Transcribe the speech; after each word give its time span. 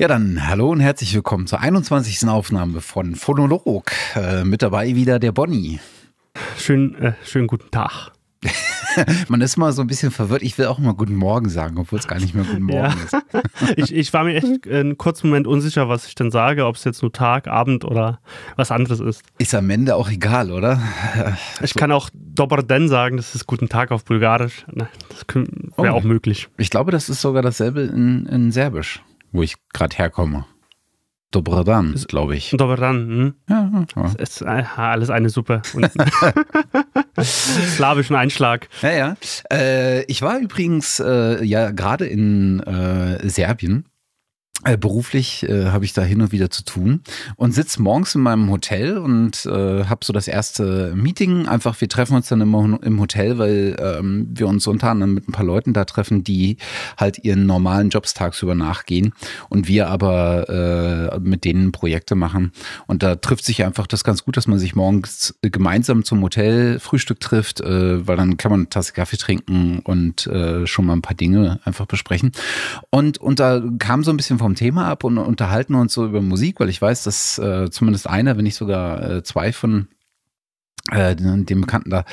Ja, 0.00 0.08
dann 0.08 0.48
hallo 0.48 0.70
und 0.70 0.80
herzlich 0.80 1.12
willkommen 1.12 1.46
zur 1.46 1.60
21. 1.60 2.26
Aufnahme 2.26 2.80
von 2.80 3.16
Phonolog. 3.16 3.92
Äh, 4.16 4.44
mit 4.44 4.62
dabei 4.62 4.94
wieder 4.94 5.18
der 5.18 5.30
Bonnie. 5.30 5.78
Schön, 6.56 6.94
äh, 6.94 7.12
schönen 7.22 7.46
guten 7.46 7.70
Tag. 7.70 8.12
Man 9.28 9.42
ist 9.42 9.58
mal 9.58 9.74
so 9.74 9.82
ein 9.82 9.88
bisschen 9.88 10.10
verwirrt. 10.10 10.40
Ich 10.40 10.56
will 10.56 10.64
auch 10.68 10.78
mal 10.78 10.94
Guten 10.94 11.16
Morgen 11.16 11.50
sagen, 11.50 11.76
obwohl 11.76 11.98
es 11.98 12.08
gar 12.08 12.18
nicht 12.18 12.34
mehr 12.34 12.44
Guten 12.44 12.62
Morgen 12.62 12.96
ja. 13.12 13.18
ist. 13.18 13.76
ich, 13.76 13.94
ich 13.94 14.12
war 14.14 14.24
mir 14.24 14.36
echt 14.36 14.66
einen 14.66 14.96
kurzen 14.96 15.28
Moment 15.28 15.46
unsicher, 15.46 15.90
was 15.90 16.06
ich 16.06 16.14
denn 16.14 16.30
sage, 16.30 16.64
ob 16.64 16.76
es 16.76 16.84
jetzt 16.84 17.02
nur 17.02 17.12
Tag, 17.12 17.46
Abend 17.46 17.84
oder 17.84 18.20
was 18.56 18.70
anderes 18.70 19.00
ist. 19.00 19.22
Ist 19.36 19.54
am 19.54 19.68
Ende 19.68 19.96
auch 19.96 20.08
egal, 20.08 20.50
oder? 20.50 20.80
Ich 21.62 21.74
kann 21.74 21.92
auch 21.92 22.08
Dobar 22.14 22.62
Den 22.62 22.88
sagen, 22.88 23.18
das 23.18 23.34
ist 23.34 23.46
Guten 23.46 23.68
Tag 23.68 23.90
auf 23.90 24.06
Bulgarisch. 24.06 24.64
Das 24.74 25.26
wäre 25.34 25.66
oh. 25.76 25.86
auch 25.88 26.04
möglich. 26.04 26.48
Ich 26.56 26.70
glaube, 26.70 26.90
das 26.90 27.10
ist 27.10 27.20
sogar 27.20 27.42
dasselbe 27.42 27.82
in, 27.82 28.24
in 28.24 28.50
Serbisch 28.50 29.02
wo 29.32 29.42
ich 29.42 29.56
gerade 29.72 29.96
herkomme. 29.96 30.44
Dobradan, 31.30 31.94
glaube 32.08 32.34
ich. 32.34 32.50
Dobradan, 32.50 32.96
hm? 32.96 33.34
ja, 33.48 33.84
ja. 33.94 34.04
Es 34.06 34.14
ist 34.16 34.42
äh, 34.42 34.64
alles 34.76 35.10
eine 35.10 35.28
Suppe. 35.28 35.62
Slawischen 37.20 38.16
Einschlag. 38.16 38.68
Ja, 38.82 38.90
ja. 38.90 39.16
Äh, 39.52 40.02
ich 40.06 40.22
war 40.22 40.38
übrigens 40.38 40.98
äh, 40.98 41.44
ja 41.44 41.70
gerade 41.70 42.06
in 42.06 42.58
äh, 42.60 43.28
Serbien 43.28 43.84
äh, 44.64 44.76
beruflich 44.76 45.48
äh, 45.48 45.66
habe 45.66 45.84
ich 45.84 45.92
da 45.92 46.02
hin 46.02 46.20
und 46.20 46.32
wieder 46.32 46.50
zu 46.50 46.64
tun 46.64 47.00
und 47.36 47.52
sitze 47.52 47.80
morgens 47.80 48.14
in 48.14 48.20
meinem 48.20 48.50
Hotel 48.50 48.98
und 48.98 49.46
äh, 49.46 49.84
habe 49.84 50.04
so 50.04 50.12
das 50.12 50.28
erste 50.28 50.92
Meeting. 50.94 51.46
Einfach, 51.46 51.80
wir 51.80 51.88
treffen 51.88 52.14
uns 52.14 52.28
dann 52.28 52.42
immer 52.42 52.78
im 52.82 53.00
Hotel, 53.00 53.38
weil 53.38 53.76
ähm, 53.80 54.28
wir 54.30 54.46
uns 54.48 54.66
unter 54.66 54.90
anderem 54.90 55.14
mit 55.14 55.28
ein 55.28 55.32
paar 55.32 55.46
Leuten 55.46 55.72
da 55.72 55.86
treffen, 55.86 56.24
die 56.24 56.58
halt 56.98 57.24
ihren 57.24 57.46
normalen 57.46 57.88
Jobs 57.88 58.12
tagsüber 58.12 58.54
nachgehen 58.54 59.14
und 59.48 59.66
wir 59.66 59.88
aber 59.88 61.10
äh, 61.14 61.18
mit 61.20 61.44
denen 61.44 61.72
Projekte 61.72 62.14
machen. 62.14 62.52
Und 62.86 63.02
da 63.02 63.16
trifft 63.16 63.44
sich 63.46 63.64
einfach 63.64 63.86
das 63.86 64.04
ganz 64.04 64.24
gut, 64.24 64.36
dass 64.36 64.46
man 64.46 64.58
sich 64.58 64.74
morgens 64.74 65.34
gemeinsam 65.40 66.04
zum 66.04 66.22
Hotel 66.22 66.78
Frühstück 66.80 67.20
trifft, 67.20 67.60
äh, 67.60 68.06
weil 68.06 68.16
dann 68.16 68.36
kann 68.36 68.50
man 68.50 68.60
eine 68.60 68.68
Tasse 68.68 68.92
Kaffee 68.92 69.16
trinken 69.16 69.78
und 69.80 70.26
äh, 70.26 70.66
schon 70.66 70.84
mal 70.84 70.92
ein 70.92 71.02
paar 71.02 71.16
Dinge 71.16 71.60
einfach 71.64 71.86
besprechen. 71.86 72.32
Und, 72.90 73.18
und 73.18 73.40
da 73.40 73.62
kam 73.78 74.04
so 74.04 74.10
ein 74.10 74.18
bisschen 74.18 74.38
vom 74.38 74.49
vom 74.50 74.56
Thema 74.56 74.88
ab 74.88 75.04
und 75.04 75.16
unterhalten 75.16 75.76
uns 75.76 75.94
so 75.94 76.04
über 76.04 76.20
Musik, 76.20 76.58
weil 76.58 76.68
ich 76.68 76.82
weiß, 76.82 77.04
dass 77.04 77.38
äh, 77.38 77.70
zumindest 77.70 78.08
einer, 78.08 78.36
wenn 78.36 78.42
nicht 78.42 78.56
sogar 78.56 79.08
äh, 79.08 79.22
zwei 79.22 79.52
von 79.52 79.86
äh, 80.90 81.14
den 81.14 81.60
Bekannten 81.60 81.90
da 81.90 82.04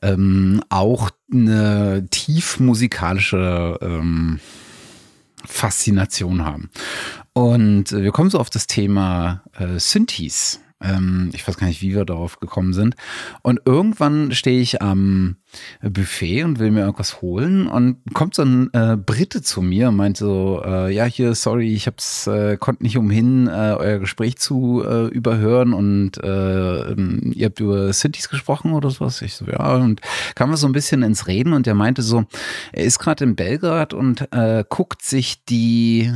ähm, 0.00 0.62
auch 0.68 1.10
eine 1.32 2.06
tief 2.10 2.60
musikalische 2.60 3.76
ähm, 3.82 4.38
Faszination 5.44 6.44
haben. 6.44 6.70
Und 7.32 7.90
wir 7.90 8.12
kommen 8.12 8.30
so 8.30 8.38
auf 8.38 8.50
das 8.50 8.68
Thema 8.68 9.42
äh, 9.58 9.80
Synthes. 9.80 10.60
Ähm, 10.82 11.30
ich 11.32 11.46
weiß 11.46 11.56
gar 11.56 11.66
nicht, 11.66 11.82
wie 11.82 11.94
wir 11.94 12.04
darauf 12.04 12.40
gekommen 12.40 12.72
sind. 12.72 12.94
Und 13.42 13.60
irgendwann 13.64 14.32
stehe 14.32 14.60
ich 14.60 14.80
am 14.80 15.36
Buffet 15.82 16.44
und 16.44 16.58
will 16.58 16.70
mir 16.70 16.80
irgendwas 16.80 17.20
holen 17.20 17.66
und 17.66 17.98
kommt 18.14 18.34
so 18.34 18.42
ein 18.42 18.72
äh, 18.72 18.96
Brite 18.96 19.42
zu 19.42 19.62
mir 19.62 19.88
und 19.88 19.96
meint 19.96 20.16
so, 20.16 20.62
äh, 20.64 20.92
ja 20.92 21.04
hier, 21.04 21.34
sorry, 21.34 21.74
ich 21.74 21.86
hab's, 21.86 22.26
äh, 22.26 22.56
konnte 22.56 22.82
nicht 22.82 22.96
umhin, 22.96 23.46
äh, 23.46 23.74
euer 23.78 23.98
Gespräch 23.98 24.38
zu 24.38 24.82
äh, 24.86 25.06
überhören 25.08 25.72
und 25.72 26.22
äh, 26.22 26.92
ähm, 26.92 27.32
ihr 27.34 27.46
habt 27.46 27.60
über 27.60 27.92
Cities 27.92 28.28
gesprochen 28.28 28.72
oder 28.72 28.90
sowas. 28.90 29.20
Ich 29.22 29.34
so, 29.34 29.46
ja, 29.46 29.76
und 29.76 30.00
kam 30.34 30.50
wir 30.50 30.56
so 30.56 30.66
ein 30.66 30.72
bisschen 30.72 31.02
ins 31.02 31.26
Reden 31.26 31.52
und 31.52 31.66
er 31.66 31.74
meinte 31.74 32.02
so, 32.02 32.24
er 32.72 32.84
ist 32.84 32.98
gerade 32.98 33.24
in 33.24 33.36
Belgrad 33.36 33.92
und 33.94 34.28
guckt 34.68 35.02
sich 35.02 35.44
die 35.44 36.12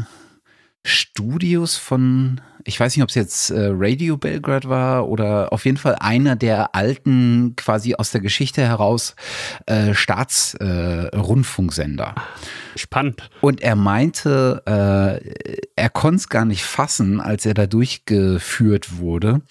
Studios 0.84 1.76
von 1.76 2.40
ich 2.64 2.80
weiß 2.80 2.96
nicht, 2.96 3.02
ob 3.02 3.10
es 3.10 3.14
jetzt 3.14 3.50
äh, 3.50 3.68
Radio 3.72 4.16
Belgrade 4.16 4.66
war 4.68 5.06
oder 5.08 5.52
auf 5.52 5.66
jeden 5.66 5.76
Fall 5.76 5.96
einer 6.00 6.34
der 6.36 6.74
alten, 6.74 7.54
quasi 7.56 7.94
aus 7.94 8.10
der 8.10 8.22
Geschichte 8.22 8.62
heraus, 8.62 9.14
äh, 9.66 9.92
Staatsrundfunksender. 9.94 12.14
Äh, 12.16 12.20
Spannend. 12.78 13.30
Und 13.40 13.60
er 13.60 13.76
meinte, 13.76 14.62
äh, 14.66 15.20
er 15.76 15.90
konnte 15.90 16.16
es 16.16 16.28
gar 16.28 16.44
nicht 16.44 16.64
fassen, 16.64 17.20
als 17.20 17.46
er 17.46 17.54
da 17.54 17.66
durchgeführt 17.66 18.98
wurde. 18.98 19.42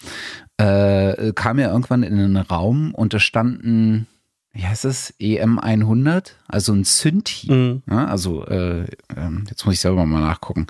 Kam 0.57 1.59
er 1.59 1.71
irgendwann 1.71 2.03
in 2.03 2.13
einen 2.13 2.37
Raum 2.37 2.93
und 2.93 3.13
da 3.13 3.19
standen 3.19 4.07
wie 4.53 4.67
heißt 4.67 4.85
es, 4.85 5.15
EM100, 5.19 6.33
also 6.47 6.73
ein 6.73 6.83
Synthi. 6.83 7.51
Mhm. 7.51 7.81
Ja, 7.89 8.05
also, 8.05 8.45
äh, 8.45 8.85
ähm, 9.17 9.45
jetzt 9.49 9.65
muss 9.65 9.73
ich 9.73 9.79
selber 9.79 10.05
mal 10.05 10.21
nachgucken. 10.21 10.67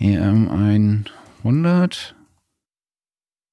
EM100. 0.00 1.06
100. 1.40 2.14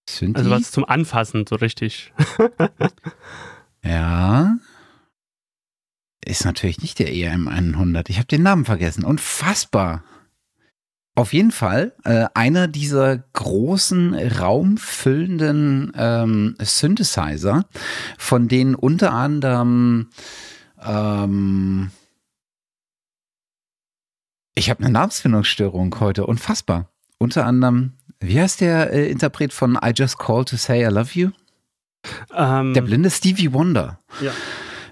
Sind 0.09 0.37
also 0.37 0.49
was 0.49 0.71
zum 0.71 0.85
Anfassen, 0.85 1.45
so 1.47 1.55
richtig. 1.55 2.13
ja. 3.83 4.57
Ist 6.23 6.45
natürlich 6.45 6.81
nicht 6.81 6.99
der 6.99 7.13
EM 7.13 7.47
100. 7.47 8.09
Ich 8.09 8.17
habe 8.17 8.27
den 8.27 8.43
Namen 8.43 8.65
vergessen. 8.65 9.03
Unfassbar. 9.03 10.03
Auf 11.15 11.33
jeden 11.33 11.51
Fall 11.51 11.95
äh, 12.03 12.27
einer 12.35 12.67
dieser 12.67 13.17
großen 13.17 14.13
raumfüllenden 14.13 15.91
ähm, 15.95 16.55
Synthesizer, 16.59 17.65
von 18.17 18.47
denen 18.47 18.75
unter 18.75 19.13
anderem 19.13 20.09
ähm, 20.79 21.91
ich 24.53 24.69
habe 24.69 24.83
eine 24.83 24.91
Namensfindungsstörung 24.91 25.99
heute. 25.99 26.25
Unfassbar 26.25 26.89
unter 27.19 27.45
anderem, 27.45 27.93
wie 28.19 28.39
heißt 28.39 28.61
der 28.61 28.91
äh, 28.93 29.09
Interpret 29.09 29.53
von 29.53 29.77
I 29.83 29.91
Just 29.95 30.17
Called 30.17 30.49
to 30.49 30.57
Say 30.57 30.85
I 30.85 30.89
Love 30.89 31.09
You? 31.13 31.29
Ähm, 32.33 32.73
der 32.73 32.81
blinde 32.81 33.09
Stevie 33.09 33.53
Wonder. 33.53 33.99
Ja. 34.21 34.31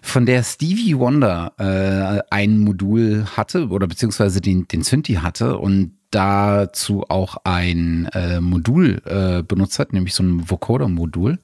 Von 0.02 0.25
der 0.25 0.44
Stevie 0.44 0.97
Wonder 0.97 1.53
äh, 1.58 2.22
ein 2.30 2.59
Modul 2.59 3.25
hatte 3.35 3.69
oder 3.69 3.88
beziehungsweise 3.88 4.41
den, 4.41 4.68
den 4.68 4.84
Synthi 4.84 5.16
hatte 5.16 5.58
und 5.58 5.94
dazu 6.12 7.06
auch 7.09 7.38
ein 7.44 8.08
äh, 8.14 8.40
Modul 8.40 9.02
äh, 9.06 9.44
benutzt 9.44 9.80
hat, 9.80 9.94
nämlich 9.94 10.14
so 10.14 10.24
ein 10.24 10.50
Vocoder-Modul. 10.50 11.40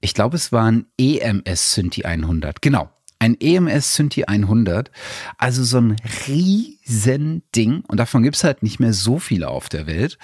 Ich 0.00 0.14
glaube, 0.14 0.36
es 0.36 0.50
war 0.52 0.70
ein 0.70 0.86
EMS 0.98 1.74
Synthi 1.74 2.04
100. 2.04 2.62
Genau 2.62 2.90
ein 3.18 3.36
EMS 3.40 3.96
Synthi 3.96 4.24
100, 4.24 4.90
also 5.36 5.64
so 5.64 5.78
ein 5.78 5.96
riesen 6.28 7.42
Ding 7.54 7.82
und 7.88 7.98
davon 7.98 8.22
gibt 8.22 8.36
es 8.36 8.44
halt 8.44 8.62
nicht 8.62 8.80
mehr 8.80 8.92
so 8.92 9.18
viele 9.18 9.48
auf 9.48 9.68
der 9.68 9.86
Welt. 9.86 10.18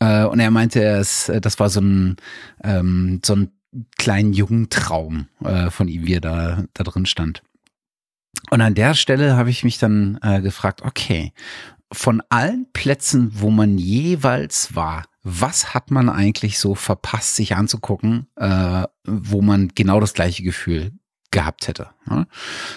Äh, 0.00 0.24
und 0.24 0.40
er 0.40 0.50
meinte, 0.50 0.82
äh, 0.82 1.40
das 1.40 1.58
war 1.58 1.70
so 1.70 1.80
ein, 1.80 2.16
ähm, 2.62 3.20
so 3.24 3.36
ein 3.36 3.52
kleinen 3.96 4.32
jungen 4.32 4.68
Traum 4.70 5.28
äh, 5.44 5.70
von 5.70 5.88
ihm, 5.88 6.06
wie 6.06 6.14
er 6.14 6.20
da, 6.20 6.64
da 6.74 6.84
drin 6.84 7.06
stand. 7.06 7.42
Und 8.50 8.60
an 8.60 8.74
der 8.74 8.94
Stelle 8.94 9.36
habe 9.36 9.50
ich 9.50 9.64
mich 9.64 9.78
dann 9.78 10.20
gefragt, 10.42 10.82
okay, 10.82 11.32
von 11.90 12.22
allen 12.28 12.70
Plätzen, 12.72 13.30
wo 13.32 13.50
man 13.50 13.78
jeweils 13.78 14.76
war, 14.76 15.04
was 15.22 15.74
hat 15.74 15.90
man 15.90 16.08
eigentlich 16.08 16.58
so 16.58 16.74
verpasst, 16.74 17.34
sich 17.34 17.56
anzugucken, 17.56 18.28
wo 19.04 19.42
man 19.42 19.72
genau 19.74 20.00
das 20.00 20.12
gleiche 20.12 20.42
Gefühl 20.42 20.92
gehabt 21.36 21.68
hätte. 21.68 21.88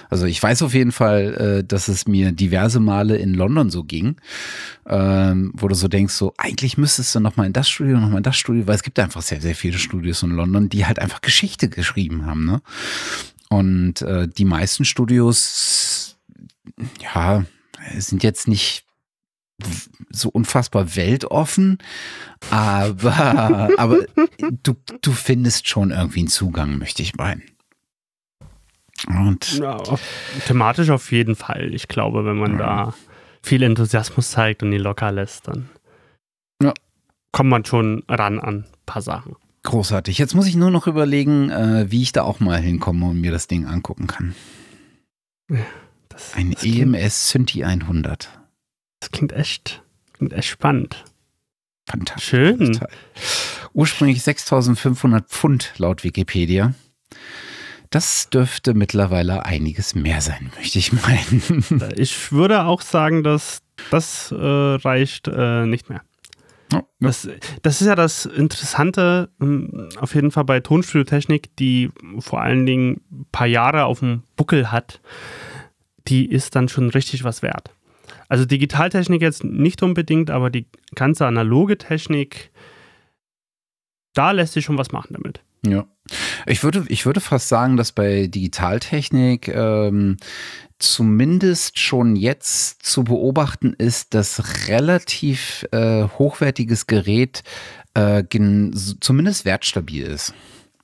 Also 0.10 0.26
ich 0.26 0.44
weiß 0.44 0.64
auf 0.64 0.74
jeden 0.74 0.92
Fall, 0.92 1.60
äh, 1.60 1.64
dass 1.64 1.88
es 1.88 2.10
mir 2.10 2.34
diverse 2.34 2.82
Male 2.82 3.16
in 3.16 3.34
London 3.34 3.70
so 3.70 3.86
ging, 3.86 4.18
ähm, 4.86 5.54
wo 5.56 5.70
du 5.70 5.76
so 5.76 5.88
denkst, 5.88 6.14
so 6.14 6.34
eigentlich 6.38 6.78
müsstest 6.78 7.16
du 7.16 7.22
nochmal 7.22 7.46
in 7.46 7.54
das 7.54 7.70
Studio, 7.70 8.02
nochmal 8.02 8.18
in 8.18 8.24
das 8.24 8.36
Studio, 8.36 8.68
weil 8.68 8.76
es 8.76 8.84
gibt 8.84 9.00
einfach 9.00 9.22
sehr, 9.22 9.40
sehr 9.40 9.56
viele 9.56 9.78
Studios 9.78 10.24
in 10.24 10.32
London, 10.32 10.68
die 10.68 10.86
halt 10.86 11.00
einfach 11.00 11.22
Geschichte 11.22 11.70
geschrieben 11.70 12.26
haben. 12.26 12.44
Ne? 12.44 12.62
Und 13.48 14.02
äh, 14.02 14.28
die 14.28 14.44
meisten 14.44 14.84
Studios, 14.84 16.18
ja, 17.02 17.46
sind 17.98 18.24
jetzt 18.24 18.50
nicht 18.50 18.84
so 20.10 20.28
unfassbar 20.28 20.98
weltoffen, 20.98 21.78
aber, 22.50 23.70
aber 23.78 24.00
du, 24.64 24.76
du 25.02 25.12
findest 25.14 25.70
schon 25.70 25.92
irgendwie 25.92 26.20
einen 26.20 26.28
Zugang, 26.28 26.78
möchte 26.78 27.02
ich 27.02 27.16
meinen. 27.16 27.44
Und 29.08 29.60
ja, 29.60 29.76
auf, 29.76 30.02
thematisch 30.48 30.90
auf 30.90 31.12
jeden 31.12 31.36
Fall. 31.36 31.74
Ich 31.74 31.88
glaube, 31.88 32.26
wenn 32.26 32.38
man 32.38 32.54
ja. 32.54 32.58
da 32.58 32.94
viel 33.42 33.64
Enthusiasmus 33.64 34.32
zeigt 34.32 34.64
und 34.64 34.72
ihn 34.72 34.82
locker 34.82 35.12
lässt, 35.12 35.48
dann 35.48 35.70
ja. 36.62 36.74
kommt 37.32 37.50
man 37.50 37.66
schon 37.66 38.04
ran 38.08 38.40
an 38.40 38.56
ein 38.56 38.66
paar 38.86 39.02
Sachen. 39.02 39.36
Großartig. 39.64 40.18
Jetzt 40.18 40.36
muss 40.36 40.48
ich 40.48 40.56
nur 40.56 40.72
noch 40.72 40.88
überlegen, 40.88 41.50
äh, 41.50 41.86
wie 41.90 42.02
ich 42.02 42.12
da 42.12 42.24
auch 42.24 42.40
mal 42.40 42.60
hinkomme 42.60 43.08
und 43.08 43.20
mir 43.20 43.32
das 43.32 43.48
Ding 43.48 43.66
angucken 43.66 44.08
kann. 44.08 44.36
Das, 46.10 46.36
ein 46.36 46.52
das 46.52 46.64
EMS 46.64 47.30
Synthi 47.30 47.64
100. 47.64 48.30
Das 49.00 49.12
klingt 49.12 49.34
echt, 49.34 49.84
klingt 50.14 50.34
echt 50.34 50.50
spannend. 50.50 51.04
Fantastisch. 51.90 52.30
Schön. 52.30 52.80
Ursprünglich 53.74 54.24
6500 54.24 55.28
Pfund 55.28 55.74
laut 55.78 56.04
Wikipedia. 56.04 56.74
Das 57.90 58.30
dürfte 58.30 58.76
mittlerweile 58.76 59.46
einiges 59.46 59.96
mehr 59.96 60.22
sein, 60.22 60.52
möchte 60.56 60.78
ich 60.78 60.94
meinen. 60.94 61.92
Ich 61.98 62.32
würde 62.32 62.66
auch 62.66 62.82
sagen, 62.82 63.24
dass 63.24 63.62
Das 63.90 64.32
äh, 64.32 64.36
reicht 64.36 65.28
äh, 65.28 65.66
nicht 65.66 65.90
mehr. 65.90 66.02
Ja, 66.72 66.84
Das, 67.00 67.28
das, 67.64 67.82
ist 67.82 67.88
ja 67.88 67.96
das 67.96 68.26
Interessante, 68.28 69.32
ähm, 69.42 69.90
auf 70.00 70.14
jeden 70.14 70.30
Fall 70.30 70.44
bei 70.44 70.60
Tonstudiotechnik, 70.60 71.56
die 71.58 71.90
vor 72.20 72.42
allen 72.42 72.68
Dingen 72.68 73.02
ein 73.12 73.26
paar 73.32 73.48
Jahre 73.48 73.86
auf 73.86 74.00
dem 74.00 74.22
Buckel 74.36 74.72
hat, 74.72 75.02
die 76.08 76.30
ist 76.30 76.56
dann 76.56 76.70
schon 76.70 76.90
richtig 76.92 77.24
was 77.24 77.42
wert. 77.42 77.72
Also 78.28 78.46
Digitaltechnik 78.46 79.22
jetzt 79.22 79.44
nicht 79.44 79.82
unbedingt, 79.82 80.30
aber 80.30 80.52
die 80.52 80.68
ganze 80.94 81.26
analoge 81.26 81.80
Technik, 81.80 82.52
da 84.14 84.32
lässt 84.32 84.54
sich 84.54 84.66
schon 84.66 84.78
was 84.78 84.92
machen 84.92 85.14
damit. 85.14 85.42
Ja. 85.66 85.88
Ich 86.46 86.64
würde, 86.64 86.86
ich 86.88 87.06
würde 87.06 87.22
fast 87.22 87.50
sagen, 87.50 87.78
dass 87.78 87.92
bei 87.92 88.28
Digitaltechnik 88.28 89.48
ähm, 89.50 90.18
zumindest 90.80 91.78
schon 91.78 92.16
jetzt 92.16 92.84
zu 92.84 93.04
beobachten 93.04 93.74
ist, 93.78 94.14
dass 94.14 94.68
relativ 94.68 95.66
äh, 95.72 96.04
hochwertiges 96.04 96.88
Gerät 96.88 97.44
äh, 97.94 98.24
zumindest 99.02 99.46
wertstabil 99.46 100.04
ist. 100.04 100.34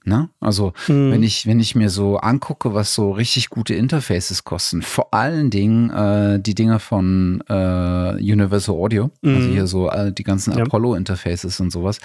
Ne? 0.08 0.30
Also 0.40 0.74
mhm. 0.88 1.12
wenn 1.12 1.24
ich 1.24 1.48
wenn 1.48 1.60
ich 1.60 1.74
mir 1.74 1.90
so 1.90 2.18
angucke, 2.18 2.76
was 2.76 2.94
so 2.94 3.12
richtig 3.12 3.50
gute 3.50 3.74
Interfaces 3.74 4.44
kosten, 4.44 4.84
vor 4.84 5.14
allen 5.16 5.50
Dingen 5.50 5.90
äh, 5.90 6.40
die 6.40 6.54
Dinger 6.54 6.80
von 6.80 7.44
äh, 7.50 7.54
Universal 7.54 8.76
Audio, 8.76 9.10
mhm. 9.24 9.36
also 9.36 9.50
hier 9.50 9.66
so 9.66 9.90
äh, 9.90 10.14
die 10.14 10.24
ganzen 10.24 10.56
ja. 10.56 10.64
Apollo 10.64 10.94
Interfaces 10.94 11.60
und 11.60 11.72
sowas, 11.72 12.00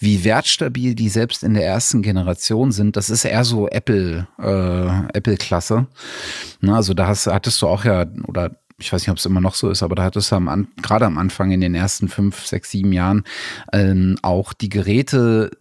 wie 0.00 0.24
wertstabil 0.24 0.96
die 0.96 1.08
selbst 1.08 1.44
in 1.44 1.54
der 1.54 1.64
ersten 1.64 2.02
Generation 2.02 2.72
sind, 2.72 2.96
das 2.96 3.08
ist 3.08 3.24
eher 3.24 3.44
so 3.44 3.68
Apple 3.68 4.26
äh, 4.40 5.16
Apple 5.16 5.36
Klasse. 5.36 5.86
Ne? 6.60 6.74
Also 6.74 6.92
da 6.92 7.06
hast, 7.06 7.28
hattest 7.28 7.62
du 7.62 7.68
auch 7.68 7.84
ja 7.84 8.04
oder 8.26 8.50
ich 8.78 8.92
weiß 8.92 9.02
nicht, 9.02 9.10
ob 9.10 9.18
es 9.18 9.26
immer 9.26 9.40
noch 9.40 9.54
so 9.54 9.70
ist, 9.70 9.82
aber 9.82 9.94
da 9.94 10.02
hattest 10.02 10.32
du 10.32 10.36
am, 10.36 10.68
gerade 10.82 11.06
am 11.06 11.18
Anfang 11.18 11.52
in 11.52 11.60
den 11.60 11.74
ersten 11.74 12.08
fünf, 12.08 12.44
sechs, 12.46 12.70
sieben 12.70 12.92
Jahren 12.92 13.24
ähm, 13.72 14.16
auch 14.22 14.52
die 14.52 14.68
Geräte 14.68 15.52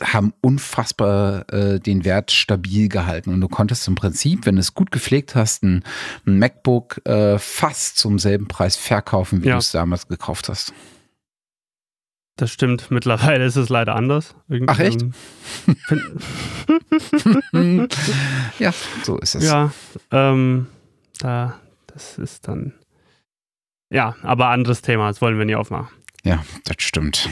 haben 0.00 0.32
unfassbar 0.40 1.50
äh, 1.52 1.80
den 1.80 2.04
Wert 2.04 2.30
stabil 2.30 2.88
gehalten 2.88 3.32
und 3.32 3.40
du 3.40 3.48
konntest 3.48 3.86
im 3.88 3.94
Prinzip, 3.94 4.46
wenn 4.46 4.56
du 4.56 4.60
es 4.60 4.74
gut 4.74 4.90
gepflegt 4.90 5.34
hast, 5.34 5.62
ein, 5.62 5.84
ein 6.26 6.38
MacBook 6.38 7.06
äh, 7.06 7.38
fast 7.38 7.98
zum 7.98 8.18
selben 8.18 8.48
Preis 8.48 8.76
verkaufen, 8.76 9.42
wie 9.42 9.48
ja. 9.48 9.54
du 9.54 9.58
es 9.58 9.72
damals 9.72 10.08
gekauft 10.08 10.48
hast. 10.48 10.72
Das 12.36 12.50
stimmt. 12.50 12.90
Mittlerweile 12.90 13.44
ist 13.44 13.56
es 13.56 13.68
leider 13.68 13.94
anders. 13.94 14.34
Irgendwie 14.48 14.72
Ach 14.72 14.78
echt? 14.78 15.04
ja, 18.58 18.72
so 19.02 19.18
ist 19.18 19.34
es. 19.34 19.44
Ja, 19.44 19.72
ähm, 20.10 20.66
da 21.18 21.60
das 21.92 22.18
ist 22.18 22.48
dann. 22.48 22.72
Ja, 23.92 24.14
aber 24.22 24.48
anderes 24.48 24.82
Thema, 24.82 25.08
das 25.08 25.20
wollen 25.20 25.38
wir 25.38 25.44
nicht 25.44 25.56
aufmachen. 25.56 25.88
Ja, 26.24 26.44
das 26.64 26.76
stimmt. 26.78 27.28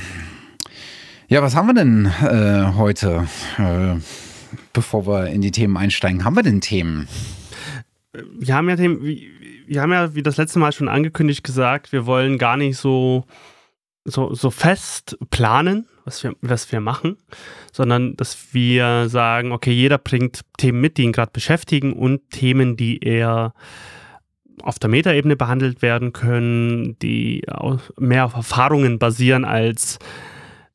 Ja, 1.30 1.42
was 1.42 1.54
haben 1.54 1.66
wir 1.66 1.74
denn 1.74 2.06
äh, 2.06 2.72
heute, 2.74 3.28
äh, 3.58 3.96
bevor 4.72 5.06
wir 5.06 5.26
in 5.26 5.42
die 5.42 5.50
Themen 5.50 5.76
einsteigen? 5.76 6.24
Haben 6.24 6.36
wir 6.36 6.42
denn 6.42 6.62
Themen? 6.62 7.06
Wir 8.32 8.54
haben 8.54 8.66
ja 8.70 8.76
Themen, 8.76 9.02
wir 9.02 9.82
haben 9.82 9.92
ja 9.92 10.14
wie 10.14 10.22
das 10.22 10.38
letzte 10.38 10.58
Mal 10.58 10.72
schon 10.72 10.88
angekündigt 10.88 11.44
gesagt, 11.44 11.92
wir 11.92 12.06
wollen 12.06 12.38
gar 12.38 12.56
nicht 12.56 12.78
so, 12.78 13.26
so, 14.06 14.32
so 14.32 14.50
fest 14.50 15.18
planen, 15.28 15.86
was 16.06 16.24
wir, 16.24 16.34
was 16.40 16.72
wir 16.72 16.80
machen, 16.80 17.18
sondern 17.74 18.16
dass 18.16 18.54
wir 18.54 19.10
sagen, 19.10 19.52
okay, 19.52 19.72
jeder 19.72 19.98
bringt 19.98 20.40
Themen 20.56 20.80
mit, 20.80 20.96
die 20.96 21.02
ihn 21.02 21.12
gerade 21.12 21.32
beschäftigen 21.32 21.92
und 21.92 22.30
Themen, 22.30 22.78
die 22.78 23.02
er 23.02 23.52
auf 24.62 24.78
der 24.78 24.88
Metaebene 24.88 25.36
behandelt 25.36 25.82
werden 25.82 26.14
können, 26.14 26.98
die 27.00 27.44
mehr 27.98 28.24
auf 28.24 28.34
Erfahrungen 28.34 28.98
basieren 28.98 29.44
als 29.44 29.98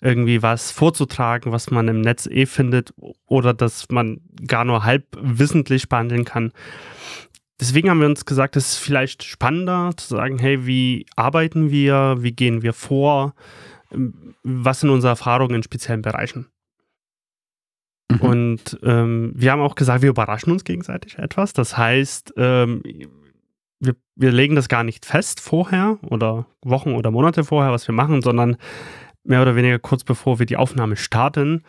irgendwie 0.03 0.41
was 0.41 0.71
vorzutragen, 0.71 1.51
was 1.51 1.71
man 1.71 1.87
im 1.87 2.01
Netz 2.01 2.27
eh 2.27 2.45
findet 2.45 2.93
oder 3.25 3.53
dass 3.53 3.89
man 3.89 4.19
gar 4.45 4.65
nur 4.65 4.83
halb 4.83 5.05
wissentlich 5.19 5.87
behandeln 5.87 6.25
kann. 6.25 6.51
Deswegen 7.59 7.89
haben 7.89 8.01
wir 8.01 8.07
uns 8.07 8.25
gesagt, 8.25 8.57
es 8.57 8.73
ist 8.73 8.77
vielleicht 8.79 9.23
spannender 9.23 9.91
zu 9.95 10.15
sagen, 10.15 10.37
hey, 10.39 10.65
wie 10.65 11.05
arbeiten 11.15 11.71
wir, 11.71 12.17
wie 12.19 12.33
gehen 12.33 12.61
wir 12.61 12.73
vor, 12.73 13.33
was 14.43 14.81
sind 14.81 14.89
unsere 14.89 15.11
Erfahrungen 15.11 15.55
in 15.55 15.63
speziellen 15.63 16.01
Bereichen. 16.01 16.47
Mhm. 18.11 18.19
Und 18.19 18.79
ähm, 18.83 19.31
wir 19.35 19.51
haben 19.51 19.61
auch 19.61 19.75
gesagt, 19.75 20.01
wir 20.01 20.09
überraschen 20.09 20.51
uns 20.51 20.65
gegenseitig 20.65 21.17
etwas. 21.17 21.53
Das 21.53 21.77
heißt, 21.77 22.33
ähm, 22.35 22.83
wir, 23.79 23.95
wir 24.15 24.31
legen 24.31 24.55
das 24.55 24.67
gar 24.67 24.83
nicht 24.83 25.05
fest 25.05 25.39
vorher 25.39 25.99
oder 26.09 26.47
Wochen 26.61 26.93
oder 26.95 27.11
Monate 27.11 27.43
vorher, 27.43 27.71
was 27.71 27.87
wir 27.87 27.95
machen, 27.95 28.21
sondern 28.21 28.57
mehr 29.23 29.41
oder 29.41 29.55
weniger 29.55 29.79
kurz 29.79 30.03
bevor 30.03 30.39
wir 30.39 30.45
die 30.45 30.57
Aufnahme 30.57 30.95
starten, 30.95 31.63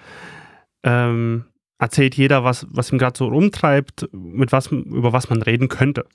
ähm, 0.83 1.45
erzählt 1.79 2.15
jeder, 2.17 2.45
was, 2.45 2.67
was 2.71 2.93
ihm 2.93 2.99
gerade 2.99 3.17
so 3.17 3.27
rumtreibt, 3.27 4.09
mit 4.13 4.53
was, 4.53 4.69
über 4.69 5.13
was 5.13 5.29
man 5.31 5.43
reden 5.43 5.69
könnte. 5.69 6.07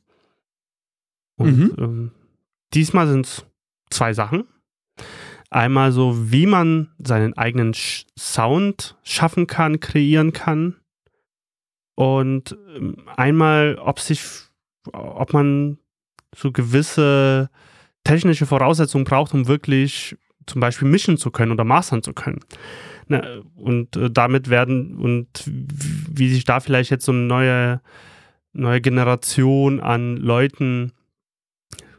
Und 1.37 1.57
mhm. 1.57 1.75
ähm, 1.77 2.11
diesmal 2.73 3.07
sind 3.07 3.25
es 3.25 3.45
zwei 3.89 4.13
Sachen. 4.13 4.45
Einmal 5.49 5.91
so, 5.91 6.31
wie 6.31 6.45
man 6.45 6.91
seinen 6.99 7.35
eigenen 7.35 7.73
Sound 7.73 8.97
schaffen 9.03 9.47
kann, 9.47 9.79
kreieren 9.79 10.33
kann. 10.33 10.75
Und 11.95 12.57
ähm, 12.75 12.97
einmal, 13.15 13.77
ob 13.79 13.99
sich, 13.99 14.21
ob 14.93 15.33
man 15.33 15.79
so 16.35 16.51
gewisse 16.51 17.49
technische 18.03 18.45
Voraussetzungen 18.45 19.05
braucht, 19.05 19.33
um 19.33 19.47
wirklich 19.47 20.15
zum 20.49 20.61
Beispiel 20.61 20.87
mischen 20.87 21.17
zu 21.17 21.31
können 21.31 21.51
oder 21.51 21.63
mastern 21.63 22.03
zu 22.03 22.13
können. 22.13 22.39
Ne, 23.07 23.43
und 23.55 23.95
äh, 23.95 24.11
damit 24.11 24.49
werden 24.49 24.97
und 24.97 25.43
wie 25.45 26.29
sich 26.29 26.43
da 26.43 26.59
vielleicht 26.59 26.91
jetzt 26.91 27.05
so 27.05 27.11
eine 27.11 27.21
neue, 27.21 27.81
neue 28.53 28.81
Generation 28.81 29.79
an 29.79 30.17
Leuten 30.17 30.91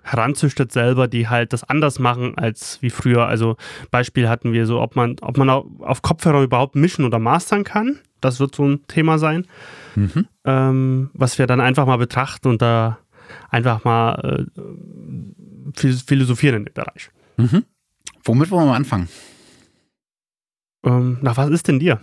heranzüchtet 0.02 0.72
selber, 0.72 1.08
die 1.08 1.28
halt 1.28 1.52
das 1.52 1.64
anders 1.64 1.98
machen 1.98 2.36
als 2.36 2.80
wie 2.80 2.90
früher. 2.90 3.26
Also 3.26 3.56
Beispiel 3.90 4.28
hatten 4.28 4.52
wir 4.52 4.66
so, 4.66 4.80
ob 4.80 4.96
man, 4.96 5.16
ob 5.20 5.36
man 5.36 5.50
auf 5.50 6.02
Kopfhörer 6.02 6.42
überhaupt 6.42 6.76
mischen 6.76 7.04
oder 7.04 7.18
mastern 7.18 7.64
kann. 7.64 7.98
Das 8.20 8.40
wird 8.40 8.54
so 8.54 8.64
ein 8.64 8.86
Thema 8.86 9.18
sein, 9.18 9.46
mhm. 9.94 10.26
ähm, 10.44 11.10
was 11.14 11.38
wir 11.38 11.46
dann 11.46 11.60
einfach 11.60 11.86
mal 11.86 11.96
betrachten 11.96 12.48
und 12.48 12.62
da 12.62 12.98
einfach 13.48 13.84
mal 13.84 14.46
äh, 14.56 15.92
philosophieren 16.06 16.56
in 16.56 16.64
dem 16.66 16.74
Bereich. 16.74 17.10
Mhm. 17.36 17.64
Womit 18.30 18.52
wollen 18.52 18.68
wir 18.68 18.76
anfangen? 18.76 19.08
Ähm, 20.84 21.18
nach 21.20 21.36
was 21.36 21.50
ist 21.50 21.66
denn 21.66 21.80
dir? 21.80 22.00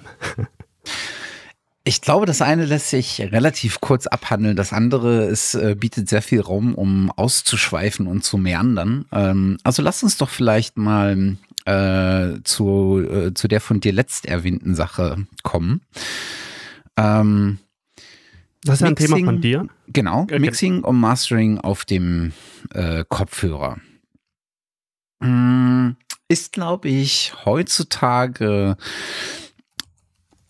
Ich 1.86 2.02
glaube, 2.02 2.26
das 2.26 2.42
eine 2.42 2.66
lässt 2.66 2.90
sich 2.90 3.22
relativ 3.22 3.80
kurz 3.80 4.08
abhandeln. 4.08 4.58
Das 4.58 4.74
andere 4.74 5.24
ist, 5.24 5.56
äh, 5.56 5.74
bietet 5.74 6.10
sehr 6.10 6.22
viel 6.22 6.42
Raum, 6.42 6.76
um 6.76 7.10
auszuschweifen 7.12 8.08
und 8.08 8.26
zu 8.26 8.38
meandern. 8.38 9.06
Ähm, 9.14 9.58
also 9.64 9.82
lass 9.82 10.04
uns 10.04 10.18
doch 10.18 10.30
vielleicht 10.30 10.78
mal 10.78 11.38
äh, 11.64 12.42
zu, 12.44 13.00
äh, 13.10 13.34
zu 13.34 13.48
der 13.48 13.62
von 13.62 13.80
dir 13.80 13.94
letzt 13.94 14.26
erwähnten 14.26 14.76
Sache 14.76 15.26
kommen. 15.44 15.80
Ähm, 16.98 17.60
das 18.66 18.76
ist 18.76 18.82
ja 18.82 18.88
ein 18.88 18.96
Thema 18.98 19.20
von 19.24 19.40
dir. 19.40 19.66
Genau, 19.88 20.24
okay. 20.24 20.40
Mixing 20.40 20.84
und 20.84 21.00
Mastering 21.00 21.58
auf 21.60 21.86
dem 21.86 22.34
äh, 22.74 23.06
Kopfhörer. 23.08 23.78
Mm, 25.22 25.92
ist, 26.28 26.52
glaube 26.52 26.90
ich, 26.90 27.34
heutzutage 27.46 28.78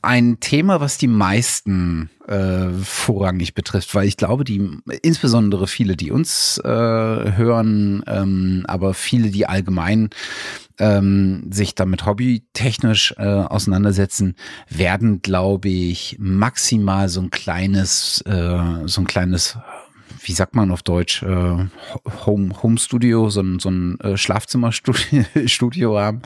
ein 0.01 0.39
Thema, 0.39 0.79
was 0.79 0.97
die 0.97 1.07
meisten 1.07 2.09
äh, 2.27 2.69
vorrangig 2.83 3.53
betrifft, 3.53 3.93
weil 3.93 4.07
ich 4.07 4.15
glaube, 4.15 4.43
die 4.43 4.69
insbesondere 5.01 5.67
viele, 5.67 5.95
die 5.97 6.11
uns 6.11 6.59
äh, 6.63 6.67
hören, 6.67 8.03
ähm, 8.07 8.63
aber 8.67 8.93
viele, 8.93 9.31
die 9.31 9.47
allgemein 9.47 10.09
ähm, 10.79 11.49
sich 11.51 11.75
damit 11.75 12.05
hobbytechnisch 12.05 13.15
äh, 13.17 13.23
auseinandersetzen, 13.23 14.35
werden, 14.69 15.21
glaube 15.21 15.69
ich, 15.69 16.15
maximal 16.19 17.09
so 17.09 17.21
ein 17.21 17.31
kleines, 17.31 18.21
äh, 18.21 18.87
so 18.87 19.01
ein 19.01 19.07
kleines 19.07 19.57
wie 20.21 20.33
sagt 20.33 20.55
man 20.55 20.71
auf 20.71 20.83
Deutsch, 20.83 21.23
äh, 21.23 21.67
Home, 22.25 22.61
Home 22.61 22.77
Studio, 22.77 23.29
so 23.29 23.41
ein, 23.41 23.59
so 23.59 23.69
ein 23.69 23.99
äh, 23.99 24.17
Schlafzimmerstudio 24.17 25.99
haben. 25.99 26.21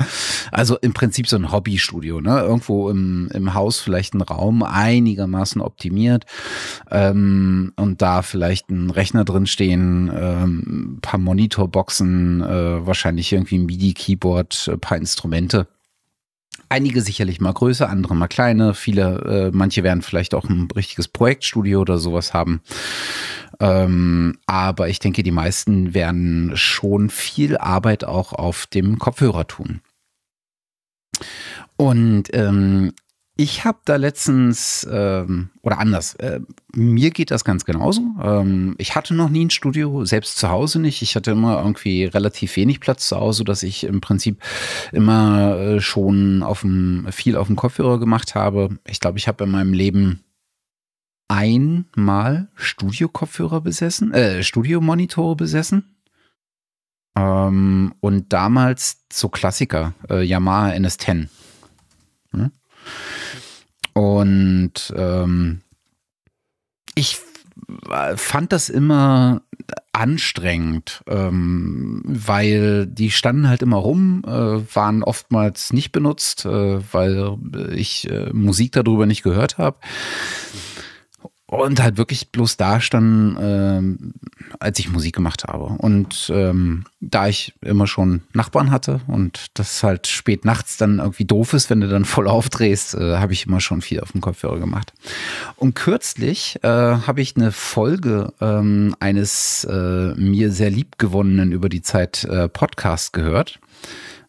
Also 0.51 0.77
im 0.77 0.93
Prinzip 0.93 1.27
so 1.27 1.35
ein 1.35 1.51
Hobbystudio, 1.51 2.21
ne? 2.21 2.39
Irgendwo 2.39 2.89
im, 2.89 3.29
im 3.33 3.53
Haus 3.53 3.79
vielleicht 3.79 4.13
ein 4.13 4.21
Raum 4.21 4.63
einigermaßen 4.63 5.61
optimiert 5.61 6.25
ähm, 6.89 7.73
und 7.75 8.01
da 8.01 8.21
vielleicht 8.21 8.69
ein 8.69 8.89
Rechner 8.89 9.25
drin 9.25 9.45
stehen, 9.45 10.11
ähm, 10.13 11.00
paar 11.01 11.19
Monitorboxen, 11.19 12.41
äh, 12.41 12.85
wahrscheinlich 12.85 13.31
irgendwie 13.33 13.57
ein 13.57 13.65
MIDI-Keyboard, 13.65 14.69
ein 14.73 14.79
paar 14.79 14.97
Instrumente. 14.97 15.67
Einige 16.71 17.01
sicherlich 17.01 17.41
mal 17.41 17.51
größer, 17.51 17.89
andere 17.89 18.15
mal 18.15 18.27
kleine. 18.27 18.73
Viele, 18.73 19.50
äh, 19.51 19.51
manche 19.53 19.83
werden 19.83 20.01
vielleicht 20.01 20.33
auch 20.33 20.45
ein 20.45 20.69
richtiges 20.73 21.09
Projektstudio 21.09 21.81
oder 21.81 21.97
sowas 21.97 22.33
haben. 22.33 22.61
Ähm, 23.62 24.39
aber 24.48 24.89
ich 24.89 24.98
denke, 24.98 25.22
die 25.22 25.32
meisten 25.32 25.94
werden 25.94 26.51
schon 26.56 27.10
viel 27.12 27.58
Arbeit 27.58 28.03
auch 28.03 28.34
auf 28.34 28.65
dem 28.65 28.98
Kopfhörer 28.98 29.46
tun. 29.46 29.82
Und 31.77 32.24
ähm, 32.34 32.91
ich 33.38 33.63
habe 33.63 33.77
da 33.86 33.98
letztens, 33.98 34.88
ähm, 34.91 35.51
oder 35.62 35.77
anders, 35.80 36.15
äh, 36.15 36.41
mir 36.74 37.12
geht 37.12 37.30
das 37.30 37.46
ganz 37.46 37.63
genauso. 37.63 38.01
Ähm, 38.22 38.75
ich 38.80 38.96
hatte 38.96 39.13
noch 39.13 39.30
nie 39.30 39.46
ein 39.46 39.50
Studio, 39.51 40.06
selbst 40.06 40.38
zu 40.38 40.50
Hause 40.50 40.80
nicht. 40.80 41.03
Ich 41.03 41.15
hatte 41.15 41.32
immer 41.32 41.60
irgendwie 41.60 42.06
relativ 42.06 42.56
wenig 42.56 42.80
Platz 42.80 43.08
zu 43.08 43.18
Hause, 43.18 43.44
dass 43.44 43.62
ich 43.62 43.84
im 43.84 44.01
Prinzip 44.01 44.41
immer 44.91 45.58
äh, 45.58 45.82
schon 45.82 46.41
auf 46.41 46.62
dem, 46.62 47.08
viel 47.12 47.36
auf 47.36 47.48
dem 47.48 47.56
Kopfhörer 47.56 48.00
gemacht 48.00 48.34
habe. 48.34 48.80
Ich 48.88 49.00
glaube, 49.00 49.20
ich 49.20 49.27
habe 49.27 49.44
in 49.44 49.51
meinem 49.51 49.74
Leben 49.74 50.24
einmal 51.31 52.50
Studio-Kopfhörer 52.55 53.61
besessen, 53.61 54.13
äh, 54.13 54.43
Studio-Monitore 54.43 55.38
besessen. 55.38 55.95
Ähm, 57.15 57.93
und 58.01 58.33
damals 58.33 59.05
so 59.11 59.29
Klassiker, 59.29 59.93
äh, 60.09 60.23
Yamaha 60.23 60.71
NS10. 60.71 61.29
Hm? 62.31 62.51
Und 63.93 64.93
ähm, 64.95 65.61
ich 66.95 67.19
fand 68.15 68.51
das 68.51 68.69
immer 68.69 69.41
anstrengend, 69.93 71.03
ähm, 71.07 72.01
weil 72.05 72.88
die 72.88 73.11
standen 73.11 73.47
halt 73.47 73.61
immer 73.61 73.77
rum, 73.77 74.23
äh, 74.25 74.75
waren 74.75 75.03
oftmals 75.03 75.71
nicht 75.71 75.91
benutzt, 75.91 76.45
äh, 76.45 76.93
weil 76.93 77.38
ich 77.73 78.09
äh, 78.09 78.31
Musik 78.33 78.73
darüber 78.73 79.05
nicht 79.05 79.23
gehört 79.23 79.57
habe 79.57 79.77
und 81.51 81.81
halt 81.81 81.98
wirklich 81.98 82.29
bloß 82.29 82.55
da 82.55 82.79
standen, 82.79 83.38
ähm, 83.39 84.13
als 84.60 84.79
ich 84.79 84.89
Musik 84.89 85.13
gemacht 85.15 85.43
habe. 85.43 85.65
Und 85.65 86.31
ähm, 86.34 86.86
da 87.01 87.27
ich 87.27 87.53
immer 87.62 87.88
schon 87.88 88.22
Nachbarn 88.34 88.72
hatte 88.72 89.01
und 89.08 89.48
das 89.55 89.84
halt 89.84 90.08
spät 90.08 90.46
nachts 90.46 90.77
dann 90.77 91.00
irgendwie 91.00 91.25
doof 91.25 91.53
ist, 91.53 91.70
wenn 91.70 91.81
du 91.81 91.89
dann 91.89 92.05
voll 92.05 92.29
aufdrehst, 92.29 92.96
äh, 92.96 93.17
habe 93.17 93.34
ich 93.34 93.48
immer 93.48 93.60
schon 93.60 93.81
viel 93.81 94.00
auf 94.00 94.13
dem 94.13 94.22
Kopfhörer 94.22 94.60
gemacht. 94.60 94.93
Und 95.58 95.75
kürzlich 95.75 96.58
äh, 96.63 96.67
habe 96.67 97.22
ich 97.22 97.36
eine 97.36 97.51
Folge 97.51 98.31
ähm, 98.39 98.96
eines 99.01 99.65
äh, 99.65 100.13
mir 100.15 100.53
sehr 100.53 100.70
liebgewonnenen 100.70 101.51
über 101.51 101.67
die 101.67 101.81
Zeit 101.81 102.24
äh, 102.24 102.48
Podcast 102.48 103.12
gehört. 103.12 103.60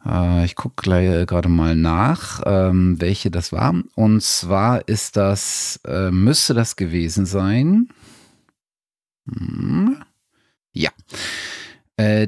Äh, 0.06 0.44
ich 0.44 0.54
gucke 0.56 0.82
gleich 0.82 1.08
äh, 1.08 1.26
gerade 1.26 1.48
mal 1.48 1.74
nach, 1.76 2.42
ähm, 2.44 3.00
welche 3.00 3.30
das 3.30 3.52
war. 3.52 3.74
Und 3.94 4.22
zwar 4.22 4.88
ist 4.88 5.16
das, 5.16 5.80
äh, 5.86 6.10
müsste 6.10 6.54
das 6.54 6.76
gewesen 6.76 7.26
sein. 7.26 7.88
Hm. 9.28 10.02
Ja. 10.72 10.90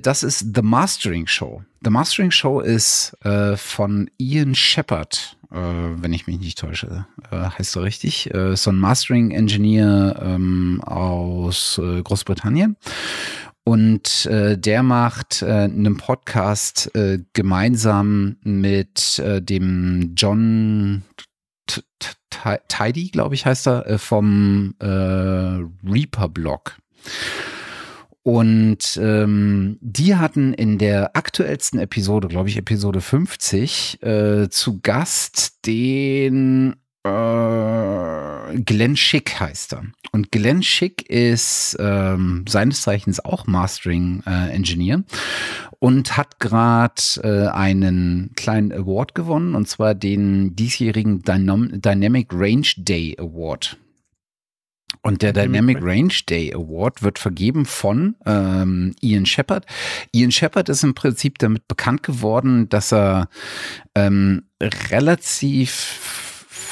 Das 0.03 0.23
ist 0.23 0.55
The 0.55 0.63
Mastering 0.63 1.27
Show. 1.27 1.65
The 1.83 1.91
Mastering 1.91 2.31
Show 2.31 2.61
ist 2.61 3.17
äh, 3.25 3.57
von 3.57 4.09
Ian 4.19 4.55
Shepard, 4.55 5.37
äh, 5.51 5.57
wenn 5.57 6.13
ich 6.13 6.27
mich 6.27 6.39
nicht 6.39 6.59
täusche, 6.59 7.07
äh, 7.31 7.49
heißt 7.59 7.75
er 7.77 7.83
richtig. 7.83 8.31
so 8.55 8.71
ein 8.71 8.77
Mastering 8.77 9.33
Engineer 9.33 10.21
ähm, 10.23 10.81
aus 10.85 11.81
Großbritannien. 12.05 12.77
Und 13.65 14.27
äh, 14.27 14.59
der 14.59 14.83
macht 14.83 15.41
äh, 15.41 15.47
einen 15.47 15.97
Podcast 15.97 16.95
äh, 16.95 17.21
gemeinsam 17.33 18.37
mit 18.43 19.19
äh, 19.19 19.41
dem 19.41 20.13
John 20.17 21.03
Tidy, 22.69 23.09
glaube 23.09 23.35
ich, 23.35 23.47
heißt 23.47 23.67
er, 23.69 23.87
äh, 23.87 23.99
vom 23.99 24.75
äh, 24.81 24.87
Reaper-Blog. 24.87 26.77
Und 28.23 28.99
ähm, 29.03 29.79
die 29.81 30.17
hatten 30.17 30.55
in 30.55 30.79
der 30.79 31.17
aktuellsten 31.17 31.79
Episode, 31.79 32.29
glaube 32.29 32.49
ich, 32.49 32.57
Episode 32.57 33.01
50, 33.01 34.03
äh, 34.03 34.49
zu 34.49 34.81
Gast 34.81 35.67
den 35.67 36.75
äh, 37.05 37.09
Glenn 38.65 38.97
Schick 38.97 39.41
heißt 39.41 39.75
er. 39.75 39.85
Und 40.13 40.31
Glenn 40.31 40.63
Schick 40.63 41.09
ist 41.09 41.77
ähm, 41.81 42.45
seines 42.49 42.83
Zeichens 42.83 43.25
auch 43.25 43.47
Mastering-Engineer 43.47 44.99
äh, 44.99 45.03
und 45.79 46.17
hat 46.17 46.39
gerade 46.41 47.03
äh, 47.23 47.49
einen 47.49 48.31
kleinen 48.37 48.73
Award 48.73 49.15
gewonnen, 49.15 49.55
und 49.55 49.69
zwar 49.69 49.95
den 49.95 50.55
diesjährigen 50.57 51.23
Dynam 51.23 51.81
Dynamic 51.81 52.29
Range 52.33 52.69
Day 52.77 53.17
Award. 53.19 53.77
Und 55.03 55.21
der 55.21 55.35
Dynamic 55.35 55.79
Range 55.83 56.15
Day 56.29 56.55
Award 56.55 57.03
wird 57.03 57.19
vergeben 57.19 57.67
von 57.67 58.17
ähm, 58.25 58.95
Ian 59.03 59.27
Shepard. 59.27 59.67
Ian 60.13 60.33
Shepard 60.33 60.71
ist 60.71 60.83
im 60.83 60.95
Prinzip 60.95 61.39
damit 61.39 61.69
bekannt 61.69 62.03
geworden, 62.03 62.71
dass 62.71 62.93
er 62.93 63.29
ähm, 63.95 64.45
relativ 64.63 66.24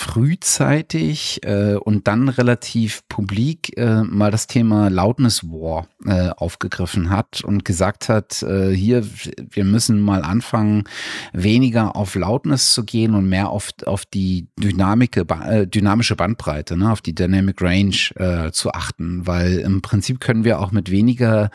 frühzeitig 0.03 1.41
äh, 1.45 1.75
und 1.75 2.09
dann 2.09 2.29
relativ 2.29 3.03
publik 3.09 3.77
äh, 3.79 4.03
mal 4.03 4.33
das 4.33 4.49
Thema 4.49 4.91
Loudness 4.91 5.45
War 5.45 5.87
äh, 6.05 6.31
aufgegriffen 6.31 7.11
hat 7.11 7.43
und 7.45 7.65
gesagt 7.65 8.09
hat, 8.09 8.43
äh, 8.43 8.71
hier, 8.71 9.05
wir 9.51 9.65
müssen 9.65 10.01
mal 10.01 10.23
anfangen, 10.23 10.85
weniger 11.33 11.95
auf 11.95 12.17
Loudness 12.17 12.75
zu 12.75 12.85
gehen 12.85 13.15
und 13.15 13.29
mehr 13.29 13.51
auf, 13.51 13.71
auf 13.87 14.05
die 14.05 14.49
Dynamik, 14.59 15.17
äh, 15.17 15.69
dynamische 15.69 16.17
Bandbreite, 16.17 16.77
ne, 16.77 16.91
auf 16.91 17.01
die 17.01 17.15
Dynamic 17.15 17.63
Range 17.63 17.95
äh, 18.17 18.51
zu 18.51 18.73
achten, 18.73 19.25
weil 19.29 19.59
im 19.59 19.83
Prinzip 19.83 20.19
können 20.19 20.43
wir 20.43 20.61
auch 20.61 20.73
mit 20.73 20.91
weniger 20.91 21.51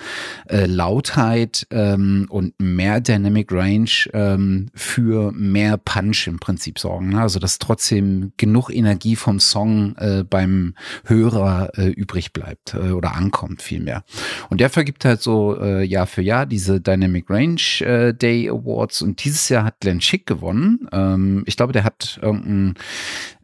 äh, 0.48 0.68
Lautheit 0.68 1.68
ähm, 1.70 2.28
und 2.30 2.54
mehr 2.60 3.02
Dynamic 3.02 3.52
Range 3.52 3.92
ähm, 4.14 4.68
für 4.74 5.34
mehr 5.34 5.78
Punch 5.78 6.28
im 6.28 6.40
Prinzip 6.40 6.80
sorgen. 6.80 7.10
Ne? 7.10 7.22
Also 7.22 7.40
dass 7.40 7.60
trotzdem 7.60 8.32
genug 8.38 8.70
Energie 8.70 9.16
vom 9.16 9.40
Song 9.40 9.96
äh, 9.98 10.24
beim 10.24 10.76
Hörer 11.06 11.72
äh, 11.78 11.90
übrig 11.90 12.34
bleibt 12.34 12.74
äh, 12.74 12.92
oder 12.92 13.16
ankommt 13.16 13.62
vielmehr. 13.62 14.04
Und 14.50 14.62
der 14.62 14.70
vergibt 14.70 15.06
halt 15.06 15.22
so 15.22 15.60
äh, 15.60 15.84
Jahr 15.84 16.08
für 16.08 16.22
Jahr 16.22 16.46
diese 16.46 16.82
Dynamic 16.82 17.30
Range 17.30 17.62
äh, 17.82 18.14
Day 18.14 18.50
Awards 18.50 19.02
und 19.02 19.24
dieses 19.24 19.50
Jahr 19.50 19.64
hat 19.64 19.80
Glenn 19.80 20.02
Schick 20.02 20.26
gewonnen. 20.26 20.88
Ähm, 20.92 21.44
ich 21.46 21.58
glaube, 21.58 21.74
der 21.74 21.84
hat 21.84 22.20
irgendein 22.22 22.76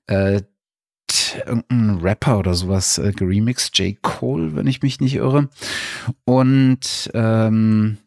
äh, 0.08 0.42
irgendein 1.46 2.00
Rapper 2.02 2.40
oder 2.40 2.54
sowas 2.54 2.98
äh, 2.98 3.12
geremixed, 3.12 3.78
J. 3.78 4.02
Cole, 4.02 4.56
wenn 4.56 4.68
ich 4.68 4.82
mich 4.82 5.00
nicht 5.00 5.16
irre. 5.16 5.50
Und 6.26 7.12
ähm, 7.14 7.98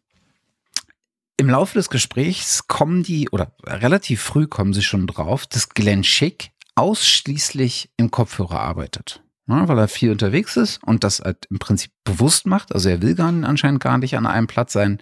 im 1.38 1.50
Laufe 1.50 1.74
des 1.74 1.90
Gesprächs 1.90 2.66
kommen 2.66 3.02
die, 3.02 3.28
oder 3.30 3.52
relativ 3.64 4.22
früh 4.22 4.46
kommen 4.46 4.72
sie 4.72 4.82
schon 4.82 5.06
drauf, 5.06 5.46
dass 5.46 5.68
Glenn 5.70 6.04
Schick 6.04 6.50
ausschließlich 6.76 7.90
im 7.96 8.10
Kopfhörer 8.10 8.60
arbeitet. 8.60 9.22
Ja, 9.48 9.68
weil 9.68 9.78
er 9.78 9.88
viel 9.88 10.10
unterwegs 10.10 10.56
ist 10.56 10.82
und 10.84 11.04
das 11.04 11.20
halt 11.20 11.46
im 11.50 11.58
Prinzip 11.58 11.92
bewusst 12.04 12.46
macht. 12.46 12.74
Also 12.74 12.88
er 12.88 13.00
will 13.02 13.14
gar 13.14 13.30
nicht, 13.30 13.48
anscheinend 13.48 13.80
gar 13.80 13.98
nicht 13.98 14.16
an 14.16 14.26
einem 14.26 14.48
Platz 14.48 14.72
sein. 14.72 14.98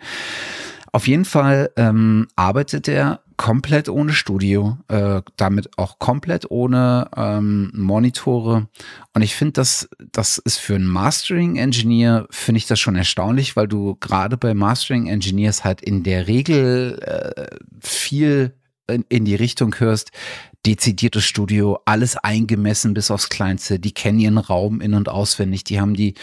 Auf 0.93 1.09
jeden 1.09 1.25
Fall 1.25 1.71
ähm, 1.77 2.29
arbeitet 2.37 2.87
er 2.87 3.21
komplett 3.37 3.89
ohne 3.89 4.13
Studio, 4.13 4.79
äh, 4.89 5.23
damit 5.37 5.77
auch 5.77 5.99
komplett 5.99 6.51
ohne 6.51 7.09
ähm, 7.17 7.73
Monitore. 7.75 8.69
Und 9.13 9.23
ich 9.23 9.35
finde, 9.35 9.55
das, 9.55 9.89
das 10.13 10.39
ist 10.39 10.59
für 10.59 10.77
einen 10.77 10.87
Mastering-Engineer, 10.87 12.27
finde 12.31 12.59
ich 12.59 12.67
das 12.67 12.79
schon 12.79 12.97
erstaunlich, 12.97 13.57
weil 13.57 13.67
du 13.67 13.97
gerade 13.97 14.37
bei 14.37 14.55
Mastering-Engineers 14.55 15.65
halt 15.65 15.81
in 15.81 16.05
der 16.05 16.29
Regel 16.29 17.01
äh, 17.01 17.57
viel 17.81 18.55
in, 18.87 19.05
in 19.09 19.25
die 19.25 19.35
Richtung 19.35 19.75
hörst, 19.79 20.13
dezidiertes 20.67 21.25
Studio, 21.25 21.79
alles 21.85 22.17
eingemessen 22.17 22.95
bis 22.95 23.11
aufs 23.11 23.29
Kleinste. 23.29 23.79
Die 23.79 23.93
kennen 23.93 24.19
ihren 24.19 24.39
Raum 24.39 24.81
in- 24.81 24.95
und 24.95 25.09
auswendig. 25.09 25.65
Die 25.65 25.81
haben 25.81 25.95
die 25.95 26.15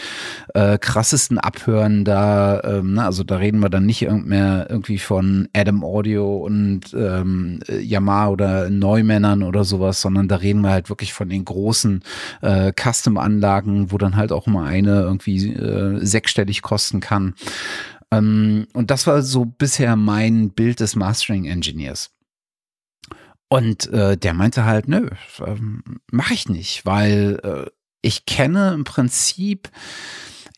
äh, 0.54 0.78
krassesten 0.78 1.38
Abhören 1.38 2.04
da. 2.04 2.60
Ähm, 2.64 2.94
ne? 2.94 3.04
Also 3.04 3.24
da 3.24 3.36
reden 3.36 3.60
wir 3.60 3.70
dann 3.70 3.86
nicht 3.86 4.02
mehr 4.10 4.66
irgendwie 4.68 4.98
von 4.98 5.48
Adam 5.52 5.84
Audio 5.84 6.38
und 6.38 6.92
ähm, 6.94 7.60
Yamaha 7.68 8.28
oder 8.28 8.70
Neumännern 8.70 9.42
oder 9.42 9.64
sowas, 9.64 10.00
sondern 10.00 10.28
da 10.28 10.36
reden 10.36 10.62
wir 10.62 10.70
halt 10.70 10.88
wirklich 10.88 11.12
von 11.12 11.28
den 11.28 11.44
großen 11.44 12.02
äh, 12.40 12.72
Custom-Anlagen, 12.72 13.92
wo 13.92 13.98
dann 13.98 14.16
halt 14.16 14.32
auch 14.32 14.46
immer 14.46 14.64
eine 14.64 15.02
irgendwie 15.02 15.52
äh, 15.52 16.04
sechsstellig 16.04 16.62
kosten 16.62 17.00
kann. 17.00 17.34
Ähm, 18.10 18.66
und 18.72 18.90
das 18.90 19.06
war 19.06 19.22
so 19.22 19.44
bisher 19.44 19.96
mein 19.96 20.50
Bild 20.50 20.80
des 20.80 20.96
Mastering-Engineers. 20.96 22.10
Und 23.52 23.92
äh, 23.92 24.16
der 24.16 24.32
meinte 24.32 24.64
halt, 24.64 24.88
nö, 24.88 25.10
ähm, 25.44 25.82
mache 26.10 26.32
ich 26.32 26.48
nicht, 26.48 26.86
weil 26.86 27.38
äh, 27.44 27.70
ich 28.00 28.24
kenne 28.24 28.72
im 28.72 28.84
Prinzip, 28.84 29.68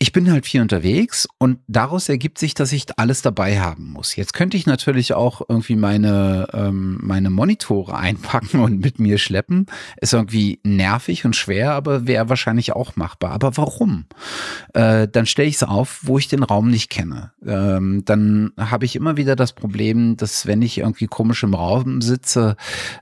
ich 0.05 0.13
bin 0.13 0.31
halt 0.31 0.45
viel 0.45 0.61
unterwegs 0.61 1.27
und 1.39 1.61
daraus 1.67 2.11
ergibt 2.11 2.37
sich, 2.37 2.53
dass 2.53 2.73
ich 2.73 2.85
alles 2.99 3.23
dabei 3.23 3.59
haben 3.59 3.91
muss. 3.91 4.17
Jetzt 4.17 4.35
könnte 4.35 4.59
ich 4.59 4.67
natürlich 4.67 5.15
auch 5.15 5.41
irgendwie 5.49 5.77
meine, 5.77 6.47
ähm, 6.53 6.99
meine 7.01 7.31
Monitore 7.31 7.97
einpacken 7.97 8.61
und 8.61 8.81
mit 8.81 8.99
mir 8.99 9.17
schleppen. 9.17 9.65
Ist 9.99 10.13
irgendwie 10.13 10.61
nervig 10.63 11.25
und 11.25 11.35
schwer, 11.35 11.73
aber 11.73 12.07
wäre 12.07 12.29
wahrscheinlich 12.29 12.75
auch 12.75 12.97
machbar. 12.97 13.31
Aber 13.31 13.57
warum? 13.57 14.05
Äh, 14.75 15.09
dann 15.09 15.25
stelle 15.25 15.49
ich 15.49 15.55
es 15.55 15.63
auf, 15.63 16.01
wo 16.03 16.19
ich 16.19 16.29
den 16.29 16.43
Raum 16.43 16.69
nicht 16.69 16.91
kenne. 16.91 17.33
Ähm, 17.43 18.03
dann 18.05 18.53
habe 18.59 18.85
ich 18.85 18.97
immer 18.97 19.17
wieder 19.17 19.37
das 19.37 19.55
Problem, 19.55 20.19
dass 20.19 20.47
wenn 20.47 20.61
ich 20.61 20.77
irgendwie 20.77 21.07
komisch 21.07 21.43
im 21.45 21.55
Raum 21.55 22.03
sitze, 22.03 22.57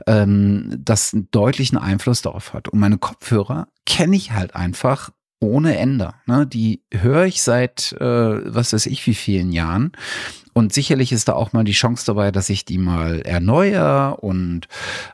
ähm, 0.06 0.78
das 0.78 1.12
einen 1.12 1.26
deutlichen 1.32 1.78
Einfluss 1.78 2.22
darauf 2.22 2.54
hat. 2.54 2.68
Und 2.68 2.78
meine 2.78 2.98
Kopfhörer 2.98 3.66
kenne 3.86 4.14
ich 4.14 4.30
halt 4.30 4.54
einfach 4.54 5.10
ohne 5.42 5.76
Ende. 5.76 6.14
Ne? 6.26 6.46
Die 6.46 6.82
höre 6.92 7.26
ich 7.26 7.42
seit, 7.42 7.92
äh, 8.00 8.54
was 8.54 8.72
weiß 8.72 8.86
ich, 8.86 9.06
wie 9.06 9.14
vielen 9.14 9.52
Jahren. 9.52 9.92
Und 10.54 10.72
sicherlich 10.72 11.12
ist 11.12 11.28
da 11.28 11.32
auch 11.32 11.52
mal 11.52 11.64
die 11.64 11.72
Chance 11.72 12.04
dabei, 12.06 12.30
dass 12.30 12.50
ich 12.50 12.64
die 12.64 12.76
mal 12.76 13.20
erneuere 13.20 14.22
und 14.22 14.68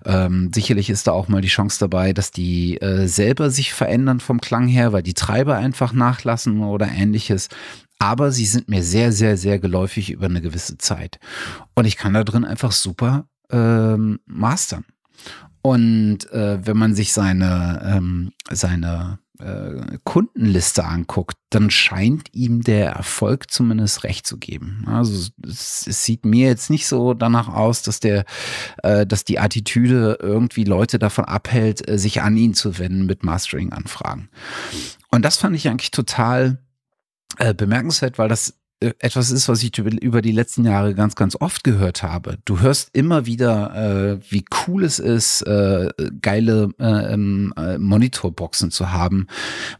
ähm, 0.05 0.51
sicherlich 0.53 0.91
ist 0.91 1.07
da 1.07 1.13
auch 1.13 1.29
mal 1.29 1.41
die 1.41 1.49
Chance 1.49 1.79
dabei, 1.79 2.13
dass 2.13 2.33
die 2.33 2.81
äh, 2.81 3.07
selber 3.07 3.51
sich 3.51 3.73
verändern 3.73 4.19
vom 4.19 4.41
Klang 4.41 4.67
her, 4.67 4.93
weil 4.93 5.05
die 5.05 5.15
Treiber 5.15 5.57
einfach 5.57 5.93
nachlassen 5.93 6.63
oder 6.63 6.89
ähnliches. 6.89 7.49
Aber 8.01 8.33
sie 8.33 8.47
sind 8.47 8.69
mir 8.69 8.83
sehr, 8.83 9.13
sehr, 9.13 9.37
sehr 9.37 9.59
geläufig 9.59 10.11
über 10.11 10.27
eine 10.27 10.41
gewisse 10.41 10.77
Zeit. 10.79 11.19
Und 11.75 11.85
ich 11.85 11.97
kann 11.97 12.15
da 12.15 12.25
drin 12.25 12.45
einfach 12.45 12.73
super 12.73 13.29
ähm, 13.51 14.19
mastern. 14.27 14.85
Und 15.63 16.31
äh, 16.33 16.65
wenn 16.67 16.77
man 16.77 16.95
sich 16.95 17.13
seine, 17.13 17.81
ähm, 17.85 18.33
seine 18.51 19.19
äh, 19.41 19.99
Kundenliste 20.05 20.85
anguckt, 20.85 21.37
dann 21.51 21.71
scheint 21.71 22.35
ihm 22.35 22.63
der 22.63 22.91
Erfolg 22.91 23.51
zumindest 23.51 24.05
recht 24.05 24.27
zu 24.27 24.39
geben. 24.39 24.85
Also 24.87 25.31
es, 25.43 25.87
es 25.87 26.05
sieht 26.05 26.25
mir 26.25 26.49
jetzt 26.49 26.71
nicht 26.71 26.87
so 26.87 27.15
danach 27.15 27.49
aus, 27.49 27.83
dass 27.83 28.01
der, 28.01 28.25
äh, 28.83 29.07
dass 29.07 29.25
die 29.25 29.39
Attitüde 29.39 30.19
irgendwie 30.21 30.65
Leute 30.65 30.99
davon 30.99 31.25
abhält, 31.25 31.89
äh, 31.89 31.99
sich 31.99 32.23
an 32.23 32.37
ihn 32.37 32.55
zu 32.55 32.79
wenden 32.79 33.07
mit 33.07 33.25
Mastering-Anfragen. 33.25 34.29
Und 35.11 35.25
das 35.25 35.37
fand 35.37 35.57
ich 35.57 35.69
eigentlich 35.69 35.91
total 35.91 36.59
äh, 37.39 37.55
bemerkenswert, 37.55 38.19
weil 38.19 38.29
das 38.29 38.55
etwas 38.81 39.31
ist, 39.33 39.49
was 39.49 39.63
ich 39.63 39.77
über 39.77 40.23
die 40.23 40.33
letzten 40.33 40.65
Jahre 40.65 40.95
ganz, 40.95 41.17
ganz 41.17 41.37
oft 41.41 41.65
gehört 41.65 42.05
habe. 42.05 42.39
Du 42.45 42.61
hörst 42.61 42.91
immer 42.93 43.27
wieder, 43.27 43.75
äh, 43.75 44.21
wie 44.31 44.45
cool 44.67 44.85
es 44.85 45.01
ist, 45.01 45.43
äh, 45.43 45.89
geile 46.23 46.71
äh, 46.79 47.13
ähm, 47.13 47.53
äh, 47.57 47.77
Monitorboxen 47.79 48.71
zu 48.71 48.93
haben, 48.93 49.27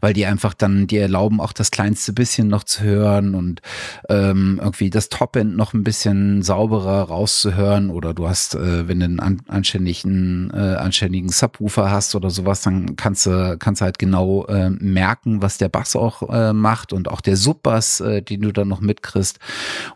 weil 0.01 0.11
die 0.11 0.25
einfach 0.25 0.53
dann 0.53 0.87
dir 0.87 1.03
erlauben, 1.03 1.39
auch 1.39 1.53
das 1.53 1.71
kleinste 1.71 2.11
bisschen 2.11 2.49
noch 2.49 2.65
zu 2.65 2.83
hören 2.83 3.35
und 3.35 3.61
ähm, 4.09 4.59
irgendwie 4.61 4.89
das 4.89 5.07
Topend 5.07 5.55
noch 5.55 5.73
ein 5.73 5.85
bisschen 5.85 6.41
sauberer 6.41 7.03
rauszuhören 7.03 7.91
oder 7.91 8.13
du 8.13 8.27
hast, 8.27 8.55
äh, 8.55 8.87
wenn 8.89 8.99
du 8.99 9.05
einen 9.05 9.19
an, 9.21 9.41
anständigen, 9.47 10.51
äh, 10.53 10.75
anständigen 10.75 11.29
Subwoofer 11.29 11.89
hast 11.89 12.15
oder 12.15 12.29
sowas, 12.29 12.63
dann 12.63 12.97
kannst 12.97 13.25
du, 13.25 13.55
kannst 13.57 13.79
du 13.81 13.85
halt 13.85 13.97
genau 13.97 14.45
merken, 14.49 15.41
was 15.41 15.57
der 15.57 15.69
Bass 15.69 15.95
auch 15.95 16.53
macht 16.53 16.93
und 16.93 17.07
auch 17.07 17.21
der 17.21 17.37
Subbass, 17.37 18.03
den 18.29 18.41
du 18.41 18.51
dann 18.51 18.67
noch 18.67 18.81
mitkriegst 18.89 19.39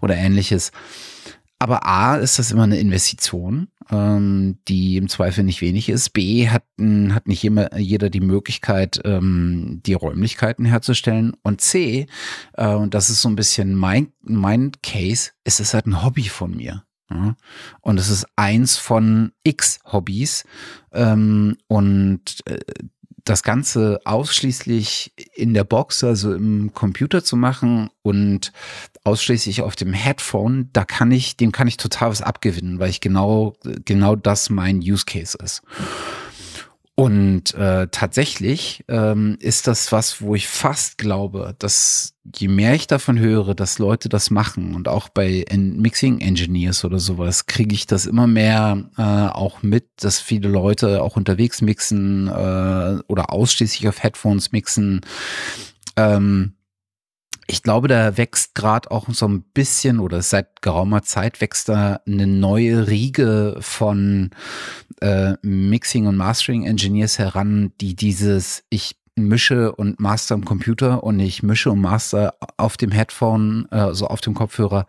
oder 0.02 0.16
ähnliches. 0.16 0.72
Aber 1.64 1.88
A 1.88 2.18
ist 2.18 2.40
das 2.40 2.52
immer 2.52 2.64
eine 2.64 2.78
Investition, 2.78 3.70
ähm, 3.90 4.58
die 4.68 4.98
im 4.98 5.08
Zweifel 5.08 5.46
nicht 5.46 5.62
wenig 5.62 5.88
ist. 5.88 6.10
B 6.10 6.50
hat, 6.50 6.66
hat 6.78 7.28
nicht 7.28 7.46
immer, 7.46 7.78
jeder 7.78 8.10
die 8.10 8.20
Möglichkeit, 8.20 9.00
ähm, 9.06 9.80
die 9.86 9.94
Räumlichkeiten 9.94 10.66
herzustellen. 10.66 11.32
Und 11.42 11.62
C, 11.62 12.08
äh, 12.58 12.68
und 12.68 12.94
das 12.94 13.10
ist 13.10 13.22
so 13.22 13.30
ein 13.30 13.38
bisschen 13.38 13.76
mein, 13.76 14.12
mein 14.22 14.74
Case, 14.84 15.32
ist 15.46 15.62
es 15.62 15.74
halt 15.74 15.86
ein 15.86 16.04
Hobby 16.04 16.28
von 16.28 16.54
mir. 16.54 16.84
Ja? 17.10 17.38
Und 17.80 17.98
es 17.98 18.10
ist 18.10 18.28
eins 18.36 18.76
von 18.76 19.32
x 19.44 19.80
Hobbys. 19.86 20.44
Ähm, 20.92 21.58
und 21.68 22.42
äh, 22.46 22.60
das 23.24 23.44
Ganze 23.44 24.02
ausschließlich 24.04 25.14
in 25.34 25.54
der 25.54 25.64
Box, 25.64 26.04
also 26.04 26.34
im 26.34 26.74
Computer 26.74 27.24
zu 27.24 27.38
machen 27.38 27.90
und 28.02 28.52
ausschließlich 29.04 29.62
auf 29.62 29.76
dem 29.76 29.94
Headphone, 29.94 30.70
da 30.74 30.84
kann 30.84 31.12
ich, 31.12 31.38
dem 31.38 31.52
kann 31.52 31.68
ich 31.68 31.78
total 31.78 32.10
was 32.10 32.22
abgewinnen, 32.22 32.80
weil 32.80 32.90
ich 32.90 33.02
genau, 33.02 33.56
genau 33.86 34.16
das 34.16 34.50
mein 34.50 34.80
Use 34.80 35.06
Case 35.06 35.38
ist. 35.42 35.62
Und 36.96 37.56
äh, 37.56 37.88
tatsächlich 37.90 38.86
ähm, 38.88 39.38
ist 39.40 39.66
das 39.66 39.92
was, 39.92 40.22
wo 40.22 40.36
ich 40.36 40.48
fast 40.48 41.00
glaube, 41.00 41.56
dass 41.58 42.14
je 42.36 42.48
mehr 42.48 42.76
ich 42.76 42.86
davon 42.86 43.18
höre, 43.18 43.56
dass 43.56 43.80
Leute 43.80 44.10
das 44.10 44.30
machen 44.30 44.76
und 44.76 44.88
auch 44.88 45.10
bei 45.10 45.44
Mixing 45.52 46.22
Engineers 46.22 46.86
oder 46.86 47.00
sowas, 47.00 47.48
kriege 47.48 47.74
ich 47.74 47.88
das 47.88 48.06
immer 48.06 48.28
mehr 48.28 48.90
äh, 48.98 49.02
auch 49.02 49.64
mit, 49.64 49.88
dass 49.98 50.20
viele 50.20 50.50
Leute 50.50 51.02
auch 51.02 51.16
unterwegs 51.16 51.62
mixen 51.62 52.28
äh, 52.28 53.00
oder 53.08 53.34
ausschließlich 53.34 53.88
auf 53.88 54.04
Headphones 54.04 54.52
mixen. 54.52 55.02
Ähm, 55.98 56.54
ich 57.48 57.64
glaube, 57.64 57.88
da 57.88 58.18
wächst 58.18 58.56
gerade 58.56 58.90
auch 58.92 59.08
so 59.10 59.28
ein 59.28 59.44
bisschen 59.44 60.00
oder 60.00 60.22
seit 60.22 60.62
geraumer 60.62 61.04
Zeit 61.04 61.42
wächst 61.42 61.70
da 61.70 62.00
eine 62.08 62.28
neue 62.28 62.88
Riege 62.88 63.58
von 63.60 64.32
äh, 65.02 65.34
Mixing 65.42 66.08
und 66.08 66.16
Mastering 66.16 66.66
Engineers 66.66 67.20
heran, 67.20 67.74
die 67.82 67.96
dieses 67.96 68.64
ich 68.70 68.96
mische 69.16 69.74
und 69.74 70.00
master 70.00 70.36
am 70.36 70.46
Computer 70.46 71.04
und 71.04 71.20
ich 71.20 71.44
mische 71.44 71.72
und 71.72 71.82
master 71.82 72.36
auf 72.58 72.78
dem 72.78 72.92
Headphone, 72.92 73.68
also 73.70 74.08
auf 74.08 74.22
dem 74.22 74.34
Kopfhörer 74.34 74.88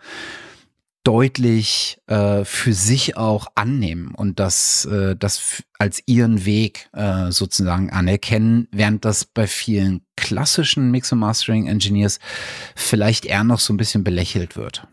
deutlich 1.04 1.98
äh, 2.06 2.44
für 2.44 2.72
sich 2.72 3.16
auch 3.16 3.46
annehmen 3.54 4.14
und 4.14 4.40
das, 4.40 4.86
äh, 4.86 5.14
das 5.14 5.62
als 5.78 6.02
ihren 6.06 6.46
Weg 6.46 6.88
äh, 6.94 7.30
sozusagen 7.30 7.90
anerkennen, 7.90 8.68
während 8.72 9.04
das 9.04 9.26
bei 9.26 9.46
vielen 9.46 10.00
klassischen 10.16 10.90
Mix- 10.90 11.12
und 11.12 11.18
Mastering-Engineers 11.18 12.20
vielleicht 12.74 13.26
eher 13.26 13.44
noch 13.44 13.60
so 13.60 13.74
ein 13.74 13.76
bisschen 13.76 14.02
belächelt 14.02 14.56
wird. 14.56 14.88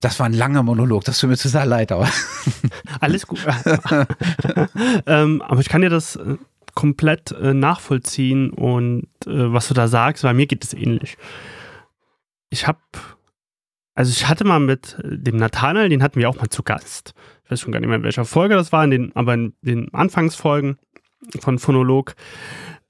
Das 0.00 0.18
war 0.18 0.26
ein 0.26 0.32
langer 0.32 0.62
Monolog, 0.62 1.04
das 1.04 1.18
tut 1.18 1.30
mir 1.30 1.36
total 1.36 1.68
leid, 1.68 1.92
aber. 1.92 2.08
Alles 3.00 3.26
gut. 3.26 3.40
ähm, 5.06 5.42
aber 5.42 5.60
ich 5.60 5.68
kann 5.68 5.82
dir 5.82 5.90
das 5.90 6.16
äh, 6.16 6.36
komplett 6.74 7.30
äh, 7.32 7.54
nachvollziehen 7.54 8.50
und 8.50 9.08
äh, 9.26 9.52
was 9.52 9.68
du 9.68 9.74
da 9.74 9.88
sagst, 9.88 10.24
weil 10.24 10.34
mir 10.34 10.46
geht 10.46 10.64
es 10.64 10.74
ähnlich. 10.74 11.16
Ich 12.48 12.66
habe 12.66 12.80
also 13.94 14.10
ich 14.10 14.28
hatte 14.28 14.44
mal 14.44 14.60
mit 14.60 14.96
dem 15.02 15.36
Nathanael, 15.36 15.88
den 15.88 16.02
hatten 16.02 16.18
wir 16.20 16.28
auch 16.28 16.36
mal 16.36 16.48
zu 16.48 16.62
Gast. 16.62 17.14
Ich 17.44 17.50
weiß 17.50 17.60
schon 17.60 17.72
gar 17.72 17.80
nicht 17.80 17.88
mehr, 17.88 17.98
in 17.98 18.04
welcher 18.04 18.24
Folge 18.24 18.54
das 18.54 18.72
war, 18.72 18.84
in 18.84 18.90
den, 18.90 19.16
aber 19.16 19.34
in 19.34 19.54
den 19.62 19.92
Anfangsfolgen 19.92 20.78
von 21.40 21.58
Phonolog. 21.58 22.14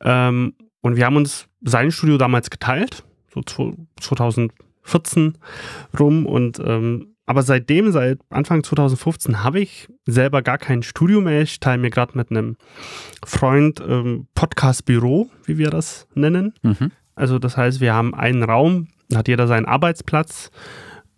Ähm, 0.02 0.54
und 0.82 0.96
wir 0.96 1.06
haben 1.06 1.16
uns 1.16 1.46
sein 1.62 1.90
Studio 1.90 2.16
damals 2.16 2.50
geteilt, 2.50 3.04
so 3.34 3.42
2014 4.00 5.38
rum. 5.98 6.26
Und 6.26 6.60
ähm, 6.64 7.14
aber 7.26 7.42
seitdem, 7.42 7.92
seit 7.92 8.18
Anfang 8.30 8.64
2015, 8.64 9.44
habe 9.44 9.60
ich 9.60 9.88
selber 10.04 10.42
gar 10.42 10.58
kein 10.58 10.82
Studio 10.82 11.20
mehr. 11.20 11.42
Ich 11.42 11.60
teile 11.60 11.80
mir 11.80 11.90
gerade 11.90 12.16
mit 12.16 12.30
einem 12.30 12.56
Freund 13.24 13.80
ähm, 13.86 14.26
Podcast-Büro, 14.34 15.30
wie 15.44 15.58
wir 15.58 15.70
das 15.70 16.08
nennen. 16.14 16.54
Mhm. 16.62 16.90
Also 17.14 17.38
das 17.38 17.56
heißt, 17.56 17.80
wir 17.80 17.94
haben 17.94 18.14
einen 18.14 18.42
Raum, 18.42 18.88
hat 19.14 19.28
jeder 19.28 19.46
seinen 19.46 19.66
Arbeitsplatz 19.66 20.50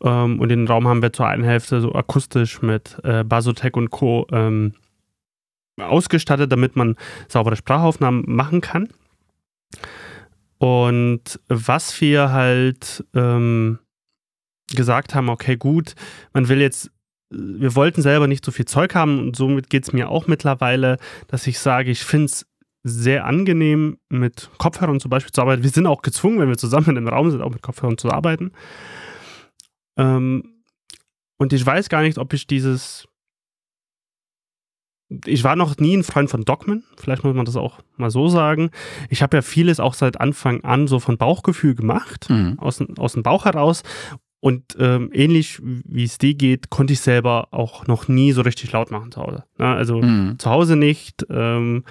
ähm, 0.03 0.41
und 0.41 0.49
den 0.49 0.67
Raum 0.67 0.88
haben 0.88 1.03
wir 1.03 1.12
zur 1.12 1.27
einen 1.27 1.45
Hälfte 1.45 1.81
so 1.81 1.95
akustisch 1.95 2.62
mit 2.62 2.99
äh, 3.05 3.25
Basotec 3.25 3.77
und 3.77 3.91
Co. 3.91 4.27
Ähm, 4.31 4.75
ausgestattet, 5.81 6.53
damit 6.53 6.77
man 6.77 6.97
saubere 7.29 7.57
Sprachaufnahmen 7.57 8.25
machen 8.27 8.61
kann. 8.61 8.88
Und 10.59 11.41
was 11.49 12.01
wir 12.01 12.31
halt 12.31 13.05
ähm, 13.15 13.79
gesagt 14.75 15.15
haben, 15.15 15.29
okay, 15.29 15.57
gut, 15.57 15.95
man 16.33 16.49
will 16.49 16.61
jetzt, 16.61 16.91
wir 17.31 17.75
wollten 17.75 18.03
selber 18.03 18.27
nicht 18.27 18.45
so 18.45 18.53
viel 18.53 18.67
Zeug 18.67 18.95
haben 18.95 19.19
und 19.19 19.37
somit 19.37 19.71
geht 19.71 19.85
es 19.85 19.93
mir 19.93 20.09
auch 20.09 20.27
mittlerweile, 20.27 20.99
dass 21.27 21.47
ich 21.47 21.59
sage, 21.59 21.91
ich 21.91 22.05
finde 22.05 22.27
es 22.27 22.47
sehr 22.85 23.27
angenehm, 23.27 23.99
mit 24.09 24.51
Kopfhörern 24.59 25.01
zum 25.01 25.11
Beispiel 25.11 25.33
zu 25.33 25.41
arbeiten. 25.41 25.62
Wir 25.62 25.71
sind 25.71 25.87
auch 25.87 26.03
gezwungen, 26.03 26.41
wenn 26.41 26.49
wir 26.49 26.59
zusammen 26.59 26.97
im 26.97 27.09
Raum 27.09 27.31
sind, 27.31 27.41
auch 27.41 27.51
mit 27.51 27.62
Kopfhörern 27.62 27.99
zu 27.99 28.11
arbeiten. 28.11 28.53
Ähm, 29.96 30.62
und 31.38 31.52
ich 31.52 31.64
weiß 31.64 31.88
gar 31.88 32.02
nicht, 32.02 32.18
ob 32.18 32.33
ich 32.33 32.46
dieses. 32.46 33.07
Ich 35.26 35.44
war 35.44 35.57
noch 35.57 35.76
nie 35.76 35.94
ein 35.94 36.05
Freund 36.05 36.31
von 36.31 36.44
Dogmen, 36.44 36.85
vielleicht 36.96 37.22
muss 37.22 37.35
man 37.35 37.44
das 37.44 37.57
auch 37.57 37.81
mal 37.96 38.11
so 38.11 38.28
sagen. 38.28 38.70
Ich 39.11 39.22
habe 39.22 39.37
ja 39.37 39.42
vieles 39.42 39.78
auch 39.78 39.92
seit 39.92 40.18
Anfang 40.20 40.64
an 40.64 40.87
so 40.87 41.00
von 41.00 41.18
Bauchgefühl 41.18 41.74
gemacht, 41.74 42.31
mhm. 42.31 42.59
aus, 42.59 42.83
aus 42.96 43.12
dem 43.12 43.22
Bauch 43.22 43.44
heraus. 43.44 43.83
Und 44.40 44.74
ähm, 44.78 45.11
ähnlich 45.12 45.61
wie 45.62 46.05
es 46.05 46.16
dir 46.16 46.35
geht, 46.35 46.70
konnte 46.70 46.94
ich 46.94 47.00
selber 47.00 47.48
auch 47.50 47.87
noch 47.87 48.09
nie 48.09 48.33
so 48.33 48.40
richtig 48.40 48.72
laut 48.72 48.90
machen 48.90 49.12
zu 49.12 49.20
Hause. 49.20 49.44
Ja, 49.59 49.74
also 49.74 50.00
mhm. 50.00 50.38
zu 50.38 50.48
Hause 50.48 50.76
nicht. 50.76 51.26
Ähm, 51.28 51.85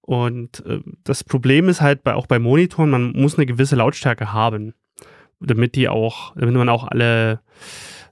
Und 0.00 0.64
äh, 0.66 0.80
das 1.04 1.22
Problem 1.22 1.68
ist 1.68 1.80
halt 1.80 2.02
bei, 2.02 2.14
auch 2.14 2.26
bei 2.26 2.38
Monitoren, 2.38 2.90
man 2.90 3.12
muss 3.12 3.36
eine 3.36 3.44
gewisse 3.46 3.76
Lautstärke 3.76 4.32
haben, 4.32 4.72
damit 5.40 5.74
die 5.74 5.88
auch, 5.88 6.34
damit 6.36 6.54
man 6.54 6.68
auch 6.68 6.86
alle 6.86 7.40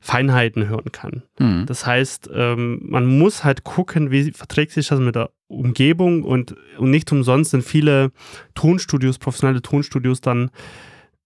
Feinheiten 0.01 0.69
hören 0.69 0.93
kann. 0.93 1.23
Mhm. 1.39 1.67
Das 1.67 1.85
heißt, 1.85 2.31
ähm, 2.33 2.81
man 2.83 3.19
muss 3.19 3.45
halt 3.45 3.65
gucken, 3.65 4.11
wie 4.11 4.33
verträgt 4.33 4.73
sich 4.73 4.89
das 4.89 5.01
mit 5.01 5.17
der 5.17 5.31
Umgebung 5.49 6.23
und, 6.23 6.55
und 6.79 6.91
nicht 6.91 7.11
umsonst 7.13 7.51
sind 7.51 7.65
viele 7.65 8.13
Tonstudios, 8.55 9.19
professionelle 9.19 9.63
Tonstudios 9.63 10.21
dann 10.21 10.51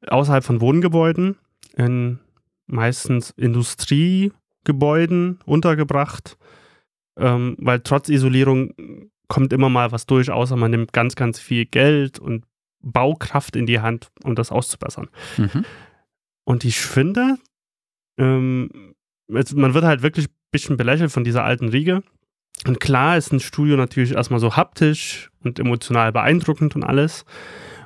außerhalb 0.06 0.44
von 0.44 0.60
Wohngebäuden, 0.60 1.36
in 1.76 2.18
meistens 2.66 3.30
Industriegebäuden 3.30 5.40
untergebracht, 5.44 6.38
ähm, 7.18 7.56
weil 7.58 7.80
trotz 7.80 8.08
Isolierung 8.08 8.74
kommt 9.28 9.52
immer 9.52 9.68
mal 9.68 9.92
was 9.92 10.06
durch, 10.06 10.30
außer 10.30 10.56
man 10.56 10.70
nimmt 10.70 10.92
ganz, 10.92 11.16
ganz 11.16 11.38
viel 11.38 11.66
Geld 11.66 12.18
und 12.18 12.44
Baukraft 12.82 13.56
in 13.56 13.66
die 13.66 13.80
Hand, 13.80 14.10
um 14.24 14.34
das 14.34 14.50
auszubessern. 14.50 15.08
Mhm. 15.36 15.64
Und 16.44 16.64
ich 16.64 16.80
finde, 16.80 17.38
ähm, 18.18 18.94
man 19.28 19.74
wird 19.74 19.84
halt 19.84 20.02
wirklich 20.02 20.26
ein 20.26 20.34
bisschen 20.50 20.76
belächelt 20.76 21.12
von 21.12 21.24
dieser 21.24 21.44
alten 21.44 21.68
Riege. 21.68 22.02
Und 22.66 22.80
klar 22.80 23.16
ist 23.16 23.32
ein 23.32 23.40
Studio 23.40 23.76
natürlich 23.76 24.12
erstmal 24.12 24.40
so 24.40 24.56
haptisch 24.56 25.30
und 25.42 25.58
emotional 25.58 26.12
beeindruckend 26.12 26.74
und 26.76 26.84
alles. 26.84 27.24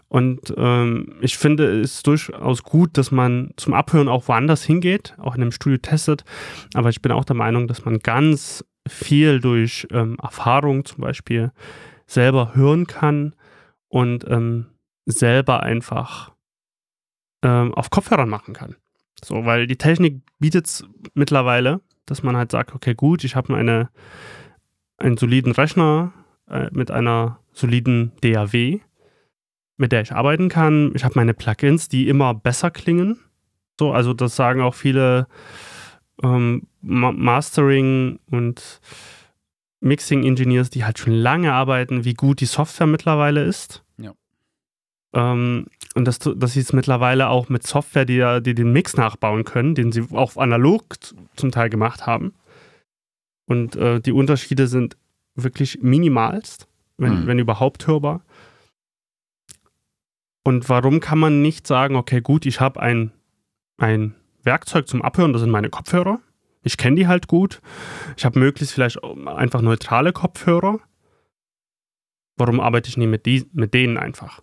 Und 0.08 0.54
ähm, 0.56 1.16
ich 1.20 1.36
finde 1.36 1.80
es 1.80 2.02
durchaus 2.02 2.62
gut, 2.62 2.96
dass 2.98 3.10
man 3.10 3.50
zum 3.56 3.74
Abhören 3.74 4.08
auch 4.08 4.28
woanders 4.28 4.62
hingeht, 4.64 5.14
auch 5.18 5.34
in 5.34 5.42
einem 5.42 5.52
Studio 5.52 5.78
testet. 5.78 6.24
Aber 6.74 6.88
ich 6.88 7.02
bin 7.02 7.12
auch 7.12 7.24
der 7.24 7.36
Meinung, 7.36 7.66
dass 7.66 7.84
man 7.84 7.98
ganz 7.98 8.64
viel 8.86 9.40
durch 9.40 9.86
ähm, 9.90 10.16
Erfahrung 10.22 10.84
zum 10.84 11.00
Beispiel 11.00 11.52
selber 12.06 12.54
hören 12.54 12.86
kann 12.86 13.34
und 13.88 14.24
ähm, 14.28 14.66
selber 15.06 15.62
einfach 15.62 16.33
ähm, 17.44 17.72
auf 17.74 17.90
Kopfhörern 17.90 18.28
machen 18.28 18.54
kann. 18.54 18.74
So, 19.22 19.44
weil 19.44 19.66
die 19.66 19.76
Technik 19.76 20.22
bietet 20.38 20.66
es 20.66 20.84
mittlerweile, 21.14 21.80
dass 22.06 22.22
man 22.22 22.36
halt 22.36 22.50
sagt, 22.50 22.74
okay, 22.74 22.94
gut, 22.94 23.22
ich 23.22 23.36
habe 23.36 23.54
eine, 23.54 23.90
einen 24.96 25.16
soliden 25.16 25.52
Rechner 25.52 26.12
äh, 26.50 26.68
mit 26.72 26.90
einer 26.90 27.38
soliden 27.52 28.12
DAW, 28.22 28.80
mit 29.76 29.92
der 29.92 30.00
ich 30.02 30.12
arbeiten 30.12 30.48
kann. 30.48 30.92
Ich 30.94 31.04
habe 31.04 31.14
meine 31.16 31.34
Plugins, 31.34 31.88
die 31.88 32.08
immer 32.08 32.34
besser 32.34 32.70
klingen. 32.70 33.20
So, 33.78 33.92
also 33.92 34.12
das 34.12 34.36
sagen 34.36 34.60
auch 34.60 34.74
viele 34.74 35.26
ähm, 36.22 36.66
Mastering 36.80 38.20
und 38.30 38.80
Mixing 39.80 40.24
Engineers, 40.24 40.70
die 40.70 40.84
halt 40.84 40.98
schon 40.98 41.12
lange 41.12 41.52
arbeiten, 41.52 42.04
wie 42.04 42.14
gut 42.14 42.40
die 42.40 42.46
Software 42.46 42.86
mittlerweile 42.86 43.42
ist. 43.44 43.84
Ja. 43.98 44.12
Ähm, 45.12 45.66
und 45.94 46.06
dass, 46.06 46.18
dass 46.18 46.52
sie 46.52 46.60
es 46.60 46.72
mittlerweile 46.72 47.28
auch 47.28 47.48
mit 47.48 47.66
Software, 47.66 48.04
die, 48.04 48.42
die 48.42 48.54
den 48.54 48.72
Mix 48.72 48.96
nachbauen 48.96 49.44
können, 49.44 49.74
den 49.74 49.92
sie 49.92 50.04
auch 50.12 50.36
analog 50.36 50.96
zum 51.36 51.50
Teil 51.52 51.70
gemacht 51.70 52.06
haben. 52.06 52.34
Und 53.46 53.76
äh, 53.76 54.00
die 54.00 54.12
Unterschiede 54.12 54.66
sind 54.66 54.96
wirklich 55.36 55.80
minimalst, 55.82 56.68
wenn, 56.96 57.22
mhm. 57.22 57.26
wenn 57.26 57.38
überhaupt 57.38 57.86
hörbar. 57.86 58.22
Und 60.44 60.68
warum 60.68 61.00
kann 61.00 61.18
man 61.18 61.42
nicht 61.42 61.66
sagen, 61.66 61.96
okay, 61.96 62.20
gut, 62.20 62.44
ich 62.44 62.60
habe 62.60 62.80
ein, 62.80 63.12
ein 63.78 64.14
Werkzeug 64.42 64.88
zum 64.88 65.00
Abhören, 65.00 65.32
das 65.32 65.40
sind 65.40 65.50
meine 65.50 65.70
Kopfhörer. 65.70 66.20
Ich 66.62 66.76
kenne 66.76 66.96
die 66.96 67.06
halt 67.06 67.28
gut. 67.28 67.60
Ich 68.16 68.24
habe 68.24 68.38
möglichst 68.38 68.74
vielleicht 68.74 69.02
einfach 69.04 69.60
neutrale 69.60 70.12
Kopfhörer. 70.12 70.80
Warum 72.36 72.58
arbeite 72.58 72.88
ich 72.88 72.96
nie 72.96 73.06
mit, 73.06 73.26
die, 73.26 73.46
mit 73.52 73.74
denen 73.74 73.96
einfach? 73.96 74.42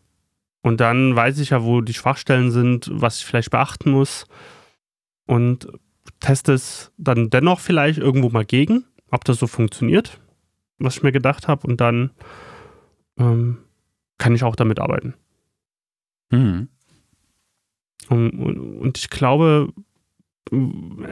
Und 0.62 0.80
dann 0.80 1.16
weiß 1.16 1.40
ich 1.40 1.52
ja, 1.52 1.64
wo 1.64 1.82
die 1.82 1.94
Schwachstellen 1.94 2.52
sind, 2.52 2.90
was 2.92 3.18
ich 3.18 3.26
vielleicht 3.26 3.52
beachten 3.52 3.92
muss. 3.92 4.26
Und 5.26 5.68
teste 6.20 6.54
es 6.54 6.92
dann 6.98 7.30
dennoch 7.30 7.60
vielleicht 7.60 8.00
irgendwo 8.00 8.30
mal 8.30 8.46
gegen, 8.46 8.86
ob 9.10 9.26
das 9.26 9.40
so 9.40 9.48
funktioniert, 9.48 10.20
was 10.78 10.98
ich 10.98 11.04
mir 11.04 11.12
gedacht 11.12 11.48
habe. 11.48 11.68
Und 11.68 11.82
dann 11.82 12.12
ähm, 13.18 13.58
kann 14.18 14.36
ich 14.36 14.44
auch 14.44 14.56
damit 14.56 14.80
arbeiten. 14.80 15.16
Mhm. 16.30 16.70
Und, 18.10 18.32
und, 18.32 18.78
und 18.80 18.98
ich 18.98 19.10
glaube, 19.10 19.74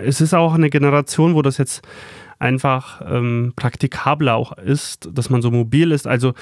es 0.02 0.22
ist 0.22 0.34
auch 0.34 0.54
eine 0.54 0.70
Generation, 0.70 1.34
wo 1.34 1.42
das 1.42 1.58
jetzt 1.58 1.82
einfach 2.40 3.02
ähm, 3.06 3.54
praktikabler 3.56 4.36
auch 4.36 4.58
ist, 4.58 5.10
dass 5.12 5.30
man 5.30 5.42
so 5.42 5.52
mobil 5.52 5.92
ist. 5.92 6.08
Also 6.08 6.34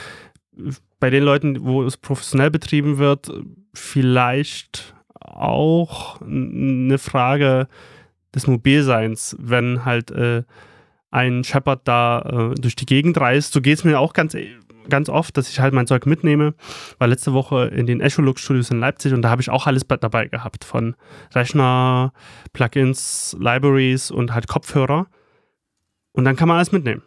bei 1.00 1.10
den 1.10 1.24
Leuten, 1.24 1.64
wo 1.64 1.84
es 1.84 1.98
professionell 1.98 2.52
betrieben 2.52 2.98
wird, 2.98 3.32
vielleicht 3.74 4.96
auch 5.20 6.22
eine 6.22 6.98
Frage 6.98 7.68
des 8.34 8.48
Mobilseins, 8.48 9.36
wenn 9.40 9.86
halt 9.86 10.12
äh, 10.12 10.44
ein 11.12 11.44
Shepard 11.44 11.88
da 11.88 12.52
äh, 12.54 12.56
durch 12.56 12.76
die 12.76 12.86
Gegend 12.86 13.20
reist. 13.20 13.54
So 13.54 13.62
geht 13.62 13.78
es 13.78 13.84
mir 13.84 14.00
auch 14.00 14.14
ganz 14.14 14.36
ganz 14.90 15.10
oft, 15.10 15.38
dass 15.38 15.50
ich 15.50 15.60
halt 15.60 15.74
mein 15.74 15.88
Zeug 15.88 16.06
mitnehme. 16.06 16.54
War 16.98 17.08
letzte 17.08 17.34
Woche 17.34 17.66
in 17.66 17.86
den 17.86 18.02
Echolux 18.02 18.42
Studios 18.42 18.72
in 18.72 18.80
Leipzig 18.80 19.14
und 19.14 19.22
da 19.22 19.30
habe 19.30 19.42
ich 19.42 19.50
auch 19.50 19.68
alles 19.68 19.86
dabei 19.86 20.28
gehabt. 20.28 20.64
Von 20.64 20.96
Rechner, 21.34 22.14
Plugins, 22.54 23.36
Libraries 23.40 24.12
und 24.12 24.34
halt 24.34 24.48
Kopfhörer. 24.48 25.08
Und 26.14 26.26
dann 26.26 26.36
kann 26.36 26.48
man 26.48 26.58
alles 26.58 26.72
mitnehmen. 26.72 27.04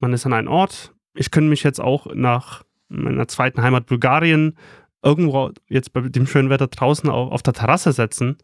Man 0.00 0.12
ist 0.12 0.26
an 0.26 0.32
einem 0.32 0.48
Ort. 0.48 0.94
Ich 1.14 1.30
könnte 1.30 1.50
mich 1.50 1.62
jetzt 1.62 1.80
auch 1.80 2.06
nach 2.14 2.64
meiner 3.02 3.28
zweiten 3.28 3.62
Heimat 3.62 3.86
Bulgarien 3.86 4.56
irgendwo 5.02 5.50
jetzt 5.68 5.92
bei 5.92 6.00
dem 6.00 6.26
schönen 6.26 6.50
Wetter 6.50 6.68
draußen 6.68 7.10
auf, 7.10 7.32
auf 7.32 7.42
der 7.42 7.52
Terrasse 7.52 7.92
setzen 7.92 8.38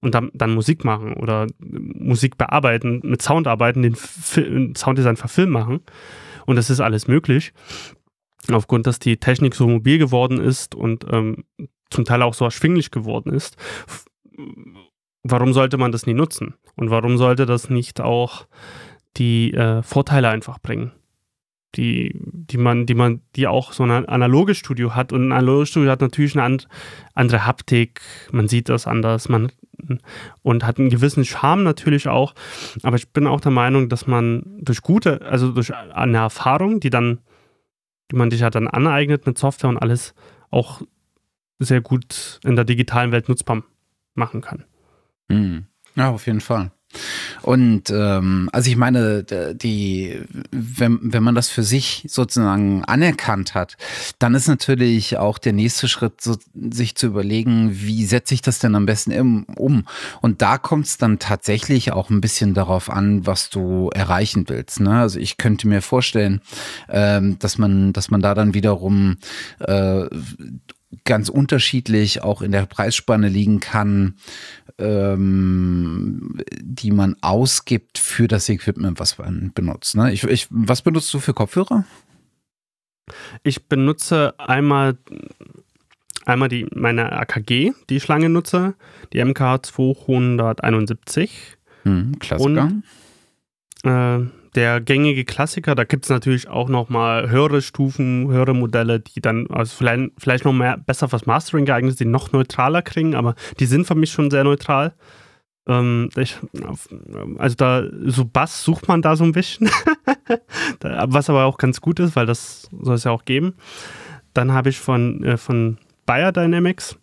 und 0.00 0.14
dann, 0.14 0.30
dann, 0.34 0.54
Musik 0.54 0.84
machen 0.84 1.14
oder 1.14 1.46
Musik 1.58 2.38
bearbeiten, 2.38 3.00
mit 3.04 3.22
Sound 3.22 3.46
arbeiten, 3.46 3.82
den 3.82 3.94
Fil 3.94 4.72
Sounddesign 4.76 5.16
für 5.16 5.28
Film 5.28 5.50
machen. 5.50 5.80
Und 6.46 6.56
das 6.56 6.70
ist 6.70 6.80
alles 6.80 7.06
möglich 7.06 7.52
aufgrund, 8.50 8.86
dass 8.86 8.98
die 8.98 9.18
Technik 9.18 9.54
so 9.54 9.68
mobil 9.68 9.98
geworden 9.98 10.40
ist 10.40 10.74
und 10.74 11.06
ähm, 11.10 11.44
zum 11.90 12.04
Teil 12.04 12.22
auch 12.22 12.34
so 12.34 12.44
erschwinglich 12.44 12.90
geworden 12.90 13.32
ist, 13.32 13.56
warum 15.22 15.52
sollte 15.52 15.76
man 15.76 15.92
das 15.92 16.06
nie 16.06 16.14
nutzen? 16.14 16.54
Und 16.76 16.90
warum 16.90 17.18
sollte 17.18 17.46
das 17.46 17.68
nicht 17.68 18.00
auch 18.00 18.46
die 19.16 19.52
äh, 19.52 19.82
Vorteile 19.82 20.28
einfach 20.28 20.58
bringen? 20.60 20.92
Die, 21.76 22.12
die 22.20 22.58
man, 22.58 22.86
die 22.86 22.94
man, 22.94 23.20
die 23.36 23.46
auch 23.46 23.72
so 23.72 23.84
ein 23.84 24.06
analoges 24.08 24.58
Studio 24.58 24.96
hat. 24.96 25.12
Und 25.12 25.28
ein 25.28 25.32
analoges 25.32 25.68
Studio 25.68 25.90
hat 25.90 26.00
natürlich 26.00 26.34
eine 26.34 26.42
and, 26.42 26.68
andere 27.14 27.46
Haptik, 27.46 28.00
man 28.32 28.48
sieht 28.48 28.68
das 28.68 28.86
anders, 28.86 29.28
man 29.28 29.52
und 30.42 30.66
hat 30.66 30.78
einen 30.78 30.90
gewissen 30.90 31.24
Charme 31.24 31.62
natürlich 31.62 32.08
auch. 32.08 32.34
Aber 32.82 32.96
ich 32.96 33.12
bin 33.12 33.26
auch 33.26 33.40
der 33.40 33.52
Meinung, 33.52 33.88
dass 33.88 34.06
man 34.06 34.42
durch 34.60 34.82
gute, 34.82 35.22
also 35.22 35.52
durch 35.52 35.74
eine 35.74 36.18
Erfahrung, 36.18 36.80
die 36.80 36.90
dann 36.90 37.20
die 38.10 38.16
man 38.16 38.30
sich 38.30 38.40
ja 38.40 38.50
dann 38.50 38.68
aneignet 38.68 39.26
mit 39.26 39.38
Software 39.38 39.70
und 39.70 39.78
alles 39.78 40.14
auch 40.50 40.82
sehr 41.58 41.80
gut 41.80 42.40
in 42.44 42.56
der 42.56 42.64
digitalen 42.64 43.12
Welt 43.12 43.28
nutzbar 43.28 43.62
machen 44.14 44.40
kann. 44.40 44.64
Mhm. 45.28 45.66
Ja, 45.94 46.10
auf 46.10 46.26
jeden 46.26 46.40
Fall. 46.40 46.72
Und 47.42 47.90
ähm, 47.90 48.48
also 48.52 48.70
ich 48.70 48.76
meine, 48.76 49.24
die, 49.54 50.20
wenn, 50.50 50.98
wenn 51.02 51.22
man 51.22 51.34
das 51.34 51.48
für 51.48 51.62
sich 51.62 52.04
sozusagen 52.08 52.84
anerkannt 52.84 53.54
hat, 53.54 53.76
dann 54.18 54.34
ist 54.34 54.48
natürlich 54.48 55.16
auch 55.16 55.38
der 55.38 55.52
nächste 55.52 55.88
Schritt, 55.88 56.20
so, 56.20 56.36
sich 56.54 56.96
zu 56.96 57.06
überlegen, 57.06 57.70
wie 57.72 58.04
setze 58.04 58.34
ich 58.34 58.42
das 58.42 58.58
denn 58.58 58.74
am 58.74 58.86
besten 58.86 59.10
im, 59.10 59.44
um? 59.56 59.84
Und 60.20 60.42
da 60.42 60.58
kommt 60.58 60.86
es 60.86 60.98
dann 60.98 61.18
tatsächlich 61.18 61.92
auch 61.92 62.10
ein 62.10 62.20
bisschen 62.20 62.54
darauf 62.54 62.90
an, 62.90 63.26
was 63.26 63.50
du 63.50 63.90
erreichen 63.94 64.48
willst. 64.48 64.80
Ne? 64.80 65.00
Also 65.00 65.18
ich 65.18 65.36
könnte 65.36 65.68
mir 65.68 65.82
vorstellen, 65.82 66.40
ähm, 66.88 67.38
dass 67.38 67.58
man, 67.58 67.92
dass 67.92 68.10
man 68.10 68.20
da 68.20 68.34
dann 68.34 68.54
wiederum 68.54 69.16
äh, 69.60 70.06
ganz 71.04 71.28
unterschiedlich 71.28 72.22
auch 72.22 72.42
in 72.42 72.52
der 72.52 72.66
Preisspanne 72.66 73.28
liegen 73.28 73.60
kann, 73.60 74.14
ähm, 74.78 76.40
die 76.60 76.90
man 76.90 77.16
ausgibt 77.20 77.98
für 77.98 78.28
das 78.28 78.48
Equipment, 78.48 78.98
was 78.98 79.18
man 79.18 79.52
benutzt. 79.54 79.94
Ne? 79.94 80.12
Ich, 80.12 80.24
ich, 80.24 80.46
was 80.50 80.82
benutzt 80.82 81.12
du 81.14 81.20
für 81.20 81.34
Kopfhörer? 81.34 81.84
Ich 83.42 83.66
benutze 83.66 84.34
einmal, 84.38 84.96
einmal 86.24 86.48
die, 86.48 86.66
meine 86.74 87.12
AKG, 87.12 87.72
die 87.88 87.96
ich 87.96 88.08
lange 88.08 88.28
nutze, 88.28 88.74
die 89.12 89.22
MK271. 89.22 91.30
Hm, 91.84 92.18
Klassiker. 92.18 92.72
Und, 93.84 93.84
äh, 93.84 94.26
der 94.54 94.80
gängige 94.80 95.24
Klassiker. 95.24 95.74
Da 95.74 95.84
gibt 95.84 96.04
es 96.04 96.10
natürlich 96.10 96.48
auch 96.48 96.68
noch 96.68 96.88
mal 96.88 97.30
höhere 97.30 97.62
Stufen, 97.62 98.28
höhere 98.28 98.54
Modelle, 98.54 99.00
die 99.00 99.20
dann 99.20 99.46
also 99.50 99.74
vielleicht, 99.76 100.12
vielleicht 100.18 100.44
noch 100.44 100.52
mehr 100.52 100.76
besser 100.76 101.08
fürs 101.08 101.26
Mastering 101.26 101.64
geeignet 101.64 101.96
sind, 101.96 102.08
die 102.08 102.12
noch 102.12 102.32
neutraler 102.32 102.82
kriegen, 102.82 103.14
aber 103.14 103.34
die 103.58 103.66
sind 103.66 103.86
für 103.86 103.94
mich 103.94 104.10
schon 104.10 104.30
sehr 104.30 104.44
neutral. 104.44 104.92
Ähm, 105.68 106.08
ich, 106.16 106.38
also 107.38 107.56
da, 107.56 107.84
so 108.06 108.24
Bass 108.24 108.64
sucht 108.64 108.88
man 108.88 109.02
da 109.02 109.16
so 109.16 109.24
ein 109.24 109.32
bisschen, 109.32 109.70
was 110.80 111.30
aber 111.30 111.44
auch 111.44 111.58
ganz 111.58 111.80
gut 111.80 112.00
ist, 112.00 112.16
weil 112.16 112.26
das 112.26 112.68
soll 112.80 112.94
es 112.94 113.04
ja 113.04 113.10
auch 113.10 113.24
geben. 113.24 113.54
dann 114.34 114.52
habe 114.52 114.70
ich 114.70 114.78
von, 114.78 115.22
äh, 115.24 115.36
von 115.36 115.78
Bayer 116.06 116.32
Dynamics 116.32 116.96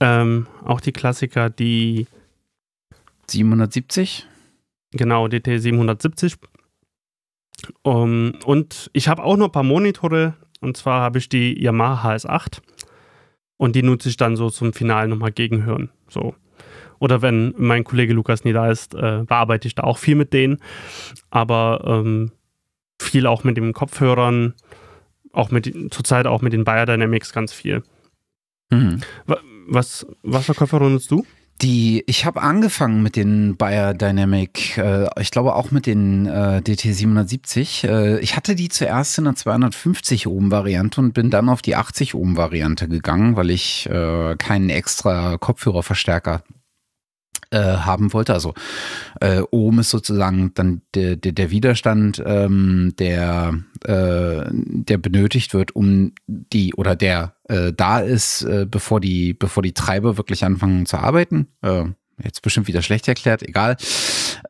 ähm, 0.00 0.48
auch 0.64 0.80
die 0.80 0.92
Klassiker, 0.92 1.50
die 1.50 2.06
770? 3.28 4.26
Genau, 4.92 5.28
DT 5.28 5.60
770. 5.60 6.36
Um, 7.82 8.34
und 8.44 8.90
ich 8.92 9.08
habe 9.08 9.22
auch 9.22 9.36
noch 9.36 9.46
ein 9.46 9.52
paar 9.52 9.62
Monitore. 9.62 10.34
Und 10.60 10.76
zwar 10.76 11.00
habe 11.00 11.18
ich 11.18 11.28
die 11.28 11.60
Yamaha 11.60 12.14
HS8. 12.14 12.60
Und 13.56 13.76
die 13.76 13.82
nutze 13.82 14.08
ich 14.08 14.16
dann 14.16 14.36
so 14.36 14.50
zum 14.50 14.72
Finale 14.72 15.08
nochmal 15.08 15.32
gegenhören. 15.32 15.90
So. 16.08 16.34
Oder 16.98 17.22
wenn 17.22 17.54
mein 17.56 17.84
Kollege 17.84 18.12
Lukas 18.12 18.44
nie 18.44 18.52
da 18.52 18.70
ist, 18.70 18.94
äh, 18.94 19.24
bearbeite 19.26 19.66
ich 19.66 19.74
da 19.74 19.84
auch 19.84 19.98
viel 19.98 20.14
mit 20.14 20.32
denen. 20.32 20.58
Aber 21.30 21.82
ähm, 21.84 22.32
viel 23.00 23.26
auch 23.26 23.44
mit 23.44 23.56
den 23.56 23.72
Kopfhörern, 23.72 24.54
auch 25.32 25.50
mit 25.50 25.92
zurzeit 25.92 26.26
auch 26.26 26.42
mit 26.42 26.52
den 26.52 26.64
Bayer 26.64 26.86
Dynamics 26.86 27.32
ganz 27.32 27.52
viel. 27.52 27.82
Mhm. 28.70 29.00
Was, 29.66 30.06
was 30.22 30.46
für 30.46 30.54
Kopfhörer 30.54 30.88
nutzt 30.88 31.10
du? 31.10 31.24
Die, 31.62 32.02
ich 32.08 32.24
habe 32.24 32.42
angefangen 32.42 33.04
mit 33.04 33.14
den 33.14 33.56
Bayer 33.56 33.94
Dynamic, 33.94 34.76
äh, 34.78 35.08
ich 35.20 35.30
glaube 35.30 35.54
auch 35.54 35.70
mit 35.70 35.86
den 35.86 36.26
äh, 36.26 36.60
DT770. 36.64 37.86
Äh, 37.86 38.18
ich 38.18 38.34
hatte 38.36 38.56
die 38.56 38.68
zuerst 38.68 39.16
in 39.18 39.24
der 39.24 39.36
250 39.36 40.26
Ohm 40.26 40.50
Variante 40.50 41.00
und 41.00 41.14
bin 41.14 41.30
dann 41.30 41.48
auf 41.48 41.62
die 41.62 41.76
80 41.76 42.14
Ohm 42.14 42.36
Variante 42.36 42.88
gegangen, 42.88 43.36
weil 43.36 43.50
ich 43.50 43.88
äh, 43.88 44.34
keinen 44.36 44.70
extra 44.70 45.38
Kopfhörerverstärker 45.38 46.42
äh, 47.52 47.58
haben 47.58 48.12
wollte. 48.12 48.34
Also 48.34 48.54
äh, 49.20 49.42
Ohm 49.50 49.78
ist 49.78 49.90
sozusagen 49.90 50.52
dann 50.54 50.82
der, 50.94 51.16
der, 51.16 51.32
der 51.32 51.50
Widerstand, 51.50 52.22
ähm, 52.24 52.94
der, 52.98 53.54
äh, 53.84 54.50
der 54.52 54.98
benötigt 54.98 55.54
wird, 55.54 55.76
um 55.76 56.12
die 56.26 56.74
oder 56.74 56.96
der 56.96 57.34
äh, 57.48 57.72
da 57.72 58.00
ist, 58.00 58.42
äh, 58.42 58.66
bevor 58.68 59.00
die, 59.00 59.34
bevor 59.34 59.62
die 59.62 59.74
Treiber 59.74 60.16
wirklich 60.16 60.44
anfangen 60.44 60.86
zu 60.86 60.96
arbeiten. 60.96 61.48
Äh, 61.62 61.84
jetzt 62.22 62.42
bestimmt 62.42 62.68
wieder 62.68 62.82
schlecht 62.82 63.08
erklärt, 63.08 63.42
egal. 63.42 63.76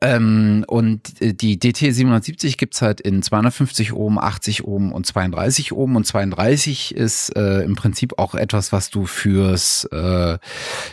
Ähm, 0.00 0.64
und 0.66 1.20
äh, 1.20 1.34
die 1.34 1.58
DT 1.58 1.92
770 1.92 2.58
gibt's 2.58 2.82
halt 2.82 3.00
in 3.00 3.22
250 3.22 3.92
Ohm, 3.92 4.18
80 4.18 4.64
Ohm 4.64 4.92
und 4.92 5.06
32 5.06 5.72
Ohm. 5.72 5.96
Und 5.96 6.06
32 6.06 6.94
ist 6.94 7.36
äh, 7.36 7.62
im 7.62 7.74
Prinzip 7.74 8.18
auch 8.18 8.34
etwas, 8.34 8.72
was 8.72 8.90
du 8.90 9.06
fürs, 9.06 9.88
äh, 9.92 10.38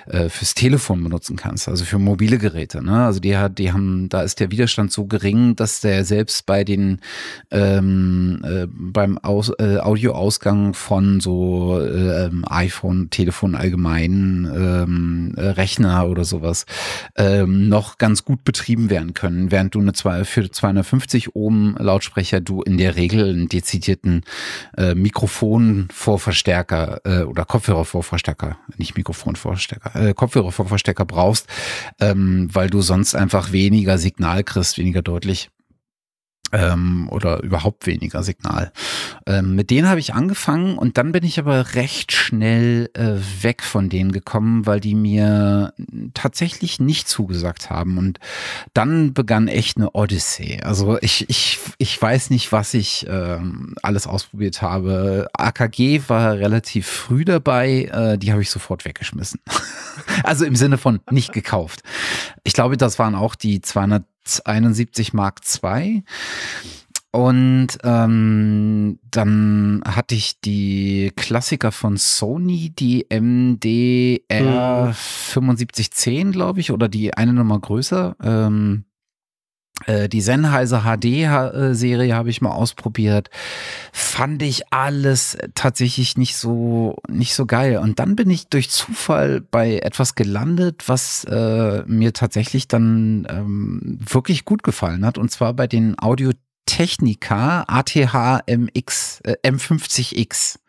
äh, 0.07 0.29
fürs 0.29 0.53
Telefon 0.53 1.03
benutzen 1.03 1.37
kannst, 1.37 1.67
also 1.67 1.85
für 1.85 1.99
mobile 1.99 2.37
Geräte. 2.37 2.83
Ne? 2.83 3.05
Also 3.05 3.19
die, 3.19 3.37
die 3.57 3.71
haben, 3.71 4.09
da 4.09 4.21
ist 4.21 4.39
der 4.39 4.51
Widerstand 4.51 4.91
so 4.91 5.05
gering, 5.05 5.55
dass 5.55 5.81
der 5.81 6.05
selbst 6.05 6.45
bei 6.45 6.63
den 6.63 6.99
ähm, 7.51 8.41
äh, 8.43 8.67
beim 8.69 9.17
Aus, 9.19 9.51
äh, 9.59 9.77
Audioausgang 9.77 10.73
von 10.73 11.19
so 11.19 11.79
iPhone, 12.49 13.09
Telefon 13.09 13.55
allgemein, 13.55 14.49
ähm, 14.53 15.33
äh, 15.37 15.41
Rechner 15.41 16.07
oder 16.07 16.25
sowas 16.25 16.65
ähm, 17.15 17.69
noch 17.69 17.97
ganz 17.97 18.25
gut 18.25 18.43
betrieben 18.43 18.88
werden 18.89 19.13
können, 19.13 19.51
während 19.51 19.75
du 19.75 19.79
eine 19.79 19.93
zwei, 19.93 20.25
für 20.25 20.49
250 20.49 21.35
Ohm 21.35 21.75
Lautsprecher 21.79 22.41
du 22.41 22.61
in 22.61 22.77
der 22.77 22.95
Regel 22.95 23.29
einen 23.29 23.49
dezidierten 23.49 24.23
äh, 24.77 24.95
Mikrofonvorverstärker 24.95 27.01
äh, 27.03 27.23
oder 27.23 27.45
Kopfhörervorverstärker, 27.45 28.57
nicht 28.77 28.97
Mikrofonvorverstärker, 28.97 30.09
äh, 30.09 30.13
Kopfhörervorverstärker 30.13 31.05
brauchst, 31.05 31.47
ähm, 31.99 32.49
weil 32.51 32.69
du 32.69 32.81
sonst 32.81 33.15
einfach 33.15 33.51
weniger 33.51 33.97
Signal 33.97 34.43
kriegst, 34.43 34.77
weniger 34.77 35.01
deutlich 35.01 35.49
ähm, 36.51 37.07
oder 37.11 37.43
überhaupt 37.43 37.85
weniger 37.85 38.23
Signal. 38.23 38.71
Ähm, 39.25 39.55
mit 39.55 39.69
denen 39.69 39.87
habe 39.87 39.99
ich 39.99 40.13
angefangen 40.13 40.77
und 40.77 40.97
dann 40.97 41.11
bin 41.11 41.23
ich 41.23 41.39
aber 41.39 41.75
recht 41.75 42.11
schnell 42.11 42.89
äh, 42.93 43.15
weg 43.41 43.63
von 43.63 43.89
denen 43.89 44.11
gekommen, 44.11 44.65
weil 44.65 44.79
die 44.79 44.95
mir 44.95 45.73
tatsächlich 46.13 46.79
nicht 46.79 47.07
zugesagt 47.07 47.69
haben. 47.69 47.97
Und 47.97 48.19
dann 48.73 49.13
begann 49.13 49.47
echt 49.47 49.77
eine 49.77 49.91
Odyssee. 49.91 50.61
Also 50.61 50.97
ich, 51.01 51.29
ich, 51.29 51.59
ich 51.77 52.01
weiß 52.01 52.29
nicht, 52.29 52.51
was 52.51 52.73
ich 52.73 53.05
ähm, 53.09 53.75
alles 53.81 54.07
ausprobiert 54.07 54.61
habe. 54.61 55.27
AKG 55.33 56.01
war 56.07 56.33
relativ 56.33 56.87
früh 56.87 57.25
dabei, 57.25 57.89
äh, 57.91 58.17
die 58.17 58.31
habe 58.31 58.41
ich 58.41 58.49
sofort 58.49 58.85
weggeschmissen. 58.85 59.39
also 60.23 60.45
im 60.45 60.55
Sinne 60.55 60.77
von 60.77 60.99
nicht 61.11 61.33
gekauft. 61.33 61.81
Ich 62.43 62.53
glaube, 62.53 62.77
das 62.77 62.99
waren 62.99 63.15
auch 63.15 63.35
die 63.35 63.61
200 63.61 64.03
71 64.45 65.13
Mark 65.13 65.41
II. 65.63 66.03
Und 67.11 67.67
ähm, 67.83 68.99
dann 69.09 69.81
hatte 69.83 70.13
ich 70.13 70.39
die 70.41 71.11
Klassiker 71.15 71.71
von 71.71 71.97
Sony, 71.97 72.69
die 72.69 73.07
MDR 73.09 74.87
mhm. 74.87 74.93
7510, 74.93 76.31
glaube 76.31 76.59
ich, 76.59 76.71
oder 76.71 76.87
die 76.87 77.15
eine 77.15 77.33
Nummer 77.33 77.59
größer. 77.59 78.15
Ähm, 78.21 78.83
äh, 78.83 78.88
die 79.87 80.21
Sennheiser 80.21 80.83
HD-Serie 80.83 82.15
habe 82.15 82.29
ich 82.29 82.41
mal 82.41 82.51
ausprobiert. 82.51 83.29
Fand 83.91 84.41
ich 84.43 84.71
alles 84.71 85.37
tatsächlich 85.55 86.17
nicht 86.17 86.35
so, 86.35 86.97
nicht 87.07 87.33
so 87.33 87.45
geil. 87.45 87.77
Und 87.77 87.99
dann 87.99 88.15
bin 88.15 88.29
ich 88.29 88.47
durch 88.47 88.69
Zufall 88.69 89.41
bei 89.41 89.79
etwas 89.79 90.15
gelandet, 90.15 90.87
was 90.87 91.23
äh, 91.25 91.83
mir 91.85 92.13
tatsächlich 92.13 92.67
dann 92.67 93.27
ähm, 93.29 93.99
wirklich 93.99 94.45
gut 94.45 94.63
gefallen 94.63 95.05
hat. 95.05 95.17
Und 95.17 95.31
zwar 95.31 95.53
bei 95.53 95.67
den 95.67 95.95
Audio 95.99 96.31
Technica 96.65 97.63
ATH 97.67 98.43
MX, 98.47 99.21
äh, 99.21 99.35
M50X. 99.43 100.59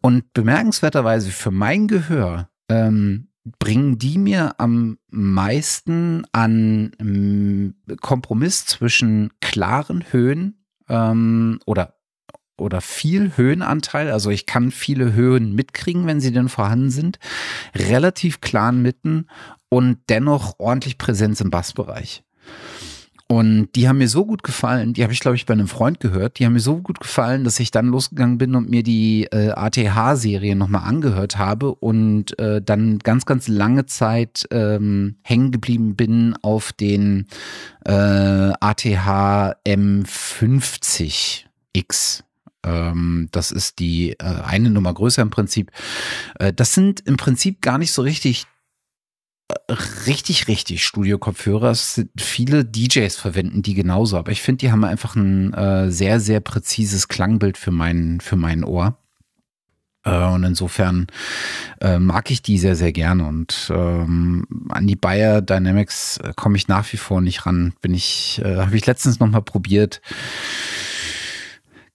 Und 0.00 0.32
bemerkenswerterweise 0.32 1.30
für 1.30 1.52
mein 1.52 1.86
Gehör 1.86 2.48
ähm, 2.68 3.28
bringen 3.58 3.98
die 3.98 4.18
mir 4.18 4.54
am 4.58 4.98
meisten 5.10 6.24
an 6.32 6.92
ähm, 7.00 7.74
Kompromiss 8.00 8.66
zwischen 8.66 9.30
klaren 9.40 10.04
Höhen 10.12 10.64
ähm, 10.88 11.58
oder 11.66 11.94
oder 12.58 12.80
viel 12.80 13.36
Höhenanteil, 13.36 14.12
also 14.12 14.30
ich 14.30 14.46
kann 14.46 14.70
viele 14.70 15.14
Höhen 15.14 15.54
mitkriegen, 15.54 16.06
wenn 16.06 16.20
sie 16.20 16.32
denn 16.32 16.48
vorhanden 16.48 16.90
sind, 16.90 17.18
relativ 17.74 18.40
klaren 18.40 18.82
Mitten 18.82 19.26
und 19.68 19.98
dennoch 20.08 20.54
ordentlich 20.58 20.96
Präsenz 20.96 21.40
im 21.40 21.50
Bassbereich. 21.50 22.22
Und 23.32 23.70
die 23.76 23.88
haben 23.88 23.96
mir 23.96 24.08
so 24.08 24.26
gut 24.26 24.42
gefallen, 24.42 24.92
die 24.92 25.02
habe 25.02 25.14
ich, 25.14 25.20
glaube 25.20 25.36
ich, 25.36 25.46
bei 25.46 25.54
einem 25.54 25.66
Freund 25.66 26.00
gehört, 26.00 26.38
die 26.38 26.44
haben 26.44 26.52
mir 26.52 26.60
so 26.60 26.76
gut 26.76 27.00
gefallen, 27.00 27.44
dass 27.44 27.58
ich 27.60 27.70
dann 27.70 27.86
losgegangen 27.86 28.36
bin 28.36 28.54
und 28.54 28.68
mir 28.68 28.82
die 28.82 29.24
äh, 29.32 29.52
ATH-Serie 29.52 30.54
nochmal 30.54 30.86
angehört 30.86 31.38
habe 31.38 31.74
und 31.74 32.38
äh, 32.38 32.60
dann 32.60 32.98
ganz, 32.98 33.24
ganz 33.24 33.48
lange 33.48 33.86
Zeit 33.86 34.46
ähm, 34.50 35.16
hängen 35.22 35.50
geblieben 35.50 35.96
bin 35.96 36.36
auf 36.42 36.74
den 36.74 37.26
äh, 37.86 38.52
ATH 38.60 39.56
M50X. 39.66 41.44
Ähm, 42.64 43.28
das 43.32 43.50
ist 43.50 43.78
die 43.78 44.10
äh, 44.10 44.42
eine 44.44 44.68
Nummer 44.68 44.92
größer 44.92 45.22
im 45.22 45.30
Prinzip. 45.30 45.70
Äh, 46.38 46.52
das 46.52 46.74
sind 46.74 47.00
im 47.00 47.16
Prinzip 47.16 47.62
gar 47.62 47.78
nicht 47.78 47.92
so 47.92 48.02
richtig 48.02 48.44
richtig, 50.06 50.48
richtig 50.48 50.84
Studio-Kopfhörer. 50.84 51.74
Viele 52.16 52.64
DJs 52.64 53.14
verwenden 53.16 53.62
die 53.62 53.74
genauso, 53.74 54.16
aber 54.16 54.32
ich 54.32 54.42
finde, 54.42 54.58
die 54.58 54.72
haben 54.72 54.84
einfach 54.84 55.16
ein 55.16 55.52
äh, 55.54 55.90
sehr, 55.90 56.20
sehr 56.20 56.40
präzises 56.40 57.08
Klangbild 57.08 57.58
für 57.58 57.70
mein, 57.70 58.20
für 58.20 58.36
mein 58.36 58.64
Ohr. 58.64 58.98
Äh, 60.04 60.24
und 60.26 60.44
insofern 60.44 61.06
äh, 61.80 61.98
mag 61.98 62.30
ich 62.30 62.42
die 62.42 62.58
sehr, 62.58 62.76
sehr 62.76 62.92
gerne. 62.92 63.26
Und 63.26 63.70
ähm, 63.74 64.46
an 64.68 64.86
die 64.86 64.96
Bayer 64.96 65.42
Dynamics 65.42 66.18
äh, 66.18 66.32
komme 66.36 66.56
ich 66.56 66.68
nach 66.68 66.92
wie 66.92 66.96
vor 66.96 67.20
nicht 67.20 67.46
ran. 67.46 67.74
Bin 67.80 67.94
ich, 67.94 68.40
äh, 68.44 68.56
habe 68.56 68.76
ich 68.76 68.86
letztens 68.86 69.20
noch 69.20 69.28
mal 69.28 69.42
probiert. 69.42 70.00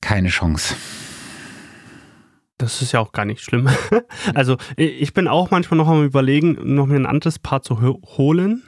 Keine 0.01 0.29
Chance. 0.29 0.75
Das 2.57 2.81
ist 2.81 2.91
ja 2.91 2.99
auch 2.99 3.11
gar 3.11 3.25
nicht 3.25 3.41
schlimm. 3.41 3.69
also 4.33 4.57
ich 4.75 5.13
bin 5.13 5.27
auch 5.27 5.51
manchmal 5.51 5.77
noch 5.77 5.87
am 5.87 6.03
überlegen, 6.03 6.57
noch 6.75 6.87
mir 6.87 6.95
ein 6.95 7.05
anderes 7.05 7.39
Paar 7.39 7.61
zu 7.61 7.81
holen. 7.81 8.63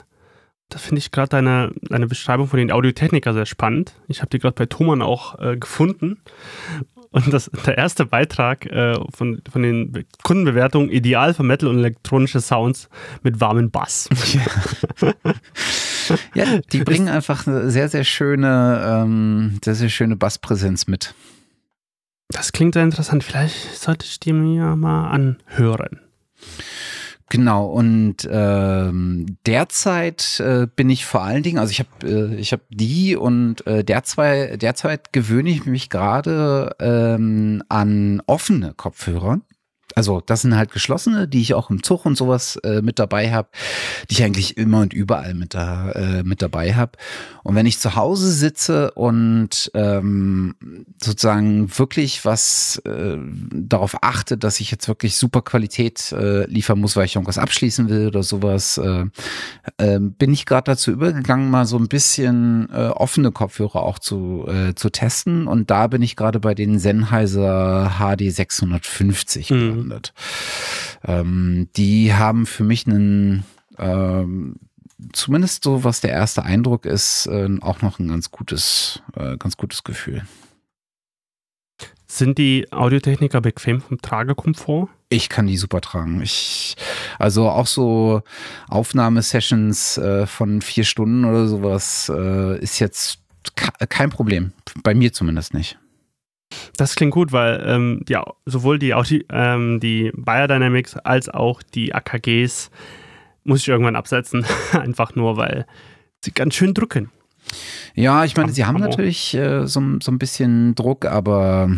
Da 0.70 0.78
finde 0.78 1.00
ich 1.00 1.10
gerade 1.10 1.30
deine, 1.30 1.72
deine 1.82 2.06
Beschreibung 2.06 2.48
von 2.48 2.60
den 2.60 2.72
Audiotechniker 2.72 3.34
sehr 3.34 3.48
spannend. 3.48 3.96
Ich 4.08 4.22
habe 4.22 4.30
die 4.30 4.38
gerade 4.38 4.54
bei 4.54 4.68
Thomann 4.68 5.02
auch 5.02 5.40
äh, 5.40 5.58
gefunden. 5.58 6.22
Und 7.12 7.34
das, 7.34 7.50
der 7.66 7.76
erste 7.76 8.06
Beitrag 8.06 8.68
äh, 8.68 8.94
von, 9.12 9.42
von 9.52 9.64
den 9.64 10.06
Kundenbewertungen 10.22 10.92
ideal 10.92 11.34
für 11.34 11.42
Metal 11.42 11.68
und 11.68 11.80
elektronische 11.80 12.40
Sounds 12.40 12.88
mit 13.24 13.42
warmem 13.42 13.72
Bass. 13.72 14.08
ja, 16.36 16.60
die 16.72 16.84
bringen 16.84 17.08
einfach 17.08 17.48
eine 17.48 17.72
sehr, 17.72 17.90
sehr 17.90 18.04
schöne, 18.04 18.84
ähm, 18.86 19.60
sehr, 19.66 19.74
sehr 19.74 19.90
schöne 19.90 20.16
Basspräsenz 20.18 20.86
mit. 20.86 21.16
Das 22.40 22.54
klingt 22.54 22.74
sehr 22.74 22.86
interessant. 22.86 23.26
Vielleicht 23.26 23.76
sollte 23.78 24.06
ich 24.06 24.18
die 24.18 24.32
mir 24.32 24.78
mal 24.78 25.10
anhören. 25.10 26.00
Genau, 27.28 27.66
und 27.66 28.16
ähm, 28.32 29.38
derzeit 29.46 30.40
äh, 30.40 30.66
bin 30.74 30.90
ich 30.90 31.06
vor 31.06 31.22
allen 31.22 31.44
Dingen, 31.44 31.60
also 31.60 31.72
ich 31.72 31.80
habe 31.82 31.90
äh, 32.08 32.36
ich 32.36 32.54
hab 32.54 32.62
die 32.70 33.18
und 33.18 33.68
äh, 33.68 33.84
derzeit, 33.84 34.62
derzeit 34.62 35.12
gewöhne 35.12 35.50
ich 35.50 35.66
mich 35.66 35.90
gerade 35.90 36.78
ähm, 36.80 37.62
an 37.68 38.22
offene 38.26 38.74
Kopfhörer. 38.74 39.42
Also 39.96 40.22
das 40.24 40.42
sind 40.42 40.56
halt 40.56 40.72
geschlossene, 40.72 41.28
die 41.28 41.42
ich 41.42 41.54
auch 41.54 41.70
im 41.70 41.82
Zug 41.82 42.06
und 42.06 42.16
sowas 42.16 42.58
äh, 42.58 42.82
mit 42.82 43.00
dabei 43.00 43.32
habe, 43.32 43.50
die 44.10 44.14
ich 44.14 44.24
eigentlich 44.24 44.56
immer 44.58 44.82
und 44.82 44.94
überall 44.94 45.34
mit, 45.34 45.56
da, 45.56 45.92
äh, 45.92 46.24
mit 46.24 46.42
dabei 46.42 46.76
habe. 46.76 46.92
Und 47.44 47.56
wenn 47.56 47.66
ich 47.66 47.80
zu 47.80 47.96
Hause 47.96 48.32
sitze 48.32 48.92
und 48.92 49.72
ähm, 49.74 50.56
sozusagen 51.02 51.78
wirklich 51.78 52.24
was 52.24 52.82
äh, 52.86 53.18
darauf 53.52 54.04
achte, 54.04 54.38
dass 54.38 54.60
ich 54.60 54.70
jetzt 54.70 54.88
wirklich 54.88 55.16
super 55.16 55.42
Qualität 55.42 56.12
äh, 56.12 56.46
liefern 56.46 56.80
muss, 56.80 56.96
weil 56.96 57.06
ich 57.06 57.16
irgendwas 57.16 57.40
abschließen 57.40 57.90
will 57.90 58.08
oder 58.08 58.22
sowas, 58.22 58.78
äh, 58.78 59.06
äh, 59.78 60.00
bin 60.00 60.32
ich 60.34 60.46
gerade 60.46 60.72
dazu 60.72 60.92
übergegangen, 60.92 61.50
mal 61.50 61.66
so 61.66 61.78
ein 61.78 61.88
bisschen 61.88 62.70
äh, 62.72 62.90
offene 62.90 63.32
Kopfhörer 63.32 63.82
auch 63.82 63.98
zu, 63.98 64.46
äh, 64.48 64.76
zu 64.76 64.92
testen. 64.92 65.48
Und 65.48 65.72
da 65.72 65.88
bin 65.88 66.04
ich 66.04 66.16
gerade 66.16 66.40
bei 66.40 66.54
den 66.54 66.78
Sennheiser 66.78 67.96
HD 67.98 68.32
650 68.32 69.50
mhm. 69.50 69.79
Gelandet. 69.84 70.14
Ähm, 71.04 71.70
die 71.76 72.14
haben 72.14 72.46
für 72.46 72.64
mich 72.64 72.88
einen 72.88 73.46
ähm, 73.78 74.56
zumindest 75.14 75.64
so, 75.64 75.84
was 75.84 76.02
der 76.02 76.12
erste 76.12 76.44
Eindruck 76.44 76.86
ist, 76.86 77.28
äh, 77.28 77.50
auch 77.62 77.82
noch 77.82 78.00
ein 78.00 78.08
ganz 78.08 78.32
gutes, 78.32 79.02
äh, 79.16 79.38
ganz 79.38 79.58
gutes 79.58 79.84
Gefühl. 79.84 80.24
Sind 82.08 82.38
die 82.38 82.68
Audiotechniker 82.72 83.40
bequem 83.40 83.82
vom 83.82 84.02
Tragekomfort? 84.02 84.90
Ich 85.10 85.30
kann 85.30 85.48
die 85.48 85.58
super 85.58 85.80
tragen. 85.80 86.22
Ich, 86.22 86.76
also 87.20 87.50
auch 87.50 87.68
so 87.68 88.24
Aufnahmesessions 88.68 89.98
äh, 89.98 90.26
von 90.26 90.62
vier 90.62 90.84
Stunden 90.84 91.24
oder 91.24 91.48
sowas 91.48 92.12
äh, 92.14 92.60
ist 92.60 92.80
jetzt 92.80 93.20
kein 93.56 94.10
Problem. 94.10 94.54
Bei 94.84 94.94
mir 94.94 95.14
zumindest 95.14 95.54
nicht. 95.54 95.78
Das 96.78 96.96
klingt 96.96 97.14
gut, 97.14 97.32
weil 97.32 97.64
ähm, 97.66 98.02
die, 98.08 98.18
sowohl 98.46 98.80
die, 98.80 98.94
Audi, 98.94 99.26
ähm, 99.30 99.80
die 99.80 100.12
Biodynamics 100.16 100.98
als 100.98 101.30
auch 101.30 101.62
die 101.62 101.94
AKGs 101.94 102.72
muss 103.44 103.62
ich 103.62 103.68
irgendwann 103.68 103.96
absetzen. 103.96 104.46
Einfach 104.72 105.16
nur, 105.16 105.38
weil 105.38 105.66
sie 106.22 106.32
ganz 106.32 106.56
schön 106.56 106.74
drücken. 106.74 107.12
Ja, 107.96 108.26
ich 108.26 108.36
meine, 108.36 108.52
sie 108.52 108.66
haben 108.66 108.80
natürlich 108.80 109.34
äh, 109.34 109.66
so, 109.66 109.82
so 110.02 110.12
ein 110.12 110.20
bisschen 110.20 110.76
Druck, 110.76 111.06
aber 111.06 111.70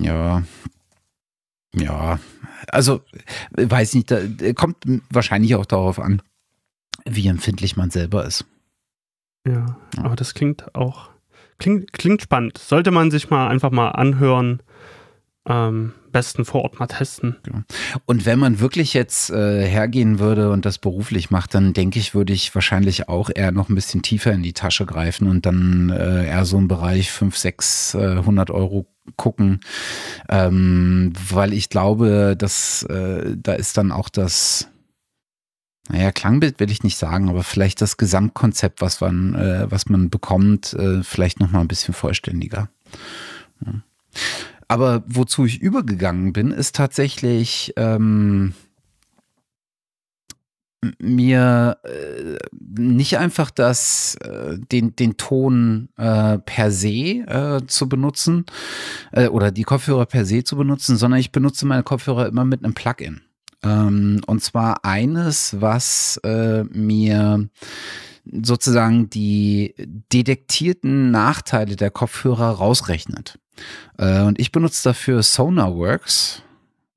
ja, 0.00 0.42
ja, 1.74 2.18
also 2.68 3.02
weiß 3.52 3.94
nicht, 3.94 4.10
da, 4.10 4.20
kommt 4.54 4.76
wahrscheinlich 5.10 5.54
auch 5.54 5.66
darauf 5.66 5.98
an, 5.98 6.22
wie 7.04 7.28
empfindlich 7.28 7.76
man 7.76 7.90
selber 7.90 8.24
ist. 8.24 8.44
Ja, 9.46 9.78
ja. 9.96 10.04
aber 10.04 10.16
das 10.16 10.34
klingt 10.34 10.74
auch, 10.74 11.10
klingt, 11.58 11.92
klingt 11.92 12.22
spannend. 12.22 12.58
Sollte 12.58 12.90
man 12.90 13.10
sich 13.10 13.30
mal 13.30 13.48
einfach 13.48 13.70
mal 13.70 13.90
anhören, 13.90 14.60
ähm, 15.48 15.92
besten 16.12 16.44
vor 16.44 16.62
Ort 16.62 16.80
mal 16.80 16.86
testen. 16.86 17.36
Genau. 17.42 17.58
Und 18.06 18.26
wenn 18.26 18.38
man 18.38 18.58
wirklich 18.58 18.94
jetzt 18.94 19.30
äh, 19.30 19.66
hergehen 19.66 20.18
würde 20.18 20.50
und 20.50 20.64
das 20.64 20.78
beruflich 20.78 21.30
macht, 21.30 21.54
dann 21.54 21.72
denke 21.72 21.98
ich, 21.98 22.14
würde 22.14 22.32
ich 22.32 22.54
wahrscheinlich 22.54 23.08
auch 23.08 23.30
eher 23.34 23.52
noch 23.52 23.68
ein 23.68 23.74
bisschen 23.74 24.02
tiefer 24.02 24.32
in 24.32 24.42
die 24.42 24.54
Tasche 24.54 24.86
greifen 24.86 25.28
und 25.28 25.46
dann 25.46 25.90
äh, 25.90 26.26
eher 26.26 26.44
so 26.44 26.58
im 26.58 26.68
Bereich 26.68 27.10
5, 27.10 27.36
6, 27.36 27.94
äh, 27.94 27.98
100 27.98 28.50
Euro 28.50 28.86
gucken, 29.16 29.60
ähm, 30.28 31.12
weil 31.28 31.52
ich 31.52 31.68
glaube, 31.68 32.34
dass 32.36 32.82
äh, 32.84 33.36
da 33.36 33.52
ist 33.52 33.76
dann 33.76 33.92
auch 33.92 34.08
das 34.08 34.68
naja, 35.88 36.12
Klangbild 36.12 36.58
will 36.58 36.70
ich 36.70 36.82
nicht 36.82 36.96
sagen, 36.96 37.28
aber 37.28 37.42
vielleicht 37.42 37.80
das 37.80 37.96
Gesamtkonzept, 37.96 38.80
was 38.80 39.00
man, 39.00 39.34
äh, 39.34 39.70
was 39.70 39.88
man 39.88 40.10
bekommt, 40.10 40.74
äh, 40.74 41.02
vielleicht 41.02 41.40
noch 41.40 41.50
mal 41.50 41.60
ein 41.60 41.68
bisschen 41.68 41.94
vollständiger. 41.94 42.68
Ja. 43.64 43.74
Aber 44.68 45.04
wozu 45.06 45.44
ich 45.44 45.60
übergegangen 45.60 46.32
bin, 46.32 46.50
ist 46.50 46.74
tatsächlich 46.74 47.72
ähm, 47.76 48.54
mir 50.98 51.78
äh, 51.84 52.36
nicht 52.60 53.18
einfach 53.18 53.50
das, 53.50 54.16
äh, 54.16 54.58
den, 54.58 54.96
den 54.96 55.16
Ton 55.16 55.88
äh, 55.96 56.38
per 56.38 56.70
se 56.70 56.88
äh, 56.88 57.66
zu 57.66 57.88
benutzen 57.88 58.44
äh, 59.12 59.28
oder 59.28 59.50
die 59.50 59.62
Kopfhörer 59.62 60.06
per 60.06 60.24
se 60.24 60.44
zu 60.44 60.56
benutzen, 60.56 60.96
sondern 60.96 61.20
ich 61.20 61.32
benutze 61.32 61.66
meine 61.66 61.82
Kopfhörer 61.82 62.26
immer 62.26 62.44
mit 62.44 62.64
einem 62.64 62.74
Plugin. 62.74 63.20
Ähm, 63.62 64.20
und 64.26 64.42
zwar 64.42 64.84
eines, 64.84 65.60
was 65.60 66.18
äh, 66.24 66.64
mir 66.64 67.48
sozusagen 68.24 69.08
die 69.08 69.74
detektierten 70.12 71.10
Nachteile 71.10 71.76
der 71.76 71.90
Kopfhörer 71.90 72.50
rausrechnet. 72.50 73.38
Äh, 73.98 74.22
und 74.22 74.38
ich 74.38 74.52
benutze 74.52 74.90
dafür 74.90 75.22
SonarWorks. 75.22 76.42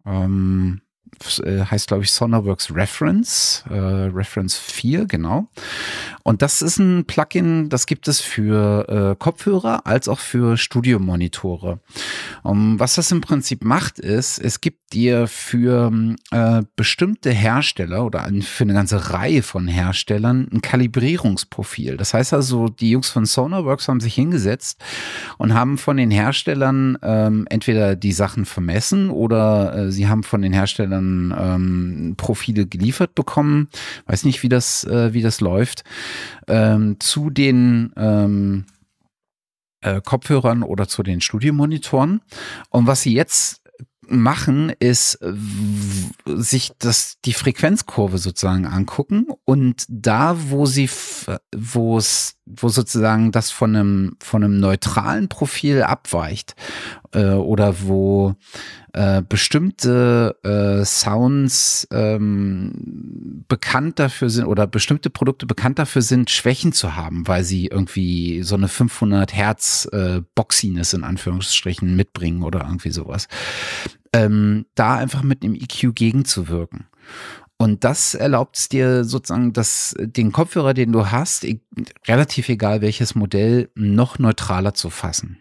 Ähm, 0.06 0.82
äh, 0.82 0.89
heißt, 1.24 1.88
glaube 1.88 2.04
ich, 2.04 2.12
SonarWorks 2.12 2.74
Reference, 2.74 3.64
äh, 3.70 3.74
Reference 3.76 4.58
4, 4.58 5.06
genau. 5.06 5.48
Und 6.24 6.42
das 6.42 6.62
ist 6.62 6.80
ein 6.80 7.06
Plugin, 7.06 7.70
das 7.70 7.86
gibt 7.86 8.08
es 8.08 8.22
für 8.22 8.88
äh, 8.88 9.16
Kopfhörer 9.18 9.86
als 9.86 10.08
auch 10.08 10.20
für 10.20 10.58
Studiomonitore. 10.58 11.80
Um, 12.44 12.80
was 12.80 12.96
das 12.96 13.12
im 13.12 13.22
Prinzip 13.22 13.64
macht, 13.64 14.00
ist, 14.00 14.40
es 14.40 14.62
gibt 14.62 14.94
dir 14.94 15.28
für 15.28 15.92
äh, 16.32 16.64
bestimmte 16.76 17.32
Hersteller 17.32 18.06
oder 18.06 18.30
für 18.42 18.64
eine 18.64 18.74
ganze 18.74 19.12
Reihe 19.12 19.44
von 19.44 19.68
Herstellern 19.68 20.48
ein 20.52 20.62
Kalibrierungsprofil. 20.62 21.98
Das 21.98 22.14
heißt 22.14 22.34
also, 22.34 22.70
die 22.70 22.92
Jungs 22.92 23.10
von 23.10 23.26
SonarWorks 23.26 23.88
haben 23.88 24.00
sich 24.00 24.16
hingesetzt 24.16 24.82
und 25.38 25.54
haben 25.54 25.78
von 25.78 25.98
den 25.98 26.12
Herstellern 26.12 26.98
ähm, 27.02 27.46
entweder 27.50 27.96
die 27.96 28.12
Sachen 28.12 28.46
vermessen 28.46 29.10
oder 29.10 29.76
äh, 29.76 29.92
sie 29.92 30.08
haben 30.08 30.24
von 30.24 30.42
den 30.42 30.54
Herstellern 30.54 31.09
ähm, 31.38 32.14
Profile 32.18 32.66
geliefert 32.66 33.16
bekommen. 33.16 33.70
Weiß 34.06 34.24
nicht, 34.26 34.44
wie 34.44 34.50
das, 34.50 34.84
äh, 34.84 35.14
wie 35.14 35.22
das 35.22 35.42
läuft 35.42 35.84
ähm, 36.48 37.00
zu 37.00 37.30
den 37.30 37.92
ähm, 37.96 38.66
äh, 39.82 40.02
Kopfhörern 40.02 40.64
oder 40.64 40.88
zu 40.88 41.04
den 41.04 41.22
Studiomonitoren. 41.22 42.22
Und 42.70 42.88
was 42.88 43.02
sie 43.02 43.14
jetzt 43.14 43.62
machen, 44.12 44.72
ist 44.80 45.20
sich 46.26 46.72
das, 46.80 47.18
die 47.26 47.34
Frequenzkurve 47.34 48.18
sozusagen 48.18 48.66
angucken 48.66 49.28
und 49.46 49.86
da, 49.88 50.36
wo 50.50 50.66
sie, 50.66 50.90
wo 51.56 51.98
es, 51.98 52.38
wo 52.46 52.70
sozusagen 52.70 53.32
das 53.32 53.52
von 53.52 53.76
einem, 53.76 54.18
von 54.22 54.44
einem 54.44 54.60
neutralen 54.60 55.30
Profil 55.30 55.84
abweicht, 55.84 56.56
äh, 57.14 57.34
oder 57.34 57.82
wo 57.82 58.36
äh, 58.94 59.22
bestimmte 59.22 60.36
äh, 60.44 60.84
Sounds 60.86 61.88
ähm, 61.92 63.44
bekannt 63.48 64.00
dafür 64.00 64.30
sind 64.30 64.46
oder 64.46 64.68
bestimmte 64.68 65.10
Produkte 65.10 65.46
bekannt 65.46 65.80
dafür 65.80 66.02
sind, 66.02 66.30
Schwächen 66.30 66.74
zu 66.74 66.96
haben, 66.96 67.28
weil 67.28 67.44
sie 67.44 67.68
irgendwie 67.68 68.44
so 68.44 68.56
eine 68.56 68.68
500 68.68 69.34
Hertz 69.34 69.88
äh, 69.92 70.22
Boxiness 70.36 70.94
in 70.94 71.04
Anführungsstrichen 71.04 71.96
mitbringen 71.96 72.44
oder 72.44 72.62
irgendwie 72.62 72.92
sowas. 72.92 73.28
Ähm, 74.14 74.66
da 74.76 74.96
einfach 74.96 75.24
mit 75.24 75.44
einem 75.44 75.56
EQ 75.56 75.96
gegenzuwirken. 75.96 76.86
Und 77.62 77.84
das 77.84 78.16
erlaubt 78.16 78.58
es 78.58 78.70
dir 78.70 79.04
sozusagen, 79.04 79.52
dass 79.52 79.94
den 80.00 80.32
Kopfhörer, 80.32 80.74
den 80.74 80.94
du 80.94 81.12
hast, 81.12 81.44
e 81.44 81.60
relativ 82.08 82.48
egal 82.48 82.82
welches 82.82 83.16
Modell, 83.16 83.70
noch 83.76 84.18
neutraler 84.18 84.74
zu 84.74 84.90
fassen. 84.90 85.40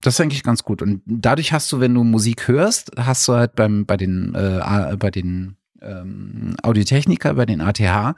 Das 0.00 0.14
ist 0.14 0.20
eigentlich 0.20 0.44
ganz 0.44 0.62
gut. 0.62 0.80
Und 0.80 1.02
dadurch 1.06 1.52
hast 1.52 1.72
du, 1.72 1.80
wenn 1.80 1.94
du 1.94 2.04
Musik 2.04 2.46
hörst, 2.46 2.92
hast 2.96 3.26
du 3.26 3.34
halt 3.34 3.56
beim, 3.56 3.84
bei 3.84 3.96
den, 3.96 4.34
äh, 4.34 4.96
bei 4.96 5.10
den 5.10 5.56
ähm, 5.82 6.54
Audiotechniker, 6.62 7.34
bei 7.34 7.46
den 7.46 7.60
ATH, 7.60 8.14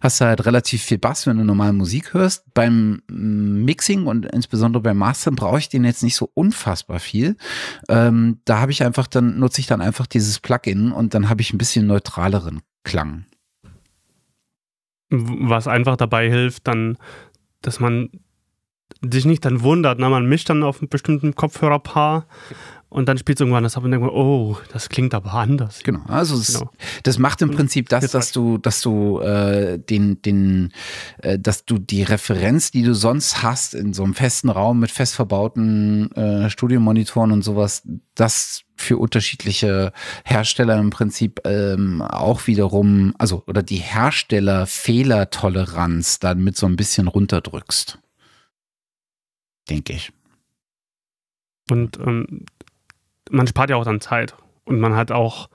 hast 0.00 0.20
du 0.20 0.24
halt 0.24 0.44
relativ 0.46 0.82
viel 0.82 0.98
Bass, 0.98 1.26
wenn 1.26 1.38
du 1.38 1.44
normal 1.44 1.72
Musik 1.72 2.14
hörst. 2.14 2.52
Beim 2.54 3.02
mm, 3.08 3.64
Mixing 3.64 4.06
und 4.06 4.26
insbesondere 4.26 4.82
beim 4.82 4.98
Mastern 4.98 5.34
brauche 5.36 5.58
ich 5.58 5.68
den 5.68 5.84
jetzt 5.84 6.02
nicht 6.02 6.16
so 6.16 6.30
unfassbar 6.34 7.00
viel. 7.00 7.36
Ähm, 7.88 8.40
da 8.44 8.60
habe 8.60 8.72
ich 8.72 8.82
einfach, 8.82 9.06
dann 9.06 9.38
nutze 9.38 9.60
ich 9.60 9.66
dann 9.66 9.80
einfach 9.80 10.06
dieses 10.06 10.40
Plugin 10.40 10.92
und 10.92 11.14
dann 11.14 11.28
habe 11.28 11.42
ich 11.42 11.52
ein 11.52 11.58
bisschen 11.58 11.86
neutraleren 11.86 12.60
Klang. 12.84 13.24
Was 15.10 15.68
einfach 15.68 15.96
dabei 15.96 16.28
hilft, 16.28 16.66
dann, 16.66 16.98
dass 17.62 17.80
man 17.80 18.10
sich 19.12 19.24
nicht 19.24 19.44
dann 19.44 19.62
wundert, 19.62 19.98
na, 19.98 20.08
man 20.08 20.26
mischt 20.26 20.50
dann 20.50 20.62
auf 20.62 20.80
einem 20.80 20.88
bestimmten 20.88 21.34
Kopfhörerpaar 21.34 22.26
und 22.94 23.08
dann 23.08 23.18
spielt 23.18 23.38
es 23.38 23.40
irgendwann 23.40 23.64
das 23.64 23.76
ab 23.76 23.82
und 23.82 23.90
denkt 23.90 24.06
man, 24.06 24.14
oh, 24.14 24.56
das 24.72 24.88
klingt 24.88 25.14
aber 25.14 25.34
anders. 25.34 25.80
Genau, 25.82 26.02
also 26.06 26.36
es, 26.36 26.54
genau. 26.54 26.70
das 27.02 27.18
macht 27.18 27.42
im 27.42 27.50
Prinzip 27.50 27.88
das, 27.88 28.12
dass 28.12 28.30
du, 28.30 28.56
dass 28.56 28.82
du 28.82 29.18
äh, 29.18 29.80
den, 29.80 30.22
den, 30.22 30.72
äh, 31.18 31.36
dass 31.36 31.64
du 31.64 31.78
die 31.78 32.04
Referenz, 32.04 32.70
die 32.70 32.84
du 32.84 32.94
sonst 32.94 33.42
hast 33.42 33.74
in 33.74 33.94
so 33.94 34.04
einem 34.04 34.14
festen 34.14 34.48
Raum 34.48 34.78
mit 34.78 34.92
fest 34.92 35.16
verbauten 35.16 36.12
äh, 36.12 36.48
Studiomonitoren 36.48 37.32
und 37.32 37.42
sowas, 37.42 37.82
das 38.14 38.62
für 38.76 38.98
unterschiedliche 38.98 39.92
Hersteller 40.24 40.78
im 40.78 40.90
Prinzip 40.90 41.40
ähm, 41.44 42.00
auch 42.00 42.46
wiederum, 42.46 43.12
also 43.18 43.42
oder 43.48 43.64
die 43.64 43.78
Herstellerfehlertoleranz 43.78 46.20
dann 46.20 46.44
mit 46.44 46.56
so 46.56 46.66
ein 46.66 46.76
bisschen 46.76 47.08
runterdrückst. 47.08 47.98
Denke 49.68 49.94
ich. 49.94 50.12
Und 51.70 51.98
ähm, 51.98 52.44
man 53.30 53.46
spart 53.46 53.70
ja 53.70 53.76
auch 53.76 53.84
dann 53.84 54.00
Zeit 54.00 54.34
und 54.64 54.80
man 54.80 54.94
hat 54.94 55.10
auch, 55.10 55.48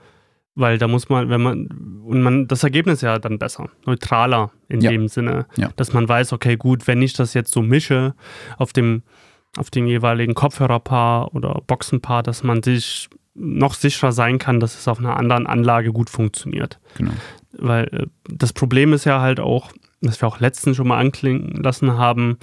weil 0.54 0.78
da 0.78 0.88
muss 0.88 1.08
man, 1.08 1.28
wenn 1.28 1.40
man, 1.40 1.66
und 2.04 2.22
man, 2.22 2.48
das 2.48 2.64
Ergebnis 2.64 3.00
ja 3.00 3.18
dann 3.18 3.38
besser, 3.38 3.70
neutraler 3.86 4.50
in 4.68 4.80
ja. 4.80 4.90
dem 4.90 5.08
Sinne, 5.08 5.46
ja. 5.56 5.70
dass 5.76 5.92
man 5.92 6.08
weiß, 6.08 6.32
okay, 6.32 6.56
gut, 6.56 6.86
wenn 6.86 7.00
ich 7.02 7.12
das 7.12 7.34
jetzt 7.34 7.52
so 7.52 7.62
mische 7.62 8.14
auf 8.58 8.72
dem, 8.72 9.02
auf 9.56 9.70
dem 9.70 9.86
jeweiligen 9.86 10.34
Kopfhörerpaar 10.34 11.34
oder 11.34 11.60
Boxenpaar, 11.66 12.22
dass 12.22 12.42
man 12.42 12.62
sich 12.62 13.08
noch 13.34 13.74
sicherer 13.74 14.12
sein 14.12 14.38
kann, 14.38 14.60
dass 14.60 14.78
es 14.78 14.88
auf 14.88 14.98
einer 14.98 15.16
anderen 15.16 15.46
Anlage 15.46 15.92
gut 15.92 16.10
funktioniert. 16.10 16.80
Genau. 16.96 17.12
Weil 17.52 17.84
äh, 17.92 18.06
das 18.28 18.52
Problem 18.52 18.92
ist 18.92 19.04
ja 19.04 19.20
halt 19.20 19.40
auch, 19.40 19.72
was 20.00 20.20
wir 20.20 20.28
auch 20.28 20.40
letztens 20.40 20.76
schon 20.76 20.88
mal 20.88 20.98
anklingen 20.98 21.62
lassen 21.62 21.96
haben, 21.96 22.38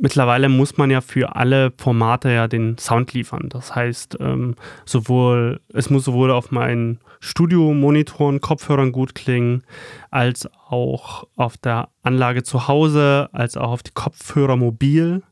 mittlerweile 0.00 0.48
muss 0.48 0.76
man 0.76 0.90
ja 0.90 1.00
für 1.00 1.36
alle 1.36 1.72
Formate 1.76 2.30
ja 2.30 2.48
den 2.48 2.78
Sound 2.78 3.12
liefern. 3.12 3.48
Das 3.48 3.74
heißt, 3.74 4.18
ähm, 4.20 4.54
sowohl, 4.84 5.60
es 5.72 5.90
muss 5.90 6.04
sowohl 6.04 6.30
auf 6.30 6.50
meinen 6.50 7.00
Studiomonitoren, 7.20 8.40
Kopfhörern 8.40 8.92
gut 8.92 9.14
klingen, 9.14 9.62
als 10.10 10.48
auch 10.68 11.24
auf 11.36 11.56
der 11.56 11.88
Anlage 12.02 12.42
zu 12.42 12.68
Hause, 12.68 13.28
als 13.32 13.56
auch 13.56 13.70
auf 13.70 13.82
die 13.82 13.92
Kopfhörer 13.92 14.56
mobil. 14.56 15.22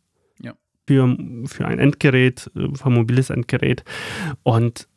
Ja. 0.40 0.54
Für, 0.86 1.16
für 1.46 1.66
ein 1.66 1.78
Endgerät, 1.78 2.50
äh, 2.56 2.68
für 2.74 2.86
ein 2.86 2.94
mobiles 2.94 3.30
Endgerät. 3.30 3.84
Und 4.42 4.88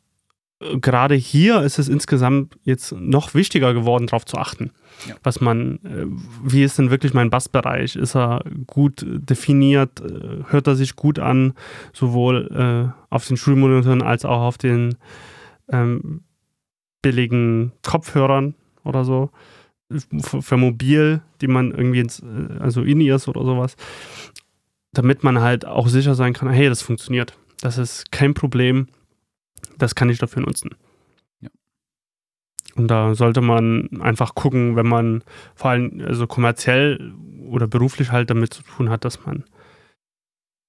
gerade 0.60 1.14
hier 1.14 1.62
ist 1.62 1.78
es 1.78 1.88
insgesamt 1.88 2.58
jetzt 2.64 2.92
noch 2.92 3.34
wichtiger 3.34 3.72
geworden, 3.72 4.06
darauf 4.06 4.26
zu 4.26 4.36
achten. 4.36 4.72
Ja. 5.08 5.14
Was 5.22 5.40
man, 5.40 5.76
äh, 5.84 6.06
wie 6.44 6.62
ist 6.62 6.78
denn 6.78 6.90
wirklich 6.90 7.14
mein 7.14 7.30
Bassbereich? 7.30 7.96
Ist 7.96 8.14
er 8.14 8.44
gut 8.66 9.04
definiert? 9.06 10.00
Äh, 10.00 10.44
hört 10.50 10.66
er 10.66 10.76
sich 10.76 10.96
gut 10.96 11.18
an? 11.18 11.54
Sowohl 11.92 12.48
äh, 12.52 12.92
auf 13.08 13.26
den 13.26 13.38
Schulmonitoren 13.38 14.02
als 14.02 14.24
auch 14.24 14.42
auf 14.42 14.58
den 14.58 14.96
ähm, 15.68 16.22
billigen 17.00 17.72
Kopfhörern 17.82 18.54
oder 18.84 19.04
so. 19.04 19.30
Für, 20.20 20.42
für, 20.42 20.56
mobil, 20.56 21.20
die 21.40 21.48
man 21.48 21.72
irgendwie 21.72 21.98
ins, 21.98 22.22
also 22.60 22.82
In-Ears 22.82 23.26
oder 23.26 23.44
sowas. 23.44 23.76
Damit 24.92 25.24
man 25.24 25.40
halt 25.40 25.64
auch 25.64 25.88
sicher 25.88 26.14
sein 26.14 26.32
kann, 26.32 26.48
hey, 26.50 26.68
das 26.68 26.82
funktioniert. 26.82 27.36
Das 27.60 27.76
ist 27.76 28.12
kein 28.12 28.34
Problem. 28.34 28.86
Das 29.80 29.94
kann 29.94 30.10
ich 30.10 30.18
dafür 30.18 30.42
nutzen. 30.42 30.70
Und 32.76 32.88
da 32.88 33.14
sollte 33.14 33.40
man 33.40 34.00
einfach 34.00 34.34
gucken, 34.34 34.76
wenn 34.76 34.86
man 34.86 35.24
vor 35.54 35.70
allem 35.70 36.02
also 36.06 36.26
kommerziell 36.26 37.12
oder 37.46 37.66
beruflich 37.66 38.12
halt 38.12 38.30
damit 38.30 38.54
zu 38.54 38.62
tun 38.62 38.90
hat, 38.90 39.04
dass 39.04 39.24
man 39.26 39.44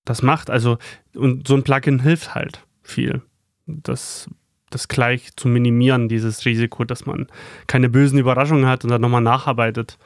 das 0.05 0.23
macht. 0.23 0.49
Also, 0.49 0.77
und 1.13 1.47
so 1.47 1.55
ein 1.55 1.63
Plugin 1.63 1.99
hilft 1.99 2.33
halt 2.33 2.65
viel. 2.81 3.21
Das, 3.67 4.29
das 4.71 4.87
gleich 4.87 5.35
zu 5.35 5.47
minimieren, 5.47 6.09
dieses 6.09 6.45
Risiko, 6.45 6.85
dass 6.85 7.05
man 7.05 7.27
keine 7.67 7.89
bösen 7.89 8.17
Überraschungen 8.17 8.65
hat 8.65 8.83
und 8.83 8.89
dann 8.89 9.01
nochmal 9.01 9.21
nacharbeitet 9.21 9.99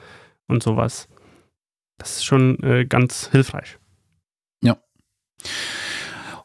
und 0.47 0.63
sowas. 0.63 1.07
Das 1.97 2.17
ist 2.17 2.25
schon 2.25 2.61
äh, 2.63 2.85
ganz 2.85 3.29
hilfreich. 3.31 3.77
Ja. 4.61 4.77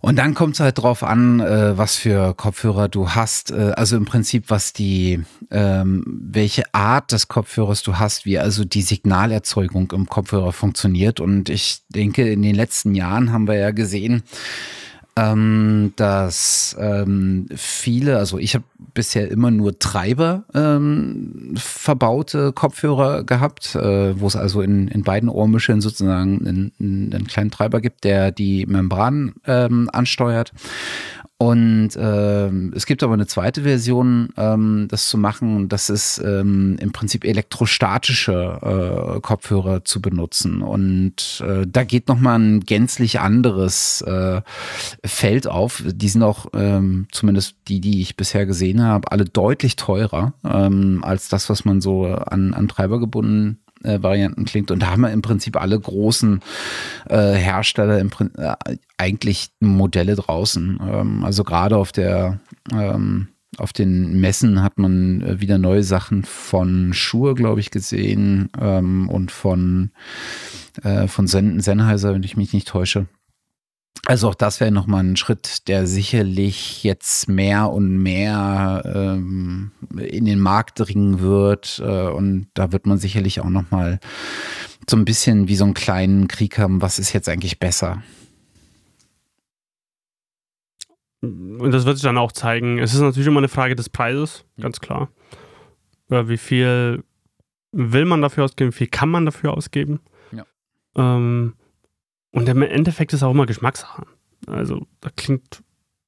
Und 0.02 0.16
dann 0.16 0.32
kommt 0.32 0.54
es 0.54 0.60
halt 0.60 0.78
drauf 0.78 1.02
an, 1.02 1.40
äh, 1.40 1.76
was 1.76 1.96
für 1.96 2.32
Kopfhörer 2.34 2.88
du 2.88 3.10
hast. 3.10 3.50
Äh, 3.50 3.72
also 3.76 3.96
im 3.96 4.06
Prinzip, 4.06 4.44
was 4.48 4.72
die, 4.72 5.22
ähm, 5.50 6.04
welche 6.06 6.74
Art 6.74 7.12
des 7.12 7.28
Kopfhörers 7.28 7.82
du 7.82 7.98
hast, 7.98 8.24
wie 8.24 8.38
also 8.38 8.64
die 8.64 8.80
Signalerzeugung 8.80 9.92
im 9.92 10.06
Kopfhörer 10.06 10.52
funktioniert. 10.52 11.20
Und 11.20 11.50
ich 11.50 11.82
denke, 11.90 12.30
in 12.30 12.40
den 12.40 12.54
letzten 12.54 12.94
Jahren 12.94 13.30
haben 13.30 13.46
wir 13.46 13.56
ja 13.56 13.72
gesehen, 13.72 14.22
ähm, 15.16 15.92
dass 15.96 16.76
ähm, 16.78 17.46
viele, 17.54 18.18
also 18.18 18.38
ich 18.38 18.54
habe 18.54 18.64
bisher 18.94 19.30
immer 19.30 19.50
nur 19.50 19.78
Treiber 19.78 20.44
ähm, 20.54 21.54
verbaute 21.56 22.52
Kopfhörer 22.52 23.24
gehabt, 23.24 23.74
äh, 23.74 24.18
wo 24.20 24.26
es 24.26 24.36
also 24.36 24.62
in, 24.62 24.88
in 24.88 25.02
beiden 25.02 25.28
Ohrmuscheln 25.28 25.80
sozusagen 25.80 26.46
einen, 26.46 26.72
einen 26.80 27.26
kleinen 27.26 27.50
Treiber 27.50 27.80
gibt, 27.80 28.04
der 28.04 28.30
die 28.30 28.66
Membran 28.66 29.34
ähm, 29.46 29.88
ansteuert. 29.92 30.52
Und 31.42 31.92
ähm, 31.96 32.70
es 32.76 32.84
gibt 32.84 33.02
aber 33.02 33.14
eine 33.14 33.26
zweite 33.26 33.62
Version, 33.62 34.28
ähm, 34.36 34.88
das 34.90 35.08
zu 35.08 35.16
machen. 35.16 35.70
Das 35.70 35.88
ist 35.88 36.18
ähm, 36.22 36.76
im 36.78 36.92
Prinzip 36.92 37.24
elektrostatische 37.24 38.58
äh, 39.16 39.20
Kopfhörer 39.20 39.82
zu 39.82 40.02
benutzen. 40.02 40.60
Und 40.60 41.42
äh, 41.46 41.66
da 41.66 41.84
geht 41.84 42.08
nochmal 42.08 42.38
ein 42.38 42.60
gänzlich 42.60 43.20
anderes 43.20 44.02
äh, 44.02 44.42
Feld 45.02 45.46
auf. 45.46 45.82
Die 45.86 46.08
sind 46.10 46.24
auch, 46.24 46.44
ähm, 46.52 47.06
zumindest 47.10 47.56
die, 47.68 47.80
die 47.80 48.02
ich 48.02 48.16
bisher 48.16 48.44
gesehen 48.44 48.82
habe, 48.82 49.10
alle 49.10 49.24
deutlich 49.24 49.76
teurer 49.76 50.34
ähm, 50.44 51.02
als 51.02 51.30
das, 51.30 51.48
was 51.48 51.64
man 51.64 51.80
so 51.80 52.04
an, 52.04 52.52
an 52.52 52.68
Treiber 52.68 53.00
gebunden 53.00 53.60
äh, 53.84 54.02
Varianten 54.02 54.44
klingt. 54.44 54.70
Und 54.70 54.80
da 54.80 54.90
haben 54.90 55.02
wir 55.02 55.12
im 55.12 55.22
Prinzip 55.22 55.60
alle 55.60 55.78
großen 55.78 56.40
äh, 57.08 57.32
Hersteller 57.32 57.98
im, 57.98 58.10
äh, 58.36 58.54
eigentlich 58.98 59.50
Modelle 59.60 60.16
draußen. 60.16 60.80
Ähm, 60.82 61.24
also 61.24 61.44
gerade 61.44 61.76
auf 61.76 61.92
der 61.92 62.40
ähm, 62.72 63.28
auf 63.58 63.72
den 63.72 64.20
Messen 64.20 64.62
hat 64.62 64.78
man 64.78 65.22
äh, 65.22 65.40
wieder 65.40 65.58
neue 65.58 65.82
Sachen 65.82 66.24
von 66.24 66.92
Schuhe, 66.92 67.34
glaube 67.34 67.60
ich, 67.60 67.70
gesehen 67.70 68.48
ähm, 68.60 69.08
und 69.08 69.32
von, 69.32 69.90
äh, 70.82 71.08
von 71.08 71.26
Sen 71.26 71.60
Sennheiser, 71.60 72.14
wenn 72.14 72.22
ich 72.22 72.36
mich 72.36 72.52
nicht 72.52 72.68
täusche. 72.68 73.06
Also 74.06 74.28
auch 74.28 74.34
das 74.34 74.60
wäre 74.60 74.72
nochmal 74.72 75.04
ein 75.04 75.16
Schritt, 75.16 75.68
der 75.68 75.86
sicherlich 75.86 76.82
jetzt 76.82 77.28
mehr 77.28 77.70
und 77.70 77.98
mehr 77.98 78.82
ähm, 78.94 79.72
in 79.96 80.24
den 80.24 80.40
Markt 80.40 80.80
dringen 80.80 81.20
wird. 81.20 81.82
Äh, 81.84 82.08
und 82.08 82.48
da 82.54 82.72
wird 82.72 82.86
man 82.86 82.98
sicherlich 82.98 83.40
auch 83.40 83.50
nochmal 83.50 84.00
so 84.88 84.96
ein 84.96 85.04
bisschen 85.04 85.48
wie 85.48 85.56
so 85.56 85.64
einen 85.64 85.74
kleinen 85.74 86.28
Krieg 86.28 86.58
haben, 86.58 86.82
was 86.82 86.98
ist 86.98 87.12
jetzt 87.12 87.28
eigentlich 87.28 87.58
besser. 87.58 88.02
Und 91.22 91.70
das 91.70 91.84
wird 91.84 91.98
sich 91.98 92.04
dann 92.04 92.16
auch 92.16 92.32
zeigen. 92.32 92.78
Es 92.78 92.94
ist 92.94 93.00
natürlich 93.00 93.28
immer 93.28 93.38
eine 93.38 93.48
Frage 93.48 93.76
des 93.76 93.90
Preises, 93.90 94.44
ganz 94.58 94.80
klar. 94.80 95.10
Wie 96.08 96.38
viel 96.38 97.04
will 97.72 98.04
man 98.06 98.22
dafür 98.22 98.44
ausgeben, 98.44 98.72
wie 98.72 98.76
viel 98.76 98.86
kann 98.88 99.10
man 99.10 99.26
dafür 99.26 99.52
ausgeben? 99.54 100.00
Ja. 100.32 100.44
Ähm, 100.96 101.54
und 102.32 102.48
im 102.48 102.62
Endeffekt 102.62 103.12
ist 103.12 103.22
auch 103.22 103.32
immer 103.32 103.46
Geschmackssache. 103.46 104.06
Also 104.46 104.86
da 105.00 105.10
klingt, 105.14 105.62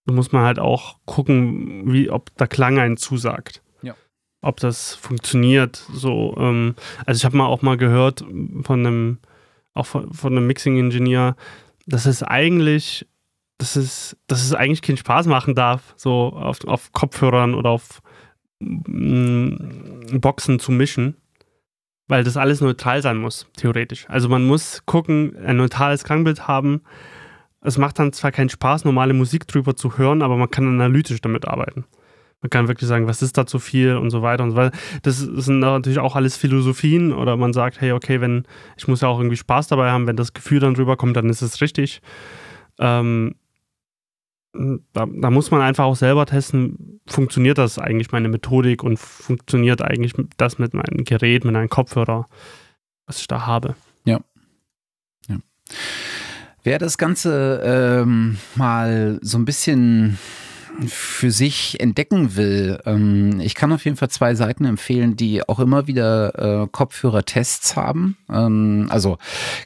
da 0.07 0.15
muss 0.15 0.33
man 0.33 0.45
halt 0.45 0.59
auch 0.59 0.99
gucken, 1.05 1.93
wie, 1.93 2.11
ob 2.11 2.35
der 2.37 2.49
Klang 2.49 2.79
einen 2.79 2.97
zusagt. 2.97 3.63
Ja. 3.83 3.95
Ob 4.41 4.61
das 4.61 4.95
funktioniert. 4.95 5.77
So, 5.93 6.35
ähm, 6.39 6.75
also 7.07 7.19
ich 7.19 7.25
habe 7.25 7.37
mal 7.37 7.47
auch 7.47 7.63
mal 7.63 7.77
gehört 7.77 8.25
von 8.63 8.87
einem, 8.87 9.19
auch 9.75 9.87
von, 9.87 10.13
von 10.13 10.37
einem 10.37 10.47
Mixing-Ingenieur, 10.47 11.37
dass 11.87 12.07
es 12.07 12.23
eigentlich, 12.23 13.07
dass 13.59 13.77
es, 13.77 14.17
dass 14.29 14.43
es 14.43 14.55
eigentlich 14.55 14.83
keinen 14.83 14.97
Spaß 14.99 15.27
machen 15.27 15.55
darf, 15.55 15.95
so 15.97 16.33
auf, 16.35 16.65
auf 16.65 16.93
Kopfhörern 16.93 17.55
oder 17.55 17.71
auf 17.71 18.01
mm, 18.61 20.19
Boxen 20.21 20.61
zu 20.61 20.71
mischen 20.71 21.17
weil 22.13 22.25
das 22.25 22.37
alles 22.37 22.61
neutral 22.61 23.01
sein 23.01 23.17
muss, 23.17 23.47
theoretisch. 23.57 24.05
Also 24.07 24.29
man 24.29 24.45
muss 24.45 24.83
gucken, 24.85 25.35
ein 25.47 25.57
neutrales 25.57 26.05
Klangbild 26.05 26.47
haben. 26.47 26.83
Es 27.63 27.79
macht 27.79 27.99
dann 27.99 28.13
zwar 28.13 28.33
keinen 28.33 28.51
Spaß, 28.51 28.85
normale 28.85 29.15
Musik 29.15 29.47
drüber 29.47 29.77
zu 29.77 29.97
hören, 29.97 30.21
aber 30.21 30.37
man 30.37 30.51
kann 30.51 30.69
analytisch 30.69 31.23
damit 31.23 31.49
arbeiten. 31.49 31.87
Man 32.43 32.51
kann 32.51 32.69
wirklich 32.69 32.87
sagen, 32.87 33.07
was 33.07 33.23
ist 33.23 33.39
da 33.39 33.47
zu 33.47 33.59
viel 33.59 33.97
und 33.97 34.11
so 34.11 34.21
weiter 34.21 34.45
und 34.45 34.51
so 34.51 34.59
weiter. 34.59 34.77
Das 35.01 35.21
sind 35.21 35.61
natürlich 35.61 36.01
auch 36.01 36.15
alles 36.15 36.37
Philosophien 36.37 37.15
oder 37.15 37.39
man 37.39 37.55
sagt, 37.55 37.81
hey, 37.81 37.93
okay, 37.93 38.21
wenn, 38.21 38.45
ich 38.77 38.87
muss 38.87 39.01
ja 39.01 39.09
auch 39.09 39.19
irgendwie 39.19 39.39
Spaß 39.39 39.69
dabei 39.69 39.91
haben, 39.91 40.07
wenn 40.07 40.17
das 40.17 40.35
Gefühl 40.35 40.61
dann 40.61 40.75
drüber 40.75 40.99
kommt, 40.99 41.17
dann 41.17 41.31
ist 41.31 41.41
es 41.41 41.63
richtig. 41.63 42.03
Ähm, 42.79 43.37
da, 44.55 45.07
da, 45.07 45.31
muss 45.31 45.51
man 45.51 45.63
einfach 45.63 45.85
auch 45.85 45.97
selber 45.97 46.27
testen, 46.27 47.01
funktioniert 47.07 47.59
das 47.59 47.79
eigentlich 47.79 48.13
meine 48.13 48.29
Methodik 48.29 48.83
und 48.83 48.99
funktioniert 48.99 49.81
eigentlich 49.81 50.13
das 50.37 50.59
mit 50.59 50.75
meinem 50.75 51.05
Gerät, 51.05 51.45
mit 51.45 51.57
einem 51.57 51.71
Kopfhörer, 51.71 52.29
was 53.07 53.21
ich 53.21 53.29
da 53.29 53.47
habe. 53.47 53.75
Ja. 54.05 54.21
ja. 55.29 55.39
Wer 56.63 56.79
das 56.79 56.99
Ganze 56.99 57.63
ähm, 57.65 58.39
mal 58.55 59.19
so 59.23 59.39
ein 59.39 59.47
bisschen 59.47 60.19
für 60.87 61.31
sich 61.31 61.81
entdecken 61.81 62.37
will, 62.37 62.81
ähm, 62.87 63.41
ich 63.41 63.55
kann 63.55 63.73
auf 63.73 63.85
jeden 63.85 63.97
Fall 63.97 64.11
zwei 64.11 64.35
Seiten 64.35 64.65
empfehlen, 64.65 65.17
die 65.17 65.47
auch 65.47 65.61
immer 65.61 65.87
wieder 65.87 66.63
äh, 66.65 66.69
Kopfhörer-Tests 66.71 67.77
haben. 67.77 68.17
Ähm, 68.31 68.87
also 68.91 69.19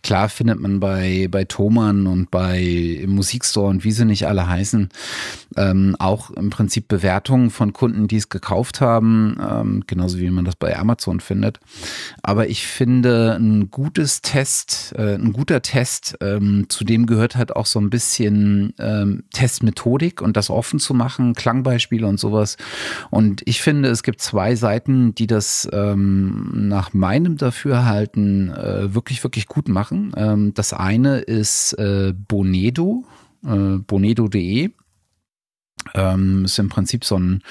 klar 0.02 0.28
findet 0.28 0.60
man 0.60 0.80
bei, 0.80 1.28
bei 1.30 1.44
Thomann 1.44 2.06
und 2.06 2.30
bei 2.30 3.04
Musikstore 3.06 3.68
und 3.68 3.84
wie 3.84 3.92
sie 3.92 4.04
nicht 4.04 4.26
alle 4.26 4.48
heißen, 4.48 4.90
ähm, 5.56 5.96
auch 5.98 6.30
im 6.30 6.50
Prinzip 6.50 6.88
Bewertungen 6.88 7.50
von 7.50 7.72
Kunden, 7.72 8.08
die 8.08 8.16
es 8.16 8.28
gekauft 8.28 8.80
haben, 8.80 9.36
ähm, 9.40 9.84
genauso 9.86 10.18
wie 10.18 10.30
man 10.30 10.44
das 10.44 10.56
bei 10.56 10.76
Amazon 10.76 11.20
findet. 11.20 11.60
Aber 12.22 12.48
ich 12.48 12.66
finde, 12.66 13.36
ein 13.38 13.70
gutes 13.70 14.22
Test, 14.22 14.94
äh, 14.96 15.14
ein 15.14 15.32
guter 15.32 15.62
Test, 15.62 16.16
ähm, 16.20 16.66
zu 16.68 16.84
dem 16.84 17.06
gehört 17.06 17.36
halt 17.36 17.54
auch 17.54 17.66
so 17.66 17.80
ein 17.80 17.90
bisschen 17.90 18.74
ähm, 18.78 19.24
Testmethodik 19.32 20.22
und 20.22 20.36
das 20.36 20.50
offen 20.50 20.78
zu 20.78 20.94
machen, 20.94 21.34
Klangbeispiele 21.34 22.06
und 22.06 22.20
sowas. 22.20 22.56
Und 23.10 23.42
ich 23.44 23.60
finde, 23.60 23.88
es 23.88 24.02
gibt 24.02 24.20
zwei 24.20 24.54
Seiten, 24.54 25.14
die 25.14 25.26
das 25.26 25.68
ähm, 25.72 26.68
nach 26.68 26.92
meinem 26.92 27.36
Dafürhalten 27.36 28.50
äh, 28.50 28.94
wirklich, 28.94 29.22
wirklich 29.24 29.46
gut 29.46 29.68
machen. 29.68 30.12
Ähm, 30.16 30.54
das 30.54 30.72
eine 30.72 31.18
ist 31.18 31.72
äh, 31.74 32.12
Bonedo, 32.16 33.04
äh, 33.44 33.78
bonedo.de. 33.78 34.70
Ähm, 35.94 36.44
ist 36.44 36.58
im 36.58 36.68
Prinzip 36.68 37.04
so 37.04 37.18
ein 37.18 37.42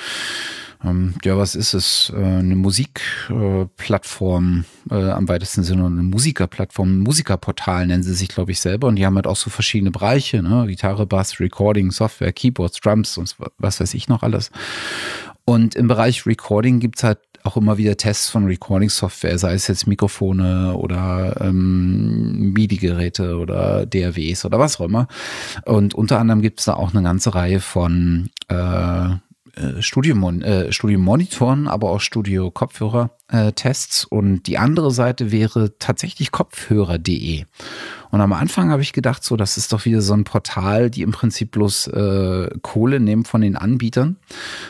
ähm, 0.85 1.15
ja, 1.23 1.37
was 1.37 1.55
ist 1.55 1.73
es? 1.73 2.13
Äh, 2.15 2.17
eine 2.17 2.55
Musikplattform 2.55 4.65
äh, 4.91 4.95
äh, 4.95 5.11
am 5.11 5.27
weitesten 5.27 5.63
Sinne, 5.63 5.85
eine 5.85 6.03
Musikerplattform, 6.03 6.99
Musikerportal 6.99 7.87
nennen 7.87 8.03
sie 8.03 8.13
sich, 8.13 8.29
glaube 8.29 8.51
ich, 8.51 8.59
selber. 8.59 8.87
Und 8.87 8.97
die 8.97 9.05
haben 9.05 9.15
halt 9.15 9.27
auch 9.27 9.35
so 9.35 9.49
verschiedene 9.49 9.91
Bereiche, 9.91 10.43
ne? 10.43 10.65
Gitarre, 10.67 11.05
Bass, 11.05 11.39
Recording, 11.39 11.91
Software, 11.91 12.33
Keyboards, 12.33 12.79
Drums 12.81 13.17
und 13.17 13.35
was 13.57 13.79
weiß 13.79 13.93
ich 13.93 14.07
noch 14.07 14.23
alles. 14.23 14.51
Und 15.45 15.75
im 15.75 15.87
Bereich 15.87 16.25
Recording 16.25 16.79
gibt 16.79 16.97
es 16.97 17.03
halt 17.03 17.19
auch 17.45 17.57
immer 17.57 17.77
wieder 17.77 17.97
Tests 17.97 18.29
von 18.29 18.45
Recording-Software, 18.45 19.37
sei 19.37 19.53
es 19.53 19.67
jetzt 19.67 19.87
Mikrofone 19.87 20.75
oder 20.75 21.41
ähm, 21.41 22.53
MIDI-Geräte 22.53 23.37
oder 23.37 23.85
DAWs 23.85 24.45
oder 24.45 24.59
was 24.59 24.79
auch 24.79 24.85
immer. 24.85 25.07
Und 25.65 25.93
unter 25.93 26.19
anderem 26.19 26.41
gibt 26.41 26.59
es 26.59 26.65
da 26.65 26.73
auch 26.73 26.93
eine 26.93 27.03
ganze 27.03 27.35
Reihe 27.35 27.59
von 27.59 28.29
äh, 28.47 29.09
äh, 29.55 29.81
Studiomon 29.81 30.41
äh, 30.41 30.71
Studiomonitoren, 30.71 31.67
aber 31.67 31.91
auch 31.91 32.01
Studio-Kopfhörer-Tests. 32.01 34.03
Äh, 34.03 34.15
und 34.15 34.43
die 34.43 34.57
andere 34.57 34.91
Seite 34.91 35.31
wäre 35.31 35.77
tatsächlich 35.79 36.31
kopfhörer.de. 36.31 37.45
Und 38.15 38.21
am 38.21 38.31
Anfang 38.31 38.69
habe 38.69 38.81
ich 38.81 38.93
gedacht, 38.93 39.25
so, 39.25 39.35
das 39.35 39.57
ist 39.57 39.73
doch 39.73 39.83
wieder 39.83 39.99
so 39.99 40.13
ein 40.13 40.23
Portal, 40.23 40.89
die 40.89 41.01
im 41.01 41.11
Prinzip 41.11 41.51
bloß 41.51 41.87
äh, 41.87 42.49
Kohle 42.61 43.01
nehmen 43.01 43.25
von 43.25 43.41
den 43.41 43.57
Anbietern 43.57 44.15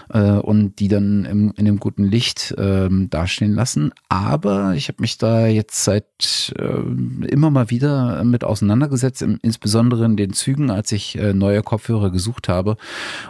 äh, 0.09 0.31
und 0.31 0.79
die 0.79 0.87
dann 0.87 1.25
im, 1.25 1.53
in 1.55 1.65
dem 1.65 1.79
guten 1.79 2.05
Licht 2.05 2.53
äh, 2.57 2.89
dastehen 2.89 3.53
lassen. 3.53 3.91
Aber 4.09 4.73
ich 4.73 4.87
habe 4.87 4.99
mich 4.99 5.19
da 5.19 5.45
jetzt 5.45 5.83
seit 5.83 6.55
äh, 6.57 7.27
immer 7.27 7.51
mal 7.51 7.69
wieder 7.69 8.23
mit 8.23 8.43
auseinandergesetzt, 8.43 9.21
im, 9.21 9.37
insbesondere 9.43 10.05
in 10.05 10.17
den 10.17 10.33
Zügen, 10.33 10.71
als 10.71 10.91
ich 10.91 11.15
äh, 11.15 11.35
neue 11.35 11.61
Kopfhörer 11.61 12.09
gesucht 12.09 12.49
habe. 12.49 12.77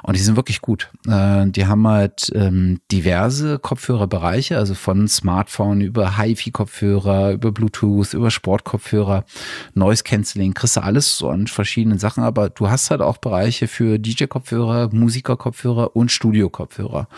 Und 0.02 0.16
die 0.16 0.22
sind 0.22 0.38
wirklich 0.38 0.62
gut. 0.62 0.92
Äh, 1.10 1.48
die 1.48 1.66
haben 1.68 1.86
halt 1.86 2.32
ähm, 2.34 2.80
diverse 2.90 3.60
Kopfhörerbereiche, 3.60 4.58
also 4.58 4.76
von 4.76 5.10
Smartphone 5.10 5.82
über 5.82 6.18
HiFi-Kopfhörer, 6.18 7.34
über 7.34 7.52
Bluetooth, 7.52 8.14
über 8.14 8.32
Sportkopfhörer, 8.32 9.26
Noise 9.74 10.05
Canceling, 10.06 10.54
kriegst 10.54 10.78
du 10.78 10.84
alles 10.84 11.18
so 11.18 11.30
an 11.30 11.48
verschiedenen 11.48 12.00
Sachen, 12.00 12.24
aber 12.24 12.50
du 12.50 12.70
hast 12.70 12.92
halt 12.92 13.02
auch 13.02 13.18
Bereiche 13.18 13.68
für 13.68 14.00
DJ-Kopfhörer, 14.00 14.90
Musiker-Kopfhörer 14.94 15.96
und 15.96 16.12
Studio-Kopfhörer. 16.12 17.10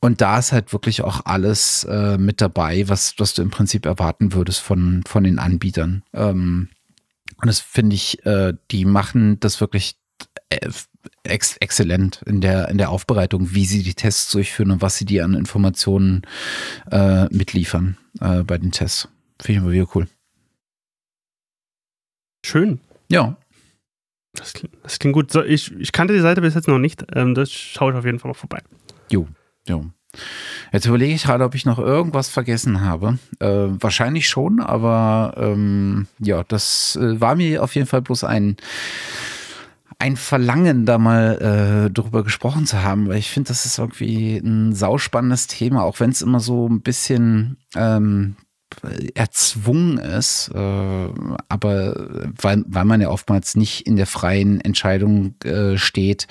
Und 0.00 0.20
da 0.20 0.40
ist 0.40 0.50
halt 0.50 0.72
wirklich 0.72 1.02
auch 1.02 1.20
alles 1.26 1.84
äh, 1.84 2.18
mit 2.18 2.40
dabei, 2.40 2.88
was, 2.88 3.14
was 3.18 3.34
du 3.34 3.42
im 3.42 3.50
Prinzip 3.50 3.86
erwarten 3.86 4.32
würdest 4.32 4.58
von, 4.58 5.04
von 5.06 5.22
den 5.22 5.38
Anbietern. 5.38 6.02
Ähm, 6.12 6.70
und 7.40 7.46
das 7.46 7.60
finde 7.60 7.94
ich, 7.94 8.26
äh, 8.26 8.54
die 8.72 8.84
machen 8.84 9.38
das 9.38 9.60
wirklich 9.60 9.94
äh, 10.48 10.70
ex 11.22 11.56
exzellent 11.58 12.20
in 12.26 12.40
der, 12.40 12.68
in 12.68 12.78
der 12.78 12.90
Aufbereitung, 12.90 13.54
wie 13.54 13.64
sie 13.64 13.82
die 13.82 13.94
Tests 13.94 14.30
durchführen 14.32 14.72
und 14.72 14.82
was 14.82 14.96
sie 14.96 15.04
dir 15.04 15.24
an 15.24 15.34
Informationen 15.34 16.22
äh, 16.90 17.26
mitliefern 17.26 17.96
äh, 18.20 18.42
bei 18.42 18.58
den 18.58 18.72
Tests. 18.72 19.08
Finde 19.40 19.52
ich 19.52 19.64
immer 19.64 19.72
wieder 19.72 19.88
cool. 19.94 20.08
Schön. 22.44 22.80
Ja. 23.08 23.36
Das 24.34 24.54
klingt, 24.54 24.74
das 24.82 24.98
klingt 24.98 25.14
gut. 25.14 25.30
So, 25.30 25.42
ich, 25.42 25.72
ich 25.78 25.92
kannte 25.92 26.14
die 26.14 26.20
Seite 26.20 26.40
bis 26.40 26.54
jetzt 26.54 26.68
noch 26.68 26.78
nicht. 26.78 27.04
Ähm, 27.14 27.34
das 27.34 27.50
schaue 27.52 27.92
ich 27.92 27.98
auf 27.98 28.04
jeden 28.04 28.18
Fall 28.18 28.30
mal 28.30 28.34
vorbei. 28.34 28.60
Jo, 29.10 29.28
jo. 29.68 29.90
Jetzt 30.72 30.86
überlege 30.86 31.14
ich 31.14 31.24
gerade, 31.24 31.44
ob 31.44 31.54
ich 31.54 31.66
noch 31.66 31.78
irgendwas 31.78 32.28
vergessen 32.28 32.82
habe. 32.82 33.18
Äh, 33.38 33.46
wahrscheinlich 33.46 34.28
schon, 34.28 34.60
aber 34.60 35.34
ähm, 35.36 36.06
ja, 36.18 36.44
das 36.44 36.96
äh, 36.96 37.20
war 37.20 37.34
mir 37.34 37.62
auf 37.62 37.74
jeden 37.74 37.86
Fall 37.86 38.02
bloß 38.02 38.24
ein, 38.24 38.56
ein 39.98 40.16
Verlangen, 40.16 40.84
da 40.86 40.98
mal 40.98 41.86
äh, 41.88 41.90
drüber 41.90 42.24
gesprochen 42.24 42.66
zu 42.66 42.82
haben, 42.82 43.08
weil 43.08 43.18
ich 43.18 43.30
finde, 43.30 43.48
das 43.48 43.64
ist 43.64 43.78
irgendwie 43.78 44.36
ein 44.36 44.74
sauspannendes 44.74 45.46
Thema, 45.46 45.82
auch 45.82 46.00
wenn 46.00 46.10
es 46.10 46.22
immer 46.22 46.40
so 46.40 46.68
ein 46.68 46.80
bisschen 46.80 47.58
ähm, 47.74 48.36
erzwungen 49.14 49.98
ist, 49.98 50.50
äh, 50.54 51.08
aber 51.48 52.08
weil, 52.40 52.64
weil 52.66 52.84
man 52.84 53.00
ja 53.00 53.08
oftmals 53.08 53.54
nicht 53.56 53.86
in 53.86 53.96
der 53.96 54.06
freien 54.06 54.60
Entscheidung 54.60 55.34
äh, 55.44 55.76
steht, 55.76 56.26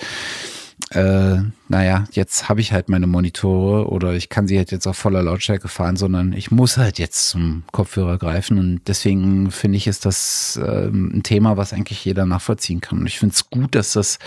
äh, 0.89 1.37
naja, 1.69 2.05
jetzt 2.11 2.49
habe 2.49 2.59
ich 2.59 2.73
halt 2.73 2.89
meine 2.89 3.07
Monitore 3.07 3.87
oder 3.87 4.13
ich 4.13 4.27
kann 4.27 4.47
sie 4.47 4.57
halt 4.57 4.71
jetzt 4.71 4.87
auf 4.87 4.97
voller 4.97 5.23
Lautstärke 5.23 5.69
fahren, 5.69 5.95
sondern 5.95 6.33
ich 6.33 6.51
muss 6.51 6.77
halt 6.77 6.99
jetzt 6.99 7.29
zum 7.29 7.63
Kopfhörer 7.71 8.17
greifen 8.17 8.57
und 8.57 8.81
deswegen 8.87 9.51
finde 9.51 9.77
ich, 9.77 9.87
ist 9.87 10.05
das 10.05 10.59
ähm, 10.61 11.11
ein 11.13 11.23
Thema, 11.23 11.55
was 11.55 11.71
eigentlich 11.71 12.03
jeder 12.03 12.25
nachvollziehen 12.25 12.81
kann. 12.81 12.99
Und 12.99 13.07
ich 13.07 13.19
finde 13.19 13.33
es 13.33 13.49
gut, 13.49 13.75
dass 13.75 13.93
das 13.93 14.19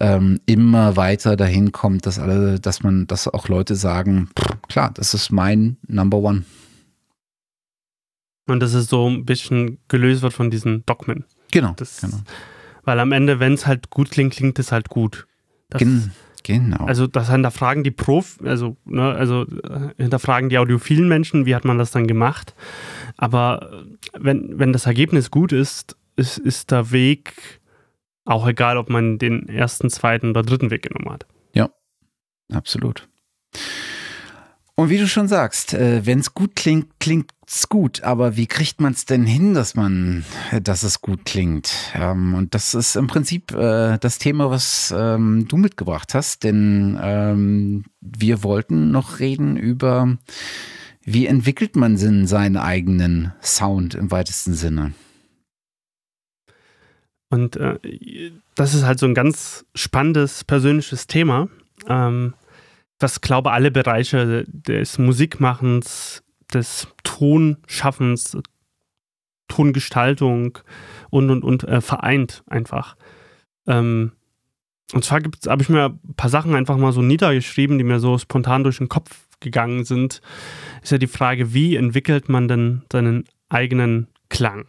ähm, 0.00 0.40
immer 0.46 0.96
weiter 0.96 1.36
dahin 1.36 1.70
kommt, 1.70 2.06
dass 2.06 2.18
alle, 2.18 2.58
dass 2.58 2.82
man, 2.82 3.06
dass 3.06 3.28
auch 3.28 3.48
Leute 3.48 3.76
sagen, 3.76 4.30
pff, 4.36 4.68
klar, 4.68 4.90
das 4.92 5.14
ist 5.14 5.30
mein 5.30 5.76
Number 5.86 6.18
One. 6.18 6.44
Und 8.46 8.60
das 8.60 8.74
ist 8.74 8.90
so 8.90 9.08
ein 9.08 9.24
bisschen 9.24 9.78
gelöst 9.88 10.22
wird 10.22 10.32
von 10.32 10.50
diesen 10.50 10.84
Dogmen. 10.86 11.24
Genau. 11.50 11.72
Das, 11.76 12.00
genau. 12.00 12.18
Weil 12.84 13.00
am 13.00 13.12
Ende, 13.12 13.40
wenn 13.40 13.54
es 13.54 13.66
halt 13.66 13.90
gut 13.90 14.10
klingt, 14.10 14.34
klingt 14.34 14.58
es 14.58 14.72
halt 14.72 14.88
gut. 14.88 15.26
Das, 15.70 15.80
Gen 15.80 16.12
genau. 16.42 16.84
Also 16.84 17.06
das 17.06 17.30
hinterfragen 17.30 17.84
die 17.84 17.90
Prof, 17.90 18.38
also, 18.44 18.76
ne, 18.84 19.12
also 19.12 19.42
äh, 19.42 19.94
hinterfragen 19.96 20.50
die 20.50 20.58
audiophilen 20.58 21.08
Menschen, 21.08 21.46
wie 21.46 21.54
hat 21.54 21.64
man 21.64 21.78
das 21.78 21.90
dann 21.90 22.06
gemacht. 22.06 22.54
Aber 23.16 23.72
äh, 23.72 24.08
wenn, 24.18 24.58
wenn 24.58 24.72
das 24.72 24.86
Ergebnis 24.86 25.30
gut 25.30 25.52
ist, 25.52 25.96
ist, 26.16 26.38
ist 26.38 26.70
der 26.70 26.92
Weg 26.92 27.60
auch 28.26 28.46
egal, 28.46 28.76
ob 28.76 28.90
man 28.90 29.18
den 29.18 29.48
ersten, 29.48 29.90
zweiten 29.90 30.30
oder 30.30 30.42
dritten 30.42 30.70
Weg 30.70 30.82
genommen 30.82 31.12
hat. 31.12 31.26
Ja, 31.54 31.70
absolut. 32.52 33.08
Und 34.76 34.90
wie 34.90 34.98
du 34.98 35.06
schon 35.06 35.28
sagst, 35.28 35.72
äh, 35.72 36.04
wenn 36.04 36.18
es 36.18 36.34
gut 36.34 36.56
klingt, 36.56 36.98
klingt 36.98 37.30
es 37.46 37.68
gut. 37.68 38.02
Aber 38.02 38.36
wie 38.36 38.48
kriegt 38.48 38.80
man 38.80 38.92
es 38.92 39.04
denn 39.04 39.24
hin, 39.24 39.54
dass 39.54 39.76
man, 39.76 40.24
dass 40.62 40.82
es 40.82 41.00
gut 41.00 41.24
klingt? 41.24 41.72
Ähm, 41.94 42.34
und 42.34 42.54
das 42.54 42.74
ist 42.74 42.96
im 42.96 43.06
Prinzip 43.06 43.52
äh, 43.52 43.98
das 43.98 44.18
Thema, 44.18 44.50
was 44.50 44.92
ähm, 44.96 45.46
du 45.46 45.58
mitgebracht 45.58 46.14
hast. 46.14 46.42
Denn 46.42 46.98
ähm, 47.00 47.84
wir 48.00 48.42
wollten 48.42 48.90
noch 48.90 49.20
reden 49.20 49.56
über, 49.56 50.18
wie 51.04 51.26
entwickelt 51.26 51.76
man 51.76 51.96
denn 51.96 52.26
seinen 52.26 52.56
eigenen 52.56 53.32
Sound 53.40 53.94
im 53.94 54.10
weitesten 54.10 54.54
Sinne? 54.54 54.92
Und 57.30 57.56
äh, 57.56 57.78
das 58.56 58.74
ist 58.74 58.84
halt 58.84 58.98
so 58.98 59.06
ein 59.06 59.14
ganz 59.14 59.64
spannendes 59.74 60.42
persönliches 60.42 61.06
Thema. 61.06 61.48
Ähm, 61.88 62.34
was 62.98 63.20
glaube 63.20 63.52
alle 63.52 63.70
Bereiche 63.70 64.44
des 64.46 64.98
Musikmachens, 64.98 66.22
des 66.52 66.88
Tonschaffens, 67.02 68.38
Tongestaltung 69.48 70.58
und 71.10 71.30
und 71.30 71.44
und 71.44 71.64
äh, 71.64 71.80
vereint 71.80 72.42
einfach. 72.46 72.96
Ähm, 73.66 74.12
und 74.92 75.04
zwar 75.04 75.20
habe 75.46 75.62
ich 75.62 75.68
mir 75.68 75.86
ein 75.86 76.14
paar 76.16 76.30
Sachen 76.30 76.54
einfach 76.54 76.76
mal 76.76 76.92
so 76.92 77.02
niedergeschrieben, 77.02 77.78
die 77.78 77.84
mir 77.84 78.00
so 78.00 78.18
spontan 78.18 78.64
durch 78.64 78.78
den 78.78 78.88
Kopf 78.88 79.24
gegangen 79.40 79.84
sind. 79.84 80.20
Ist 80.82 80.92
ja 80.92 80.98
die 80.98 81.06
Frage, 81.06 81.54
wie 81.54 81.76
entwickelt 81.76 82.28
man 82.28 82.48
denn 82.48 82.82
seinen 82.92 83.24
eigenen 83.48 84.08
Klang? 84.28 84.66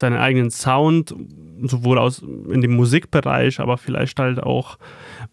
Seinen 0.00 0.18
eigenen 0.18 0.50
Sound, 0.50 1.14
sowohl 1.62 1.98
aus 1.98 2.20
in 2.20 2.60
dem 2.60 2.74
Musikbereich, 2.76 3.60
aber 3.60 3.78
vielleicht 3.78 4.18
halt 4.18 4.42
auch 4.42 4.78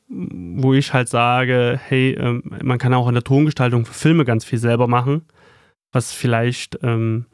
wo 0.09 0.74
ich 0.74 0.93
halt 0.93 1.09
sage, 1.09 1.80
hey, 1.88 2.11
ähm, 2.11 2.43
man 2.61 2.78
kann 2.78 2.93
auch 2.93 3.07
in 3.07 3.13
der 3.13 3.24
Tongestaltung 3.24 3.86
für 3.86 3.93
Filme 3.93 4.26
ganz 4.26 4.45
viel 4.45 4.59
selber 4.59 4.88
machen, 4.88 5.26
was 5.91 6.11
vielleicht 6.11 6.80
ähm, 6.84 7.26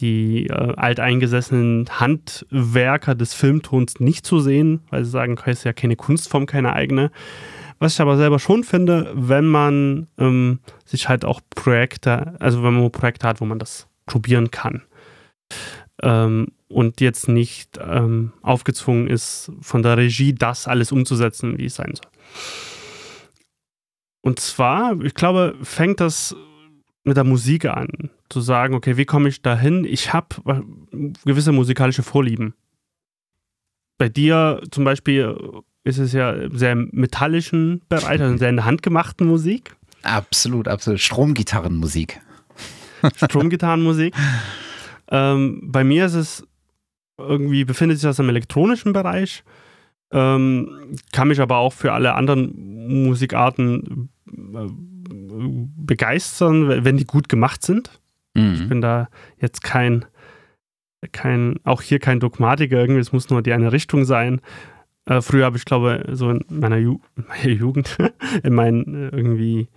die 0.00 0.46
äh, 0.46 0.74
alteingesessenen 0.76 1.88
Handwerker 2.00 3.14
des 3.14 3.34
Filmtons 3.34 4.00
nicht 4.00 4.26
zu 4.26 4.40
sehen, 4.40 4.80
weil 4.90 5.04
sie 5.04 5.10
sagen, 5.10 5.38
es 5.46 5.58
ist 5.58 5.64
ja 5.64 5.72
keine 5.72 5.96
Kunstform, 5.96 6.46
keine 6.46 6.72
eigene. 6.72 7.10
Was 7.78 7.94
ich 7.94 8.00
aber 8.00 8.16
selber 8.16 8.38
schon 8.38 8.64
finde, 8.64 9.12
wenn 9.14 9.46
man 9.46 10.06
ähm, 10.18 10.60
sich 10.84 11.08
halt 11.08 11.24
auch 11.24 11.40
Projekte, 11.54 12.34
also 12.40 12.62
wenn 12.62 12.74
man 12.74 12.90
Projekte 12.90 13.28
hat, 13.28 13.40
wo 13.40 13.44
man 13.44 13.58
das 13.58 13.88
probieren 14.06 14.50
kann. 14.50 14.82
Ähm, 16.02 16.48
und 16.68 17.00
jetzt 17.00 17.28
nicht 17.28 17.78
ähm, 17.80 18.32
aufgezwungen 18.42 19.08
ist, 19.08 19.52
von 19.60 19.82
der 19.82 19.96
Regie 19.96 20.34
das 20.34 20.66
alles 20.66 20.92
umzusetzen, 20.92 21.58
wie 21.58 21.66
es 21.66 21.76
sein 21.76 21.94
soll. 21.94 22.10
Und 24.20 24.40
zwar, 24.40 25.00
ich 25.02 25.14
glaube, 25.14 25.56
fängt 25.62 26.00
das 26.00 26.34
mit 27.04 27.16
der 27.16 27.24
Musik 27.24 27.66
an, 27.66 28.10
zu 28.28 28.40
sagen, 28.40 28.74
okay, 28.74 28.96
wie 28.96 29.04
komme 29.04 29.28
ich 29.28 29.40
dahin? 29.40 29.84
Ich 29.84 30.12
habe 30.12 30.64
gewisse 31.24 31.52
musikalische 31.52 32.02
Vorlieben. 32.02 32.54
Bei 33.98 34.08
dir 34.08 34.60
zum 34.72 34.84
Beispiel 34.84 35.36
ist 35.84 35.98
es 35.98 36.12
ja 36.12 36.34
sehr 36.50 36.74
metallischen 36.74 37.82
Bereich, 37.88 38.20
also 38.20 38.36
sehr 38.36 38.50
in 38.50 38.56
der 38.56 38.64
Hand 38.64 38.82
gemachten 38.82 39.28
Musik. 39.28 39.76
Absolut, 40.02 40.66
absolut. 40.66 41.00
Stromgitarrenmusik. 41.00 42.20
Stromgitarrenmusik. 43.14 44.12
ähm, 45.10 45.60
bei 45.62 45.84
mir 45.84 46.06
ist 46.06 46.14
es 46.14 46.46
irgendwie, 47.18 47.64
befindet 47.64 47.98
sich 47.98 48.08
das 48.08 48.18
im 48.18 48.28
elektronischen 48.28 48.92
Bereich. 48.92 49.44
Ähm, 50.12 50.96
kann 51.12 51.28
mich 51.28 51.40
aber 51.40 51.56
auch 51.56 51.72
für 51.72 51.92
alle 51.92 52.14
anderen 52.14 53.04
Musikarten 53.04 54.10
äh, 54.28 54.68
begeistern, 55.76 56.84
wenn 56.84 56.96
die 56.96 57.06
gut 57.06 57.28
gemacht 57.28 57.64
sind. 57.64 58.00
Mhm. 58.34 58.54
Ich 58.54 58.68
bin 58.68 58.80
da 58.80 59.08
jetzt 59.40 59.62
kein, 59.62 60.04
kein, 61.12 61.58
auch 61.64 61.82
hier 61.82 61.98
kein 61.98 62.20
Dogmatiker, 62.20 62.78
irgendwie, 62.78 63.00
es 63.00 63.12
muss 63.12 63.30
nur 63.30 63.42
die 63.42 63.52
eine 63.52 63.72
Richtung 63.72 64.04
sein. 64.04 64.40
Äh, 65.06 65.22
früher 65.22 65.44
habe 65.44 65.56
ich, 65.56 65.64
glaube 65.64 66.04
so 66.12 66.30
in 66.30 66.44
meiner, 66.48 66.76
Ju 66.76 67.00
meiner 67.28 67.52
Jugend, 67.52 67.96
in 68.42 68.54
meinen 68.54 68.94
äh, 68.94 69.16
irgendwie 69.16 69.68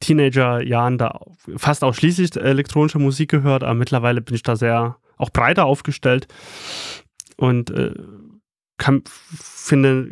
Teenagerjahren 0.00 0.98
da 0.98 1.20
fast 1.56 1.84
ausschließlich 1.84 2.36
elektronische 2.36 2.98
Musik 2.98 3.30
gehört, 3.30 3.62
aber 3.62 3.74
mittlerweile 3.74 4.20
bin 4.20 4.34
ich 4.34 4.42
da 4.42 4.56
sehr 4.56 4.96
auch 5.22 5.30
breiter 5.30 5.64
aufgestellt 5.64 6.28
und 7.36 7.70
äh, 7.70 7.94
kann, 8.76 9.02
finde 9.06 10.10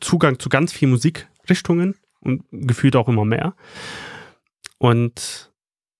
Zugang 0.00 0.38
zu 0.38 0.48
ganz 0.48 0.72
vielen 0.72 0.92
Musikrichtungen 0.92 1.94
und 2.20 2.42
gefühlt 2.50 2.96
auch 2.96 3.08
immer 3.08 3.24
mehr. 3.24 3.54
Und 4.78 5.52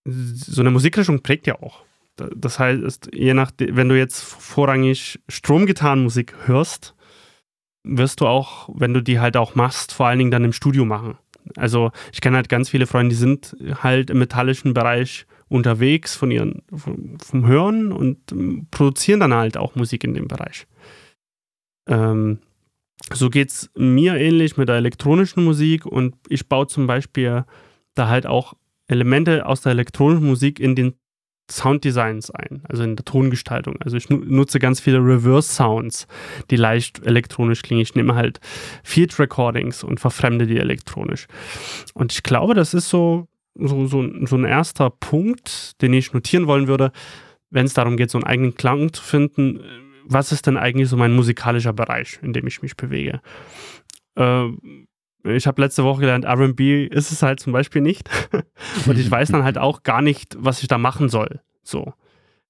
so 0.05 0.61
eine 0.63 0.71
Musikrichtung 0.71 1.23
prägt 1.23 1.47
ja 1.47 1.61
auch. 1.61 1.85
Das 2.17 2.59
heißt, 2.59 3.11
je 3.13 3.35
nach, 3.35 3.51
wenn 3.59 3.89
du 3.89 3.99
jetzt 3.99 4.23
vorrangig 4.23 5.21
Stromgitarrenmusik 5.29 6.35
hörst, 6.47 6.95
wirst 7.85 8.21
du 8.21 8.27
auch, 8.27 8.71
wenn 8.73 8.95
du 8.95 9.03
die 9.03 9.21
halt 9.21 9.37
auch 9.37 9.55
machst, 9.55 9.93
vor 9.93 10.07
allen 10.07 10.19
Dingen 10.19 10.31
dann 10.31 10.45
im 10.45 10.53
Studio 10.53 10.85
machen. 10.85 11.19
Also 11.57 11.93
ich 12.13 12.21
kenne 12.21 12.37
halt 12.37 12.49
ganz 12.49 12.69
viele 12.71 12.87
Freunde, 12.87 13.11
die 13.11 13.21
sind 13.21 13.57
halt 13.83 14.11
im 14.11 14.19
metallischen 14.19 14.75
Bereich 14.75 15.27
unterwegs 15.49 16.17
von 16.17 16.31
ihren, 16.31 16.63
vom, 16.75 17.19
vom 17.21 17.47
Hören 17.47 17.93
und 17.93 18.33
ähm, 18.33 18.67
produzieren 18.71 19.21
dann 19.21 19.35
halt 19.35 19.57
auch 19.57 19.75
Musik 19.75 20.05
in 20.05 20.15
dem 20.15 20.29
Bereich. 20.29 20.67
Ähm, 21.89 22.41
so 23.13 23.31
geht 23.31 23.51
es 23.51 23.71
mir 23.77 24.17
ähnlich 24.17 24.57
mit 24.57 24.69
der 24.69 24.77
elektronischen 24.77 25.45
Musik 25.45 25.87
und 25.87 26.17
ich 26.29 26.49
baue 26.49 26.67
zum 26.67 26.87
Beispiel 26.87 27.45
da 27.95 28.09
halt 28.09 28.27
auch 28.27 28.55
Elemente 28.89 29.47
aus 29.47 29.61
der 29.61 29.73
elektronischen 29.73 30.27
Musik 30.27 30.59
in 30.59 30.75
den 30.75 30.95
Sounddesigns 31.51 32.31
ein, 32.33 32.63
also 32.69 32.83
in 32.83 32.97
der 32.97 33.05
Tongestaltung. 33.05 33.77
Also 33.81 33.97
ich 33.97 34.11
nutze 34.11 34.59
ganz 34.59 34.81
viele 34.81 34.99
Reverse 34.99 35.53
Sounds, 35.53 36.09
die 36.51 36.57
leicht 36.57 37.07
elektronisch 37.07 37.63
klingen. 37.63 37.83
Ich 37.83 37.95
nehme 37.95 38.17
halt 38.17 38.41
Field 38.83 39.17
Recordings 39.19 39.85
und 39.85 40.01
verfremde 40.01 40.47
die 40.47 40.59
elektronisch. 40.59 41.29
Und 41.95 42.13
ich 42.13 42.25
glaube, 42.25 42.55
das 42.55 42.75
ist 42.75 42.89
so, 42.89 43.29
so, 43.59 43.87
so, 43.87 44.05
so 44.27 44.37
ein 44.37 44.45
erster 44.45 44.91
Punkt, 44.91 45.81
den 45.83 45.93
ich 45.93 46.13
notieren 46.13 46.47
wollen 46.47 46.69
würde, 46.69 46.93
wenn 47.51 47.67
es 47.67 47.75
darum 47.75 47.97
geht, 47.97 48.11
so 48.11 48.19
einen 48.19 48.27
eigenen 48.27 48.55
Klang 48.55 48.93
zu 48.93 49.03
finden. 49.03 49.61
Was 50.05 50.33
ist 50.33 50.47
denn 50.47 50.57
eigentlich 50.57 50.89
so 50.89 50.97
mein 50.97 51.15
musikalischer 51.15 51.73
Bereich, 51.73 52.19
in 52.23 52.33
dem 52.33 52.47
ich 52.47 52.63
mich 52.63 52.77
bewege? 52.77 53.21
Äh, 54.17 54.49
ich 55.25 55.47
habe 55.47 55.61
letzte 55.61 55.85
Woche 55.85 56.03
gelernt, 56.03 56.25
RB 56.25 56.61
ist 56.93 57.11
es 57.11 57.23
halt 57.23 57.41
zum 57.41 57.53
Beispiel 57.53 57.83
nicht. 57.83 58.09
Und 58.87 58.99
ich 58.99 59.11
weiß 59.11 59.31
dann 59.31 59.45
halt 59.45 59.59
auch 59.59 59.83
gar 59.83 60.03
nicht, 60.03 60.37
was 60.39 60.63
ich 60.63 60.69
da 60.69 60.79
machen 60.79 61.09
soll. 61.09 61.41
So. 61.63 61.95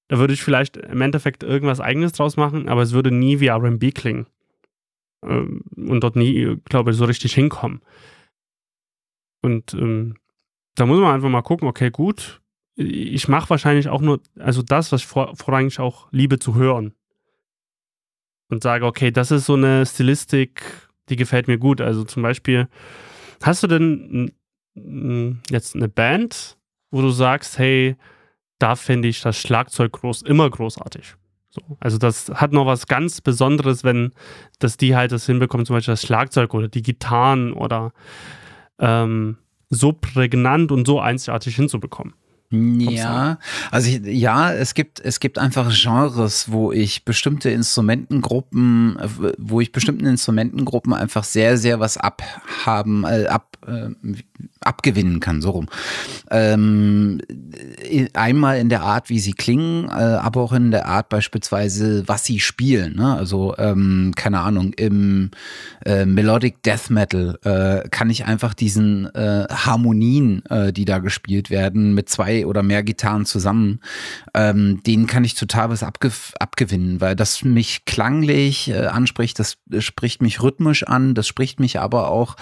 Da 0.09 0.18
würde 0.18 0.34
ich 0.34 0.42
vielleicht 0.42 0.76
im 0.76 1.00
Endeffekt 1.00 1.42
irgendwas 1.42 1.80
eigenes 1.80 2.12
draus 2.12 2.36
machen, 2.36 2.68
aber 2.68 2.82
es 2.82 2.92
würde 2.92 3.11
nie 3.11 3.40
wie 3.40 3.48
RB 3.48 3.92
klingen. 3.94 4.26
Ähm, 5.24 5.62
und 5.74 6.00
dort 6.00 6.16
nie, 6.16 6.57
glaube 6.64 6.90
ich, 6.90 6.96
so 6.96 7.07
richtig 7.07 7.34
hinkommen. 7.34 7.80
Und 9.42 9.74
ähm, 9.74 10.16
da 10.77 10.87
muss 10.87 11.01
man 11.01 11.14
einfach 11.14 11.29
mal 11.29 11.43
gucken, 11.43 11.66
okay, 11.66 11.91
gut, 11.91 12.41
ich 12.77 13.27
mache 13.29 13.51
wahrscheinlich 13.51 13.89
auch 13.89 14.01
nur, 14.01 14.20
also 14.39 14.62
das, 14.62 14.93
was 14.93 15.01
ich 15.01 15.07
vor, 15.07 15.35
vorrangig 15.35 15.81
auch 15.81 16.09
liebe 16.12 16.39
zu 16.39 16.55
hören. 16.55 16.95
Und 18.49 18.62
sage, 18.62 18.87
okay, 18.87 19.11
das 19.11 19.33
ist 19.33 19.47
so 19.47 19.55
eine 19.55 19.85
Stilistik, 19.85 20.62
die 21.09 21.16
gefällt 21.16 21.49
mir 21.49 21.59
gut. 21.59 21.81
Also 21.81 22.05
zum 22.05 22.22
Beispiel, 22.22 22.68
hast 23.43 23.62
du 23.62 23.66
denn 23.66 24.33
jetzt 25.51 25.74
eine 25.74 25.89
Band, 25.89 26.59
wo 26.91 27.01
du 27.01 27.11
sagst, 27.11 27.59
hey, 27.59 27.97
da 28.59 28.77
finde 28.77 29.09
ich 29.09 29.20
das 29.20 29.39
Schlagzeug 29.41 29.93
groß, 29.93 30.22
immer 30.22 30.49
großartig. 30.49 31.16
So, 31.49 31.62
also 31.81 31.97
das 31.97 32.29
hat 32.29 32.53
noch 32.53 32.66
was 32.66 32.87
ganz 32.87 33.20
Besonderes, 33.22 33.83
wenn 33.83 34.12
dass 34.59 34.77
die 34.77 34.95
halt 34.95 35.12
das 35.12 35.27
hinbekommen, 35.27 35.64
zum 35.64 35.77
Beispiel 35.77 35.93
das 35.93 36.03
Schlagzeug 36.03 36.53
oder 36.55 36.68
die 36.68 36.83
Gitarren 36.83 37.53
oder 37.53 37.93
ähm, 38.79 39.39
so 39.70 39.92
prägnant 39.92 40.72
und 40.72 40.86
so 40.86 41.00
einzigartig 41.00 41.56
hinzubekommen. 41.56 42.14
Ja, 42.51 43.38
also 43.70 43.88
ich, 43.90 44.01
ja, 44.05 44.53
es 44.53 44.74
gibt 44.74 45.01
es 45.01 45.20
gibt 45.20 45.38
einfach 45.38 45.72
Genres, 45.72 46.51
wo 46.51 46.72
ich 46.72 47.05
bestimmte 47.05 47.51
Instrumentengruppen, 47.51 48.99
wo 49.38 49.61
ich 49.61 49.72
bestimmten 49.72 50.07
Instrumentengruppen 50.07 50.92
einfach 50.92 51.24
sehr 51.24 51.59
sehr 51.59 51.80
was 51.80 51.97
abhaben, 51.97 53.05
äh, 53.05 53.26
ab 53.26 53.57
äh, 53.66 53.90
abgewinnen 54.61 55.20
kann, 55.20 55.42
so 55.42 55.51
rum. 55.51 55.68
Ähm, 56.30 57.20
einmal 58.14 58.59
in 58.59 58.68
der 58.68 58.82
Art, 58.82 59.09
wie 59.09 59.20
sie 59.20 59.32
klingen, 59.32 59.88
äh, 59.88 59.92
aber 59.92 60.40
auch 60.42 60.53
in 60.53 60.70
der 60.70 60.86
Art 60.86 61.09
beispielsweise, 61.09 62.07
was 62.07 62.24
sie 62.24 62.40
spielen. 62.40 62.97
Ne? 62.97 63.16
Also, 63.16 63.55
ähm, 63.59 64.12
keine 64.16 64.40
Ahnung, 64.40 64.72
im 64.74 65.30
äh, 65.84 66.05
Melodic 66.05 66.62
Death 66.62 66.90
Metal 66.90 67.38
äh, 67.44 67.88
kann 67.88 68.11
ich 68.11 68.26
einfach 68.26 68.55
diesen 68.55 69.07
äh, 69.14 69.47
Harmonien, 69.51 70.42
die 70.72 70.84
da 70.84 70.99
gespielt 70.99 71.51
werden, 71.51 71.94
mit 71.94 72.09
zwei 72.09 72.36
oder 72.45 72.62
mehr 72.62 72.82
Gitarren 72.82 73.26
zusammen, 73.26 73.80
ähm, 74.34 74.82
denen 74.84 75.07
kann 75.07 75.24
ich 75.24 75.34
total 75.34 75.70
was 75.70 75.82
abge 75.82 76.11
abgewinnen, 76.39 77.01
weil 77.01 77.16
das 77.16 77.43
mich 77.45 77.84
klanglich 77.84 78.68
äh, 78.70 78.87
anspricht, 78.87 79.39
das 79.39 79.59
spricht 79.78 80.22
mich 80.22 80.43
rhythmisch 80.43 80.84
an, 80.84 81.14
das 81.14 81.26
spricht 81.26 81.61
mich 81.61 81.80
aber 81.80 82.11
auch 82.11 82.37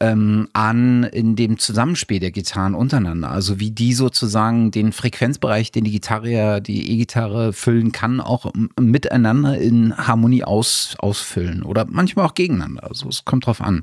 ähm, 0.00 0.48
an 0.52 1.04
in 1.04 1.36
dem 1.36 1.58
Zusammenspiel 1.58 2.20
der 2.20 2.30
Gitarren 2.30 2.74
untereinander. 2.74 3.30
Also 3.30 3.60
wie 3.60 3.70
die 3.70 3.92
sozusagen 3.92 4.70
den 4.70 4.92
Frequenzbereich, 4.92 5.72
den 5.72 5.84
die 5.84 5.92
Gitarre, 5.92 6.60
die 6.60 6.92
E-Gitarre 6.92 7.52
füllen 7.52 7.92
kann, 7.92 8.20
auch 8.20 8.52
miteinander 8.78 9.58
in 9.58 9.96
Harmonie 9.96 10.44
aus, 10.44 10.96
ausfüllen 10.98 11.62
oder 11.62 11.86
manchmal 11.88 12.26
auch 12.26 12.34
gegeneinander. 12.34 12.84
Also 12.84 13.08
es 13.08 13.24
kommt 13.24 13.46
drauf 13.46 13.60
an. 13.60 13.82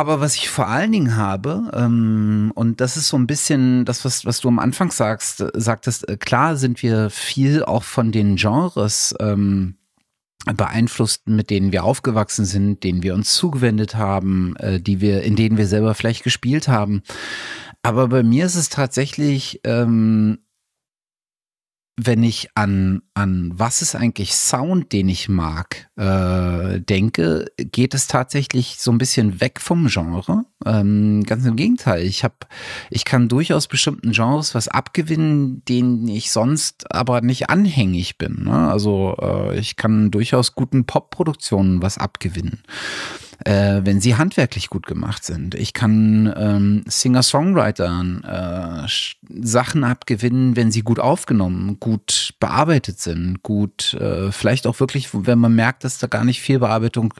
Aber 0.00 0.18
was 0.18 0.34
ich 0.34 0.48
vor 0.48 0.66
allen 0.66 0.92
Dingen 0.92 1.16
habe, 1.16 1.70
ähm, 1.74 2.52
und 2.54 2.80
das 2.80 2.96
ist 2.96 3.08
so 3.08 3.18
ein 3.18 3.26
bisschen 3.26 3.84
das, 3.84 4.02
was, 4.06 4.24
was 4.24 4.40
du 4.40 4.48
am 4.48 4.58
Anfang 4.58 4.90
sagst, 4.90 5.44
sagtest, 5.52 6.08
äh, 6.08 6.16
klar 6.16 6.56
sind 6.56 6.82
wir 6.82 7.10
viel 7.10 7.62
auch 7.62 7.82
von 7.82 8.10
den 8.10 8.36
Genres 8.36 9.14
ähm, 9.20 9.74
beeinflusst, 10.46 11.28
mit 11.28 11.50
denen 11.50 11.70
wir 11.70 11.84
aufgewachsen 11.84 12.46
sind, 12.46 12.82
denen 12.82 13.02
wir 13.02 13.12
uns 13.12 13.34
zugewendet 13.34 13.94
haben, 13.94 14.56
äh, 14.56 14.80
die 14.80 15.02
wir, 15.02 15.22
in 15.22 15.36
denen 15.36 15.58
wir 15.58 15.66
selber 15.66 15.94
vielleicht 15.94 16.24
gespielt 16.24 16.66
haben. 16.66 17.02
Aber 17.82 18.08
bei 18.08 18.22
mir 18.22 18.46
ist 18.46 18.56
es 18.56 18.70
tatsächlich 18.70 19.60
ähm, 19.64 20.38
wenn 22.02 22.22
ich 22.22 22.48
an, 22.54 23.02
an 23.12 23.52
was 23.54 23.82
ist 23.82 23.94
eigentlich 23.94 24.34
Sound, 24.34 24.92
den 24.92 25.08
ich 25.08 25.28
mag, 25.28 25.88
äh, 25.96 26.80
denke, 26.80 27.52
geht 27.58 27.92
es 27.92 28.06
tatsächlich 28.06 28.76
so 28.78 28.90
ein 28.90 28.98
bisschen 28.98 29.40
weg 29.40 29.60
vom 29.60 29.86
Genre. 29.88 30.44
Ähm, 30.64 31.22
ganz 31.24 31.44
im 31.44 31.56
Gegenteil, 31.56 32.02
ich 32.02 32.24
habe, 32.24 32.36
ich 32.88 33.04
kann 33.04 33.28
durchaus 33.28 33.66
bestimmten 33.66 34.12
Genres 34.12 34.54
was 34.54 34.68
abgewinnen, 34.68 35.62
denen 35.66 36.08
ich 36.08 36.30
sonst 36.30 36.90
aber 36.90 37.20
nicht 37.20 37.50
anhängig 37.50 38.16
bin. 38.16 38.44
Ne? 38.44 38.70
Also 38.70 39.16
äh, 39.20 39.58
ich 39.58 39.76
kann 39.76 40.10
durchaus 40.10 40.54
guten 40.54 40.86
Pop-Produktionen 40.86 41.82
was 41.82 41.98
abgewinnen. 41.98 42.62
Äh, 43.44 43.80
wenn 43.84 44.00
sie 44.00 44.16
handwerklich 44.16 44.68
gut 44.68 44.86
gemacht 44.86 45.24
sind. 45.24 45.54
Ich 45.54 45.72
kann 45.72 46.32
ähm, 46.36 46.84
Singer-Songwritern 46.86 48.24
äh, 48.24 48.86
Sachen 49.42 49.84
abgewinnen, 49.84 50.56
wenn 50.56 50.70
sie 50.70 50.82
gut 50.82 51.00
aufgenommen, 51.00 51.78
gut 51.80 52.34
bearbeitet 52.40 53.00
sind, 53.00 53.42
gut, 53.42 53.94
äh, 53.94 54.32
vielleicht 54.32 54.66
auch 54.66 54.80
wirklich, 54.80 55.08
wenn 55.12 55.38
man 55.38 55.54
merkt, 55.54 55.84
dass 55.84 55.98
da 55.98 56.06
gar 56.06 56.24
nicht 56.24 56.40
viel 56.40 56.58
Bearbeitung 56.58 57.14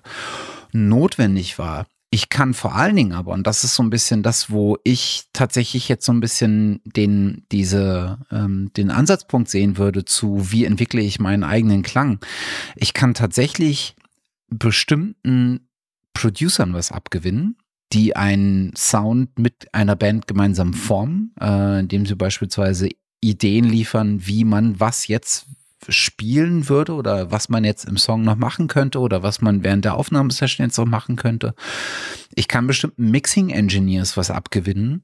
notwendig 0.72 1.58
war. 1.58 1.86
Ich 2.12 2.28
kann 2.28 2.54
vor 2.54 2.74
allen 2.74 2.96
Dingen 2.96 3.12
aber, 3.12 3.32
und 3.32 3.46
das 3.46 3.62
ist 3.62 3.76
so 3.76 3.84
ein 3.84 3.90
bisschen 3.90 4.24
das, 4.24 4.50
wo 4.50 4.78
ich 4.82 5.26
tatsächlich 5.32 5.88
jetzt 5.88 6.04
so 6.04 6.12
ein 6.12 6.18
bisschen 6.18 6.80
den, 6.84 7.44
diese, 7.52 8.18
ähm, 8.32 8.72
den 8.76 8.90
Ansatzpunkt 8.90 9.48
sehen 9.48 9.78
würde 9.78 10.04
zu, 10.04 10.50
wie 10.50 10.64
entwickle 10.64 11.00
ich 11.00 11.20
meinen 11.20 11.44
eigenen 11.44 11.82
Klang. 11.82 12.18
Ich 12.74 12.94
kann 12.94 13.14
tatsächlich 13.14 13.94
bestimmten 14.48 15.68
Producern 16.14 16.74
was 16.74 16.92
abgewinnen, 16.92 17.56
die 17.92 18.16
einen 18.16 18.74
Sound 18.76 19.38
mit 19.38 19.72
einer 19.72 19.96
Band 19.96 20.26
gemeinsam 20.26 20.74
formen, 20.74 21.34
äh, 21.40 21.80
indem 21.80 22.06
sie 22.06 22.14
beispielsweise 22.14 22.88
Ideen 23.20 23.64
liefern, 23.64 24.26
wie 24.26 24.44
man 24.44 24.80
was 24.80 25.08
jetzt 25.08 25.46
spielen 25.88 26.68
würde 26.68 26.92
oder 26.92 27.30
was 27.30 27.48
man 27.48 27.64
jetzt 27.64 27.86
im 27.86 27.96
Song 27.96 28.22
noch 28.22 28.36
machen 28.36 28.68
könnte 28.68 28.98
oder 28.98 29.22
was 29.22 29.40
man 29.40 29.64
während 29.64 29.84
der 29.84 29.94
Aufnahmesession 29.94 30.66
jetzt 30.66 30.76
noch 30.76 30.84
machen 30.84 31.16
könnte. 31.16 31.54
Ich 32.34 32.48
kann 32.48 32.66
bestimmten 32.66 33.10
Mixing-Engineers 33.10 34.16
was 34.16 34.30
abgewinnen, 34.30 35.02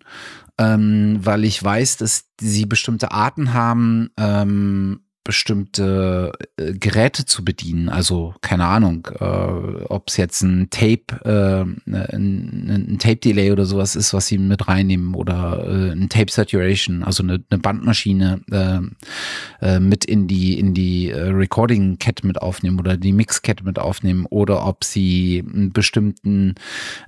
ähm, 0.59 1.19
weil 1.23 1.45
ich 1.45 1.63
weiß, 1.63 1.97
dass 1.97 2.27
sie 2.41 2.67
bestimmte 2.67 3.11
Arten 3.11 3.55
haben, 3.55 4.11
ähm, 4.19 5.01
bestimmte 5.27 6.31
äh, 6.57 6.73
Geräte 6.73 7.27
zu 7.27 7.45
bedienen. 7.45 7.89
Also 7.89 8.35
keine 8.43 8.65
Ahnung, 8.65 9.09
äh, 9.19 9.25
ob 9.25 10.05
es 10.09 10.17
jetzt 10.17 10.43
ein 10.43 10.71
Tape, 10.71 11.03
äh, 11.25 11.93
ein, 11.93 12.89
ein 12.93 12.99
Tape-Delay 13.01 13.51
oder 13.51 13.67
sowas 13.67 13.97
ist, 13.97 14.15
was 14.15 14.29
sie 14.29 14.39
mit 14.39 14.69
reinnehmen 14.69 15.15
oder 15.15 15.65
äh, 15.67 15.91
ein 15.91 16.09
Tape 16.09 16.31
Saturation, 16.31 17.03
also 17.03 17.25
eine, 17.25 17.43
eine 17.51 17.59
Bandmaschine 17.59 18.41
äh, 18.53 19.67
äh, 19.67 19.81
mit 19.81 20.05
in 20.05 20.29
die 20.29 20.61
in 20.61 20.75
die 20.75 21.11
äh, 21.11 21.31
Recording-Kette 21.31 22.25
mit 22.25 22.41
aufnehmen 22.41 22.79
oder 22.79 22.97
die 22.97 23.13
Mix-Kette 23.13 23.65
mit 23.65 23.81
aufnehmen 23.81 24.27
oder 24.31 24.65
ob 24.65 24.85
sie 24.85 25.45
einen 25.45 25.73
bestimmten 25.73 26.55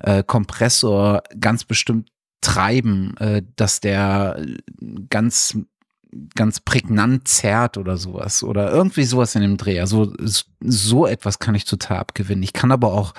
äh, 0.01 0.25
Kompressor 0.25 1.23
ganz 1.39 1.65
bestimmt 1.65 2.11
treiben, 2.41 3.17
äh, 3.19 3.43
dass 3.55 3.79
der 3.79 4.45
ganz 5.09 5.57
ganz 6.35 6.61
prägnant 6.61 7.29
zerrt 7.29 7.77
oder 7.77 7.97
sowas 7.97 8.43
oder 8.43 8.71
irgendwie 8.71 9.05
sowas 9.05 9.35
in 9.35 9.43
dem 9.43 9.57
Dreh. 9.57 9.81
Also 9.81 10.13
so 10.61 11.07
etwas 11.07 11.39
kann 11.39 11.55
ich 11.55 11.65
total 11.65 11.99
abgewinnen. 11.99 12.43
Ich 12.43 12.53
kann 12.53 12.73
aber 12.73 12.93
auch 12.93 13.15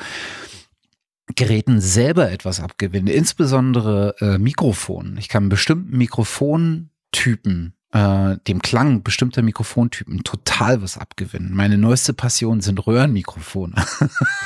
Geräten 1.36 1.80
selber 1.80 2.32
etwas 2.32 2.60
abgewinnen, 2.60 3.08
insbesondere 3.08 4.16
äh, 4.20 4.38
Mikrofonen. 4.38 5.18
Ich 5.18 5.30
kann 5.30 5.50
bestimmten 5.50 5.96
Mikrofontypen 5.98 7.74
äh, 7.92 8.38
dem 8.48 8.62
Klang 8.62 9.02
bestimmter 9.02 9.42
Mikrofontypen 9.42 10.24
total 10.24 10.82
was 10.82 10.98
abgewinnen. 10.98 11.56
Meine 11.56 11.78
neueste 11.78 12.14
Passion 12.14 12.62
sind 12.62 12.86
Röhrenmikrofone. 12.86 13.74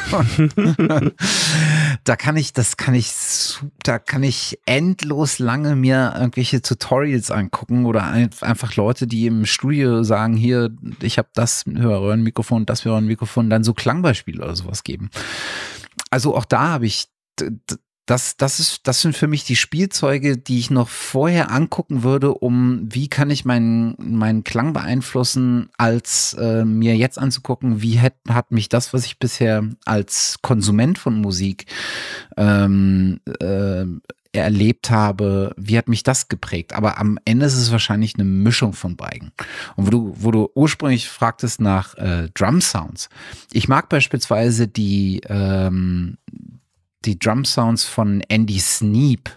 da 2.06 2.16
kann 2.16 2.38
ich, 2.38 2.54
das 2.54 2.78
kann 2.78 2.96
ich, 2.96 3.12
da 3.84 4.00
kann 4.00 4.24
ich 4.24 4.60
endlos 4.66 5.40
lange 5.40 5.76
mir 5.76 6.14
irgendwelche 6.16 6.62
Tutorials 6.62 7.32
angucken 7.32 7.86
oder 7.86 8.04
einfach 8.04 8.76
Leute, 8.78 9.08
die 9.08 9.28
im 9.28 9.46
Studio 9.46 10.04
sagen, 10.04 10.38
hier, 10.38 10.72
ich 11.02 11.18
habe 11.18 11.30
das 11.34 11.66
Röhrenmikrofon, 11.68 12.66
das 12.66 12.86
Röhrenmikrofon, 12.86 13.50
dann 13.50 13.66
so 13.66 13.74
Klangbeispiele 13.74 14.42
oder 14.42 14.56
sowas 14.56 14.84
geben. 14.84 15.10
Also 16.10 16.36
auch 16.36 16.46
da 16.46 16.70
habe 16.70 16.86
ich 16.86 17.08
das, 18.06 18.36
das 18.36 18.60
ist, 18.60 18.88
das 18.88 19.02
sind 19.02 19.16
für 19.16 19.28
mich 19.28 19.46
die 19.46 19.56
Spielzeuge, 19.56 20.38
die 20.38 20.60
ich 20.60 20.70
noch 20.70 20.90
vorher 20.90 21.52
angucken 21.52 22.04
würde, 22.04 22.34
um 22.34 22.82
wie 22.92 23.08
kann 23.08 23.30
ich 23.30 23.46
meinen, 23.46 23.96
meinen 23.98 24.44
Klang 24.44 24.74
beeinflussen, 24.74 25.70
als 25.78 26.34
äh, 26.34 26.66
mir 26.66 26.98
jetzt 26.98 27.18
anzugucken, 27.18 27.82
wie 27.82 28.00
hat, 28.00 28.16
hat 28.28 28.52
mich 28.52 28.68
das, 28.68 28.94
was 28.94 29.06
ich 29.06 29.20
bisher 29.20 29.64
als 29.86 30.40
Konsument 30.42 31.00
von 31.00 31.22
Musik 31.22 31.66
ähm, 32.36 33.22
äh, 33.40 33.86
erlebt 34.34 34.90
habe, 34.90 35.54
wie 35.58 35.78
hat 35.78 35.88
mich 35.88 36.04
das 36.04 36.28
geprägt? 36.28 36.74
Aber 36.74 36.98
am 36.98 37.20
Ende 37.24 37.46
ist 37.46 37.56
es 37.56 37.72
wahrscheinlich 37.72 38.16
eine 38.16 38.24
Mischung 38.26 38.74
von 38.74 38.98
beiden. 38.98 39.32
Und 39.76 39.88
wo 39.88 39.90
du, 39.92 40.16
wo 40.18 40.32
du 40.32 40.50
ursprünglich 40.56 41.08
fragtest 41.08 41.62
nach 41.62 41.96
äh, 41.96 42.30
Drum 42.34 42.60
Sounds. 42.60 43.10
Ich 43.52 43.68
mag 43.68 43.90
beispielsweise 43.90 44.68
die, 44.68 45.22
ähm, 45.30 46.18
die 47.06 47.20
Drum 47.20 47.46
Sounds 47.46 47.84
von 47.84 48.22
Andy 48.30 48.60
Sneap. 48.60 49.30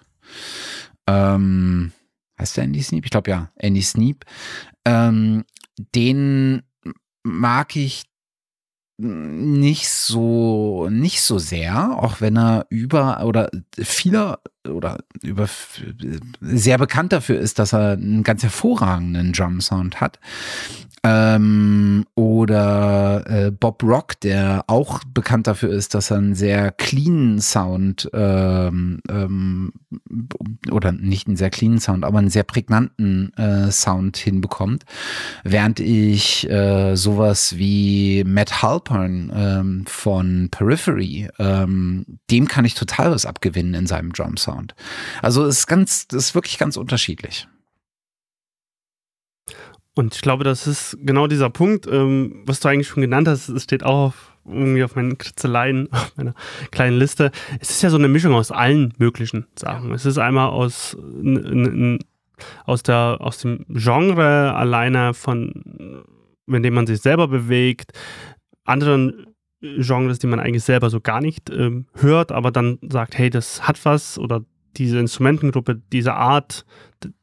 Ähm, 1.07 1.93
heißt 2.39 2.57
der 2.57 2.65
Andy 2.65 2.83
Sneap? 2.83 3.05
Ich 3.05 3.11
glaube 3.11 3.31
ja, 3.31 3.51
Andy 3.57 3.83
Sneap. 3.83 4.25
Ähm, 4.85 5.45
den 5.95 6.63
mag 7.23 7.77
ich 7.77 8.05
nicht 8.99 9.91
so 9.91 10.89
nicht 10.91 11.21
so 11.21 11.39
sehr, 11.39 12.03
auch 12.03 12.23
wenn 12.23 12.39
er 12.39 12.67
über 12.71 13.25
oder 13.27 13.51
vieler 13.79 14.41
oder 14.67 14.99
über 15.23 15.49
sehr 16.41 16.79
bekannt 16.79 17.13
dafür 17.13 17.39
ist, 17.39 17.59
dass 17.59 17.75
er 17.75 17.93
einen 17.93 18.23
ganz 18.23 18.43
hervorragenden 18.43 19.33
Drum 19.33 19.61
Sound 19.61 20.01
hat. 20.01 20.19
Ähm, 21.07 22.05
oder 22.17 23.23
äh, 23.27 23.51
Bob 23.53 23.85
Rock, 23.85 24.19
der 24.21 24.65
auch 24.67 25.05
bekannt 25.05 25.47
dafür 25.47 25.71
ist, 25.71 25.95
dass 25.95 26.11
er 26.11 26.17
einen 26.17 26.35
sehr 26.35 26.73
cleanen 26.73 27.41
Sound 27.41 28.11
ähm, 28.13 29.01
ähm, 29.09 29.73
oder 30.73 30.91
nicht 30.91 31.29
einen 31.29 31.37
sehr 31.37 31.51
cleanen 31.51 31.79
Sound, 31.79 32.05
aber 32.05 32.19
einen 32.19 32.31
sehr 32.31 32.43
prägnanten 32.43 33.33
äh, 33.35 33.71
Sound 33.71 34.17
hinbekommt. 34.17 34.85
Während 35.45 35.79
ich 35.79 36.51
äh, 36.51 36.97
sowas 36.97 37.57
wie 37.57 38.25
Matt 38.27 38.63
Halpern 38.63 39.33
ähm, 39.33 39.85
von 39.87 40.49
Periphery, 40.51 41.29
ähm, 41.39 42.19
dem 42.33 42.49
kann 42.49 42.65
ich 42.65 42.75
total 42.75 43.13
was 43.13 43.27
abgewinnen 43.27 43.75
in 43.75 43.87
seinem 43.87 44.13
Drum 44.13 44.37
Sound. 44.37 44.75
Also 45.23 45.45
es 45.45 45.61
ist 45.61 45.67
ganz, 45.69 46.09
das 46.09 46.27
ist 46.27 46.35
wirklich 46.35 46.59
ganz 46.59 46.77
unterschiedlich. 46.77 47.47
Und 49.99 50.15
ich 50.15 50.21
glaube, 50.21 50.45
das 50.45 50.67
ist 50.67 50.99
genau 51.01 51.27
dieser 51.27 51.49
Punkt, 51.49 51.87
ähm, 51.87 52.43
was 52.45 52.61
du 52.61 52.69
eigentlich 52.69 52.89
schon 52.89 53.01
genannt 53.01 53.27
hast, 53.29 53.49
es 53.49 53.65
steht 53.65 53.83
auch 53.83 54.09
auf, 54.09 54.37
irgendwie 54.45 54.85
auf 54.85 54.95
meinen 54.95 55.17
Kritzeleien, 55.17 55.89
auf 55.91 56.13
meiner 56.17 56.35
kleinen 56.71 56.99
Liste. 56.99 57.33
Es 57.61 57.71
ist 57.71 57.83
ja 57.83 57.89
so 57.89 57.97
eine 57.97 58.09
Mischung 58.09 58.35
aus 58.35 58.53
allen 58.53 58.93
möglichen 58.99 59.47
Sachen. 59.59 59.93
Es 59.93 60.05
ist 60.05 60.19
einmal 60.19 60.51
aus, 60.51 60.99
aus, 62.67 62.83
der, 62.83 63.17
aus 63.21 63.39
dem 63.39 63.65
Genre 63.71 64.55
alleine 64.55 65.15
von, 65.15 66.05
in 66.47 66.63
dem 66.63 66.75
man 66.75 66.87
sich 66.87 67.01
selber 67.01 67.27
bewegt, 67.27 67.93
anderen 68.65 69.27
Genres, 69.63 70.19
die 70.19 70.27
man 70.27 70.41
eigentlich 70.41 70.65
selber 70.65 70.91
so 70.91 71.01
gar 71.01 71.23
nicht 71.23 71.49
ähm, 71.49 71.87
hört, 71.95 72.33
aber 72.33 72.51
dann 72.51 72.79
sagt, 72.83 73.17
hey, 73.17 73.31
das 73.31 73.67
hat 73.67 73.83
was 73.87 74.19
oder 74.19 74.45
diese 74.77 74.99
Instrumentengruppe, 74.99 75.81
diese 75.93 76.15
Art 76.15 76.65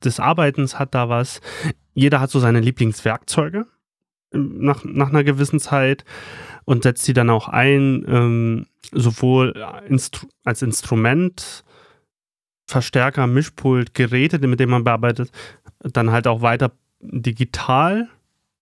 des 0.03 0.19
Arbeitens 0.19 0.79
hat 0.79 0.93
da 0.93 1.09
was 1.09 1.41
jeder 1.93 2.19
hat 2.19 2.31
so 2.31 2.39
seine 2.39 2.59
Lieblingswerkzeuge 2.59 3.67
ähm, 4.33 4.57
nach, 4.59 4.83
nach 4.83 5.09
einer 5.09 5.23
gewissen 5.23 5.59
Zeit 5.59 6.03
und 6.65 6.83
setzt 6.83 7.03
sie 7.03 7.13
dann 7.13 7.29
auch 7.29 7.47
ein, 7.47 8.05
ähm, 8.07 8.65
sowohl 8.91 9.53
Instru 9.87 10.27
als 10.43 10.61
Instrument, 10.61 11.63
Verstärker, 12.65 13.27
Mischpult, 13.27 13.93
Geräte, 13.93 14.45
mit 14.47 14.59
denen 14.59 14.71
man 14.71 14.85
bearbeitet, 14.85 15.31
dann 15.79 16.11
halt 16.11 16.27
auch 16.27 16.41
weiter 16.41 16.71
digital, 17.01 18.07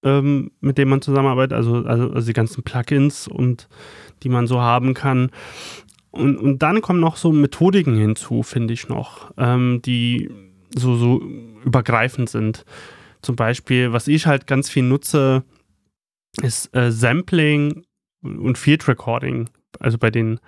ähm, 0.04 0.52
mit 0.60 0.80
denen 0.80 0.90
man 0.90 1.02
zusammenarbeitet, 1.04 1.54
also, 1.54 1.86
also, 1.86 2.12
also 2.12 2.28
die 2.28 2.34
ganzen 2.34 2.64
Plugins 2.64 3.28
und 3.28 3.70
die 4.24 4.30
man 4.30 4.48
so 4.48 4.60
haben 4.60 4.96
kann. 4.96 5.30
Und, 6.12 6.38
und 6.38 6.60
dann 6.60 6.82
kommen 6.82 7.00
noch 7.00 7.16
so 7.16 7.32
Methodiken 7.32 7.96
hinzu, 7.96 8.44
finde 8.44 8.74
ich 8.74 8.90
noch, 8.90 9.32
ähm, 9.38 9.82
die 9.84 10.30
so, 10.76 10.96
so 10.96 11.22
übergreifend 11.66 12.30
sind. 12.30 12.66
Zum 13.22 13.36
Beispiel, 13.36 13.94
was 13.94 14.08
ich 14.08 14.28
halt 14.28 14.48
ganz 14.48 14.70
viel 14.70 14.84
nutze, 14.84 15.44
ist 16.42 16.76
äh, 16.76 16.92
Sampling 16.92 17.86
und 18.22 18.58
Field 18.58 18.88
Recording. 18.88 19.50
Also 19.80 19.98
bei 19.98 20.10
den, 20.10 20.40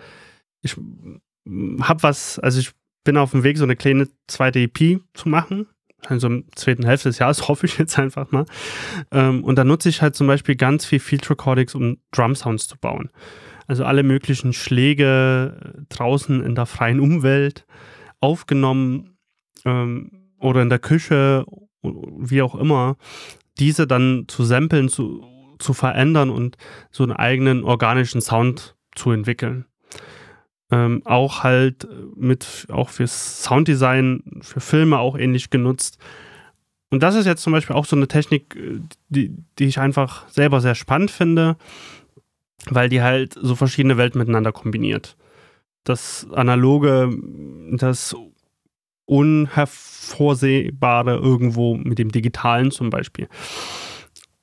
ich 0.62 0.76
habe 0.76 2.04
was, 2.04 2.40
also 2.40 2.60
ich 2.60 2.72
bin 3.04 3.18
auf 3.18 3.32
dem 3.32 3.44
Weg, 3.44 3.58
so 3.58 3.64
eine 3.64 3.76
kleine 3.76 4.08
zweite 4.28 4.60
EP 4.60 5.02
zu 5.14 5.30
machen. 5.30 5.68
Also 6.06 6.28
im 6.28 6.46
zweiten 6.56 6.86
Hälfte 6.86 7.10
des 7.10 7.20
Jahres 7.20 7.48
hoffe 7.48 7.66
ich 7.66 7.78
jetzt 7.78 7.98
einfach 8.00 8.32
mal. 8.32 8.46
Ähm, 9.12 9.44
und 9.44 9.56
da 9.58 9.64
nutze 9.64 9.90
ich 9.90 10.02
halt 10.02 10.16
zum 10.16 10.28
Beispiel 10.28 10.56
ganz 10.56 10.86
viel 10.86 11.00
Field 11.00 11.30
Recordings, 11.30 11.76
um 11.76 11.98
Drum 12.12 12.36
Sounds 12.36 12.68
zu 12.68 12.78
bauen. 12.78 13.10
Also 13.74 13.86
alle 13.86 14.04
möglichen 14.04 14.54
Schläge 14.54 15.84
draußen 15.90 16.44
in 16.44 16.54
der 16.54 16.68
freien 16.68 17.00
Umwelt 17.00 17.66
aufgenommen 18.20 19.18
ähm, 19.66 20.12
oder 20.38 20.62
in 20.62 20.70
der 20.70 20.78
Küche 20.78 21.44
wie 21.82 22.44
auch 22.44 22.54
immer, 22.54 22.98
diese 23.58 23.88
dann 23.88 24.26
zu 24.28 24.44
samplen, 24.44 24.90
zu, 24.90 25.26
zu 25.58 25.74
verändern 25.74 26.30
und 26.30 26.56
so 26.92 27.02
einen 27.02 27.14
eigenen 27.14 27.64
organischen 27.64 28.22
Sound 28.22 28.76
zu 28.94 29.10
entwickeln. 29.10 29.66
ähm, 30.74 31.02
auch 31.06 31.44
halt 31.44 31.88
mit, 32.16 32.68
auch 32.70 32.90
fürs 32.90 33.44
Sounddesign, 33.44 34.40
für 34.42 34.60
Filme 34.60 34.98
auch 34.98 35.18
ähnlich 35.18 35.50
genutzt. 35.50 36.00
Und 36.90 37.04
das 37.04 37.16
ist 37.16 37.26
jetzt 37.26 37.44
zum 37.44 37.54
Beispiel 37.54 37.76
auch 37.76 37.86
so 37.86 37.96
eine 37.96 38.08
Technik, 38.08 38.56
die, 39.10 39.36
die 39.60 39.66
ich 39.66 39.80
einfach 39.80 40.28
selber 40.30 40.62
sehr 40.62 40.76
spannend 40.76 41.12
finde, 41.12 41.58
weil 42.70 42.90
die 42.90 43.02
halt 43.02 43.36
so 43.40 43.56
verschiedene 43.56 43.98
Welten 43.98 44.20
miteinander 44.20 44.52
kombiniert. 44.52 45.16
Das 45.84 46.28
Analoge, 46.32 47.10
das 47.72 48.16
Unhervorsehbare 49.06 51.16
irgendwo 51.16 51.76
mit 51.76 52.00
dem 52.00 52.12
Digitalen 52.12 52.72
zum 52.72 52.90
Beispiel. 52.90 53.28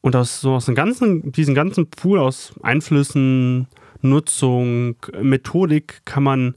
Und 0.03 0.17
aus 0.17 0.41
so 0.41 0.55
aus 0.55 0.67
dem 0.67 0.75
ganzen, 0.75 1.33
diesem 1.33 1.55
ganzen 1.55 1.89
Pool 1.89 2.19
aus 2.19 2.55
Einflüssen, 2.63 3.69
Nutzung, 4.03 4.97
Methodik 5.21 6.03
kann 6.05 6.23
man, 6.23 6.55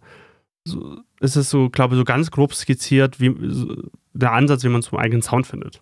so, 0.66 0.98
ist 1.20 1.36
es 1.36 1.50
so, 1.50 1.70
glaube 1.70 1.96
ich, 1.96 2.00
so 2.00 2.06
ganz 2.06 2.32
grob 2.32 2.54
skizziert, 2.54 3.20
wie 3.20 3.36
der 4.14 4.34
Ansatz, 4.34 4.64
wie 4.64 4.70
man 4.70 4.82
zum 4.82 4.98
eigenen 4.98 5.22
Sound 5.22 5.48
findet. 5.48 5.82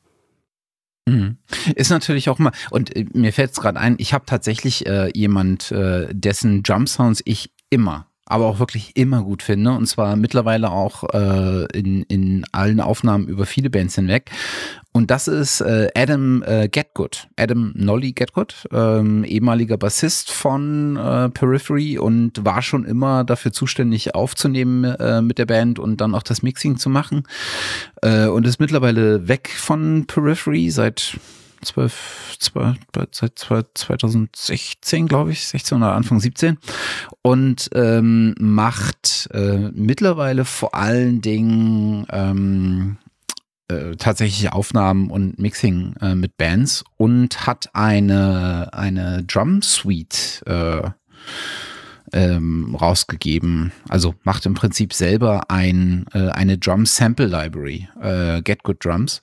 Mhm. 1.12 1.38
Ist 1.76 1.90
natürlich 1.90 2.30
auch 2.30 2.40
mal, 2.40 2.52
und 2.70 2.96
äh, 2.96 3.06
mir 3.14 3.34
fällt 3.34 3.52
es 3.52 3.60
gerade 3.60 3.80
ein, 3.80 3.96
ich 3.98 4.14
habe 4.14 4.26
tatsächlich 4.26 4.86
äh, 4.86 5.12
jemand, 5.14 5.72
äh, 5.72 6.08
dessen 6.12 6.64
Jump 6.64 6.88
Sounds 6.88 7.22
ich 7.26 7.52
immer 7.70 8.11
aber 8.32 8.48
auch 8.48 8.60
wirklich 8.60 8.96
immer 8.96 9.24
gut 9.24 9.44
finde. 9.44 9.72
Und 9.72 9.86
zwar 9.86 10.16
mittlerweile 10.16 10.72
auch 10.72 11.04
äh, 11.14 11.66
in, 11.78 12.04
in 12.04 12.46
allen 12.52 12.80
Aufnahmen 12.80 13.28
über 13.28 13.46
viele 13.46 13.70
Bands 13.70 13.96
hinweg. 13.96 14.32
Und 14.94 15.10
das 15.10 15.28
ist 15.28 15.62
äh, 15.62 15.90
Adam 15.96 16.44
äh, 16.44 16.68
Getgood. 16.68 17.28
Adam 17.38 17.72
Nolly 17.76 18.12
Getgood, 18.12 18.68
ähm, 18.74 19.24
ehemaliger 19.24 19.78
Bassist 19.78 20.32
von 20.32 20.98
äh, 20.98 21.30
Periphery 21.30 21.98
und 21.98 22.44
war 22.46 22.62
schon 22.62 22.84
immer 22.84 23.24
dafür 23.24 23.54
zuständig 23.54 24.16
aufzunehmen 24.16 24.84
äh, 24.84 25.22
mit 25.22 25.38
der 25.38 25.46
Band 25.46 25.80
und 25.80 26.02
dann 26.02 26.14
auch 26.14 26.24
das 26.24 26.42
Mixing 26.42 26.78
zu 26.78 26.90
machen. 26.90 27.24
Äh, 28.02 28.28
und 28.28 28.46
ist 28.46 28.60
mittlerweile 28.60 29.28
weg 29.28 29.50
von 29.56 30.06
Periphery 30.08 30.70
seit 30.72 31.18
12, 31.62 32.38
12, 32.40 32.78
seit 33.12 33.38
2016, 33.38 35.08
glaube 35.08 35.32
ich, 35.32 35.46
16 35.48 35.78
oder 35.78 35.94
Anfang 35.94 36.20
17 36.20 36.58
und 37.22 37.70
ähm, 37.74 38.36
macht 38.40 39.30
äh, 39.34 39.70
mittlerweile 39.74 40.46
vor 40.46 40.76
allen 40.76 41.22
Dingen 41.22 42.06
ähm, 42.12 42.98
äh, 43.68 43.96
tatsächlich 43.96 44.52
Aufnahmen 44.52 45.10
und 45.10 45.40
Mixing 45.40 45.96
äh, 46.02 46.16
mit 46.16 46.38
Bands 46.38 46.84
und 46.98 47.46
hat 47.48 47.70
eine, 47.74 48.70
eine 48.74 49.24
Drum 49.24 49.62
Suite 49.62 50.44
äh, 50.46 50.90
ähm, 52.14 52.76
rausgegeben. 52.76 53.72
Also 53.90 54.16
macht 54.24 54.46
im 54.46 54.54
Prinzip 54.54 54.94
selber 54.94 55.50
ein, 55.50 56.06
äh, 56.14 56.30
eine 56.30 56.58
Drum 56.58 56.86
Sample 56.86 57.28
Library, 57.28 57.88
äh, 58.02 58.42
Get 58.42 58.64
Good 58.64 58.84
Drums. 58.84 59.22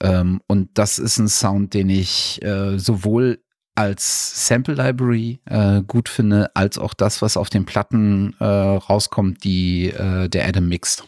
Ähm, 0.00 0.40
und 0.46 0.70
das 0.74 0.98
ist 0.98 1.18
ein 1.18 1.28
Sound, 1.28 1.74
den 1.74 1.90
ich 1.90 2.42
äh, 2.42 2.78
sowohl 2.78 3.40
als 3.74 4.46
Sample 4.46 4.74
Library 4.74 5.40
äh, 5.46 5.82
gut 5.82 6.08
finde, 6.08 6.54
als 6.54 6.78
auch 6.78 6.94
das, 6.94 7.22
was 7.22 7.36
auf 7.36 7.48
den 7.48 7.64
Platten 7.64 8.34
äh, 8.38 8.44
rauskommt, 8.44 9.44
die 9.44 9.86
äh, 9.86 10.28
der 10.28 10.46
Adam 10.46 10.68
mixt. 10.68 11.04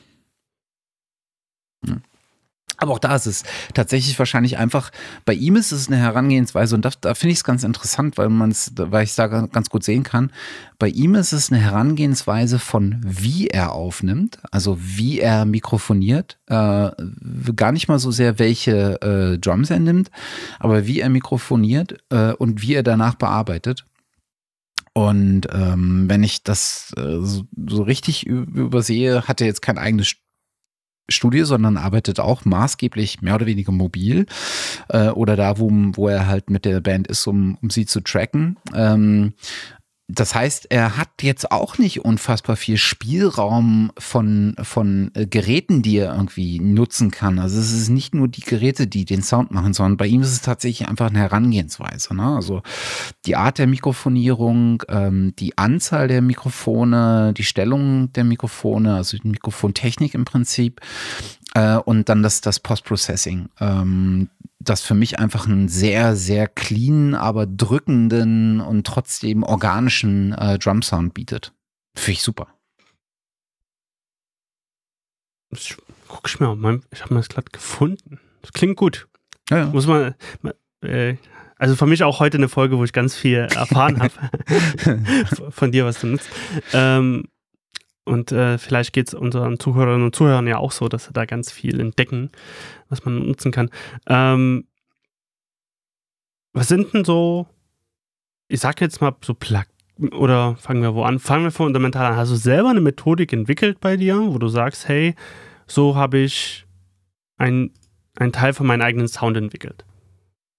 Hm. 1.87 2.03
Aber 2.77 2.93
auch 2.93 2.99
da 2.99 3.15
ist 3.15 3.27
es 3.27 3.45
tatsächlich 3.73 4.19
wahrscheinlich 4.19 4.59
einfach, 4.59 4.91
bei 5.25 5.33
ihm 5.33 5.55
ist 5.55 5.71
es 5.71 5.87
eine 5.87 5.97
Herangehensweise 5.97 6.75
und 6.75 6.85
da, 6.85 6.91
da 7.01 7.15
finde 7.15 7.33
ich 7.33 7.39
es 7.39 7.45
ganz 7.45 7.63
interessant, 7.63 8.19
weil 8.19 8.29
man 8.29 8.51
es, 8.51 8.73
weil 8.77 9.05
ich 9.05 9.11
es 9.11 9.17
da 9.17 9.29
ganz 9.29 9.71
gut 9.71 9.85
sehen 9.85 10.03
kann. 10.03 10.33
Bei 10.79 10.89
ihm 10.89 11.15
ist 11.15 11.33
es 11.33 11.53
eine 11.53 11.61
Herangehensweise 11.61 12.59
von 12.59 13.01
wie 13.05 13.47
er 13.47 13.73
aufnimmt, 13.73 14.39
also 14.51 14.77
wie 14.81 15.21
er 15.21 15.45
mikrofoniert, 15.45 16.39
äh, 16.47 16.91
gar 17.55 17.71
nicht 17.71 17.87
mal 17.87 18.01
so 18.01 18.11
sehr 18.11 18.41
welche 18.41 19.01
äh, 19.03 19.39
Drums 19.39 19.71
er 19.71 19.79
nimmt, 19.79 20.11
aber 20.59 20.87
wie 20.87 21.01
er 21.01 21.11
mikrofoniert 21.11 21.99
äh, 22.11 22.33
und 22.33 22.61
wie 22.61 22.75
er 22.75 22.83
danach 22.83 23.15
bearbeitet. 23.15 23.85
Und 24.95 25.49
ähm, 25.53 26.09
wenn 26.09 26.23
ich 26.23 26.45
das 26.45 26.93
äh, 26.97 27.19
so, 27.21 27.45
so 27.69 27.83
richtig 27.83 28.27
übersehe, 28.27 29.27
hat 29.27 29.41
er 29.41 29.47
jetzt 29.49 29.63
kein 29.63 29.79
eigenes 29.79 30.09
Studie, 31.09 31.43
sondern 31.43 31.77
arbeitet 31.77 32.21
auch 32.21 32.45
maßgeblich 32.45 33.21
mehr 33.23 33.35
oder 33.35 33.47
weniger 33.47 33.73
mobil 33.73 34.27
äh, 34.89 35.09
oder 35.09 35.37
da, 35.37 35.59
wo, 35.59 35.71
wo 35.71 36.09
er 36.09 36.27
halt 36.27 36.51
mit 36.51 36.65
der 36.65 36.81
Band 36.81 37.09
ist, 37.09 37.27
um, 37.27 37.59
um 37.61 37.71
sie 37.71 37.87
zu 37.87 38.01
tracken. 38.01 38.57
Ähm, 38.75 39.35
das 40.07 40.35
heißt, 40.35 40.67
er 40.69 40.99
hat 40.99 41.23
jetzt 41.23 41.51
auch 41.51 41.79
nicht 41.79 42.05
unfassbar 42.05 42.57
viel 42.57 42.77
Spielraum 42.77 43.91
von, 43.99 44.55
von 44.63 45.11
äh, 45.15 45.27
Geräten, 45.27 45.81
die 45.81 45.97
er 45.97 46.15
irgendwie 46.15 46.61
nutzen 46.61 47.11
kann. 47.11 47.39
Also 47.39 47.59
es 47.59 47.73
ist 47.73 47.89
nicht 47.89 48.15
nur 48.15 48.29
die 48.29 48.43
Geräte, 48.43 48.87
die 48.87 49.07
den 49.07 49.23
Sound 49.23 49.51
machen, 49.51 49.73
sondern 49.73 49.97
bei 49.97 50.07
ihm 50.07 50.21
ist 50.21 50.33
es 50.33 50.43
tatsächlich 50.43 50.89
einfach 50.89 51.09
eine 51.09 51.21
Herangehensweise. 51.21 52.15
Ne? 52.15 52.37
Also 52.37 52.63
die 53.25 53.37
Art 53.37 53.57
der 53.57 53.67
Mikrofonierung, 53.67 54.83
ähm, 54.89 55.35
die 55.39 55.57
Anzahl 55.57 56.07
der 56.07 56.21
Mikrofone, 56.21 57.33
die 57.33 57.45
Stellung 57.45 58.13
der 58.13 58.25
Mikrofone, 58.25 58.97
also 58.97 59.17
die 59.17 59.29
Mikrofontechnik 59.29 60.13
im 60.13 60.27
Prinzip 60.27 60.83
äh, 61.55 61.77
und 61.77 62.11
dann 62.11 62.23
das, 62.23 62.43
das 62.43 62.61
Post-Processing. 62.61 63.49
Ähm, 63.59 64.29
das 64.65 64.83
für 64.83 64.95
mich 64.95 65.19
einfach 65.19 65.47
einen 65.47 65.69
sehr, 65.69 66.17
sehr 66.17 66.49
clean, 66.49 67.15
aber 67.15 67.47
drückenden 67.47 68.61
und 68.61 68.87
trotzdem 68.87 69.43
organischen 69.43 70.33
äh, 70.33 70.59
Drum-Sound 70.59 71.15
bietet. 71.15 71.53
Finde 71.95 72.13
ich 72.13 72.23
super. 72.23 72.49
Ich, 75.51 75.77
guck 76.09 76.29
ich 76.29 76.41
mir 76.41 76.55
mal, 76.57 76.81
ich 76.91 77.03
habe 77.03 77.15
mir 77.15 77.21
das 77.21 77.29
gerade 77.29 77.51
gefunden. 77.51 78.21
Das 78.43 78.53
klingt 78.53 78.77
gut. 78.77 79.09
Ja, 79.51 79.59
ja. 79.59 79.67
Muss 79.67 79.87
man, 79.87 80.15
äh, 80.83 81.17
also 81.57 81.77
für 81.77 81.87
mich 81.87 82.03
auch 82.03 82.21
heute 82.21 82.39
eine 82.39 82.49
Folge, 82.49 82.79
wo 82.79 82.85
ich 82.85 82.93
ganz 82.93 83.15
viel 83.15 83.39
erfahren 83.39 84.01
habe 84.03 84.13
von 85.51 85.73
dir, 85.73 85.85
was 85.85 86.01
du 86.01 86.09
nutzt. 86.09 86.29
Ähm, 86.73 87.29
und 88.05 88.33
äh, 88.33 88.59
vielleicht 88.59 88.93
geht 88.93 89.09
es 89.09 89.15
unseren 89.15 89.59
Zuhörerinnen 89.59 90.07
und 90.07 90.15
Zuhörern 90.15 90.47
ja 90.47 90.59
auch 90.59 90.73
so, 90.73 90.89
dass 90.89 91.07
sie 91.07 91.13
da 91.13 91.25
ganz 91.25 91.51
viel 91.51 91.81
entdecken, 91.81 92.31
was 92.89 93.05
man 93.05 93.27
nutzen 93.27 93.51
kann. 93.51 93.71
Ähm, 94.07 94.67
was 96.53 96.69
sind 96.69 96.93
denn 96.95 97.05
so, 97.05 97.47
ich 98.49 98.61
sag 98.61 98.81
jetzt 98.81 99.01
mal 99.01 99.15
so 99.23 99.35
Plug, 99.35 99.65
oder 100.13 100.57
fangen 100.57 100.83
wir 100.83 100.95
wo 100.95 101.03
an? 101.03 101.19
Fangen 101.19 101.45
wir 101.45 101.51
fundamental 101.51 102.05
an. 102.13 102.17
Hast 102.17 102.31
du 102.31 102.37
selber 102.37 102.71
eine 102.71 102.81
Methodik 102.81 103.33
entwickelt 103.33 103.81
bei 103.81 103.97
dir, 103.97 104.17
wo 104.17 104.39
du 104.39 104.49
sagst, 104.49 104.89
hey, 104.89 105.15
so 105.67 105.95
habe 105.95 106.19
ich 106.19 106.67
einen 107.37 107.71
Teil 108.33 108.53
von 108.53 108.67
meinem 108.67 108.83
eigenen 108.83 109.09
Sound 109.09 109.37
entwickelt? 109.37 109.85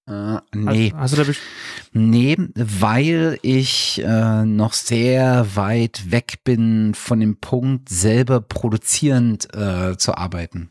Äh, 0.07 0.37
nee. 0.53 0.93
Hast, 0.95 1.17
hast 1.17 1.39
nee, 1.93 2.37
weil 2.53 3.39
ich 3.41 3.99
äh, 4.05 4.45
noch 4.45 4.73
sehr 4.73 5.55
weit 5.55 6.11
weg 6.11 6.43
bin 6.43 6.93
von 6.93 7.19
dem 7.19 7.37
Punkt, 7.37 7.89
selber 7.89 8.39
produzierend 8.39 9.47
äh, 9.55 9.97
zu 9.97 10.15
arbeiten. 10.15 10.69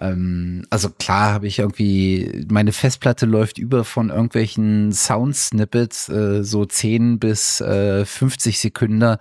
Ähm, 0.00 0.64
also 0.70 0.90
klar 0.90 1.32
habe 1.32 1.48
ich 1.48 1.58
irgendwie, 1.58 2.46
meine 2.48 2.70
Festplatte 2.70 3.26
läuft 3.26 3.58
über 3.58 3.82
von 3.82 4.10
irgendwelchen 4.10 4.92
Sound-Snippets, 4.92 6.08
äh, 6.10 6.44
so 6.44 6.64
10 6.64 7.18
bis 7.18 7.60
äh, 7.60 8.04
50 8.04 8.60
Sekunden, 8.60 9.16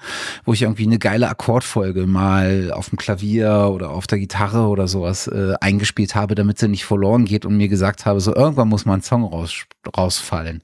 wo 0.45 0.53
ich 0.53 0.62
irgendwie 0.62 0.86
eine 0.86 0.99
geile 0.99 1.30
Akkordfolge 1.30 2.05
mal 2.05 2.72
auf 2.72 2.89
dem 2.89 2.99
Klavier 2.99 3.72
oder 3.74 3.89
auf 3.89 4.05
der 4.05 4.20
Gitarre 4.20 4.68
oder 4.68 4.88
sowas 4.88 5.26
äh, 5.26 5.55
eingespielt 5.62 6.14
habe, 6.14 6.36
damit 6.36 6.60
sie 6.60 6.68
nicht 6.68 6.86
verloren 6.86 7.26
geht 7.26 7.43
und 7.43 7.58
mir 7.58 7.70
gesagt 7.70 8.05
habe, 8.05 8.22
so 8.22 8.36
irgendwann 8.36 8.68
muss 8.68 8.86
man 8.86 8.95
einen 8.95 9.03
Song 9.03 9.24
raus 9.24 9.46
raus, 9.47 9.65
rausfallen. 9.97 10.61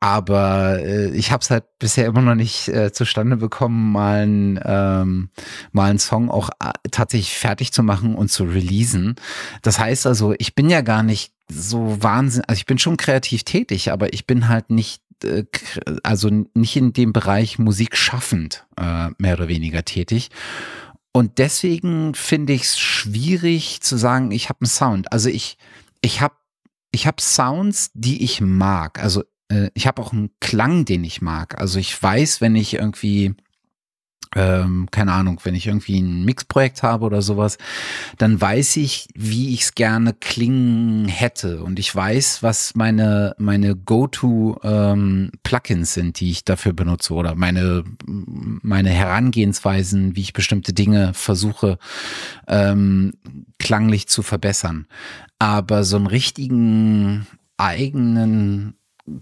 Aber 0.00 0.80
äh, 0.80 1.10
ich 1.10 1.30
habe 1.30 1.42
es 1.42 1.50
halt 1.50 1.64
bisher 1.78 2.06
immer 2.06 2.22
noch 2.22 2.34
nicht 2.34 2.66
äh, 2.66 2.92
zustande 2.92 3.36
bekommen, 3.36 3.92
mal, 3.92 4.26
ein, 4.26 4.60
ähm, 4.64 5.30
mal 5.70 5.90
einen 5.90 6.00
Song 6.00 6.28
auch 6.28 6.50
äh, 6.58 6.72
tatsächlich 6.90 7.36
fertig 7.36 7.72
zu 7.72 7.84
machen 7.84 8.16
und 8.16 8.28
zu 8.28 8.42
releasen. 8.42 9.14
Das 9.62 9.78
heißt 9.78 10.08
also, 10.08 10.34
ich 10.38 10.56
bin 10.56 10.68
ja 10.68 10.80
gar 10.80 11.04
nicht 11.04 11.32
so 11.48 12.02
wahnsinnig, 12.02 12.48
also 12.48 12.58
ich 12.58 12.66
bin 12.66 12.78
schon 12.78 12.96
kreativ 12.96 13.44
tätig, 13.44 13.92
aber 13.92 14.12
ich 14.12 14.26
bin 14.26 14.48
halt 14.48 14.70
nicht 14.70 15.02
äh, 15.22 15.44
also 16.02 16.30
nicht 16.54 16.74
in 16.74 16.92
dem 16.92 17.12
Bereich 17.12 17.60
Musik 17.60 17.96
schaffend 17.96 18.66
äh, 18.76 19.10
mehr 19.18 19.34
oder 19.34 19.46
weniger 19.46 19.84
tätig. 19.84 20.30
Und 21.12 21.38
deswegen 21.38 22.14
finde 22.14 22.54
ich 22.54 22.62
es 22.62 22.78
schwierig 22.78 23.82
zu 23.82 23.96
sagen, 23.96 24.32
ich 24.32 24.48
habe 24.48 24.62
einen 24.62 24.68
Sound. 24.68 25.12
Also 25.12 25.28
ich, 25.28 25.58
ich 26.00 26.20
habe 26.20 26.34
ich 26.92 27.06
habe 27.06 27.20
Sounds, 27.20 27.90
die 27.94 28.22
ich 28.22 28.40
mag. 28.40 29.02
Also 29.02 29.24
äh, 29.48 29.70
ich 29.74 29.86
habe 29.86 30.00
auch 30.00 30.12
einen 30.12 30.30
Klang, 30.40 30.84
den 30.84 31.02
ich 31.04 31.20
mag. 31.20 31.58
Also 31.58 31.78
ich 31.78 32.00
weiß, 32.00 32.40
wenn 32.40 32.54
ich 32.54 32.74
irgendwie 32.74 33.34
ähm, 34.34 34.88
keine 34.90 35.12
Ahnung, 35.12 35.40
wenn 35.44 35.54
ich 35.54 35.66
irgendwie 35.66 36.00
ein 36.00 36.24
Mixprojekt 36.24 36.82
habe 36.82 37.04
oder 37.04 37.22
sowas, 37.22 37.58
dann 38.18 38.40
weiß 38.40 38.76
ich, 38.76 39.08
wie 39.14 39.52
ich 39.52 39.62
es 39.62 39.74
gerne 39.74 40.14
klingen 40.14 41.06
hätte 41.06 41.62
und 41.62 41.78
ich 41.78 41.94
weiß, 41.94 42.42
was 42.42 42.74
meine 42.74 43.34
meine 43.38 43.76
Go-to 43.76 44.58
ähm, 44.62 45.30
Plugins 45.42 45.94
sind, 45.94 46.20
die 46.20 46.30
ich 46.30 46.44
dafür 46.44 46.72
benutze 46.72 47.12
oder 47.14 47.34
meine 47.34 47.84
meine 48.06 48.90
Herangehensweisen, 48.90 50.16
wie 50.16 50.22
ich 50.22 50.32
bestimmte 50.32 50.72
Dinge 50.72 51.12
versuche 51.14 51.78
ähm, 52.48 53.12
klanglich 53.58 54.08
zu 54.08 54.22
verbessern. 54.22 54.86
Aber 55.38 55.84
so 55.84 55.96
einen 55.96 56.06
richtigen 56.06 57.26
eigenen 57.56 58.74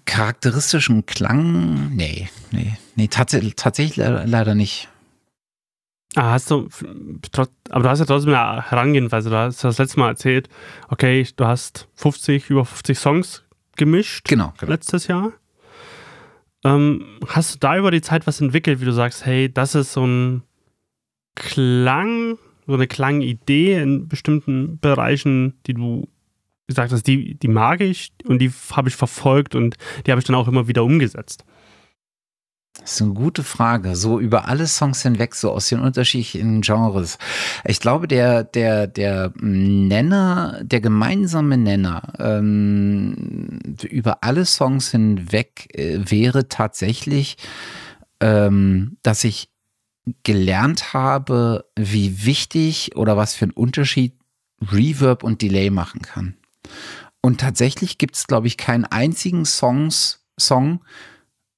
charakteristischen 0.05 1.07
Klang, 1.07 1.95
nee, 1.97 2.29
nee, 2.53 2.77
nee, 2.97 3.09
tats 3.09 3.37
tatsächlich 3.57 3.97
leider 3.97 4.55
nicht. 4.55 4.89
Ah, 6.17 6.33
hast 6.33 6.51
du, 6.51 6.69
aber 7.71 7.83
du 7.83 7.89
hast 7.89 8.01
ja 8.01 8.05
trotzdem 8.05 8.35
eine 8.35 8.69
Herangehensweise. 8.69 9.31
Du 9.31 9.37
hast 9.37 9.63
das 9.63 9.79
letzte 9.79 10.01
Mal 10.01 10.09
erzählt, 10.09 10.49
okay, 10.89 11.27
du 11.37 11.47
hast 11.47 11.89
50, 11.95 12.51
über 12.51 12.65
50 12.65 12.99
Songs 12.99 13.45
gemischt. 13.77 14.29
Genau, 14.29 14.53
genau. 14.59 14.73
Letztes 14.73 15.07
Jahr. 15.07 15.33
Ähm, 16.65 17.19
hast 17.29 17.55
du 17.55 17.59
da 17.61 17.77
über 17.77 17.91
die 17.91 18.03
Zeit 18.03 18.27
was 18.27 18.41
entwickelt, 18.41 18.81
wie 18.81 18.85
du 18.85 18.93
sagst, 18.93 19.25
hey, 19.25 19.53
das 19.53 19.75
ist 19.75 19.93
so 19.93 20.05
ein 20.05 20.43
Klang, 21.37 22.39
so 22.67 22.75
eine 22.75 22.89
Klangidee 22.89 23.81
in 23.81 24.09
bestimmten 24.09 24.79
Bereichen, 24.81 25.55
die 25.67 25.75
du 25.75 26.09
gesagt 26.67 26.93
hast, 26.93 27.07
die, 27.07 27.35
die 27.37 27.49
mag 27.49 27.81
ich 27.81 28.13
und 28.25 28.41
die 28.41 28.53
habe 28.73 28.89
ich 28.89 28.97
verfolgt 28.97 29.55
und 29.55 29.77
die 30.07 30.11
habe 30.11 30.21
ich 30.21 30.27
dann 30.27 30.37
auch 30.37 30.49
immer 30.49 30.69
wieder 30.69 30.85
umgesetzt? 30.85 31.45
Das 32.79 32.93
ist 32.93 33.03
eine 33.03 33.15
gute 33.15 33.43
Frage. 33.43 33.97
So 33.97 34.21
über 34.21 34.49
alle 34.49 34.67
Songs 34.67 35.03
hinweg, 35.03 35.35
so 35.35 35.51
aus 35.51 35.69
den 35.69 35.81
unterschiedlichen 35.81 36.61
Genres. 36.63 37.19
Ich 37.65 37.81
glaube, 37.81 38.09
der, 38.09 38.45
der, 38.45 38.87
der 38.87 39.33
Nenner, 39.37 40.61
der 40.63 40.81
gemeinsame 40.81 41.59
Nenner 41.59 42.13
ähm, 42.19 43.59
über 43.83 44.23
alle 44.23 44.47
Songs 44.47 44.91
hinweg 44.91 45.69
äh, 45.75 45.99
wäre 46.11 46.49
tatsächlich, 46.49 47.37
ähm, 48.21 48.97
dass 49.03 49.25
ich 49.25 49.51
gelernt 50.23 50.95
habe, 50.95 51.67
wie 51.77 52.25
wichtig 52.25 52.97
oder 52.97 53.17
was 53.17 53.35
für 53.35 53.47
einen 53.47 53.53
Unterschied 53.53 54.15
Reverb 54.61 55.23
und 55.23 55.43
Delay 55.43 55.71
machen 55.71 56.03
kann. 56.03 56.37
Und 57.23 57.41
tatsächlich 57.41 57.99
gibt 57.99 58.17
es, 58.17 58.27
glaube 58.27 58.47
ich, 58.47 58.57
keinen 58.57 58.85
einzigen 58.85 59.45
Songs, 59.45 60.25
Song, 60.39 60.81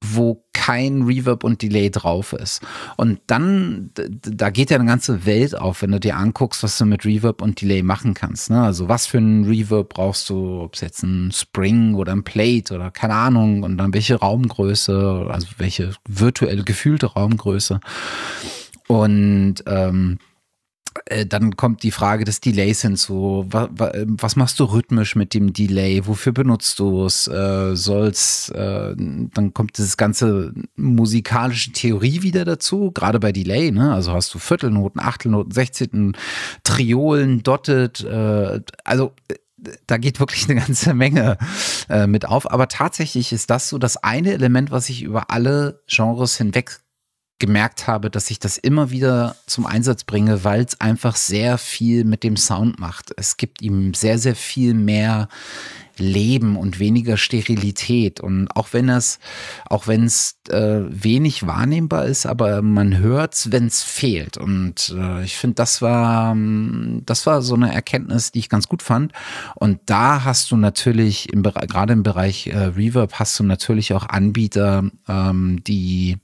wo 0.03 0.45
kein 0.53 1.03
Reverb 1.03 1.45
und 1.45 1.63
Delay 1.63 1.91
drauf 1.91 2.33
ist. 2.33 2.61
Und 2.97 3.21
dann, 3.27 3.91
da 3.95 4.51
geht 4.51 4.71
ja 4.71 4.77
eine 4.77 4.87
ganze 4.87 5.25
Welt 5.27 5.59
auf, 5.59 5.83
wenn 5.83 5.93
du 5.93 6.01
dir 6.01 6.17
anguckst, 6.17 6.63
was 6.63 6.77
du 6.79 6.85
mit 6.85 7.05
Reverb 7.05 7.43
und 7.43 7.61
Delay 7.61 7.83
machen 7.83 8.15
kannst. 8.15 8.51
Ne? 8.51 8.63
Also 8.63 8.89
was 8.89 9.07
für 9.07 9.19
ein 9.19 9.45
Reverb 9.45 9.89
brauchst 9.89 10.29
du, 10.29 10.61
ob 10.61 10.75
es 10.75 10.81
jetzt 10.81 11.03
ein 11.03 11.33
Spring 11.33 11.95
oder 11.95 12.13
ein 12.13 12.25
Plate 12.25 12.75
oder 12.75 12.91
keine 12.91 13.15
Ahnung 13.15 13.63
und 13.63 13.79
dann 13.79 13.95
welche 13.95 14.17
Raumgröße, 14.17 15.27
also 15.29 15.49
welche 15.59 15.95
virtuelle 16.07 16.65
gefühlte 16.65 17.07
Raumgröße. 17.07 17.81
Und 18.89 19.57
ähm, 19.67 20.19
äh, 20.21 20.32
dann 21.27 21.57
kommt 21.57 21.83
die 21.83 21.91
Frage 21.91 22.25
des 22.25 22.41
Delays 22.41 22.83
hinzu. 22.83 23.47
Was, 23.49 23.69
was 23.73 24.37
machst 24.37 24.61
du 24.61 24.65
rhythmisch 24.65 25.17
mit 25.17 25.35
dem 25.35 25.53
Delay? 25.53 26.07
Wofür 26.07 26.33
benutzt 26.33 26.79
du 26.79 27.05
es? 27.07 27.29
Äh, 27.29 27.75
soll's, 27.77 28.51
äh, 28.51 28.95
dann 28.97 29.53
kommt 29.55 29.79
dieses 29.79 29.97
ganze 29.97 30.53
musikalische 30.77 31.73
Theorie 31.73 32.23
wieder 32.23 32.45
dazu, 32.45 32.91
gerade 32.93 33.21
bei 33.21 33.33
Delay, 33.33 33.71
ne? 33.71 33.93
Also 33.93 34.13
hast 34.13 34.35
du 34.35 34.39
Viertelnoten, 34.39 35.01
Achtelnoten, 35.01 35.53
Sechzehnten, 35.53 36.17
Triolen, 36.65 37.43
Dotted, 37.43 38.05
äh, 38.05 38.61
also 38.85 39.13
äh, 39.29 39.35
da 39.87 39.97
geht 39.97 40.19
wirklich 40.21 40.49
eine 40.49 40.61
ganze 40.61 40.93
Menge 40.95 41.39
äh, 41.89 42.07
mit 42.07 42.27
auf. 42.27 42.51
Aber 42.51 42.69
tatsächlich 42.69 43.33
ist 43.33 43.51
das 43.51 43.69
so 43.69 43.79
das 43.79 43.97
eine 43.97 44.33
Element, 44.33 44.71
was 44.71 44.89
ich 44.89 45.03
über 45.03 45.31
alle 45.31 45.83
Genres 45.87 46.37
hinweg 46.37 46.81
gemerkt 47.43 47.89
habe, 47.89 48.09
dass 48.09 48.31
ich 48.31 48.39
das 48.39 48.57
immer 48.57 48.93
wieder 48.93 49.35
zum 49.49 49.67
Einsatz 49.67 50.05
bringe, 50.05 50.45
weil 50.45 50.63
es 50.63 50.81
einfach 50.81 51.17
sehr 51.17 51.59
viel 51.59 52.05
mit 52.05 52.23
dem 52.23 52.37
Sound 52.37 52.79
macht. 52.79 53.13
Es 53.17 53.37
gibt 53.37 53.63
ihm 53.63 53.95
sehr, 53.95 54.19
sehr 54.21 54.37
viel 54.37 54.75
mehr 54.75 55.29
Leben 55.99 56.57
und 56.57 56.79
weniger 56.79 57.17
Sterilität. 57.17 58.21
Und 58.21 58.47
auch 58.55 58.69
wenn 58.73 58.89
es, 58.89 59.19
auch 59.69 59.89
wenn 59.89 60.05
es 60.05 60.37
äh, 60.51 60.83
wenig 60.89 61.45
wahrnehmbar 61.45 62.05
ist, 62.05 62.27
aber 62.27 62.63
man 62.63 62.99
hört 62.99 63.35
es, 63.35 63.51
wenn 63.51 63.67
es 63.67 63.83
fehlt. 63.83 64.37
Und 64.37 64.95
äh, 64.97 65.25
ich 65.25 65.37
finde, 65.37 65.57
das 65.57 65.83
war, 65.83 66.37
das 67.05 67.27
war 67.27 67.43
so 67.43 67.57
eine 67.57 67.75
Erkenntnis, 67.75 68.31
die 68.31 68.39
ich 68.39 68.51
ganz 68.51 68.69
gut 68.69 68.83
fand. 68.83 69.13
Und 69.57 69.81
da 69.87 70.23
hast 70.23 70.53
du 70.53 70.57
natürlich 70.57 71.33
im 71.33 71.43
gerade 71.43 71.93
im 71.93 72.05
Bereich 72.05 72.47
äh, 72.47 72.57
Reverb 72.57 73.15
hast 73.15 73.37
du 73.41 73.43
natürlich 73.43 73.95
auch 73.95 74.09
Anbieter, 74.09 74.85
ähm, 75.09 75.65
die 75.65 76.19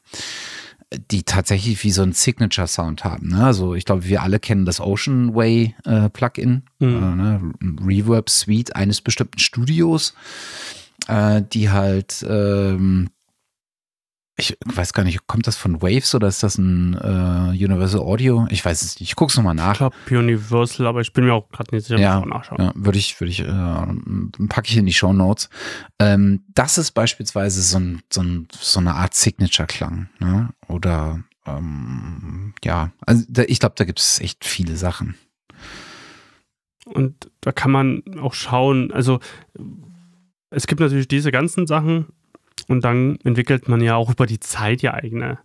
die 1.10 1.22
tatsächlich 1.22 1.82
wie 1.84 1.90
so 1.90 2.02
ein 2.02 2.12
Signature-Sound 2.12 3.04
haben. 3.04 3.28
Ne? 3.28 3.44
Also 3.44 3.74
ich 3.74 3.84
glaube, 3.84 4.06
wir 4.06 4.22
alle 4.22 4.38
kennen 4.38 4.64
das 4.64 4.80
Ocean 4.80 5.34
Way 5.34 5.74
äh, 5.84 6.08
Plugin, 6.08 6.62
mhm. 6.78 6.88
äh, 6.88 7.14
ne? 7.14 7.52
Reverb 7.86 8.30
Suite 8.30 8.74
eines 8.74 9.00
bestimmten 9.00 9.38
Studios, 9.38 10.14
äh, 11.06 11.42
die 11.42 11.70
halt 11.70 12.24
ähm, 12.28 13.10
ich 14.38 14.56
weiß 14.64 14.92
gar 14.92 15.02
nicht, 15.02 15.26
kommt 15.26 15.48
das 15.48 15.56
von 15.56 15.82
Waves 15.82 16.14
oder 16.14 16.28
ist 16.28 16.44
das 16.44 16.58
ein 16.58 16.94
äh, 16.94 17.64
Universal 17.64 18.00
Audio? 18.00 18.46
Ich 18.50 18.64
weiß 18.64 18.82
es 18.82 19.00
nicht. 19.00 19.10
Ich 19.10 19.16
gucke 19.16 19.30
es 19.30 19.36
nochmal 19.36 19.56
nach. 19.56 19.72
Ich 19.72 19.78
glaube 19.78 19.96
Universal, 20.10 20.86
aber 20.86 21.00
ich 21.00 21.12
bin 21.12 21.24
mir 21.24 21.34
auch 21.34 21.48
gerade 21.48 21.74
nicht 21.74 21.86
sicher. 21.86 21.98
Ja, 21.98 22.24
nachschauen. 22.24 22.62
ja 22.62 22.72
würde 22.76 22.98
ich, 22.98 23.20
würde 23.20 23.32
ich, 23.32 23.40
äh, 23.40 24.46
packe 24.46 24.68
ich 24.68 24.76
in 24.76 24.86
die 24.86 24.92
Show 24.92 25.12
Notes. 25.12 25.50
Ähm, 25.98 26.44
das 26.54 26.78
ist 26.78 26.92
beispielsweise 26.92 27.60
so, 27.62 27.78
ein, 27.78 28.02
so, 28.12 28.22
ein, 28.22 28.46
so 28.52 28.78
eine 28.78 28.94
Art 28.94 29.14
Signature-Klang. 29.14 30.08
Ne? 30.20 30.50
Oder 30.68 31.24
ähm, 31.44 32.54
ja, 32.62 32.92
also 33.06 33.24
da, 33.28 33.42
ich 33.42 33.58
glaube, 33.58 33.74
da 33.76 33.84
gibt 33.84 33.98
es 33.98 34.20
echt 34.20 34.44
viele 34.44 34.76
Sachen. 34.76 35.16
Und 36.84 37.28
da 37.40 37.50
kann 37.50 37.72
man 37.72 38.02
auch 38.20 38.34
schauen, 38.34 38.92
also 38.92 39.18
es 40.50 40.66
gibt 40.68 40.80
natürlich 40.80 41.08
diese 41.08 41.32
ganzen 41.32 41.66
Sachen, 41.66 42.06
und 42.68 42.84
dann 42.84 43.18
entwickelt 43.24 43.68
man 43.68 43.80
ja 43.80 43.96
auch 43.96 44.10
über 44.10 44.26
die 44.26 44.40
Zeit 44.40 44.82
ja 44.82 44.94
eigene 44.94 45.38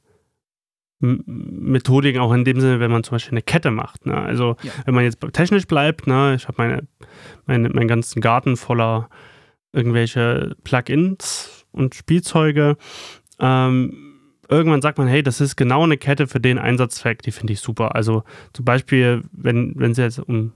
Methodiken, 1.03 2.21
auch 2.21 2.31
in 2.31 2.45
dem 2.45 2.61
Sinne, 2.61 2.79
wenn 2.79 2.91
man 2.91 3.03
zum 3.03 3.15
Beispiel 3.15 3.33
eine 3.33 3.41
Kette 3.41 3.71
macht. 3.71 4.05
Ne? 4.05 4.15
Also 4.15 4.55
ja. 4.63 4.71
wenn 4.85 4.95
man 4.95 5.03
jetzt 5.03 5.19
technisch 5.33 5.67
bleibt, 5.67 6.07
ne? 6.07 6.33
ich 6.35 6.47
habe 6.47 6.55
meine, 6.57 6.87
meine, 7.45 7.69
meinen 7.69 7.89
ganzen 7.89 8.21
Garten 8.21 8.55
voller 8.55 9.09
irgendwelche 9.73 10.55
Plugins 10.63 11.65
und 11.71 11.93
Spielzeuge. 11.93 12.77
Ähm, 13.39 14.21
irgendwann 14.47 14.81
sagt 14.81 14.97
man, 14.97 15.07
hey, 15.07 15.23
das 15.23 15.41
ist 15.41 15.57
genau 15.57 15.83
eine 15.83 15.97
Kette 15.97 16.27
für 16.27 16.39
den 16.39 16.57
Einsatzzweck, 16.57 17.21
die 17.21 17.31
finde 17.31 17.53
ich 17.53 17.59
super. 17.59 17.95
Also 17.95 18.23
zum 18.53 18.63
Beispiel, 18.63 19.23
wenn 19.33 19.75
es 19.81 19.97
jetzt 19.97 20.19
um, 20.19 20.53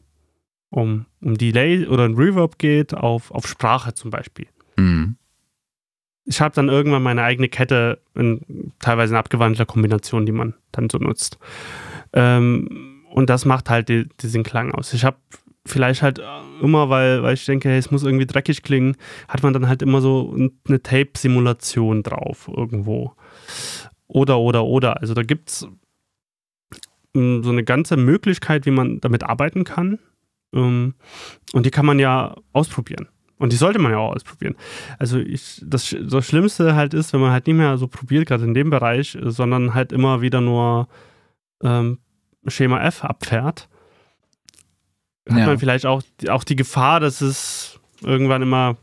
um, 0.69 1.07
um 1.21 1.37
Delay 1.37 1.87
oder 1.87 2.05
ein 2.05 2.15
Reverb 2.15 2.57
geht, 2.57 2.93
auf, 2.93 3.31
auf 3.31 3.47
Sprache 3.47 3.93
zum 3.93 4.11
Beispiel. 4.11 4.47
Mhm 4.77 5.17
ich 6.27 6.41
habe 6.41 6.53
dann 6.53 6.67
irgendwann 6.67 7.01
meine 7.01 7.23
eigene 7.23 7.47
Kette, 7.47 7.99
in, 8.13 8.73
teilweise 8.79 9.13
in 9.13 9.17
abgewandelter 9.17 9.65
Kombination, 9.65 10.25
die 10.25 10.33
man 10.33 10.53
dann 10.73 10.89
so 10.89 10.97
nutzt. 10.97 11.39
Ähm, 12.13 13.03
und 13.09 13.29
das 13.29 13.45
macht 13.45 13.69
halt 13.69 13.89
die, 13.89 14.07
diesen 14.21 14.43
Klang 14.43 14.71
aus. 14.71 14.93
Ich 14.93 15.05
habe 15.05 15.17
vielleicht 15.65 16.01
halt 16.01 16.21
immer, 16.61 16.89
weil, 16.89 17.23
weil 17.23 17.33
ich 17.33 17.45
denke, 17.45 17.69
hey, 17.69 17.77
es 17.77 17.91
muss 17.91 18.03
irgendwie 18.03 18.25
dreckig 18.25 18.61
klingen, 18.61 18.97
hat 19.29 19.41
man 19.41 19.53
dann 19.53 19.69
halt 19.69 19.81
immer 19.81 20.01
so 20.01 20.35
eine 20.35 20.83
Tape-Simulation 20.83 22.03
drauf 22.03 22.49
irgendwo. 22.53 23.13
Oder, 24.07 24.39
oder, 24.39 24.65
oder. 24.65 24.99
Also 25.01 25.13
da 25.13 25.23
gibt 25.23 25.49
es 25.49 25.67
hm, 27.13 27.43
so 27.43 27.51
eine 27.51 27.63
ganze 27.63 27.95
Möglichkeit, 27.95 28.65
wie 28.65 28.71
man 28.71 28.99
damit 28.99 29.23
arbeiten 29.23 29.63
kann. 29.63 29.99
Ähm, 30.53 30.95
und 31.53 31.65
die 31.65 31.71
kann 31.71 31.85
man 31.85 31.99
ja 31.99 32.35
ausprobieren. 32.51 33.07
Und 33.39 33.53
die 33.53 33.57
sollte 33.57 33.79
man 33.79 33.91
ja 33.91 33.99
auch 33.99 34.15
ausprobieren. 34.15 34.55
Also 34.97 35.19
ich, 35.19 35.61
das, 35.63 35.95
das 35.99 36.25
Schlimmste 36.25 36.75
halt 36.75 36.93
ist, 36.93 37.13
wenn 37.13 37.21
man 37.21 37.31
halt 37.31 37.47
nicht 37.47 37.55
mehr 37.55 37.77
so 37.77 37.87
probiert, 37.87 38.27
gerade 38.27 38.43
in 38.43 38.53
dem 38.53 38.69
Bereich, 38.69 39.17
sondern 39.21 39.73
halt 39.73 39.91
immer 39.91 40.21
wieder 40.21 40.41
nur 40.41 40.87
ähm, 41.61 41.99
Schema 42.47 42.81
F 42.81 43.03
abfährt, 43.03 43.67
hat 45.29 45.37
ja. 45.37 45.45
man 45.45 45.59
vielleicht 45.59 45.85
auch, 45.85 46.01
auch 46.29 46.43
die 46.43 46.55
Gefahr, 46.55 46.99
dass 46.99 47.21
es 47.21 47.79
irgendwann 48.01 48.41
immer 48.41 48.77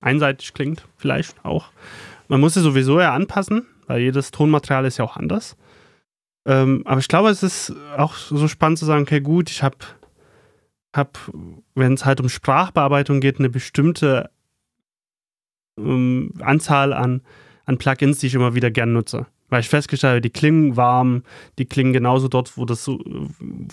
einseitig 0.00 0.54
klingt, 0.54 0.84
vielleicht 0.96 1.44
auch. 1.44 1.70
Man 2.28 2.40
muss 2.40 2.56
es 2.56 2.62
sowieso 2.62 3.00
ja 3.00 3.14
anpassen, 3.14 3.66
weil 3.86 4.00
jedes 4.00 4.30
Tonmaterial 4.30 4.84
ist 4.84 4.98
ja 4.98 5.04
auch 5.04 5.16
anders. 5.16 5.56
Ähm, 6.46 6.82
aber 6.84 7.00
ich 7.00 7.08
glaube, 7.08 7.30
es 7.30 7.42
ist 7.42 7.74
auch 7.96 8.14
so 8.14 8.48
spannend 8.48 8.78
zu 8.78 8.84
sagen, 8.84 9.02
okay, 9.02 9.20
gut, 9.20 9.50
ich 9.50 9.62
habe 9.62 9.76
habe, 10.98 11.12
wenn 11.74 11.94
es 11.94 12.04
halt 12.04 12.20
um 12.20 12.28
Sprachbearbeitung 12.28 13.20
geht, 13.20 13.38
eine 13.38 13.48
bestimmte 13.48 14.30
ähm, 15.78 16.34
Anzahl 16.40 16.92
an, 16.92 17.22
an 17.64 17.78
Plugins, 17.78 18.18
die 18.18 18.26
ich 18.26 18.34
immer 18.34 18.54
wieder 18.54 18.70
gern 18.70 18.92
nutze. 18.92 19.26
Weil 19.48 19.60
ich 19.60 19.68
festgestellt 19.70 20.10
habe, 20.10 20.20
die 20.20 20.30
klingen 20.30 20.76
warm, 20.76 21.22
die 21.58 21.64
klingen 21.64 21.94
genauso 21.94 22.28
dort, 22.28 22.58
wo 22.58 22.66
das 22.66 22.84
so, 22.84 23.00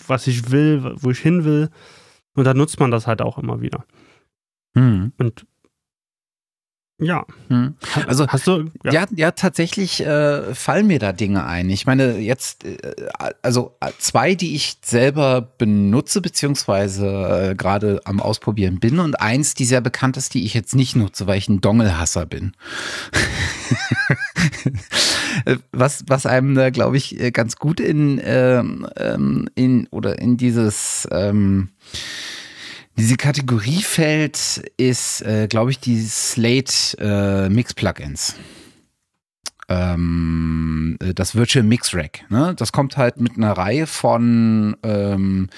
was 0.08 0.28
ich 0.28 0.52
will, 0.52 0.96
wo 0.96 1.12
ich 1.12 1.20
hin 1.20 1.44
will. 1.44 1.70
Und 2.34 2.46
dann 2.46 2.58
nutzt 2.58 2.80
man 2.80 2.92
das 2.92 3.08
halt 3.08 3.22
auch 3.22 3.38
immer 3.38 3.60
wieder. 3.60 3.84
Hm. 4.74 5.12
Und 5.18 5.46
ja. 6.98 7.26
Hm. 7.50 7.76
Also 8.08 8.26
hast 8.28 8.48
du 8.48 8.72
ja, 8.86 8.92
ja, 8.92 9.06
ja 9.16 9.32
tatsächlich 9.32 10.00
äh, 10.00 10.56
fallen 10.56 10.88
mir 10.88 11.00
da 11.00 11.12
Dinge 11.12 11.46
ein. 11.46 11.70
Ich 11.70 11.86
meine 11.86 12.20
jetzt 12.20 12.64
äh, 12.64 12.78
also 13.42 13.76
äh, 13.82 13.92
zwei, 14.00 14.34
die 14.34 14.56
ich 14.56 14.78
selber 14.82 15.42
benutze 15.42 16.22
beziehungsweise 16.22 17.50
äh, 17.52 17.56
gerade 17.56 18.00
am 18.06 18.22
Ausprobieren 18.22 18.80
bin 18.80 19.00
und 19.00 19.20
eins, 19.20 19.56
die 19.56 19.66
sehr 19.66 19.82
bekannt 19.82 20.16
ist, 20.16 20.34
die 20.34 20.46
ich 20.46 20.54
jetzt 20.54 20.74
nicht 20.74 20.96
nutze, 20.96 21.28
weil 21.28 21.38
ich 21.38 21.50
ein 21.50 21.60
Dongelhasser 21.60 22.26
bin. 22.26 22.54
was 25.74 26.06
was 26.08 26.26
einem 26.26 26.56
da 26.56 26.70
glaube 26.70 26.96
ich 26.96 27.20
äh, 27.20 27.32
ganz 27.32 27.58
gut 27.58 27.82
in 27.82 28.22
ähm, 28.24 28.88
ähm, 28.96 29.50
in 29.56 29.88
oder 29.88 30.20
in 30.20 30.38
dieses 30.38 31.06
ähm, 31.12 31.72
diese 32.98 33.18
Kategorie 33.18 33.82
fällt, 33.82 34.64
ist, 34.78 35.22
äh, 35.22 35.48
glaube 35.48 35.72
ich, 35.72 35.80
die 35.80 36.02
Slate 36.02 36.98
äh, 37.00 37.50
Mix 37.50 37.74
Plugins. 37.74 38.36
Ähm, 39.68 40.98
äh, 41.02 41.14
das 41.14 41.36
Virtual 41.36 41.64
Mix 41.64 41.94
Rack. 41.94 42.24
Ne? 42.30 42.54
Das 42.56 42.72
kommt 42.72 42.98
halt 42.98 43.20
mit 43.20 43.36
einer 43.36 43.54
Reihe 43.54 43.88
von, 43.88 44.78
ähm, 44.84 45.50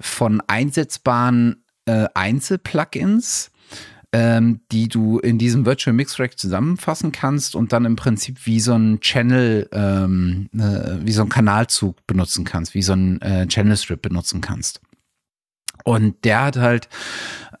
von 0.00 0.42
einsetzbaren 0.46 1.62
äh, 1.84 2.06
Einzelplugins, 2.14 3.50
ähm, 4.12 4.60
die 4.72 4.88
du 4.88 5.18
in 5.18 5.38
diesem 5.38 5.66
Virtual 5.66 5.94
Mix 5.94 6.18
Rack 6.18 6.38
zusammenfassen 6.38 7.12
kannst 7.12 7.54
und 7.54 7.72
dann 7.72 7.84
im 7.84 7.96
Prinzip 7.96 8.46
wie 8.46 8.60
so 8.60 8.74
ein 8.74 9.00
Channel, 9.00 9.68
ähm, 9.72 10.48
äh, 10.54 11.04
wie 11.04 11.12
so 11.12 11.22
ein 11.22 11.28
Kanalzug 11.28 12.06
benutzen 12.06 12.44
kannst, 12.44 12.74
wie 12.74 12.82
so 12.82 12.94
ein 12.94 13.20
äh, 13.20 13.46
Channel 13.46 13.76
Strip 13.76 14.02
benutzen 14.02 14.40
kannst. 14.40 14.80
Und 15.84 16.24
der 16.24 16.44
hat 16.44 16.56
halt, 16.56 16.88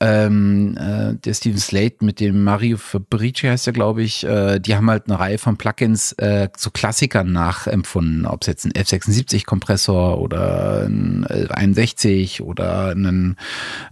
ähm, 0.00 0.76
äh, 0.76 1.14
der 1.14 1.32
Steven 1.32 1.58
Slate 1.58 2.04
mit 2.04 2.18
dem 2.18 2.42
Mario 2.42 2.76
Fabrici 2.76 3.46
heißt 3.46 3.68
er, 3.68 3.72
glaube 3.72 4.02
ich, 4.02 4.24
äh, 4.24 4.58
die 4.58 4.74
haben 4.74 4.90
halt 4.90 5.04
eine 5.06 5.20
Reihe 5.20 5.38
von 5.38 5.56
Plugins 5.56 6.10
äh, 6.14 6.48
so 6.56 6.70
Klassikern 6.70 7.30
nachempfunden, 7.30 8.26
ob 8.26 8.42
es 8.42 8.48
jetzt 8.48 8.64
ein 8.64 8.72
F76-Kompressor 8.72 10.20
oder 10.20 10.86
ein 10.86 11.24
61 11.24 12.42
oder 12.42 12.88
einen, 12.88 13.36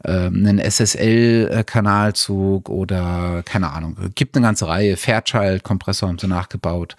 äh, 0.03 0.27
einen 0.27 0.59
SSL-Kanalzug 0.59 2.69
oder 2.69 3.45
keine 3.45 3.71
Ahnung. 3.71 3.97
Gibt 4.17 4.37
eine 4.37 4.45
ganze 4.45 4.67
Reihe. 4.67 4.97
Fairchild-Kompressor 4.97 6.09
haben 6.09 6.19
sie 6.19 6.27
nachgebaut. 6.27 6.97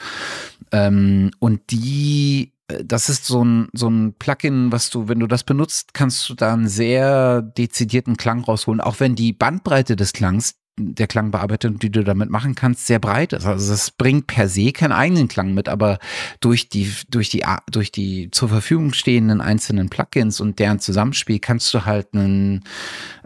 Ähm, 0.71 1.32
und 1.39 1.59
die 1.71 2.53
das 2.84 3.09
ist 3.09 3.26
so 3.26 3.43
ein, 3.43 3.69
so 3.74 3.89
ein 3.89 4.13
Plugin, 4.17 4.72
was 4.72 4.89
du, 4.89 5.07
wenn 5.07 5.19
du 5.19 5.28
das 5.28 5.43
benutzt, 5.43 5.93
kannst 5.93 6.30
du 6.30 6.34
da 6.34 6.53
einen 6.53 6.67
sehr 6.67 7.41
dezidierten 7.41 8.17
Klang 8.17 8.43
rausholen, 8.43 8.82
auch 8.82 8.99
wenn 8.99 9.15
die 9.15 9.34
Bandbreite 9.34 9.95
des 9.95 10.13
Klangs, 10.13 10.55
der 10.78 11.07
Klangbearbeitung, 11.07 11.80
die 11.80 11.91
du 11.91 12.03
damit 12.03 12.30
machen 12.30 12.55
kannst, 12.55 12.88
sehr 12.88 12.99
breit 12.99 13.34
ist. 13.34 13.45
Also 13.45 13.74
es 13.74 13.91
bringt 13.91 14.28
per 14.28 14.47
se 14.47 14.72
keinen 14.72 14.93
eigenen 14.93 15.28
Klang 15.28 15.53
mit, 15.53 15.69
aber 15.69 15.99
durch 16.39 16.69
die, 16.69 16.91
durch 17.09 17.30
die, 17.30 17.43
durch 17.69 17.91
die 17.91 18.32
zur 18.32 18.49
Verfügung 18.49 18.93
stehenden 18.93 19.41
einzelnen 19.41 19.89
Plugins 19.89 20.39
und 20.39 20.59
deren 20.59 20.80
Zusammenspiel 20.80 21.39
kannst 21.39 21.74
du 21.74 21.86
halt 21.86 22.13
einen, 22.13 22.63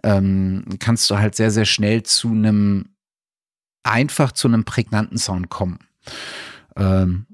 ähm, 0.03 0.65
kannst 0.79 1.09
du 1.09 1.17
halt 1.17 1.35
sehr, 1.35 1.51
sehr 1.51 1.65
schnell 1.65 2.03
zu 2.03 2.29
einem, 2.29 2.89
einfach 3.83 4.31
zu 4.31 4.47
einem 4.47 4.65
prägnanten 4.65 5.17
Sound 5.17 5.49
kommen. 5.49 5.79
Ähm, 6.75 7.27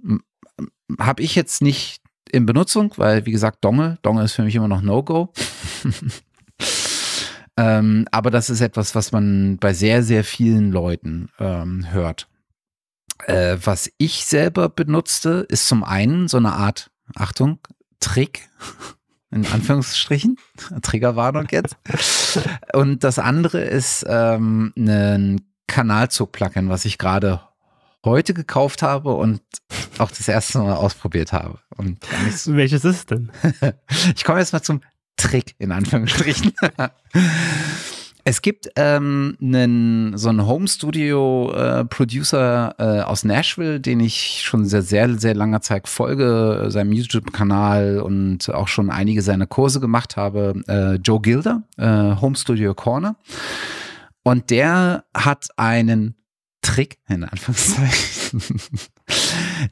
habe 0.99 1.23
ich 1.23 1.35
jetzt 1.35 1.61
nicht 1.61 2.00
in 2.31 2.45
Benutzung, 2.45 2.93
weil 2.97 3.25
wie 3.25 3.31
gesagt, 3.31 3.63
Dongle, 3.63 3.97
Dongle 4.01 4.23
ist 4.23 4.33
für 4.33 4.43
mich 4.43 4.55
immer 4.55 4.67
noch 4.67 4.81
No-Go. 4.81 5.33
ähm, 7.57 8.07
aber 8.11 8.31
das 8.31 8.49
ist 8.49 8.61
etwas, 8.61 8.95
was 8.95 9.11
man 9.11 9.57
bei 9.57 9.73
sehr, 9.73 10.03
sehr 10.03 10.23
vielen 10.23 10.71
Leuten 10.71 11.29
ähm, 11.39 11.91
hört. 11.91 12.27
Äh, 13.27 13.57
was 13.63 13.91
ich 13.97 14.25
selber 14.25 14.69
benutzte, 14.69 15.45
ist 15.49 15.67
zum 15.67 15.83
einen 15.83 16.27
so 16.27 16.37
eine 16.37 16.53
Art, 16.53 16.89
Achtung, 17.15 17.59
Trick, 17.99 18.49
in 19.31 19.45
Anführungsstrichen, 19.45 20.37
Triggerwarnung 20.81 21.47
jetzt. 21.51 21.77
Und 22.73 23.03
das 23.03 23.19
andere 23.19 23.61
ist 23.61 24.05
ähm, 24.07 24.73
ein 24.77 25.41
Kanalzug-Plugin, 25.67 26.69
was 26.69 26.85
ich 26.85 26.97
gerade 26.97 27.41
heute 28.05 28.33
gekauft 28.33 28.81
habe 28.81 29.13
und 29.13 29.41
auch 29.97 30.09
das 30.09 30.27
erste 30.27 30.59
Mal 30.59 30.75
ausprobiert 30.75 31.33
habe. 31.33 31.59
Und 31.77 31.99
Welches 32.45 32.85
ist 32.85 32.95
es 32.95 33.05
denn? 33.05 33.31
ich 34.15 34.23
komme 34.23 34.39
jetzt 34.39 34.53
mal 34.53 34.61
zum 34.61 34.81
Trick, 35.17 35.55
in 35.59 35.71
Anführungsstrichen. 35.71 36.53
Es 38.23 38.43
gibt 38.43 38.69
ähm, 38.75 39.35
einen, 39.41 40.15
so 40.15 40.29
einen 40.29 40.45
Home 40.45 40.67
Studio 40.67 41.51
äh, 41.53 41.85
Producer 41.85 42.75
äh, 42.77 43.01
aus 43.01 43.23
Nashville, 43.23 43.79
den 43.79 43.99
ich 43.99 44.43
schon 44.43 44.65
sehr, 44.65 44.83
sehr, 44.83 45.17
sehr 45.17 45.33
langer 45.33 45.61
Zeit 45.61 45.87
folge, 45.87 46.65
seinem 46.67 46.91
YouTube-Kanal 46.91 47.99
und 47.99 48.53
auch 48.53 48.67
schon 48.67 48.91
einige 48.91 49.23
seiner 49.23 49.47
Kurse 49.47 49.79
gemacht 49.79 50.17
habe. 50.17 50.61
Äh, 50.67 50.95
Joe 50.97 51.19
Gilder, 51.19 51.63
äh, 51.77 52.21
Home 52.21 52.35
Studio 52.35 52.75
Corner. 52.75 53.15
Und 54.21 54.51
der 54.51 55.03
hat 55.15 55.47
einen 55.57 56.15
Trick, 56.61 56.99
in 57.07 57.23
Anführungszeichen, 57.23 58.41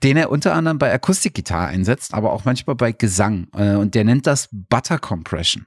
den 0.03 0.17
er 0.17 0.31
unter 0.31 0.53
anderem 0.53 0.79
bei 0.79 0.91
Akustikgitarre 0.91 1.67
einsetzt, 1.67 2.13
aber 2.13 2.33
auch 2.33 2.45
manchmal 2.45 2.75
bei 2.75 2.91
Gesang. 2.91 3.47
Äh, 3.55 3.75
und 3.75 3.95
der 3.95 4.03
nennt 4.03 4.27
das 4.27 4.49
Butter 4.51 4.99
Compression. 4.99 5.65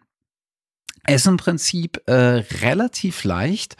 Er 1.04 1.16
ist 1.16 1.26
im 1.26 1.36
Prinzip 1.36 2.00
äh, 2.06 2.44
relativ 2.62 3.24
leicht, 3.24 3.76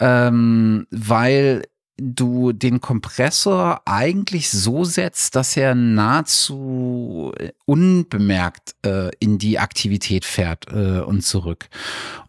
ähm, 0.00 0.86
weil 0.90 1.62
du 1.98 2.52
den 2.52 2.80
Kompressor 2.80 3.80
eigentlich 3.86 4.50
so 4.50 4.84
setzt, 4.84 5.34
dass 5.34 5.56
er 5.56 5.74
nahezu 5.74 7.32
unbemerkt 7.64 8.74
äh, 8.84 9.10
in 9.18 9.38
die 9.38 9.58
Aktivität 9.58 10.24
fährt 10.24 10.66
äh, 10.70 11.00
und 11.00 11.22
zurück. 11.22 11.68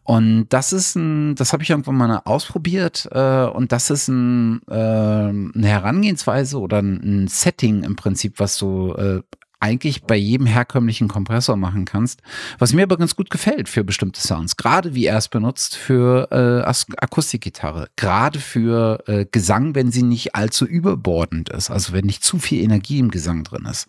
Und 0.04 0.48
das 0.50 0.72
ist 0.72 0.96
ein, 0.96 1.36
das 1.36 1.52
habe 1.52 1.64
ich 1.64 1.70
irgendwann 1.70 1.98
mal 1.98 2.22
ausprobiert 2.24 3.10
äh, 3.12 3.44
und 3.44 3.74
das 3.74 3.90
ist 3.90 4.08
ein, 4.08 4.62
äh, 4.70 4.74
eine 4.74 5.52
Herangehensweise 5.68 6.60
oder 6.60 6.80
ein 6.80 7.28
Setting 7.28 7.84
im 7.84 7.98
Prinzip, 7.98 8.40
was 8.40 8.58
du 8.58 8.94
äh, 8.94 9.22
eigentlich 9.60 10.04
bei 10.04 10.16
jedem 10.16 10.46
herkömmlichen 10.46 11.08
Kompressor 11.08 11.56
machen 11.56 11.86
kannst, 11.86 12.22
was 12.60 12.74
mir 12.74 12.84
aber 12.84 12.98
ganz 12.98 13.16
gut 13.16 13.30
gefällt 13.30 13.70
für 13.70 13.84
bestimmte 13.84 14.22
Sounds. 14.22 14.58
Gerade 14.58 14.94
wie 14.94 15.06
er 15.06 15.18
es 15.18 15.30
benutzt 15.30 15.76
für 15.76 16.28
äh, 16.32 16.96
Akustikgitarre, 16.98 17.90
gerade 17.96 18.40
für 18.40 19.04
äh, 19.08 19.26
Gesang, 19.32 19.76
wenn 19.76 19.92
sie 19.92 20.04
nicht 20.04 20.36
allzu 20.36 20.66
überbordend 20.66 21.50
ist, 21.50 21.72
also 21.72 21.94
wenn 21.94 22.06
nicht 22.06 22.24
zu 22.24 22.38
viel 22.40 22.64
Energie 22.64 23.00
im 23.00 23.12
Gesang 23.12 23.44
drin 23.44 23.66
ist. 23.66 23.88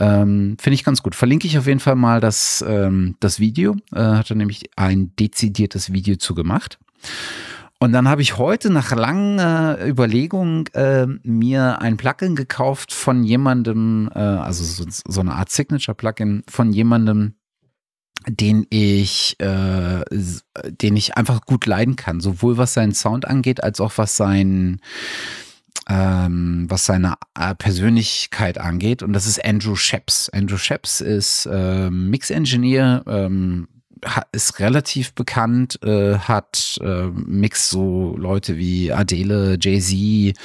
Ähm, 0.00 0.56
Finde 0.58 0.74
ich 0.74 0.84
ganz 0.84 1.02
gut. 1.02 1.14
Verlinke 1.14 1.46
ich 1.46 1.58
auf 1.58 1.66
jeden 1.66 1.80
Fall 1.80 1.96
mal 1.96 2.20
das, 2.20 2.64
ähm, 2.66 3.16
das 3.20 3.40
Video. 3.40 3.76
Äh, 3.94 4.00
hat 4.00 4.30
er 4.30 4.36
nämlich 4.36 4.70
ein 4.76 5.14
dezidiertes 5.16 5.92
Video 5.92 6.16
zu 6.16 6.34
gemacht. 6.34 6.78
Und 7.82 7.90
dann 7.90 8.08
habe 8.08 8.22
ich 8.22 8.38
heute 8.38 8.70
nach 8.70 8.92
langer 8.92 9.76
Überlegung 9.84 10.68
äh, 10.68 11.04
mir 11.24 11.82
ein 11.82 11.96
Plugin 11.96 12.36
gekauft 12.36 12.92
von 12.92 13.24
jemandem, 13.24 14.08
äh, 14.14 14.20
also 14.20 14.62
so, 14.62 14.84
so, 14.88 15.20
eine 15.20 15.34
Art 15.34 15.50
Signature-Plugin 15.50 16.44
von 16.48 16.72
jemandem, 16.72 17.34
den 18.28 18.68
ich, 18.70 19.34
äh, 19.40 20.04
den 20.12 20.96
ich 20.96 21.16
einfach 21.16 21.40
gut 21.40 21.66
leiden 21.66 21.96
kann, 21.96 22.20
sowohl 22.20 22.56
was 22.56 22.72
seinen 22.72 22.94
Sound 22.94 23.26
angeht, 23.26 23.64
als 23.64 23.80
auch 23.80 23.94
was 23.96 24.16
sein 24.16 24.80
ähm, 25.88 26.66
was 26.68 26.86
seine 26.86 27.14
äh, 27.36 27.56
Persönlichkeit 27.56 28.58
angeht. 28.58 29.02
Und 29.02 29.12
das 29.12 29.26
ist 29.26 29.44
Andrew 29.44 29.74
Sheps. 29.74 30.28
Andrew 30.28 30.56
Sheps 30.56 31.00
ist 31.00 31.46
äh, 31.46 31.90
Mix-Engineer, 31.90 33.02
ähm, 33.08 33.66
ist 34.32 34.58
relativ 34.58 35.12
bekannt, 35.12 35.78
äh, 35.82 36.18
hat 36.18 36.78
äh, 36.82 37.06
Mix 37.06 37.70
so 37.70 38.16
Leute 38.16 38.56
wie 38.56 38.92
Adele, 38.92 39.56
Jay-Z, 39.60 40.36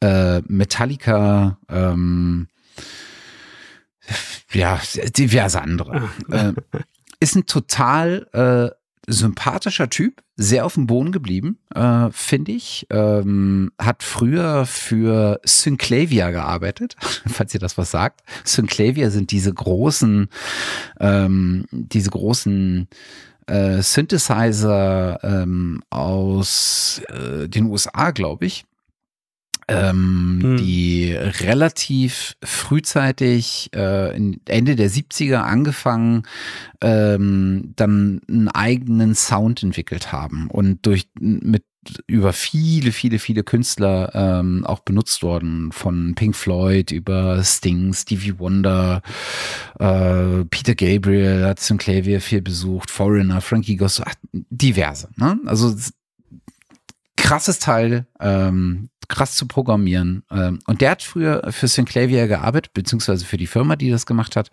äh, 0.00 0.40
Metallica, 0.48 1.58
ähm, 1.68 2.48
ja, 4.52 4.80
diverse 5.16 5.60
andere. 5.60 6.10
äh, 6.30 6.52
ist 7.20 7.36
ein 7.36 7.46
total 7.46 8.26
äh, 8.32 8.81
sympathischer 9.06 9.90
Typ, 9.90 10.22
sehr 10.36 10.64
auf 10.64 10.74
dem 10.74 10.86
Boden 10.86 11.12
geblieben, 11.12 11.58
äh, 11.74 12.08
finde 12.12 12.52
ich. 12.52 12.86
Ähm, 12.90 13.72
hat 13.78 14.02
früher 14.02 14.66
für 14.66 15.40
Synclavia 15.44 16.30
gearbeitet, 16.30 16.96
falls 17.26 17.54
ihr 17.54 17.60
das 17.60 17.78
was 17.78 17.90
sagt. 17.90 18.22
Synclavia 18.44 19.10
sind 19.10 19.30
diese 19.30 19.52
großen, 19.52 20.28
ähm, 21.00 21.66
diese 21.70 22.10
großen 22.10 22.88
äh, 23.46 23.82
Synthesizer 23.82 25.18
ähm, 25.22 25.82
aus 25.90 27.02
äh, 27.08 27.48
den 27.48 27.66
USA, 27.66 28.12
glaube 28.12 28.46
ich 28.46 28.64
ähm, 29.72 30.40
hm. 30.42 30.56
die 30.56 31.12
relativ 31.14 32.34
frühzeitig 32.42 33.70
äh, 33.74 34.14
Ende 34.46 34.76
der 34.76 34.90
70er 34.90 35.38
angefangen, 35.38 36.24
ähm, 36.80 37.72
dann 37.76 38.20
einen 38.28 38.48
eigenen 38.48 39.14
Sound 39.14 39.62
entwickelt 39.62 40.12
haben 40.12 40.48
und 40.48 40.86
durch 40.86 41.08
mit 41.18 41.64
über 42.06 42.32
viele, 42.32 42.92
viele, 42.92 43.18
viele 43.18 43.42
Künstler 43.42 44.12
ähm, 44.14 44.64
auch 44.64 44.80
benutzt 44.80 45.22
worden. 45.22 45.72
Von 45.72 46.14
Pink 46.14 46.36
Floyd 46.36 46.92
über 46.92 47.42
Sting, 47.42 47.92
Stevie 47.92 48.38
Wonder, 48.38 49.02
äh, 49.78 50.44
Peter 50.44 50.74
Gabriel 50.74 51.44
hat 51.44 51.58
Sinclavier 51.58 52.20
viel 52.20 52.40
besucht, 52.40 52.90
Foreigner, 52.90 53.40
Frankie 53.40 53.76
Goss, 53.76 54.00
diverse. 54.32 55.08
Ne? 55.16 55.40
Also 55.46 55.74
krasses 57.16 57.58
Teil, 57.58 58.06
ähm, 58.20 58.88
krass 59.08 59.34
zu 59.34 59.46
programmieren. 59.46 60.24
Ähm, 60.30 60.58
und 60.66 60.80
der 60.80 60.92
hat 60.92 61.02
früher 61.02 61.42
für 61.50 61.68
Synclavier 61.68 62.26
gearbeitet, 62.28 62.74
beziehungsweise 62.74 63.24
für 63.24 63.36
die 63.36 63.46
Firma, 63.46 63.76
die 63.76 63.90
das 63.90 64.06
gemacht 64.06 64.36
hat, 64.36 64.50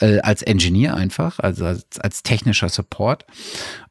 äh, 0.00 0.20
als 0.20 0.42
Engineer 0.42 0.94
einfach, 0.94 1.38
also 1.38 1.66
als, 1.66 1.86
als 2.00 2.22
technischer 2.22 2.68
Support 2.68 3.24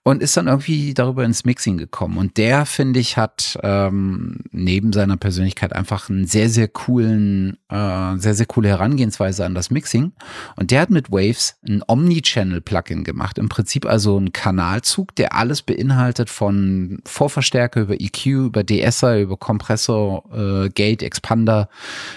und 0.03 0.21
ist 0.21 0.35
dann 0.35 0.47
irgendwie 0.47 0.93
darüber 0.93 1.23
ins 1.23 1.45
Mixing 1.45 1.77
gekommen. 1.77 2.17
Und 2.17 2.37
der, 2.37 2.65
finde 2.65 2.99
ich, 2.99 3.15
hat 3.15 3.57
ähm, 3.63 4.39
neben 4.51 4.91
seiner 4.91 5.15
Persönlichkeit 5.15 5.73
einfach 5.73 6.09
einen 6.09 6.27
sehr, 6.27 6.49
sehr 6.49 6.67
coolen, 6.67 7.57
äh, 7.69 8.17
sehr, 8.17 8.35
sehr 8.35 8.45
coole 8.45 8.67
Herangehensweise 8.67 9.45
an 9.45 9.55
das 9.55 9.71
Mixing. 9.71 10.11
Und 10.57 10.71
der 10.71 10.81
hat 10.81 10.89
mit 10.89 11.09
Waves 11.09 11.55
ein 11.65 11.81
Omni-Channel-Plugin 11.87 13.05
gemacht. 13.05 13.37
Im 13.37 13.47
Prinzip 13.47 13.85
also 13.85 14.19
ein 14.19 14.33
Kanalzug, 14.33 15.15
der 15.15 15.35
alles 15.35 15.61
beinhaltet 15.61 16.29
von 16.29 16.99
Vorverstärker 17.05 17.81
über 17.81 17.93
EQ, 17.93 18.25
über 18.25 18.63
DSer, 18.65 19.21
über 19.21 19.37
Kompressor, 19.37 19.82
äh, 19.89 20.69
Gate, 20.69 21.03
Expander, 21.03 21.69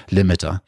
Limiter. 0.09 0.62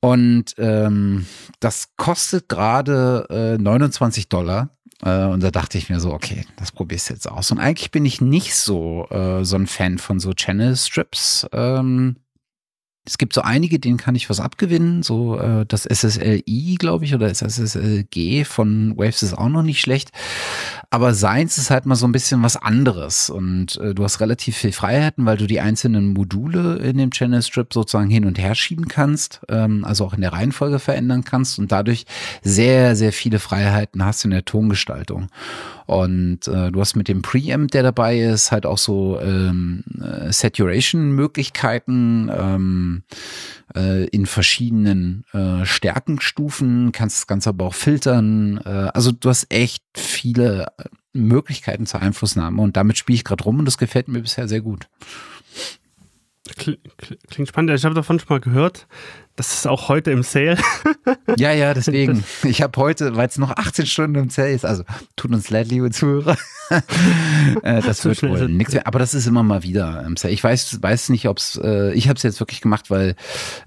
Und 0.00 0.54
ähm, 0.58 1.26
das 1.60 1.88
kostet 1.96 2.48
gerade 2.48 3.26
äh, 3.56 3.62
29 3.62 4.28
Dollar 4.28 4.70
äh, 5.02 5.24
und 5.24 5.42
da 5.42 5.50
dachte 5.50 5.78
ich 5.78 5.90
mir 5.90 6.00
so, 6.00 6.12
okay, 6.12 6.44
das 6.56 6.72
probierst 6.72 7.10
du 7.10 7.14
jetzt 7.14 7.30
aus. 7.30 7.50
Und 7.50 7.58
eigentlich 7.58 7.90
bin 7.90 8.04
ich 8.04 8.20
nicht 8.20 8.54
so, 8.54 9.06
äh, 9.10 9.44
so 9.44 9.56
ein 9.56 9.66
Fan 9.66 9.98
von 9.98 10.20
so 10.20 10.32
Channel 10.32 10.76
Strips. 10.76 11.46
Ähm, 11.52 12.16
es 13.04 13.18
gibt 13.18 13.34
so 13.34 13.42
einige, 13.42 13.78
denen 13.78 13.98
kann 13.98 14.16
ich 14.16 14.28
was 14.28 14.40
abgewinnen. 14.40 15.02
So 15.02 15.38
äh, 15.38 15.64
das 15.66 15.84
SSLI, 15.84 16.76
glaube 16.78 17.04
ich, 17.04 17.14
oder 17.14 17.28
das 17.28 17.40
SSLG 17.40 18.44
von 18.44 18.96
Waves 18.96 19.22
ist 19.22 19.34
auch 19.34 19.48
noch 19.48 19.62
nicht 19.62 19.80
schlecht. 19.80 20.10
Aber 20.90 21.14
seins 21.14 21.58
ist 21.58 21.70
halt 21.70 21.86
mal 21.86 21.96
so 21.96 22.06
ein 22.06 22.12
bisschen 22.12 22.42
was 22.42 22.56
anderes. 22.56 23.30
Und 23.30 23.76
äh, 23.78 23.94
du 23.94 24.04
hast 24.04 24.20
relativ 24.20 24.56
viel 24.56 24.72
Freiheiten, 24.72 25.26
weil 25.26 25.36
du 25.36 25.46
die 25.46 25.60
einzelnen 25.60 26.12
Module 26.12 26.76
in 26.76 26.98
dem 26.98 27.10
Channel 27.10 27.42
Strip 27.42 27.72
sozusagen 27.72 28.10
hin 28.10 28.24
und 28.24 28.38
her 28.38 28.54
schieben 28.54 28.88
kannst, 28.88 29.40
ähm, 29.48 29.84
also 29.84 30.04
auch 30.04 30.14
in 30.14 30.20
der 30.20 30.32
Reihenfolge 30.32 30.78
verändern 30.78 31.24
kannst 31.24 31.58
und 31.58 31.72
dadurch 31.72 32.06
sehr, 32.42 32.96
sehr 32.96 33.12
viele 33.12 33.38
Freiheiten 33.38 34.04
hast 34.04 34.24
in 34.24 34.30
der 34.30 34.44
Tongestaltung. 34.44 35.28
Und 35.86 36.48
äh, 36.48 36.72
du 36.72 36.80
hast 36.80 36.96
mit 36.96 37.06
dem 37.08 37.22
Preamp, 37.22 37.70
der 37.70 37.84
dabei 37.84 38.18
ist, 38.18 38.50
halt 38.50 38.66
auch 38.66 38.78
so 38.78 39.20
ähm, 39.20 39.84
äh, 40.00 40.32
Saturation-Möglichkeiten 40.32 42.28
ähm, 42.36 43.02
äh, 43.74 44.06
in 44.06 44.26
verschiedenen 44.26 45.24
äh, 45.32 45.64
Stärkenstufen, 45.64 46.90
kannst 46.90 47.18
das 47.18 47.26
Ganze 47.28 47.50
aber 47.50 47.66
auch 47.66 47.74
filtern. 47.74 48.60
Äh, 48.64 48.90
also 48.94 49.12
du 49.12 49.28
hast 49.28 49.46
echt 49.50 49.84
viele 49.94 50.66
Möglichkeiten 51.12 51.86
zur 51.86 52.00
Einflussnahme 52.00 52.60
und 52.60 52.76
damit 52.76 52.98
spiele 52.98 53.16
ich 53.16 53.24
gerade 53.24 53.44
rum 53.44 53.58
und 53.58 53.64
das 53.64 53.78
gefällt 53.78 54.08
mir 54.08 54.20
bisher 54.20 54.48
sehr 54.48 54.60
gut. 54.60 54.88
Klingt 56.54 57.48
spannend. 57.48 57.72
Ich 57.72 57.84
habe 57.84 57.94
davon 57.94 58.18
schon 58.18 58.28
mal 58.28 58.40
gehört. 58.40 58.86
Das 59.34 59.52
ist 59.52 59.66
auch 59.66 59.88
heute 59.88 60.12
im 60.12 60.22
Sale. 60.22 60.56
ja, 61.36 61.52
ja, 61.52 61.74
deswegen. 61.74 62.24
Ich 62.44 62.62
habe 62.62 62.80
heute, 62.80 63.16
weil 63.16 63.28
es 63.28 63.36
noch 63.36 63.50
18 63.50 63.86
Stunden 63.86 64.14
im 64.16 64.30
Sale 64.30 64.52
ist, 64.52 64.64
also 64.64 64.84
tut 65.16 65.32
uns 65.32 65.50
leid, 65.50 65.68
liebe 65.68 65.90
Zuhörer. 65.90 66.36
Äh, 67.62 67.80
das 67.80 68.04
wird 68.04 68.24
wohl 68.24 68.48
nichts 68.48 68.74
mehr. 68.74 68.88
Aber 68.88 68.98
das 68.98 69.14
ist 69.14 69.28
immer 69.28 69.44
mal 69.44 69.62
wieder 69.62 70.02
im 70.04 70.16
Sale. 70.16 70.34
Ich 70.34 70.42
weiß, 70.42 70.82
weiß 70.82 71.10
nicht, 71.10 71.28
ob 71.28 71.38
es, 71.38 71.60
äh, 71.62 71.92
ich 71.92 72.08
habe 72.08 72.16
es 72.16 72.24
jetzt 72.24 72.40
wirklich 72.40 72.60
gemacht, 72.60 72.90
weil 72.90 73.14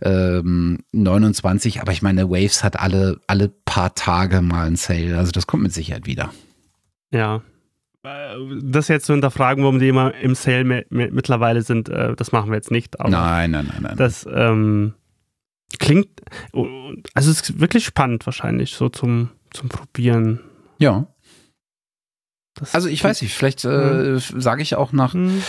ähm, 0.01 0.79
29, 0.91 1.79
aber 1.79 1.93
ich 1.93 2.01
meine, 2.01 2.29
Waves 2.29 2.61
hat 2.61 2.77
alle, 2.77 3.21
alle 3.25 3.47
paar 3.47 3.95
Tage 3.95 4.41
mal 4.41 4.67
ein 4.67 4.75
Sale. 4.75 5.17
Also 5.17 5.31
das 5.31 5.47
kommt 5.47 5.63
mit 5.63 5.73
Sicherheit 5.73 6.07
wieder. 6.07 6.33
Ja, 7.11 7.41
äh, 8.03 8.35
das 8.61 8.87
jetzt 8.87 9.05
zu 9.05 9.13
hinterfragen, 9.13 9.63
warum 9.63 9.79
die 9.79 9.89
immer 9.89 10.13
im 10.15 10.35
Sale 10.35 10.85
mittlerweile 10.89 11.61
sind, 11.61 11.89
äh, 11.89 12.15
das 12.15 12.31
machen 12.31 12.49
wir 12.49 12.55
jetzt 12.55 12.71
nicht. 12.71 12.97
nein, 12.99 13.51
nein, 13.51 13.51
nein, 13.51 13.81
nein. 13.81 13.97
Das 13.97 14.27
ähm, 14.31 14.93
klingt, 15.79 16.07
also 17.13 17.31
es 17.31 17.41
ist 17.41 17.59
wirklich 17.59 17.85
spannend 17.85 18.25
wahrscheinlich, 18.25 18.73
so 18.73 18.89
zum, 18.89 19.29
zum 19.51 19.69
Probieren. 19.69 20.39
Ja. 20.77 21.07
Das 22.55 22.75
also 22.75 22.89
ich 22.89 23.03
weiß 23.03 23.21
nicht, 23.21 23.33
vielleicht 23.33 23.63
äh, 23.65 23.67
mhm. 23.67 24.19
sage 24.19 24.61
ich 24.61 24.75
auch 24.75 24.91
nach, 24.91 25.13
mhm. 25.13 25.41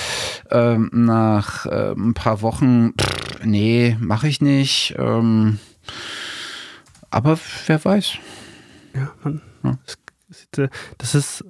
äh, 0.51 0.77
nach 0.77 1.67
äh, 1.67 1.93
ein 1.93 2.15
paar 2.15 2.43
Wochen, 2.43 2.93
pff, 3.01 3.45
nee, 3.45 3.97
mache 4.01 4.29
ich 4.29 4.41
nicht. 4.41 4.95
Ähm, 4.99 5.59
aber 7.11 7.39
wer 7.67 7.85
weiß. 7.85 8.15
Ja, 8.95 9.13
man, 9.23 9.43
ja. 9.65 9.79
Das, 10.53 10.71
das 10.99 11.15
ist 11.15 11.45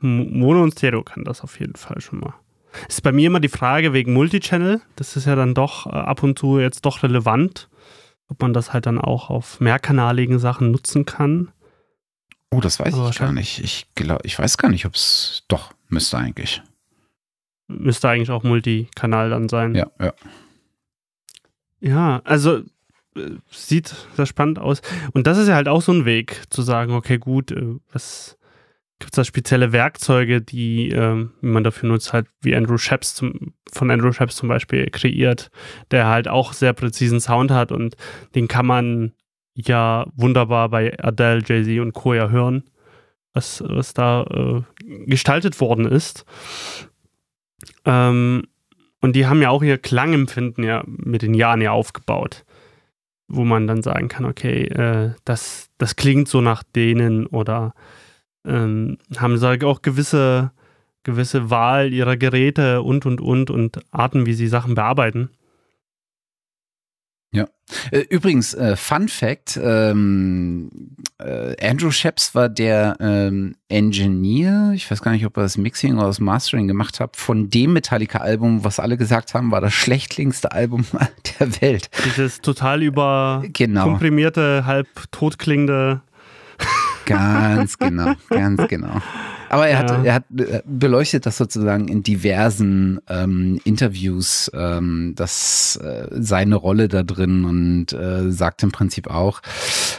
Mono 0.00 0.62
und 0.62 0.72
Stereo 0.72 1.02
kann 1.02 1.24
das 1.24 1.42
auf 1.42 1.58
jeden 1.60 1.76
Fall 1.76 2.00
schon 2.00 2.20
mal. 2.20 2.34
Ist 2.88 3.02
bei 3.02 3.12
mir 3.12 3.28
immer 3.28 3.40
die 3.40 3.48
Frage 3.48 3.92
wegen 3.92 4.12
Multichannel. 4.12 4.82
Das 4.96 5.16
ist 5.16 5.26
ja 5.26 5.34
dann 5.34 5.54
doch 5.54 5.86
äh, 5.86 5.90
ab 5.90 6.22
und 6.22 6.38
zu 6.38 6.58
jetzt 6.58 6.84
doch 6.84 7.02
relevant, 7.02 7.68
ob 8.28 8.42
man 8.42 8.52
das 8.52 8.72
halt 8.72 8.86
dann 8.86 9.00
auch 9.00 9.30
auf 9.30 9.60
mehrkanaligen 9.60 10.38
Sachen 10.38 10.70
nutzen 10.70 11.06
kann. 11.06 11.52
Oh, 12.50 12.60
das 12.60 12.78
weiß 12.78 12.94
Aber 12.94 13.10
ich 13.10 13.18
gar 13.18 13.32
nicht. 13.32 13.60
Ich 13.60 13.86
glaube, 13.94 14.22
ich 14.24 14.38
weiß 14.38 14.58
gar 14.58 14.70
nicht, 14.70 14.86
ob 14.86 14.94
es 14.94 15.44
doch 15.48 15.72
müsste 15.88 16.18
eigentlich. 16.18 16.62
Müsste 17.68 18.08
eigentlich 18.08 18.30
auch 18.30 18.44
Multikanal 18.44 19.30
dann 19.30 19.48
sein. 19.48 19.74
Ja, 19.74 19.90
ja. 20.00 20.12
Ja, 21.80 22.20
also 22.24 22.62
sieht 23.50 23.94
sehr 24.14 24.26
spannend 24.26 24.58
aus. 24.58 24.82
Und 25.12 25.26
das 25.26 25.38
ist 25.38 25.48
ja 25.48 25.54
halt 25.54 25.68
auch 25.68 25.82
so 25.82 25.92
ein 25.92 26.04
Weg, 26.04 26.42
zu 26.50 26.62
sagen, 26.62 26.92
okay, 26.92 27.18
gut, 27.18 27.50
äh, 27.52 27.76
was 27.92 28.38
gibt 28.98 29.12
es 29.12 29.16
da 29.16 29.24
spezielle 29.24 29.72
Werkzeuge, 29.72 30.40
die 30.40 30.88
ähm, 30.88 31.32
man 31.40 31.64
dafür 31.64 31.88
nutzt, 31.88 32.12
halt 32.12 32.26
wie 32.40 32.56
Andrew 32.56 32.78
Sheps 32.78 33.14
zum, 33.14 33.52
von 33.70 33.90
Andrew 33.90 34.10
Sheps 34.12 34.36
zum 34.36 34.48
Beispiel 34.48 34.88
kreiert, 34.90 35.50
der 35.90 36.06
halt 36.06 36.28
auch 36.28 36.52
sehr 36.52 36.72
präzisen 36.72 37.20
Sound 37.20 37.50
hat 37.50 37.72
und 37.72 37.96
den 38.34 38.48
kann 38.48 38.64
man 38.64 39.12
ja 39.54 40.06
wunderbar 40.14 40.70
bei 40.70 40.98
Adele, 40.98 41.42
Jay-Z 41.46 41.80
und 41.80 41.92
Co. 41.92 42.14
ja 42.14 42.30
hören, 42.30 42.64
was, 43.34 43.62
was 43.66 43.92
da 43.92 44.22
äh, 44.24 44.62
gestaltet 45.06 45.60
worden 45.60 45.86
ist. 45.86 46.24
Ähm, 47.84 48.44
und 49.02 49.14
die 49.14 49.26
haben 49.26 49.42
ja 49.42 49.50
auch 49.50 49.62
ihr 49.62 49.78
Klangempfinden 49.78 50.64
ja 50.64 50.82
mit 50.86 51.20
den 51.20 51.34
Jahren 51.34 51.60
ja 51.60 51.72
aufgebaut, 51.72 52.45
wo 53.28 53.44
man 53.44 53.66
dann 53.66 53.82
sagen 53.82 54.08
kann, 54.08 54.24
okay, 54.24 54.64
äh, 54.64 55.12
das, 55.24 55.68
das 55.78 55.96
klingt 55.96 56.28
so 56.28 56.40
nach 56.40 56.62
denen 56.62 57.26
oder 57.26 57.74
ähm, 58.44 58.98
haben 59.16 59.36
sie 59.38 59.66
auch 59.66 59.82
gewisse, 59.82 60.52
gewisse 61.02 61.50
Wahl 61.50 61.92
ihrer 61.92 62.16
Geräte 62.16 62.82
und 62.82 63.06
und 63.06 63.20
und 63.20 63.50
und 63.50 63.80
Arten, 63.90 64.26
wie 64.26 64.34
sie 64.34 64.48
Sachen 64.48 64.74
bearbeiten. 64.74 65.30
Ja. 67.36 67.48
Äh, 67.90 68.00
übrigens, 68.08 68.54
äh, 68.54 68.76
Fun 68.76 69.08
Fact: 69.08 69.60
ähm, 69.62 70.70
äh, 71.18 71.54
Andrew 71.62 71.90
Sheps 71.90 72.34
war 72.34 72.48
der 72.48 72.96
ähm, 73.00 73.56
Engineer, 73.68 74.72
ich 74.74 74.90
weiß 74.90 75.02
gar 75.02 75.12
nicht, 75.12 75.26
ob 75.26 75.36
er 75.36 75.42
das 75.42 75.58
Mixing 75.58 75.96
oder 75.98 76.06
das 76.06 76.18
Mastering 76.18 76.66
gemacht 76.66 76.98
hat, 76.98 77.16
von 77.16 77.50
dem 77.50 77.74
Metallica-Album, 77.74 78.64
was 78.64 78.80
alle 78.80 78.96
gesagt 78.96 79.34
haben, 79.34 79.50
war 79.50 79.60
das 79.60 79.74
schlechtlichste 79.74 80.52
Album 80.52 80.86
der 81.40 81.60
Welt. 81.60 81.90
Dieses 82.06 82.40
total 82.40 82.82
über 82.82 83.44
genau. 83.52 83.84
komprimierte, 83.84 84.64
halb 84.64 84.88
totklingende. 85.10 86.00
Ganz 87.04 87.76
genau, 87.78 88.14
ganz 88.30 88.66
genau. 88.68 89.02
Aber 89.48 89.68
er 89.68 89.78
hat, 89.78 89.90
ja. 89.90 90.02
er 90.04 90.14
hat 90.14 90.24
äh, 90.36 90.62
beleuchtet 90.64 91.26
das 91.26 91.36
sozusagen 91.36 91.88
in 91.88 92.02
diversen 92.02 93.00
ähm, 93.08 93.60
Interviews, 93.64 94.50
ähm, 94.54 95.14
das 95.16 95.76
äh, 95.76 96.08
seine 96.10 96.56
Rolle 96.56 96.88
da 96.88 97.02
drin 97.02 97.44
und 97.44 97.92
äh, 97.92 98.30
sagt 98.30 98.62
im 98.62 98.72
Prinzip 98.72 99.08
auch, 99.08 99.42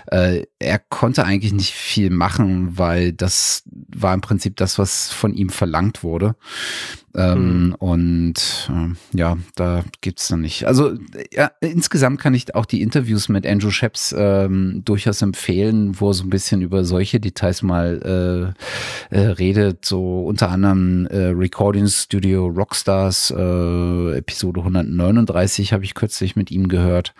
äh, 0.07 0.43
er 0.59 0.79
konnte 0.79 1.25
eigentlich 1.25 1.53
nicht 1.53 1.73
viel 1.73 2.09
machen, 2.09 2.77
weil 2.77 3.13
das 3.13 3.63
war 3.95 4.13
im 4.13 4.21
Prinzip 4.21 4.55
das, 4.57 4.79
was 4.79 5.11
von 5.11 5.33
ihm 5.33 5.49
verlangt 5.49 6.03
wurde. 6.03 6.35
Ähm, 7.17 7.67
mhm. 7.67 7.75
Und 7.75 8.69
äh, 8.71 9.17
ja, 9.17 9.37
da 9.55 9.83
gibt's 10.01 10.27
dann 10.27 10.41
nicht. 10.41 10.65
Also 10.67 10.93
ja, 11.31 11.51
insgesamt 11.61 12.21
kann 12.21 12.35
ich 12.35 12.53
auch 12.53 12.65
die 12.65 12.83
Interviews 12.83 13.27
mit 13.27 13.45
Andrew 13.45 13.71
Sheps 13.71 14.13
ähm, 14.15 14.83
durchaus 14.85 15.23
empfehlen, 15.23 15.99
wo 15.99 16.09
er 16.11 16.13
so 16.13 16.23
ein 16.23 16.29
bisschen 16.29 16.61
über 16.61 16.85
solche 16.85 17.19
Details 17.19 17.63
mal 17.63 18.53
äh, 19.11 19.15
äh, 19.15 19.29
redet, 19.39 19.85
so 19.85 20.25
unter 20.25 20.49
anderem 20.49 21.05
äh, 21.07 21.27
Recording 21.27 21.87
Studio 21.87 22.47
Rockstars, 22.47 23.31
äh, 23.31 24.17
Episode 24.17 24.61
139 24.61 25.73
habe 25.73 25.83
ich 25.83 25.93
kürzlich 25.93 26.35
mit 26.35 26.51
ihm 26.51 26.67
gehört. 26.67 27.13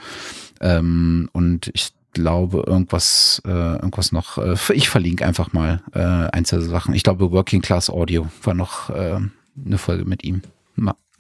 Ähm, 0.62 1.30
und 1.34 1.70
ich 1.74 1.94
glaube, 2.14 2.64
irgendwas, 2.66 3.42
äh, 3.46 3.50
irgendwas 3.50 4.12
noch, 4.12 4.38
äh, 4.38 4.56
ich 4.74 4.90
verlinke 4.90 5.26
einfach 5.26 5.54
mal 5.54 5.82
äh, 5.94 6.00
einzelne 6.00 6.64
Sachen. 6.64 6.94
Ich 6.94 7.04
glaube, 7.04 7.32
Working 7.32 7.62
Class 7.62 7.90
Audio 7.90 8.28
war 8.44 8.54
noch 8.54 8.90
äh, 8.90 9.20
eine 9.66 9.78
Folge 9.78 10.06
mit 10.06 10.24
ihm. 10.24 10.42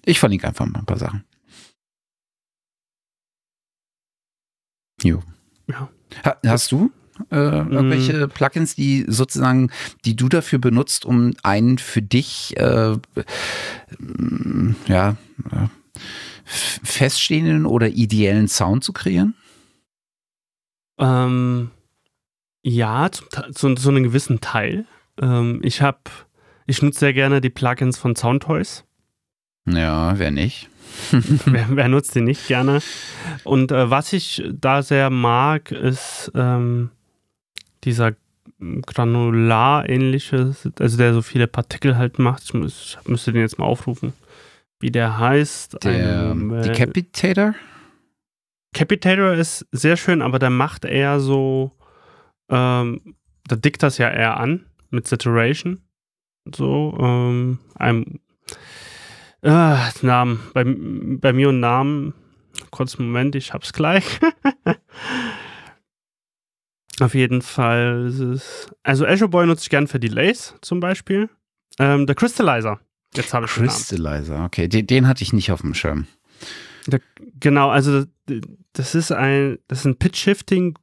Ich 0.07 0.19
verlinke 0.19 0.47
einfach 0.47 0.65
mal 0.65 0.79
ein 0.79 0.85
paar 0.85 0.97
Sachen. 0.97 1.25
Jo. 5.03 5.21
Ja. 5.69 5.89
Ha, 6.23 6.37
hast 6.45 6.71
du 6.71 6.91
äh, 7.31 7.35
irgendwelche 7.35 8.27
mm. 8.27 8.29
Plugins, 8.29 8.75
die 8.75 9.05
sozusagen, 9.07 9.71
die 10.05 10.15
du 10.15 10.29
dafür 10.29 10.59
benutzt, 10.59 11.05
um 11.05 11.33
einen 11.43 11.77
für 11.77 12.01
dich 12.01 12.55
äh, 12.57 12.97
ja, 14.87 15.17
äh, 15.51 15.67
feststehenden 16.45 17.65
oder 17.65 17.89
ideellen 17.89 18.47
Sound 18.47 18.83
zu 18.83 18.93
kreieren? 18.93 19.35
Ähm, 20.99 21.71
ja, 22.63 23.11
zu, 23.11 23.23
zu, 23.53 23.75
zu 23.75 23.89
einem 23.89 24.03
gewissen 24.03 24.41
Teil. 24.41 24.85
Ähm, 25.21 25.61
ich 25.63 25.81
habe, 25.81 25.99
ich 26.65 26.81
nutze 26.81 26.99
sehr 26.99 27.13
gerne 27.13 27.41
die 27.41 27.49
Plugins 27.49 27.97
von 27.97 28.15
Soundtoys. 28.15 28.83
Ja, 29.65 30.17
wer 30.17 30.31
nicht? 30.31 30.69
wer, 31.45 31.67
wer, 31.69 31.87
nutzt 31.89 32.15
die 32.15 32.21
nicht 32.21 32.47
gerne? 32.47 32.79
Und 33.43 33.71
äh, 33.71 33.89
was 33.89 34.13
ich 34.13 34.43
da 34.51 34.81
sehr 34.81 35.09
mag, 35.09 35.71
ist 35.71 36.31
ähm, 36.33 36.91
dieser 37.83 38.13
Granular-ähnliche, 38.59 40.55
also 40.79 40.97
der 40.97 41.13
so 41.13 41.21
viele 41.21 41.47
Partikel 41.47 41.97
halt 41.97 42.17
macht. 42.17 42.43
Ich, 42.43 42.53
muss, 42.53 42.97
ich 43.01 43.07
müsste 43.07 43.31
den 43.31 43.41
jetzt 43.41 43.59
mal 43.59 43.65
aufrufen, 43.65 44.13
wie 44.79 44.91
der 44.91 45.19
heißt. 45.19 45.83
Der 45.83 46.31
Ein, 46.31 46.51
äh, 46.51 46.61
Decapitator? 46.63 47.53
Capitator 48.73 49.33
ist 49.33 49.67
sehr 49.71 49.97
schön, 49.97 50.21
aber 50.21 50.39
der 50.39 50.49
macht 50.49 50.85
eher 50.85 51.19
so, 51.19 51.71
ähm, 52.49 53.15
da 53.47 53.55
dickt 53.55 53.83
das 53.83 53.97
ja 53.97 54.09
eher 54.09 54.37
an 54.37 54.65
mit 54.89 55.07
Saturation. 55.07 55.81
So, 56.55 56.97
ähm, 56.99 57.59
einem 57.75 58.19
äh, 59.41 59.77
Namen, 60.01 60.39
bei, 60.53 60.63
bei 60.65 61.33
mir 61.33 61.49
und 61.49 61.59
Namen, 61.59 62.13
kurz 62.71 62.97
Moment, 62.97 63.35
ich 63.35 63.53
hab's 63.53 63.73
gleich. 63.73 64.19
Auf 66.99 67.13
jeden 67.13 67.41
Fall 67.41 68.07
ist 68.07 68.19
es, 68.19 68.71
also 68.83 69.05
Azure 69.05 69.29
Boy 69.29 69.45
nutze 69.45 69.63
ich 69.63 69.69
gern 69.69 69.87
für 69.87 69.99
Delays 69.99 70.55
zum 70.61 70.79
Beispiel. 70.79 71.29
Ähm, 71.79 72.07
der 72.07 72.15
Crystallizer, 72.15 72.79
jetzt 73.15 73.33
habe 73.33 73.45
ich 73.45 73.51
Crystallizer, 73.51 74.43
okay, 74.43 74.67
den, 74.67 74.87
den 74.87 75.07
hatte 75.07 75.23
ich 75.23 75.31
nicht 75.31 75.51
auf 75.51 75.61
dem 75.61 75.75
Schirm. 75.75 76.07
Der, 76.87 77.01
genau, 77.39 77.69
also 77.69 78.05
das 78.73 78.95
ist 78.95 79.11
ein, 79.11 79.59
das 79.67 79.79
ist 79.79 79.85
ein 79.85 79.97
Pitch-Shifting 79.97 80.77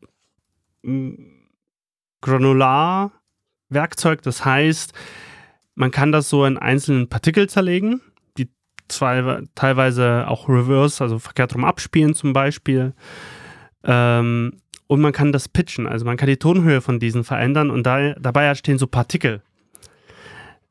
Granular 2.20 3.12
Werkzeug. 3.68 4.22
Das 4.22 4.44
heißt, 4.44 4.92
man 5.74 5.90
kann 5.90 6.12
das 6.12 6.28
so 6.28 6.44
in 6.44 6.58
einzelnen 6.58 7.08
Partikel 7.08 7.48
zerlegen, 7.48 8.00
die 8.38 8.48
zwei, 8.88 9.42
teilweise 9.54 10.28
auch 10.28 10.48
reverse, 10.48 11.02
also 11.02 11.18
verkehrt 11.18 11.54
rum 11.54 11.64
abspielen 11.64 12.14
zum 12.14 12.32
Beispiel. 12.32 12.94
Ähm, 13.82 14.60
und 14.94 15.00
man 15.00 15.12
kann 15.12 15.32
das 15.32 15.48
pitchen, 15.48 15.86
also 15.86 16.04
man 16.04 16.16
kann 16.16 16.28
die 16.28 16.36
Tonhöhe 16.36 16.80
von 16.80 16.98
diesen 16.98 17.24
verändern 17.24 17.70
und 17.70 17.84
da, 17.84 18.14
dabei 18.14 18.46
entstehen 18.46 18.78
so 18.78 18.86
Partikel 18.86 19.42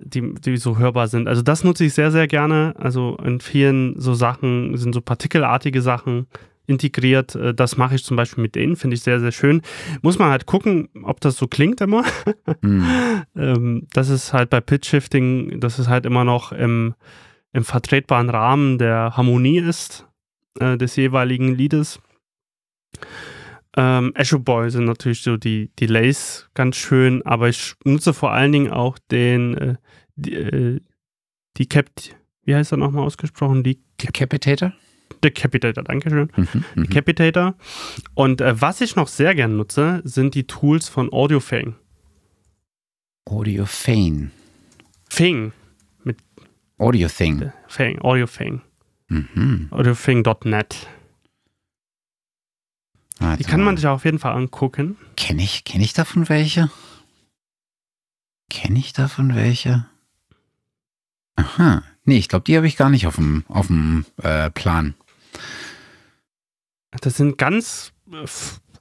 die, 0.06 0.34
die 0.34 0.58
so 0.58 0.78
hörbar 0.78 1.08
sind. 1.08 1.28
Also 1.28 1.42
das 1.42 1.64
nutze 1.64 1.86
ich 1.86 1.94
sehr, 1.94 2.12
sehr 2.12 2.28
gerne. 2.28 2.74
Also 2.78 3.18
in 3.24 3.40
vielen 3.40 4.00
so 4.00 4.14
Sachen 4.14 4.76
sind 4.78 4.94
so 4.94 5.02
partikelartige 5.02 5.82
Sachen 5.82 6.28
integriert. 6.66 7.36
Äh, 7.36 7.54
das 7.54 7.78
mache 7.78 7.96
ich 7.96 8.04
zum 8.04 8.18
Beispiel 8.18 8.42
mit 8.42 8.56
denen, 8.56 8.76
finde 8.76 8.96
ich 8.96 9.04
sehr, 9.04 9.20
sehr 9.20 9.32
schön. 9.32 9.62
Muss 10.02 10.20
man 10.20 10.30
halt 10.30 10.46
gucken, 10.46 10.90
ob 11.04 11.22
das 11.22 11.38
so 11.38 11.48
klingt 11.48 11.82
immer. 11.82 12.04
Mhm. 12.62 13.88
das 13.94 14.10
ist 14.10 14.34
halt 14.34 14.50
bei 14.50 14.62
Pitch 14.62 14.88
Shifting, 14.88 15.60
dass 15.60 15.80
es 15.80 15.88
halt 15.88 16.06
immer 16.06 16.24
noch 16.24 16.52
im, 16.52 16.96
im 17.52 17.64
vertretbaren 17.64 18.30
Rahmen 18.30 18.78
der 18.78 19.16
Harmonie 19.16 19.60
ist, 19.60 20.08
äh, 20.60 20.78
des 20.78 20.96
jeweiligen 20.96 21.56
Liedes. 21.56 22.00
Ähm, 23.76 24.14
Azure 24.16 24.42
Boy 24.42 24.70
sind 24.70 24.86
natürlich 24.86 25.24
so 25.24 25.38
die 25.38 25.72
Delays 25.80 26.50
ganz 26.54 26.76
schön, 26.76 27.26
aber 27.26 27.50
ich 27.50 27.74
nutze 27.84 28.14
vor 28.14 28.32
allen 28.32 28.52
Dingen 28.52 28.72
auch 28.72 29.00
den 29.10 29.58
äh, 29.58 29.76
die, 30.16 30.34
äh, 30.36 30.80
die 31.58 31.68
Cap, 31.68 31.90
wie 32.44 32.56
heißt 32.56 32.72
er 32.72 32.78
nochmal 32.78 33.04
ausgesprochen? 33.04 33.64
Die 33.64 33.80
Decapitator? 34.02 34.74
Decapitator, 35.24 35.84
Dankeschön. 35.84 36.32
Mhm, 36.36 36.48
mhm. 36.76 36.84
Decapitator. 36.84 37.56
Und 38.14 38.42
äh, 38.42 38.60
was 38.60 38.82
ich 38.82 38.96
noch 38.96 39.08
sehr 39.08 39.36
gern 39.36 39.58
nutze, 39.58 40.02
sind 40.04 40.36
die 40.36 40.46
Tools 40.46 40.90
von 40.90 41.12
AudioFang. 41.12 41.76
AudioFang. 43.26 44.32
Fing. 45.10 45.54
Mit 46.04 46.18
AudioThing. 46.78 47.52
Fang, 47.68 48.00
AudioFang. 48.00 48.62
Mhm. 49.08 49.68
AudioFang.net. 53.24 53.40
Die 53.40 53.44
kann 53.44 53.62
man 53.62 53.78
sich 53.78 53.88
auf 53.88 54.06
jeden 54.06 54.20
Fall 54.20 54.34
angucken. 54.34 54.98
Kenne 55.16 55.44
ich, 55.44 55.64
kenn 55.64 55.82
ich 55.82 55.94
davon 55.94 56.30
welche? 56.30 56.70
Kenne 58.50 58.80
ich 58.80 58.94
davon 58.94 59.36
welche? 59.36 59.86
Aha. 61.36 61.84
Nee, 62.06 62.18
ich 62.18 62.30
glaube, 62.30 62.44
die 62.46 62.56
habe 62.56 62.68
ich 62.68 62.78
gar 62.78 62.90
nicht 62.90 63.08
auf 63.08 63.16
dem, 63.16 63.44
auf 63.48 63.68
dem 63.68 64.06
äh, 64.22 64.50
Plan. 64.52 64.94
Das 67.02 67.18
sind 67.18 67.38
ganz 67.38 67.94
äh, 68.12 68.26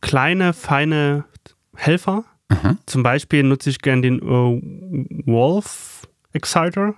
kleine, 0.01 0.53
feine 0.53 1.25
Helfer. 1.75 2.25
Aha. 2.49 2.77
Zum 2.87 3.03
Beispiel 3.03 3.43
nutze 3.45 3.71
ich 3.71 3.81
gerne 3.81 4.03
den 4.03 4.19
äh, 4.19 5.27
Wolf 5.27 6.09
Exciter 6.33 6.95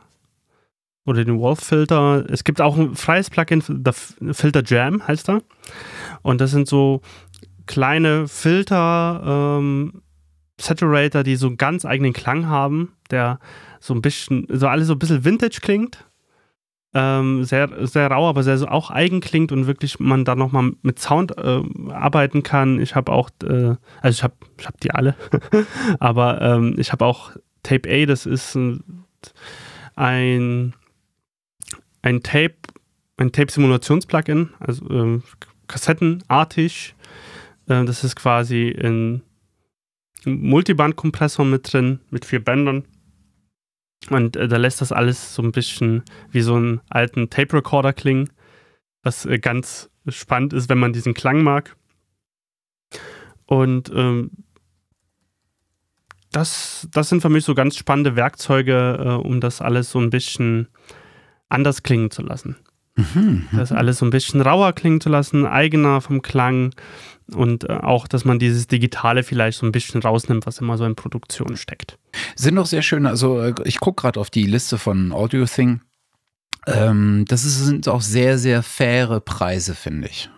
oder 1.04 1.24
den 1.24 1.38
Wolf 1.38 1.60
Filter. 1.60 2.24
Es 2.28 2.44
gibt 2.44 2.60
auch 2.60 2.76
ein 2.76 2.96
freies 2.96 3.30
Plugin, 3.30 3.62
der 3.68 3.92
Filter 3.92 4.62
Jam 4.64 5.06
heißt 5.06 5.28
er. 5.28 5.42
Und 6.22 6.40
das 6.40 6.50
sind 6.50 6.66
so 6.66 7.02
kleine 7.66 8.28
Filter, 8.28 9.59
ähm, 9.59 10.03
Saturator, 10.61 11.23
die 11.23 11.36
so 11.36 11.49
einen 11.49 11.57
ganz 11.57 11.85
eigenen 11.85 12.12
Klang 12.12 12.47
haben, 12.49 12.93
der 13.11 13.39
so 13.81 13.95
ein 13.95 14.03
bisschen, 14.03 14.47
so 14.49 14.69
alles 14.69 14.86
so 14.86 14.95
ein 14.95 14.99
bisschen 14.99 15.24
Vintage 15.24 15.59
klingt. 15.61 16.07
Ähm, 16.97 17.43
sehr, 17.43 17.69
sehr 17.89 18.09
rau, 18.09 18.28
aber 18.28 18.45
sehr 18.45 18.57
so 18.57 18.69
auch 18.69 18.91
eigen 18.91 19.20
klingt 19.20 19.51
und 19.51 19.66
wirklich 19.66 19.99
man 19.99 20.24
da 20.24 20.36
nochmal 20.36 20.73
mit 20.82 21.01
Sound 21.01 21.36
äh, 21.36 21.61
arbeiten 21.91 22.45
kann. 22.45 22.78
Ich 22.78 22.95
habe 22.95 23.11
auch, 23.11 23.31
äh, 23.43 23.74
also 24.01 24.16
ich 24.16 24.23
habe 24.23 24.35
ich 24.57 24.66
hab 24.66 24.78
die 24.81 24.93
alle, 24.93 25.16
aber 25.99 26.41
ähm, 26.41 26.77
ich 26.78 26.93
habe 26.93 27.05
auch 27.05 27.32
Tape 27.65 27.91
A, 27.91 28.07
das 28.07 28.27
ist 28.27 28.55
ein, 29.97 30.74
ein 32.03 32.23
Tape, 32.23 32.55
ein 33.16 33.32
Tape-Simulations-Plugin, 33.32 34.51
also 34.61 34.89
äh, 34.89 35.20
kassettenartig. 35.66 36.93
Äh, 37.69 37.85
das 37.85 38.05
ist 38.05 38.16
quasi 38.16 38.69
ein 38.69 39.23
Multiband-Kompressor 40.24 41.45
mit 41.45 41.73
drin, 41.73 42.01
mit 42.11 42.24
vier 42.24 42.43
Bändern. 42.43 42.85
Und 44.11 44.36
äh, 44.36 44.49
da 44.49 44.57
lässt 44.57 44.81
das 44.81 44.93
alles 44.93 45.35
so 45.35 45.43
ein 45.43 45.53
bisschen 45.53 46.03
wie 46.31 46.43
so 46.43 46.55
einen 46.55 46.81
alten 46.89 47.31
Tape-Recorder 47.31 47.93
klingen, 47.93 48.31
was 49.03 49.24
äh, 49.27 49.39
ganz 49.39 49.91
spannend 50.09 50.53
ist, 50.53 50.69
wenn 50.69 50.78
man 50.78 50.93
diesen 50.93 51.15
Klang 51.15 51.43
mag. 51.43 51.77
Und 53.47 53.91
ähm, 53.95 54.31
das, 56.32 56.89
das 56.91 57.09
sind 57.09 57.20
für 57.20 57.28
mich 57.28 57.45
so 57.45 57.55
ganz 57.55 57.77
spannende 57.77 58.16
Werkzeuge, 58.16 58.99
äh, 58.99 59.27
um 59.27 59.41
das 59.41 59.62
alles 59.62 59.91
so 59.91 60.01
ein 60.01 60.11
bisschen 60.11 60.69
anders 61.49 61.82
klingen 61.82 62.11
zu 62.11 62.23
lassen. 62.23 62.57
Mhm, 62.97 63.49
das 63.53 63.73
alles 63.73 63.99
so 63.99 64.07
ein 64.07 64.11
bisschen 64.11 64.41
rauer 64.41 64.73
klingen 64.73 65.01
zu 65.01 65.09
lassen, 65.09 65.47
eigener 65.47 66.01
vom 66.01 66.23
Klang 66.23 66.74
und 67.32 67.68
äh, 67.68 67.72
auch, 67.72 68.06
dass 68.06 68.24
man 68.24 68.38
dieses 68.38 68.66
Digitale 68.66 69.22
vielleicht 69.22 69.59
so 69.59 69.66
ein 69.66 69.72
bisschen 69.72 70.02
rausnimmt, 70.02 70.46
was 70.46 70.59
immer 70.59 70.76
so 70.76 70.84
in 70.84 70.94
Produktion 70.94 71.56
steckt. 71.56 71.98
Sind 72.36 72.56
doch 72.56 72.66
sehr 72.66 72.82
schön, 72.82 73.06
also 73.06 73.40
äh, 73.40 73.55
ich 73.64 73.80
gucke 73.80 74.02
gerade 74.02 74.20
auf 74.20 74.30
die 74.30 74.46
Liste 74.46 74.78
von 74.78 75.12
AudioThing. 75.12 75.80
Ähm, 76.66 77.24
das 77.28 77.44
ist, 77.44 77.64
sind 77.64 77.88
auch 77.88 78.01
sehr, 78.01 78.38
sehr 78.38 78.62
faire 78.62 79.20
Preise, 79.20 79.74
finde 79.74 80.09
ich. 80.09 80.30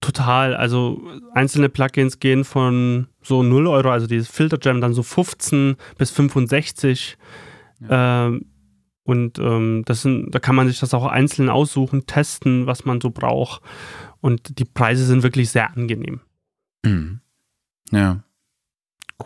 Total, 0.00 0.54
also 0.54 1.00
einzelne 1.32 1.70
Plugins 1.70 2.20
gehen 2.20 2.44
von 2.44 3.08
so 3.22 3.42
0 3.42 3.66
Euro, 3.68 3.90
also 3.90 4.06
dieses 4.06 4.28
Filter 4.28 4.58
Jam, 4.60 4.80
dann 4.80 4.92
so 4.92 5.02
15 5.02 5.76
bis 5.96 6.10
65. 6.10 7.16
Ja. 7.80 8.26
Ähm, 8.26 8.46
und 9.04 9.38
ähm, 9.38 9.82
das 9.86 10.02
sind, 10.02 10.34
da 10.34 10.38
kann 10.38 10.54
man 10.56 10.66
sich 10.66 10.80
das 10.80 10.94
auch 10.94 11.04
einzeln 11.04 11.50
aussuchen, 11.50 12.06
testen, 12.06 12.66
was 12.66 12.86
man 12.86 13.00
so 13.00 13.10
braucht. 13.10 13.62
Und 14.24 14.58
die 14.58 14.64
Preise 14.64 15.04
sind 15.04 15.22
wirklich 15.22 15.50
sehr 15.50 15.70
angenehm. 15.76 16.22
Mhm. 16.82 17.20
Ja. 17.90 18.24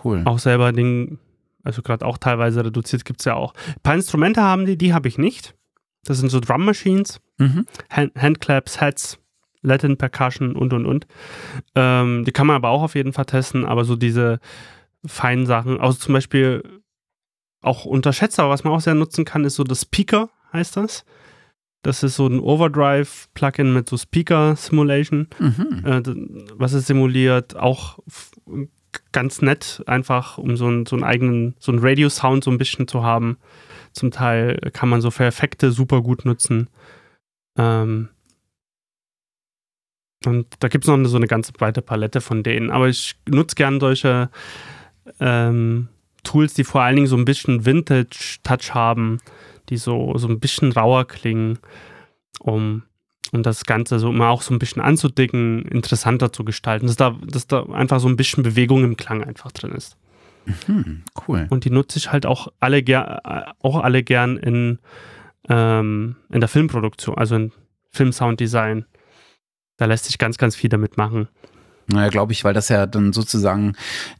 Cool. 0.02 0.22
Auch 0.24 0.40
selber 0.40 0.72
den 0.72 1.20
Also 1.62 1.82
gerade 1.82 2.04
auch 2.04 2.18
teilweise 2.18 2.64
reduziert 2.64 3.04
gibt 3.04 3.20
es 3.20 3.24
ja 3.24 3.34
auch. 3.34 3.54
Ein 3.54 3.82
paar 3.84 3.94
Instrumente 3.94 4.42
haben 4.42 4.66
die, 4.66 4.76
die 4.76 4.92
habe 4.92 5.06
ich 5.06 5.16
nicht. 5.16 5.54
Das 6.02 6.18
sind 6.18 6.30
so 6.30 6.40
Drum 6.40 6.64
Machines, 6.64 7.20
mhm. 7.38 7.64
Hand 7.90 8.12
Handclaps, 8.16 8.80
Heads, 8.80 9.20
Latin 9.62 9.98
Percussion 9.98 10.56
und 10.56 10.72
und 10.72 10.84
und. 10.84 11.06
Ähm, 11.76 12.24
die 12.24 12.32
kann 12.32 12.48
man 12.48 12.56
aber 12.56 12.70
auch 12.70 12.82
auf 12.82 12.96
jeden 12.96 13.12
Fall 13.12 13.26
testen, 13.26 13.64
aber 13.64 13.84
so 13.84 13.94
diese 13.94 14.40
feinen 15.06 15.46
Sachen, 15.46 15.78
also 15.78 15.96
zum 15.96 16.12
Beispiel 16.12 16.82
auch 17.60 17.84
unterschätzt, 17.84 18.40
aber 18.40 18.50
was 18.50 18.64
man 18.64 18.72
auch 18.72 18.80
sehr 18.80 18.96
nutzen 18.96 19.24
kann, 19.24 19.44
ist 19.44 19.54
so 19.54 19.62
das 19.62 19.82
Speaker, 19.82 20.28
heißt 20.52 20.76
das. 20.76 21.04
Das 21.82 22.02
ist 22.02 22.16
so 22.16 22.26
ein 22.26 22.40
Overdrive-Plugin 22.40 23.72
mit 23.72 23.88
so 23.88 23.96
Speaker-Simulation, 23.96 25.28
mhm. 25.38 25.82
äh, 25.84 26.02
was 26.54 26.72
es 26.72 26.86
simuliert. 26.86 27.56
Auch 27.56 27.98
ganz 29.12 29.42
nett, 29.42 29.82
einfach 29.86 30.38
um 30.38 30.56
so 30.56 30.66
einen, 30.66 30.86
so 30.86 30.96
einen 30.96 31.04
eigenen, 31.04 31.54
so 31.58 31.72
einen 31.72 31.80
Radio-Sound 31.80 32.44
so 32.44 32.50
ein 32.50 32.58
bisschen 32.58 32.88
zu 32.88 33.02
haben. 33.04 33.38
Zum 33.92 34.10
Teil 34.10 34.58
kann 34.72 34.88
man 34.88 35.00
so 35.00 35.10
für 35.10 35.24
Effekte 35.24 35.70
super 35.70 36.02
gut 36.02 36.24
nutzen. 36.24 36.68
Ähm 37.56 38.08
und 40.26 40.46
da 40.58 40.68
gibt 40.68 40.84
es 40.84 40.88
noch 40.88 41.02
so 41.04 41.16
eine 41.16 41.28
ganze 41.28 41.52
breite 41.52 41.80
Palette 41.80 42.20
von 42.20 42.42
denen. 42.42 42.70
Aber 42.70 42.88
ich 42.88 43.16
nutze 43.28 43.54
gern 43.54 43.78
solche 43.78 44.30
ähm, 45.20 45.88
Tools, 46.24 46.54
die 46.54 46.64
vor 46.64 46.82
allen 46.82 46.96
Dingen 46.96 47.08
so 47.08 47.16
ein 47.16 47.24
bisschen 47.24 47.64
Vintage-Touch 47.64 48.74
haben, 48.74 49.18
die 49.68 49.76
so, 49.76 50.16
so 50.16 50.28
ein 50.28 50.40
bisschen 50.40 50.72
rauer 50.72 51.06
klingen, 51.06 51.58
um, 52.40 52.82
um 53.32 53.42
das 53.42 53.64
Ganze 53.64 53.98
so 53.98 54.10
immer 54.10 54.28
auch 54.28 54.42
so 54.42 54.54
ein 54.54 54.58
bisschen 54.58 54.82
anzudicken, 54.82 55.62
interessanter 55.62 56.32
zu 56.32 56.44
gestalten, 56.44 56.86
dass 56.86 56.96
da, 56.96 57.16
dass 57.26 57.46
da 57.46 57.64
einfach 57.66 58.00
so 58.00 58.08
ein 58.08 58.16
bisschen 58.16 58.42
Bewegung 58.42 58.84
im 58.84 58.96
Klang 58.96 59.22
einfach 59.22 59.52
drin 59.52 59.72
ist. 59.72 59.96
Mhm, 60.66 61.02
cool. 61.26 61.46
Und 61.50 61.64
die 61.64 61.70
nutze 61.70 61.98
ich 61.98 62.10
halt 62.10 62.24
auch 62.26 62.48
alle, 62.60 62.82
ger 62.82 63.54
auch 63.60 63.82
alle 63.82 64.02
gern 64.02 64.36
in, 64.36 64.78
ähm, 65.48 66.16
in 66.30 66.40
der 66.40 66.48
Filmproduktion, 66.48 67.18
also 67.18 67.36
in 67.36 67.52
Filmsounddesign. 67.90 68.86
Da 69.76 69.84
lässt 69.84 70.06
sich 70.06 70.18
ganz, 70.18 70.38
ganz 70.38 70.56
viel 70.56 70.70
damit 70.70 70.96
machen. 70.96 71.28
Naja, 71.90 72.10
glaube 72.10 72.32
ich, 72.32 72.44
weil 72.44 72.52
das 72.52 72.68
ja 72.68 72.86
dann 72.86 73.14
sozusagen 73.14 73.72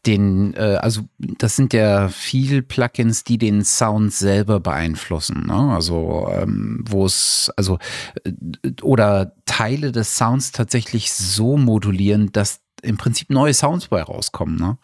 den, 0.07 0.55
äh, 0.55 0.78
also 0.81 1.03
das 1.19 1.55
sind 1.55 1.74
ja 1.74 2.09
viel 2.09 2.62
Plugins, 2.62 3.24
die 3.24 3.36
den 3.36 3.62
Sound 3.62 4.15
selber 4.15 4.59
beeinflussen. 4.59 5.47
Ne? 5.47 5.74
Also 5.74 6.31
ähm, 6.32 6.82
wo 6.89 7.05
es, 7.05 7.53
also 7.57 7.78
äh, 8.24 8.32
oder 8.81 9.32
Teile 9.45 9.93
des 9.93 10.16
Sounds 10.16 10.53
tatsächlich 10.53 11.12
so 11.12 11.59
modulieren, 11.59 12.32
dass 12.32 12.61
im 12.82 12.97
Prinzip 12.97 13.31
neue 13.31 13.55
Sounds 13.55 13.89
bei 13.89 14.03
rauskommen. 14.03 14.57
Ne? 14.57 14.78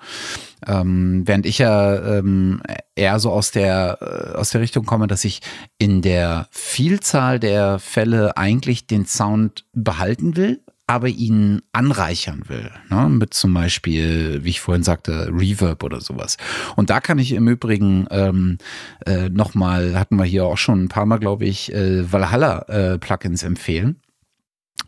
Ähm, 0.66 1.23
während 1.27 1.47
ich 1.47 1.59
ja 1.59 2.19
ähm, 2.19 2.61
eher 2.94 3.19
so 3.19 3.31
aus 3.31 3.51
der, 3.51 3.98
äh, 4.01 4.36
aus 4.36 4.51
der 4.51 4.61
Richtung 4.61 4.85
komme, 4.85 5.06
dass 5.06 5.24
ich 5.24 5.40
in 5.78 6.02
der 6.02 6.48
Vielzahl 6.51 7.39
der 7.39 7.78
Fälle 7.78 8.36
eigentlich 8.36 8.86
den 8.86 9.06
Sound 9.06 9.65
behalten 9.73 10.36
will, 10.36 10.61
aber 10.86 11.09
ihn 11.09 11.62
anreichern 11.73 12.43
will, 12.48 12.70
ne? 12.90 13.09
mit 13.09 13.32
zum 13.32 13.55
Beispiel, 13.55 14.44
wie 14.44 14.51
ich 14.51 14.61
vorhin 14.61 14.82
sagte, 14.82 15.31
Reverb 15.32 15.82
oder 15.82 16.01
sowas. 16.01 16.36
Und 16.77 16.90
da 16.90 17.01
kann 17.01 17.19
ich 17.19 17.32
im 17.32 17.48
Übrigen 17.48 18.06
ähm, 18.11 18.59
äh, 19.06 19.31
nochmal, 19.31 19.98
hatten 19.98 20.16
wir 20.16 20.24
hier 20.24 20.44
auch 20.44 20.59
schon 20.59 20.85
ein 20.85 20.89
paar 20.89 21.06
Mal, 21.06 21.19
glaube 21.19 21.47
ich, 21.47 21.73
äh, 21.73 22.11
Valhalla-Plugins 22.12 23.43
äh, 23.43 23.47
empfehlen. 23.47 24.01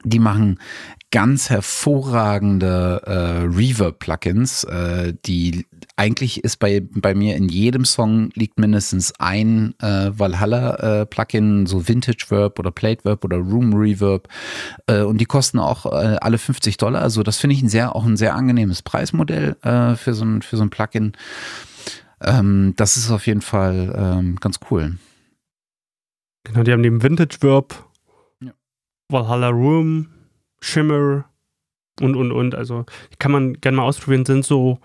Die 0.05 0.19
machen 0.19 0.61
ganz 1.13 1.51
hervorragende 1.51 3.03
äh, 3.07 3.47
Reverb-Plugins, 3.47 4.65
äh, 4.65 5.15
die 5.25 5.67
eigentlich 5.97 6.43
ist 6.43 6.59
bei, 6.59 6.81
bei 6.81 7.15
mir 7.15 7.37
in 7.37 7.49
jedem 7.49 7.85
Song 7.85 8.31
liegt 8.35 8.59
mindestens 8.59 9.13
ein 9.19 9.75
äh, 9.81 10.11
Valhalla-Plugin, 10.13 11.65
äh, 11.65 11.69
so 11.69 11.89
Vintage 11.89 12.27
Verb 12.29 12.59
oder 12.59 12.71
Plate 12.71 13.05
Verb 13.05 13.25
oder 13.25 13.39
Room 13.39 13.73
Reverb. 13.75 14.29
Äh, 14.87 15.03
und 15.03 15.19
die 15.19 15.27
kosten 15.27 15.59
auch 15.59 15.87
äh, 15.87 16.17
alle 16.21 16.39
50 16.39 16.77
Dollar. 16.77 17.03
Also 17.03 17.23
das 17.23 17.39
finde 17.39 17.55
ich 17.55 17.63
ein 17.63 17.69
sehr, 17.69 17.95
auch 17.95 18.05
ein 18.05 18.17
sehr 18.17 18.35
angenehmes 18.35 18.83
Preismodell 18.83 19.57
für, 19.63 20.15
so 20.15 20.25
ein, 20.25 20.43
für 20.43 20.57
so 20.57 20.63
ein 20.65 20.71
Plugin. 20.71 21.13
Ähm, 22.21 22.75
das 22.77 22.97
ist 22.97 23.11
auf 23.11 23.27
jeden 23.27 23.43
Fall 23.43 23.95
ähm, 23.97 24.37
ganz 24.37 24.61
cool. 24.71 24.99
Genau, 26.45 26.63
die 26.63 26.73
haben 26.73 26.83
den 26.83 27.03
Vintage 27.03 27.39
Verb, 27.41 27.85
ja. 28.41 28.53
Valhalla 29.09 29.49
Room, 29.49 30.09
Shimmer 30.61 31.25
und, 32.01 32.17
und, 32.17 32.33
und. 32.33 32.55
Also 32.55 32.85
kann 33.19 33.33
man 33.33 33.61
gerne 33.61 33.77
mal 33.77 33.85
ausprobieren, 33.85 34.25
sind 34.25 34.45
so, 34.45 34.79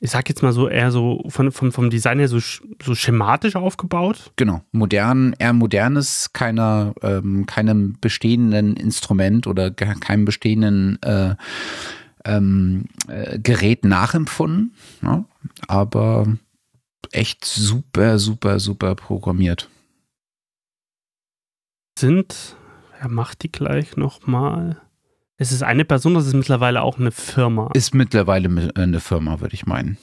ich 0.00 0.10
sag 0.10 0.28
jetzt 0.28 0.42
mal 0.42 0.52
so 0.52 0.68
eher 0.68 0.90
so 0.90 1.22
von, 1.28 1.52
vom, 1.52 1.72
vom 1.72 1.90
Design 1.90 2.18
her 2.18 2.28
so, 2.28 2.38
so 2.82 2.94
schematisch 2.94 3.56
aufgebaut. 3.56 4.32
Genau, 4.36 4.62
modern, 4.72 5.34
eher 5.38 5.52
modernes, 5.52 6.32
keiner, 6.32 6.94
ähm, 7.02 7.46
keinem 7.46 7.96
bestehenden 8.00 8.76
Instrument 8.76 9.46
oder 9.46 9.70
keinem 9.70 10.24
bestehenden 10.24 11.00
äh, 11.02 11.34
ähm, 12.24 12.86
äh, 13.08 13.38
Gerät 13.38 13.84
nachempfunden, 13.84 14.74
ne? 15.00 15.24
aber 15.66 16.26
echt 17.10 17.44
super, 17.44 18.18
super, 18.18 18.58
super 18.60 18.94
programmiert. 18.94 19.68
Sind, 21.98 22.56
er 23.00 23.08
macht 23.08 23.42
die 23.42 23.52
gleich 23.52 23.96
nochmal. 23.96 24.80
Es 25.42 25.50
ist 25.50 25.64
eine 25.64 25.84
Person, 25.84 26.14
das 26.14 26.28
ist 26.28 26.34
mittlerweile 26.34 26.82
auch 26.82 27.00
eine 27.00 27.10
Firma. 27.10 27.68
Ist 27.74 27.94
mittlerweile 27.94 28.70
äh, 28.76 28.80
eine 28.80 29.00
Firma, 29.00 29.40
würde 29.40 29.54
ich 29.54 29.66
meinen. 29.66 29.98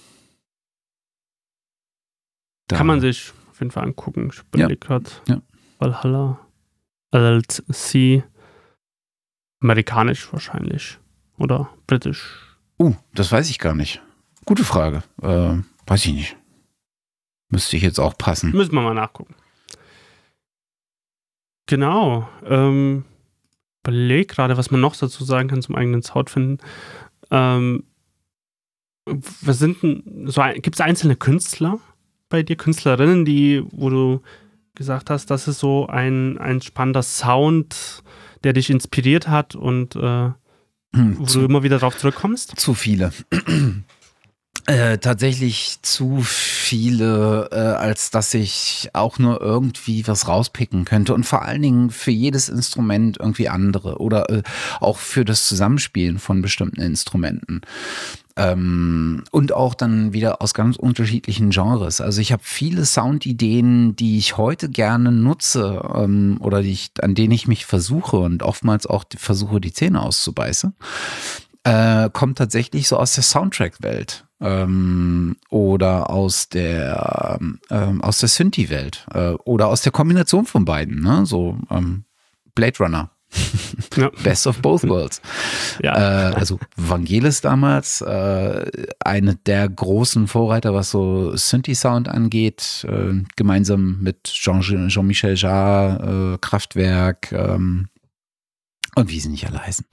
Da. 2.67 2.75
Kann 2.75 2.87
man 2.87 2.99
sich 2.99 3.31
auf 3.49 3.61
jeden 3.61 3.71
Fall 3.71 3.85
angucken. 3.85 4.29
Ich 4.33 4.59
ja. 4.59 4.67
gerade. 4.67 5.09
Ja. 5.29 5.41
Valhalla. 5.77 6.45
LLC. 7.13 8.23
Amerikanisch 9.61 10.31
wahrscheinlich. 10.33 10.99
Oder 11.37 11.69
britisch. 11.87 12.57
Uh, 12.77 12.95
das 13.13 13.31
weiß 13.31 13.49
ich 13.49 13.59
gar 13.59 13.75
nicht. 13.75 14.01
Gute 14.43 14.65
Frage. 14.65 15.03
Äh, 15.21 15.57
weiß 15.87 16.05
ich 16.05 16.13
nicht. 16.13 16.37
Müsste 17.47 17.77
ich 17.77 17.83
jetzt 17.83 17.99
auch 17.99 18.17
passen. 18.17 18.51
Müssen 18.51 18.73
wir 18.73 18.81
mal 18.81 18.93
nachgucken. 18.93 19.35
Genau. 21.65 22.27
Ähm, 22.43 23.05
überlege 23.83 24.25
gerade, 24.25 24.57
was 24.57 24.71
man 24.71 24.81
noch 24.81 24.95
dazu 24.95 25.23
sagen 25.23 25.49
kann 25.49 25.61
zum 25.61 25.75
eigenen 25.75 26.01
Sound 26.01 26.29
finden. 26.29 26.57
Ähm, 27.31 27.83
was 29.05 29.59
sind 29.59 29.81
denn, 29.81 30.27
so, 30.27 30.43
gibt 30.55 30.75
es 30.75 30.81
einzelne 30.81 31.15
Künstler 31.15 31.79
bei 32.29 32.43
dir, 32.43 32.55
Künstlerinnen, 32.55 33.25
die, 33.25 33.63
wo 33.71 33.89
du 33.89 34.21
gesagt 34.75 35.09
hast, 35.09 35.27
das 35.31 35.47
ist 35.47 35.59
so 35.59 35.87
ein, 35.87 36.37
ein 36.37 36.61
spannender 36.61 37.03
Sound, 37.03 38.03
der 38.43 38.53
dich 38.53 38.69
inspiriert 38.69 39.27
hat 39.27 39.55
und 39.55 39.95
äh, 39.95 40.29
hm, 40.95 41.19
wo 41.19 41.25
zu, 41.25 41.39
du 41.39 41.45
immer 41.45 41.63
wieder 41.63 41.79
darauf 41.79 41.97
zurückkommst? 41.97 42.59
Zu 42.59 42.73
viele. 42.73 43.11
Äh, 44.69 44.99
tatsächlich 44.99 45.79
zu 45.81 46.21
viele, 46.21 47.49
äh, 47.51 47.55
als 47.55 48.11
dass 48.11 48.35
ich 48.35 48.91
auch 48.93 49.17
nur 49.17 49.41
irgendwie 49.41 50.07
was 50.07 50.27
rauspicken 50.27 50.85
könnte. 50.85 51.15
Und 51.15 51.23
vor 51.23 51.41
allen 51.41 51.63
Dingen 51.63 51.89
für 51.89 52.11
jedes 52.11 52.49
Instrument 52.49 53.17
irgendwie 53.19 53.49
andere 53.49 53.97
oder 53.97 54.29
äh, 54.29 54.43
auch 54.79 54.97
für 54.99 55.25
das 55.25 55.47
Zusammenspielen 55.47 56.19
von 56.19 56.43
bestimmten 56.43 56.81
Instrumenten. 56.81 57.61
Ähm, 58.35 59.23
und 59.31 59.53
auch 59.53 59.73
dann 59.73 60.13
wieder 60.13 60.39
aus 60.39 60.53
ganz 60.53 60.75
unterschiedlichen 60.75 61.49
Genres. 61.49 61.99
Also 61.99 62.21
ich 62.21 62.31
habe 62.31 62.43
viele 62.45 62.85
Soundideen, 62.85 63.95
die 63.95 64.19
ich 64.19 64.37
heute 64.37 64.69
gerne 64.69 65.11
nutze 65.11 65.81
ähm, 65.95 66.37
oder 66.41 66.61
die 66.61 66.73
ich, 66.73 66.91
an 67.01 67.15
denen 67.15 67.31
ich 67.31 67.47
mich 67.47 67.65
versuche 67.65 68.17
und 68.17 68.43
oftmals 68.43 68.85
auch 68.85 69.05
versuche, 69.17 69.59
die 69.59 69.73
Zähne 69.73 70.03
auszubeißen 70.03 70.75
äh, 71.63 72.09
kommt 72.11 72.37
tatsächlich 72.37 72.87
so 72.87 72.97
aus 72.97 73.15
der 73.15 73.23
Soundtrack-Welt 73.23 74.25
ähm, 74.41 75.37
oder 75.49 76.09
aus 76.09 76.49
der 76.49 77.39
ähm, 77.69 78.01
aus 78.01 78.19
der 78.19 78.29
Synthie-Welt 78.29 79.05
äh, 79.13 79.31
oder 79.43 79.67
aus 79.67 79.81
der 79.81 79.91
Kombination 79.91 80.45
von 80.45 80.65
beiden, 80.65 81.01
ne? 81.01 81.25
So 81.25 81.57
ähm, 81.69 82.05
Blade 82.55 82.77
Runner. 82.79 83.11
Ja. 83.95 84.09
Best 84.23 84.47
of 84.47 84.61
both 84.61 84.87
worlds. 84.87 85.21
Ja. 85.81 86.31
Äh, 86.31 86.33
also 86.33 86.59
Vangelis 86.75 87.39
damals, 87.39 88.01
äh, 88.01 88.65
eine 88.99 89.35
der 89.35 89.69
großen 89.69 90.27
Vorreiter, 90.27 90.73
was 90.73 90.91
so 90.91 91.33
Synthi-Sound 91.37 92.09
angeht, 92.09 92.85
äh, 92.89 93.23
gemeinsam 93.37 93.99
mit 94.01 94.23
Jean-Michel 94.25 94.89
Jean 94.89 95.35
Jarre, 95.35 96.33
äh, 96.33 96.37
Kraftwerk, 96.41 97.31
ähm, 97.31 97.87
und 98.99 99.09
wie 99.09 99.19
sie 99.19 99.29
nicht 99.29 99.47
alle 99.47 99.65
heißen. 99.65 99.85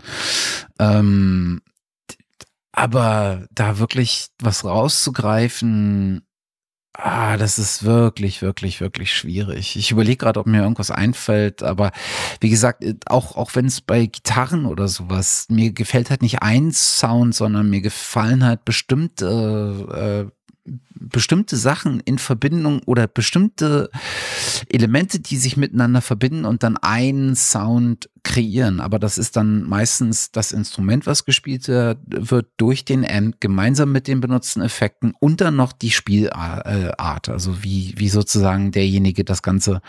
Ähm, 0.79 1.63
aber 2.73 3.47
da 3.51 3.79
wirklich 3.79 4.29
was 4.39 4.65
rauszugreifen, 4.65 6.27
ah, 6.93 7.37
das 7.37 7.59
ist 7.59 7.85
wirklich, 7.85 8.43
wirklich, 8.43 8.81
wirklich 8.81 9.15
schwierig. 9.15 9.77
Ich 9.77 9.91
überlege 9.91 10.19
gerade, 10.19 10.41
ob 10.41 10.47
mir 10.47 10.63
irgendwas 10.63 10.91
einfällt, 10.91 11.63
aber 11.63 11.93
wie 12.41 12.51
gesagt, 12.51 12.85
auch, 13.07 13.37
auch 13.37 13.55
wenn 13.55 13.67
es 13.67 13.81
bei 13.81 14.07
Gitarren 14.07 14.67
oder 14.67 14.89
sowas, 14.89 15.47
mir 15.49 15.73
gefällt 15.73 16.11
halt 16.11 16.23
nicht 16.23 16.43
ein 16.43 16.73
Sound, 16.73 17.35
sondern 17.35 17.71
mir 17.71 17.81
gefallen 17.81 18.45
halt 18.45 18.65
bestimmte 18.65 20.31
äh, 20.31 20.36
bestimmte 20.95 21.57
Sachen 21.57 22.01
in 22.01 22.19
Verbindung 22.19 22.81
oder 22.87 23.07
bestimmte 23.07 23.91
Elemente, 24.69 25.21
die 25.21 25.37
sich 25.37 25.57
miteinander 25.57 26.01
verbinden 26.01 26.45
und 26.45 26.63
dann 26.63 26.77
einen 26.77 27.37
Sound 27.37 28.09
kreieren. 28.23 28.81
Aber 28.81 28.99
das 28.99 29.19
ist 29.19 29.37
dann 29.37 29.63
meistens 29.63 30.33
das 30.33 30.51
Instrument, 30.51 31.07
was 31.07 31.25
gespielt 31.25 31.69
wird 31.69 32.49
durch 32.57 32.85
den 32.85 33.09
Amp 33.09 33.41
gemeinsam 33.41 33.93
mit 33.93 34.09
den 34.09 34.21
benutzten 34.21 34.63
Effekten 34.63 35.15
und 35.21 35.41
dann 35.41 35.55
noch 35.55 35.73
die 35.73 35.93
Spielart. 35.93 37.29
Also 37.29 37.63
wie, 37.63 37.95
wie 37.97 38.09
sozusagen 38.09 38.73
derjenige 38.73 39.25
das 39.25 39.43
Ganze 39.43 39.81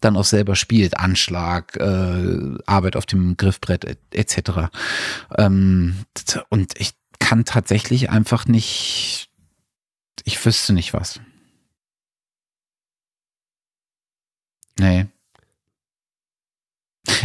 dann 0.00 0.16
auch 0.16 0.24
selber 0.24 0.56
spielt. 0.56 0.98
Anschlag, 0.98 1.76
äh, 1.76 2.54
Arbeit 2.66 2.96
auf 2.96 3.06
dem 3.06 3.36
Griffbrett 3.38 3.98
etc. 4.10 4.68
Ähm, 5.38 5.96
und 6.50 6.74
ich 6.78 6.92
kann 7.18 7.44
tatsächlich 7.44 8.10
einfach 8.10 8.46
nicht, 8.46 9.30
ich 10.26 10.44
wüsste 10.44 10.72
nicht 10.74 10.92
was. 10.92 11.20
Nee. 14.78 15.06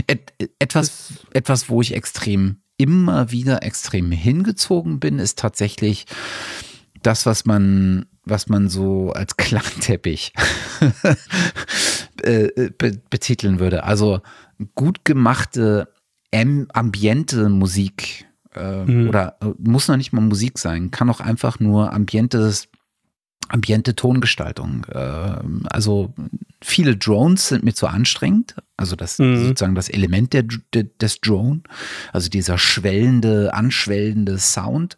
Et, 0.07 0.33
etwas, 0.59 1.25
etwas, 1.33 1.67
wo 1.67 1.81
ich 1.81 1.93
extrem, 1.93 2.61
immer 2.77 3.31
wieder 3.31 3.63
extrem 3.63 4.11
hingezogen 4.11 4.99
bin, 4.99 5.19
ist 5.19 5.39
tatsächlich 5.39 6.05
das, 7.01 7.25
was 7.25 7.45
man, 7.45 8.05
was 8.23 8.47
man 8.47 8.69
so 8.69 9.11
als 9.11 9.35
Klangteppich 9.35 10.33
äh, 12.21 12.69
betiteln 12.77 13.59
würde. 13.59 13.83
Also 13.83 14.21
gut 14.75 15.03
gemachte 15.03 15.91
ambiente 16.31 17.49
Musik 17.49 18.27
äh, 18.53 18.85
mhm. 18.85 19.09
oder 19.09 19.37
äh, 19.41 19.47
muss 19.57 19.87
noch 19.87 19.97
nicht 19.97 20.13
mal 20.13 20.21
Musik 20.21 20.59
sein, 20.59 20.91
kann 20.91 21.09
auch 21.09 21.19
einfach 21.19 21.59
nur 21.59 21.91
ambientes 21.91 22.69
ambiente 23.51 23.95
Tongestaltung. 23.95 24.85
Äh, 24.85 25.35
also 25.69 26.13
viele 26.61 26.95
Drones 26.95 27.47
sind 27.47 27.63
mir 27.63 27.73
zu 27.73 27.87
anstrengend. 27.87 28.55
Also 28.81 28.95
das 28.95 29.19
mhm. 29.19 29.47
sozusagen 29.47 29.75
das 29.75 29.89
Element 29.89 30.33
der, 30.33 30.43
des 30.43 31.21
Drone, 31.21 31.61
also 32.11 32.29
dieser 32.29 32.57
schwellende, 32.57 33.53
anschwellende 33.53 34.37
Sound. 34.37 34.97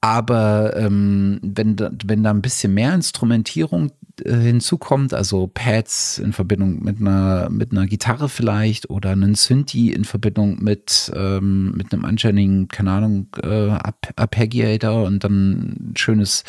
Aber 0.00 0.76
ähm, 0.76 1.40
wenn, 1.42 1.76
da, 1.76 1.90
wenn 2.04 2.22
da 2.22 2.30
ein 2.30 2.42
bisschen 2.42 2.74
mehr 2.74 2.94
Instrumentierung 2.94 3.90
äh, 4.24 4.34
hinzukommt, 4.34 5.12
also 5.12 5.50
Pads 5.52 6.18
in 6.18 6.32
Verbindung 6.32 6.82
mit 6.82 7.00
einer, 7.00 7.48
mit 7.50 7.72
einer 7.72 7.86
Gitarre 7.86 8.28
vielleicht 8.28 8.88
oder 8.88 9.10
einen 9.10 9.34
Synthi 9.34 9.90
in 9.92 10.04
Verbindung 10.04 10.62
mit, 10.62 11.10
ähm, 11.14 11.72
mit 11.72 11.92
einem 11.92 12.04
anständigen, 12.04 12.68
keine 12.68 12.92
Ahnung, 12.92 13.28
äh, 13.42 13.70
Arpeggiator 14.16 15.04
und 15.04 15.24
dann 15.24 15.92
schönes, 15.96 16.44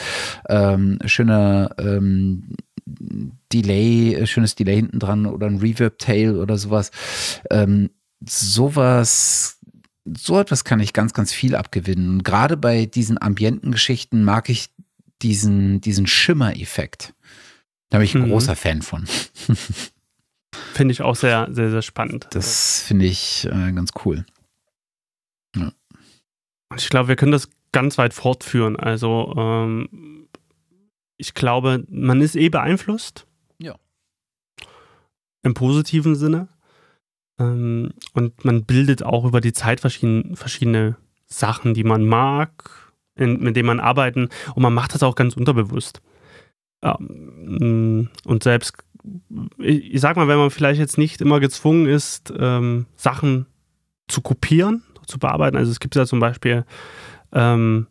ähm, 0.50 1.00
schöner 1.06 1.72
ähm, 1.80 2.56
Delay, 3.54 4.26
schönes 4.28 4.56
Delay 4.56 4.78
hinten 4.78 5.00
dran 5.00 5.26
oder 5.26 5.48
ein 5.48 5.58
Reverb-Tail 5.58 6.38
oder 6.38 6.58
sowas. 6.58 6.92
Ähm, 7.50 7.90
sowas 8.26 9.58
so 10.16 10.40
etwas 10.40 10.64
kann 10.64 10.80
ich 10.80 10.94
ganz, 10.94 11.14
ganz 11.14 11.34
viel 11.34 11.56
abgewinnen. 11.56 12.24
gerade 12.24 12.58
bei 12.58 12.86
diesen 12.86 13.22
ambienten 13.22 13.72
Geschichten 13.72 14.24
mag 14.24 14.50
ich 14.50 14.70
diesen, 15.22 15.82
diesen 15.82 16.08
Schimmer-Effekt. 16.08 17.14
Da 17.90 17.98
bin 17.98 18.06
ich 18.06 18.16
ein 18.16 18.24
mhm. 18.24 18.30
großer 18.30 18.56
Fan 18.56 18.82
von. 18.82 19.06
Finde 20.74 20.92
ich 20.92 21.02
auch 21.02 21.16
sehr, 21.16 21.48
sehr, 21.52 21.72
sehr 21.72 21.82
spannend. 21.82 22.28
Das 22.32 22.82
finde 22.84 23.06
ich 23.06 23.46
äh, 23.46 23.72
ganz 23.74 23.92
cool. 24.06 24.26
Ja. 25.56 25.72
Ich 26.76 26.90
glaube, 26.90 27.10
wir 27.10 27.16
können 27.16 27.32
das 27.32 27.50
ganz 27.72 27.98
weit 27.98 28.14
fortführen. 28.14 28.76
Also, 28.76 29.34
ähm, 29.38 30.17
ich 31.18 31.34
glaube, 31.34 31.84
man 31.90 32.22
ist 32.22 32.36
eh 32.36 32.50
beeinflusst. 32.50 33.28
Ja. 33.60 33.76
Im 35.44 35.54
positiven 35.54 36.16
Sinne. 36.16 36.48
Ähm, 37.40 37.94
und 38.14 38.46
man 38.46 38.66
bildet 38.66 39.04
auch 39.04 39.26
über 39.26 39.42
die 39.42 39.54
Zeit 39.54 39.80
verschiedene, 39.80 40.36
verschiedene 40.36 40.96
Sachen, 41.26 41.74
die 41.74 41.84
man 41.84 42.06
mag, 42.06 42.94
in, 43.16 43.40
mit 43.40 43.56
denen 43.56 43.68
man 43.68 43.80
arbeiten. 43.80 44.30
Und 44.56 44.64
man 44.64 44.74
macht 44.74 44.94
das 44.94 45.04
auch 45.04 45.16
ganz 45.16 45.36
unterbewusst. 45.36 46.02
Ähm, 46.82 48.10
und 48.26 48.44
selbst, 48.44 48.74
ich 49.58 50.00
sag 50.00 50.16
mal, 50.16 50.28
wenn 50.28 50.38
man 50.38 50.52
vielleicht 50.52 50.80
jetzt 50.80 50.98
nicht 50.98 51.22
immer 51.22 51.40
gezwungen 51.40 51.88
ist, 51.88 52.34
ähm, 52.38 52.86
Sachen 52.96 53.48
zu 54.08 54.22
kopieren, 54.22 54.84
zu 55.06 55.20
bearbeiten. 55.20 55.58
Also 55.58 55.72
es 55.72 55.80
gibt 55.80 55.96
ja 55.96 56.06
zum 56.06 56.20
Beispiel 56.20 56.66
ähm, 57.32 57.88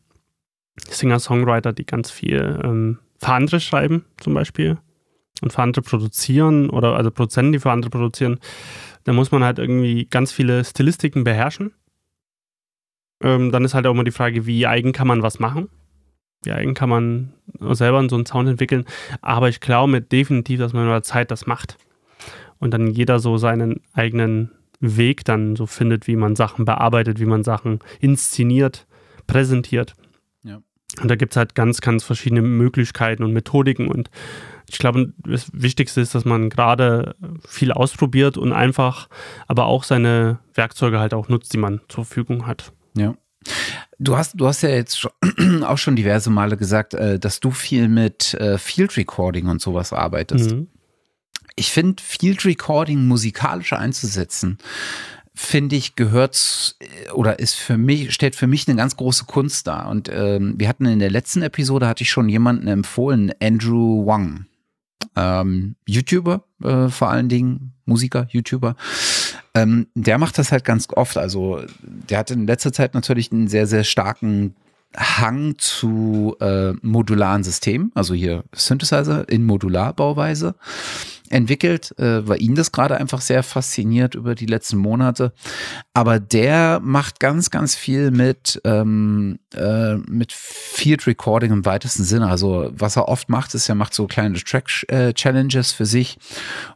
Singer-Songwriter, 0.88 1.72
die 1.72 1.86
ganz 1.86 2.10
viel 2.10 2.60
ähm, 2.62 2.98
für 3.18 3.32
andere 3.32 3.60
schreiben, 3.60 4.04
zum 4.18 4.34
Beispiel, 4.34 4.78
und 5.42 5.52
für 5.52 5.62
andere 5.62 5.82
produzieren 5.82 6.70
oder 6.70 6.96
also 6.96 7.10
Produzenten, 7.10 7.52
die 7.52 7.58
für 7.58 7.70
andere 7.70 7.90
produzieren. 7.90 8.38
Da 9.04 9.12
muss 9.12 9.30
man 9.30 9.44
halt 9.44 9.58
irgendwie 9.58 10.06
ganz 10.06 10.32
viele 10.32 10.64
Stilistiken 10.64 11.24
beherrschen. 11.24 11.72
Ähm, 13.22 13.52
dann 13.52 13.64
ist 13.64 13.74
halt 13.74 13.86
auch 13.86 13.92
immer 13.92 14.04
die 14.04 14.10
Frage, 14.10 14.46
wie 14.46 14.66
eigen 14.66 14.92
kann 14.92 15.06
man 15.06 15.22
was 15.22 15.38
machen 15.38 15.68
wie 16.46 16.52
eigen 16.52 16.74
kann 16.74 16.88
man 16.88 17.32
selber 17.60 18.08
so 18.08 18.16
einen 18.16 18.24
Sound 18.24 18.48
entwickeln. 18.48 18.84
Aber 19.20 19.48
ich 19.48 19.60
glaube 19.60 20.00
definitiv, 20.00 20.60
dass 20.60 20.72
man 20.72 20.84
in 20.84 20.90
der 20.90 21.02
Zeit 21.02 21.30
das 21.30 21.46
macht. 21.46 21.76
Und 22.58 22.72
dann 22.72 22.86
jeder 22.86 23.18
so 23.18 23.36
seinen 23.36 23.80
eigenen 23.92 24.52
Weg 24.80 25.24
dann 25.24 25.56
so 25.56 25.66
findet, 25.66 26.06
wie 26.06 26.16
man 26.16 26.36
Sachen 26.36 26.64
bearbeitet, 26.64 27.20
wie 27.20 27.26
man 27.26 27.44
Sachen 27.44 27.80
inszeniert, 28.00 28.86
präsentiert. 29.26 29.94
Und 31.00 31.08
da 31.08 31.16
gibt 31.16 31.32
es 31.32 31.36
halt 31.36 31.54
ganz, 31.54 31.80
ganz 31.80 32.04
verschiedene 32.04 32.42
Möglichkeiten 32.42 33.22
und 33.22 33.32
Methodiken. 33.32 33.88
Und 33.88 34.10
ich 34.68 34.78
glaube, 34.78 35.12
das 35.18 35.50
Wichtigste 35.52 36.00
ist, 36.00 36.14
dass 36.14 36.24
man 36.24 36.50
gerade 36.50 37.14
viel 37.46 37.72
ausprobiert 37.72 38.36
und 38.36 38.52
einfach 38.52 39.08
aber 39.46 39.66
auch 39.66 39.84
seine 39.84 40.38
Werkzeuge 40.54 40.98
halt 40.98 41.14
auch 41.14 41.28
nutzt, 41.28 41.52
die 41.52 41.58
man 41.58 41.80
zur 41.88 42.04
Verfügung 42.04 42.46
hat. 42.46 42.72
Ja. 42.96 43.14
Du 43.98 44.16
hast, 44.16 44.34
du 44.34 44.46
hast 44.46 44.62
ja 44.62 44.70
jetzt 44.70 44.98
schon, 44.98 45.12
auch 45.64 45.78
schon 45.78 45.96
diverse 45.96 46.30
Male 46.30 46.56
gesagt, 46.56 46.94
äh, 46.94 47.18
dass 47.18 47.40
du 47.40 47.50
viel 47.50 47.88
mit 47.88 48.34
äh, 48.34 48.58
Field 48.58 48.96
Recording 48.96 49.46
und 49.46 49.60
sowas 49.60 49.92
arbeitest. 49.92 50.52
Mhm. 50.52 50.68
Ich 51.54 51.70
finde, 51.70 52.02
Field 52.02 52.44
Recording 52.44 53.06
musikalisch 53.06 53.72
einzusetzen, 53.72 54.58
finde 55.36 55.76
ich, 55.76 55.94
gehört 55.96 56.76
oder 57.12 57.38
ist 57.38 57.54
für 57.54 57.76
mich, 57.76 58.12
stellt 58.12 58.34
für 58.34 58.46
mich 58.46 58.66
eine 58.66 58.76
ganz 58.76 58.96
große 58.96 59.26
Kunst 59.26 59.66
dar. 59.66 59.88
Und 59.88 60.10
ähm, 60.12 60.54
wir 60.56 60.66
hatten 60.68 60.86
in 60.86 60.98
der 60.98 61.10
letzten 61.10 61.42
Episode, 61.42 61.86
hatte 61.86 62.02
ich 62.02 62.10
schon 62.10 62.28
jemanden 62.28 62.66
empfohlen, 62.66 63.32
Andrew 63.40 64.06
Wang. 64.06 64.46
Ähm, 65.14 65.76
YouTuber 65.86 66.44
äh, 66.64 66.88
vor 66.88 67.10
allen 67.10 67.28
Dingen, 67.28 67.74
Musiker, 67.84 68.26
YouTuber. 68.30 68.76
Ähm, 69.54 69.88
der 69.94 70.18
macht 70.18 70.38
das 70.38 70.52
halt 70.52 70.64
ganz 70.64 70.88
oft. 70.90 71.18
Also 71.18 71.60
der 71.82 72.18
hat 72.18 72.30
in 72.30 72.46
letzter 72.46 72.72
Zeit 72.72 72.94
natürlich 72.94 73.30
einen 73.30 73.46
sehr, 73.46 73.66
sehr 73.66 73.84
starken 73.84 74.56
Hang 74.96 75.56
zu 75.58 76.36
äh, 76.40 76.72
modularen 76.80 77.44
Systemen, 77.44 77.92
also 77.94 78.14
hier 78.14 78.44
Synthesizer 78.54 79.28
in 79.28 79.44
Modularbauweise 79.44 80.54
entwickelt, 81.30 81.94
äh, 81.98 82.26
weil 82.26 82.42
ihn 82.42 82.54
das 82.54 82.72
gerade 82.72 82.96
einfach 82.96 83.20
sehr 83.20 83.42
fasziniert 83.42 84.14
über 84.14 84.34
die 84.34 84.46
letzten 84.46 84.76
Monate. 84.76 85.32
Aber 85.94 86.20
der 86.20 86.80
macht 86.82 87.20
ganz, 87.20 87.50
ganz 87.50 87.74
viel 87.74 88.10
mit, 88.10 88.60
ähm, 88.64 89.38
äh, 89.54 89.96
mit 89.96 90.32
Field 90.32 91.06
Recording 91.06 91.52
im 91.52 91.64
weitesten 91.64 92.04
Sinne. 92.04 92.28
Also 92.28 92.70
was 92.72 92.96
er 92.96 93.08
oft 93.08 93.28
macht, 93.28 93.54
ist, 93.54 93.68
er 93.68 93.74
macht 93.74 93.94
so 93.94 94.06
kleine 94.06 94.38
Track-Challenges 94.38 95.72
äh, 95.72 95.74
für 95.74 95.86
sich 95.86 96.18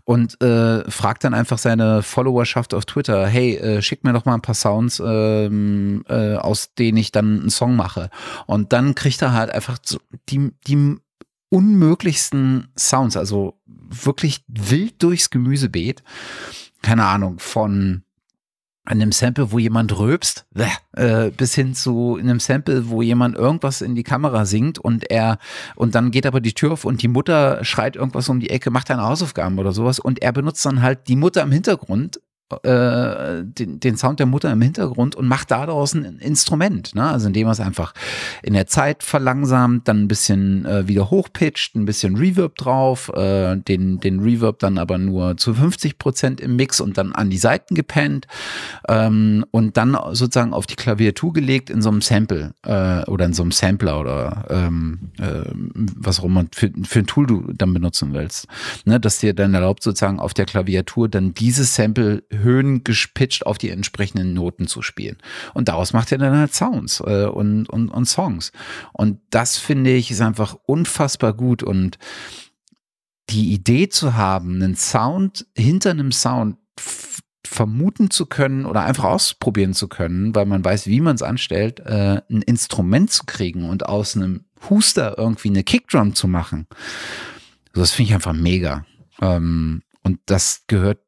und 0.05 0.41
äh, 0.43 0.91
fragt 0.91 1.25
dann 1.25 1.35
einfach 1.35 1.59
seine 1.59 2.03
Followerschaft 2.03 2.75
auf 2.75 2.85
Twitter, 2.85 3.27
hey, 3.27 3.57
äh, 3.57 3.83
schick 3.83 4.05
mir 4.05 4.13
doch 4.13 4.25
mal 4.25 4.35
ein 4.35 4.43
paar 4.43 4.55
Sounds, 4.55 5.03
ähm, 5.05 6.05
äh, 6.09 6.37
aus 6.37 6.75
denen 6.75 6.99
ich 6.99 7.13
dann 7.13 7.41
einen 7.41 7.51
Song 7.51 7.77
mache. 7.77 8.11
Und 8.47 8.73
dann 8.73 8.95
kriegt 8.95 9.23
er 9.23 9.33
halt 9.33 9.51
einfach 9.51 9.79
so 9.83 9.99
die, 10.29 10.51
die 10.67 10.97
unmöglichsten 11.51 12.69
Sounds, 12.79 13.17
also 13.17 13.61
wirklich 13.67 14.45
wild 14.49 15.03
durchs 15.03 15.31
Gemüsebeet. 15.31 16.03
Keine 16.81 17.05
Ahnung, 17.05 17.39
von 17.39 18.05
einem 18.85 19.13
Sample, 19.13 19.53
wo 19.53 19.59
jemand 19.59 19.99
röbst, 19.99 20.47
äh, 20.93 21.31
bis 21.31 21.55
hin 21.55 21.75
zu 21.75 22.17
einem 22.19 22.41
Sample, 22.41 22.89
wo 22.89 23.03
jemand 23.03 23.37
irgendwas 23.37 23.83
in 23.83 23.95
die 23.95 24.03
Kamera 24.03 24.47
singt 24.47 24.79
und 24.79 25.11
er, 25.11 25.39
und 25.77 25.95
dann 25.95 26.11
geht 26.11 26.27
aber 26.27 26.41
die 26.41 26.55
Tür 26.55 26.73
auf 26.73 26.85
und 26.85 27.03
die 27.03 27.09
Mutter 27.09 27.65
schreit 27.65 27.97
irgendwas 27.97 28.29
um 28.29 28.41
die 28.41 28.51
Ecke, 28.51 28.71
macht 28.71 28.91
deine 28.91 29.03
Hausaufgaben 29.03 29.59
oder 29.59 29.73
sowas 29.73 29.99
und 29.99 30.23
er 30.23 30.33
benutzt 30.33 30.65
dann 30.65 30.83
halt 30.83 31.09
die 31.09 31.17
Mutter 31.17 31.43
im 31.43 31.53
Hintergrund 31.53 32.21
äh, 32.63 33.45
den, 33.45 33.81
den 33.81 33.97
Sound 33.97 34.19
der 34.19 34.27
Mutter 34.27 34.51
im 34.51 34.61
Hintergrund 34.63 35.15
und 35.15 35.27
macht 35.27 35.51
daraus 35.51 35.95
ein 35.95 36.19
Instrument. 36.19 36.95
Ne? 36.95 37.05
Also 37.05 37.29
indem 37.29 37.47
er 37.47 37.53
es 37.53 37.61
einfach 37.61 37.95
in 38.43 38.55
der 38.55 38.67
Zeit 38.67 39.03
verlangsamt, 39.03 39.89
dann 39.89 40.03
ein 40.03 40.09
bisschen 40.09 40.65
äh, 40.67 40.89
wieder 40.89 41.11
hochpitcht, 41.11 41.77
ein 41.77 41.85
bisschen 41.85 42.17
Reverb 42.17 42.57
drauf, 42.57 43.11
äh, 43.15 43.57
den, 43.57 44.01
den 44.01 44.21
Reverb 44.21 44.59
dann 44.59 44.79
aber 44.79 44.99
nur 44.99 45.37
zu 45.37 45.55
50 45.55 45.99
Prozent 45.99 46.41
im 46.41 46.57
Mix 46.57 46.81
und 46.81 46.99
dann 46.99 47.13
an 47.13 47.31
die 47.31 47.39
Seiten 47.39 47.75
gepennt 47.75 48.27
ähm, 48.89 49.45
und 49.51 49.77
dann 49.77 49.97
sozusagen 50.13 50.53
auf 50.53 50.67
die 50.67 50.77
Klaviatur 50.77 51.33
gelegt 51.33 51.71
in 51.71 51.83
so 51.83 51.91
einem 51.91 52.01
Sample 52.01 52.53
äh, 52.65 53.05
oder 53.11 53.27
in 53.27 53.33
so 53.33 53.43
einem 53.43 53.53
Sampler 53.53 54.01
oder 54.01 54.47
ähm, 54.51 55.11
äh, 55.19 55.45
was 55.75 56.21
auch 56.21 56.25
immer 56.25 56.45
für, 56.53 56.71
für 56.85 57.01
ein 57.01 57.07
Tool 57.07 57.27
du 57.27 57.53
dann 57.53 57.73
benutzen 57.73 58.13
willst. 58.13 58.47
Ne? 58.85 59.01
Dass 59.01 59.19
dir 59.19 59.35
dann 59.35 59.55
erlaubt, 59.55 59.83
sozusagen 59.83 60.21
auf 60.21 60.35
der 60.35 60.47
Klaviatur 60.47 61.09
dann 61.09 61.35
dieses 61.35 61.75
Sample 61.75 62.23
Höhen 62.43 62.85
gespitcht 62.85 63.47
auf 63.47 63.59
die 63.59 63.71
entsprechenden 63.71 64.35
Noten 64.35 64.67
zu 64.67 64.83
spielen. 64.83 65.19
Und 65.55 65.69
daraus 65.69 65.93
macht 65.93 66.13
er 66.13 66.19
dann 66.19 66.37
halt 66.37 66.55
Sounds 66.55 67.01
äh, 67.01 67.27
und, 67.27 67.69
und, 67.69 67.89
und 67.89 68.05
Songs. 68.07 68.53
Und 68.93 69.21
das 69.31 69.59
finde 69.59 69.93
ich 69.93 70.11
ist 70.11 70.21
einfach 70.21 70.57
unfassbar 70.67 71.33
gut. 71.35 71.63
Und 71.63 71.99
die 73.31 73.53
Idee 73.53 73.89
zu 73.89 74.15
haben, 74.15 74.57
einen 74.57 74.77
Sound 74.77 75.47
hinter 75.57 75.91
einem 75.91 76.13
Sound 76.13 76.57
vermuten 77.47 78.11
zu 78.11 78.27
können 78.27 78.65
oder 78.65 78.85
einfach 78.85 79.05
ausprobieren 79.05 79.75
zu 79.75 79.89
können, 79.89 80.35
weil 80.35 80.47
man 80.47 80.65
weiß, 80.65 80.87
wie 80.87 81.01
man 81.01 81.17
es 81.17 81.23
anstellt, 81.23 81.81
äh, 81.81 82.23
ein 82.31 82.43
Instrument 82.43 83.11
zu 83.11 83.25
kriegen 83.27 83.69
und 83.69 83.87
aus 83.87 84.17
einem 84.17 84.45
Huster 84.69 85.17
irgendwie 85.19 85.49
eine 85.49 85.65
Kickdrum 85.65 86.15
zu 86.15 86.29
machen. 86.29 86.67
Das 87.73 87.93
finde 87.93 88.11
ich 88.11 88.15
einfach 88.15 88.35
mega. 88.35 88.85
Ähm, 89.21 89.83
und 90.03 90.21
das 90.27 90.65
gehört 90.67 91.01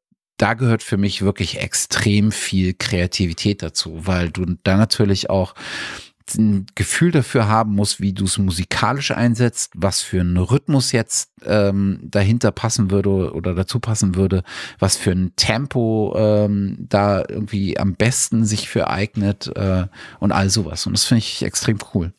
da 0.42 0.54
gehört 0.54 0.82
für 0.82 0.96
mich 0.96 1.22
wirklich 1.22 1.60
extrem 1.60 2.32
viel 2.32 2.74
Kreativität 2.74 3.62
dazu, 3.62 4.08
weil 4.08 4.28
du 4.28 4.44
da 4.64 4.76
natürlich 4.76 5.30
auch 5.30 5.54
ein 6.36 6.66
Gefühl 6.74 7.12
dafür 7.12 7.46
haben 7.46 7.76
musst, 7.76 8.00
wie 8.00 8.12
du 8.12 8.24
es 8.24 8.38
musikalisch 8.38 9.12
einsetzt, 9.12 9.72
was 9.76 10.00
für 10.00 10.20
ein 10.20 10.36
Rhythmus 10.36 10.90
jetzt 10.90 11.30
ähm, 11.44 12.00
dahinter 12.02 12.50
passen 12.50 12.90
würde 12.90 13.32
oder 13.32 13.54
dazu 13.54 13.78
passen 13.78 14.16
würde, 14.16 14.42
was 14.80 14.96
für 14.96 15.12
ein 15.12 15.32
Tempo 15.36 16.12
ähm, 16.16 16.76
da 16.80 17.22
irgendwie 17.28 17.78
am 17.78 17.94
besten 17.94 18.44
sich 18.44 18.68
für 18.68 18.88
eignet 18.88 19.46
äh, 19.54 19.86
und 20.18 20.32
all 20.32 20.50
sowas. 20.50 20.86
Und 20.86 20.94
das 20.94 21.04
finde 21.04 21.18
ich 21.18 21.44
extrem 21.44 21.78
cool. 21.94 22.12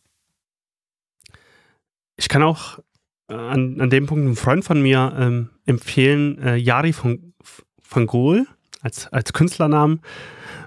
Ich 2.16 2.30
kann 2.30 2.44
auch 2.44 2.80
äh, 3.28 3.34
an, 3.34 3.82
an 3.82 3.90
dem 3.90 4.06
Punkt 4.06 4.24
einen 4.24 4.38
Freund 4.38 4.64
von 4.64 4.82
mir 4.82 5.14
ähm, 5.18 5.50
empfehlen, 5.66 6.38
äh, 6.42 6.56
Yari 6.56 6.94
von 6.94 7.34
van 7.96 8.08
Gogh 8.08 8.46
als, 8.82 9.08
als 9.08 9.34
Künstlernamen. 9.34 10.02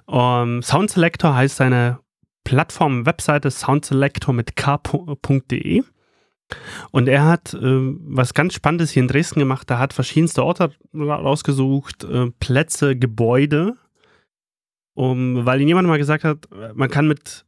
Um, 0.07 0.19
ähm, 0.19 0.63
Sound 0.63 0.91
Selector 0.91 1.35
heißt 1.35 1.57
seine 1.57 1.99
Plattform-Webseite 2.45 3.51
soundselector 3.51 4.33
mit 4.33 4.55
k.de. 4.55 5.83
Und 6.93 7.09
er 7.09 7.25
hat 7.25 7.55
äh, 7.55 7.59
was 7.61 8.35
ganz 8.35 8.55
Spannendes 8.55 8.93
hier 8.93 9.03
in 9.03 9.09
Dresden 9.09 9.41
gemacht. 9.41 9.69
Er 9.69 9.81
hat 9.81 9.93
verschiedenste 9.93 10.45
Orte 10.45 10.71
rausgesucht, 10.95 12.05
äh, 12.05 12.31
Plätze, 12.39 12.95
Gebäude, 12.95 13.77
um, 14.95 15.45
weil 15.45 15.61
ihm 15.61 15.69
jemand 15.69 15.89
mal 15.89 15.99
gesagt 15.99 16.23
hat, 16.23 16.49
man 16.75 16.89
kann 16.89 17.09
mit 17.09 17.45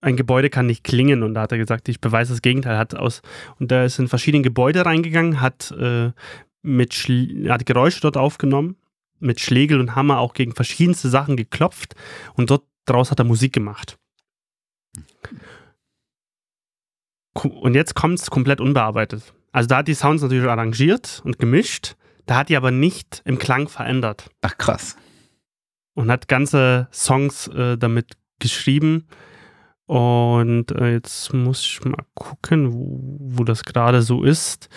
ein 0.00 0.16
Gebäude 0.16 0.50
kann 0.50 0.66
nicht 0.66 0.82
klingen 0.82 1.22
und 1.22 1.34
da 1.34 1.42
hat 1.42 1.52
er 1.52 1.58
gesagt, 1.58 1.88
ich 1.88 2.00
beweise 2.00 2.32
das 2.32 2.42
Gegenteil. 2.42 2.76
Hat 2.76 2.94
aus 2.94 3.22
und 3.60 3.70
da 3.70 3.84
ist 3.84 3.98
in 3.98 4.08
verschiedene 4.08 4.42
Gebäude 4.42 4.84
reingegangen, 4.84 5.40
hat 5.40 5.70
äh, 5.78 6.10
mit 6.62 6.94
hat 6.94 7.66
Geräusche 7.66 8.00
dort 8.00 8.16
aufgenommen 8.16 8.76
mit 9.22 9.40
Schlegel 9.40 9.80
und 9.80 9.94
Hammer 9.94 10.18
auch 10.18 10.34
gegen 10.34 10.54
verschiedenste 10.54 11.08
Sachen 11.08 11.36
geklopft 11.36 11.94
und 12.34 12.50
dort 12.50 12.64
draus 12.84 13.10
hat 13.10 13.18
er 13.18 13.24
Musik 13.24 13.52
gemacht. 13.52 13.98
Und 17.34 17.74
jetzt 17.74 17.94
kommt 17.94 18.18
es 18.18 18.30
komplett 18.30 18.60
unbearbeitet. 18.60 19.32
Also 19.52 19.68
da 19.68 19.78
hat 19.78 19.88
die 19.88 19.94
Sounds 19.94 20.22
natürlich 20.22 20.48
arrangiert 20.48 21.22
und 21.24 21.38
gemischt, 21.38 21.96
da 22.26 22.36
hat 22.36 22.48
die 22.48 22.56
aber 22.56 22.70
nicht 22.70 23.22
im 23.24 23.38
Klang 23.38 23.68
verändert. 23.68 24.30
Ach 24.42 24.56
krass. 24.56 24.96
Und 25.94 26.10
hat 26.10 26.28
ganze 26.28 26.88
Songs 26.92 27.48
äh, 27.48 27.76
damit 27.76 28.16
geschrieben. 28.38 29.06
Und 29.86 30.72
äh, 30.72 30.92
jetzt 30.92 31.34
muss 31.34 31.60
ich 31.60 31.84
mal 31.84 32.04
gucken, 32.14 32.72
wo, 32.72 33.16
wo 33.18 33.44
das 33.44 33.64
gerade 33.64 34.02
so 34.02 34.22
ist. 34.22 34.68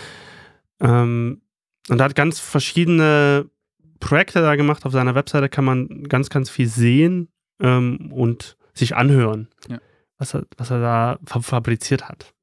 Ähm, 0.82 1.42
und 1.88 2.00
er 2.00 2.06
hat 2.06 2.16
ganz 2.16 2.40
verschiedene 2.40 3.50
Projekte 4.00 4.42
da 4.42 4.56
gemacht. 4.56 4.86
Auf 4.86 4.92
seiner 4.92 5.16
Webseite 5.16 5.50
kann 5.50 5.66
man 5.66 6.04
ganz, 6.04 6.30
ganz 6.30 6.50
viel 6.50 6.68
sehen 6.68 7.30
ähm, 7.62 8.12
und 8.12 8.58
sich 8.74 8.96
anhören, 8.96 9.48
ja. 9.70 9.80
was, 10.18 10.36
er, 10.36 10.46
was 10.58 10.70
er 10.72 10.82
da 10.82 11.20
fabriziert 11.24 12.08
hat. 12.08 12.34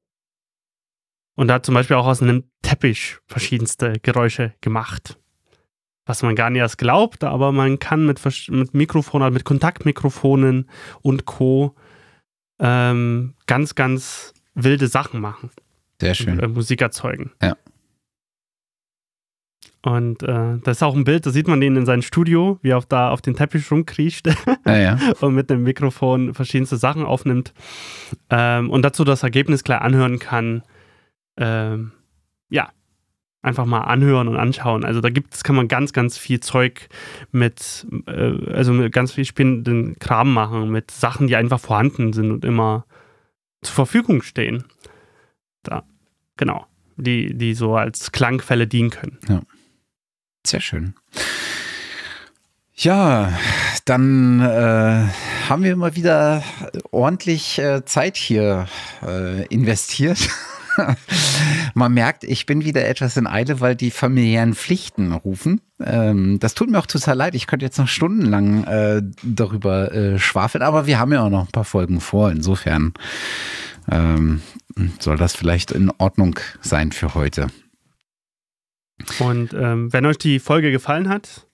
Und 1.35 1.49
er 1.49 1.55
hat 1.55 1.65
zum 1.65 1.75
Beispiel 1.75 1.95
auch 1.95 2.05
aus 2.05 2.21
einem 2.21 2.43
Teppich 2.61 3.17
verschiedenste 3.27 3.93
Geräusche 4.01 4.53
gemacht. 4.61 5.17
Was 6.05 6.21
man 6.21 6.35
gar 6.35 6.49
nicht 6.49 6.59
erst 6.59 6.77
glaubt, 6.77 7.23
aber 7.23 7.51
man 7.51 7.79
kann 7.79 8.05
mit, 8.05 8.19
mit 8.49 8.73
Mikrofonen, 8.73 9.23
also 9.23 9.33
mit 9.33 9.45
Kontaktmikrofonen 9.45 10.69
und 11.01 11.25
Co. 11.25 11.75
Ähm, 12.59 13.35
ganz, 13.47 13.75
ganz 13.75 14.33
wilde 14.53 14.87
Sachen 14.87 15.21
machen. 15.21 15.49
Sehr 16.01 16.13
schön. 16.13 16.39
Äh, 16.39 16.47
Musik 16.47 16.81
erzeugen. 16.81 17.31
Ja. 17.41 17.55
Und 19.85 20.23
äh, 20.23 20.59
das 20.63 20.77
ist 20.77 20.83
auch 20.83 20.95
ein 20.95 21.03
Bild, 21.03 21.25
da 21.25 21.29
sieht 21.29 21.49
man 21.49 21.61
ihn 21.61 21.75
in 21.75 21.85
seinem 21.85 22.01
Studio, 22.01 22.57
wie 22.61 22.69
er 22.69 22.77
auf, 22.77 22.85
da 22.85 23.09
auf 23.09 23.21
den 23.21 23.35
Teppich 23.35 23.69
rumkriecht 23.69 24.27
ja, 24.65 24.77
ja. 24.77 24.99
und 25.19 25.35
mit 25.35 25.49
dem 25.49 25.63
Mikrofon 25.63 26.33
verschiedenste 26.33 26.77
Sachen 26.77 27.03
aufnimmt. 27.03 27.53
Ähm, 28.29 28.69
und 28.69 28.81
dazu 28.83 29.03
das 29.03 29.23
Ergebnis 29.23 29.63
klar 29.65 29.81
anhören 29.81 30.19
kann. 30.19 30.63
Ähm, 31.35 31.91
ja, 32.49 32.69
einfach 33.41 33.65
mal 33.65 33.81
anhören 33.81 34.29
und 34.29 34.37
anschauen. 34.37 34.85
Also 34.85 35.01
da 35.01 35.09
gibt 35.09 35.43
kann 35.43 35.55
man 35.55 35.67
ganz, 35.67 35.91
ganz 35.91 36.17
viel 36.17 36.39
Zeug 36.39 36.87
mit, 37.31 37.85
äh, 38.07 38.51
also 38.53 38.71
mit 38.71 38.93
ganz 38.93 39.11
viel 39.11 39.25
spinnenden 39.25 39.99
Kram 39.99 40.33
machen, 40.33 40.71
mit 40.71 40.91
Sachen, 40.91 41.27
die 41.27 41.35
einfach 41.35 41.59
vorhanden 41.59 42.13
sind 42.13 42.31
und 42.31 42.45
immer 42.45 42.85
zur 43.61 43.75
Verfügung 43.75 44.21
stehen. 44.21 44.63
Da, 45.61 45.83
genau. 46.37 46.65
Die, 46.95 47.35
die 47.35 47.53
so 47.53 47.75
als 47.75 48.11
Klangquelle 48.11 48.67
dienen 48.67 48.91
können. 48.91 49.17
Ja. 49.27 49.41
Sehr 50.45 50.61
schön. 50.61 50.93
Ja, 52.75 53.31
dann 53.85 54.41
äh, 54.41 55.07
haben 55.49 55.63
wir 55.63 55.75
mal 55.75 55.95
wieder 55.95 56.43
ordentlich 56.91 57.59
äh, 57.59 57.85
Zeit 57.85 58.17
hier 58.17 58.67
äh, 59.05 59.45
investiert. 59.47 60.29
Man 61.75 61.93
merkt, 61.93 62.23
ich 62.23 62.45
bin 62.45 62.65
wieder 62.65 62.87
etwas 62.87 63.15
in 63.15 63.27
Eile, 63.27 63.61
weil 63.61 63.75
die 63.75 63.91
familiären 63.91 64.55
Pflichten 64.55 65.11
rufen. 65.13 65.61
Ähm, 65.79 66.39
das 66.39 66.55
tut 66.55 66.69
mir 66.69 66.79
auch 66.79 66.87
total 66.87 67.15
leid. 67.15 67.35
Ich 67.35 67.47
könnte 67.47 67.65
jetzt 67.65 67.77
noch 67.77 67.87
stundenlang 67.87 68.63
äh, 68.63 69.01
darüber 69.21 69.91
äh, 69.93 70.17
schwafeln, 70.17 70.63
aber 70.63 70.87
wir 70.87 70.99
haben 70.99 71.13
ja 71.13 71.23
auch 71.23 71.29
noch 71.29 71.45
ein 71.45 71.51
paar 71.51 71.65
Folgen 71.65 72.01
vor. 72.01 72.31
Insofern 72.31 72.93
ähm, 73.91 74.41
soll 74.99 75.17
das 75.17 75.35
vielleicht 75.35 75.71
in 75.71 75.91
Ordnung 75.99 76.39
sein 76.61 76.91
für 76.91 77.13
heute. 77.13 77.47
Und 79.19 79.53
ähm, 79.53 79.91
wenn 79.91 80.05
euch 80.05 80.17
die 80.17 80.39
Folge 80.39 80.71
gefallen 80.71 81.09
hat, 81.09 81.47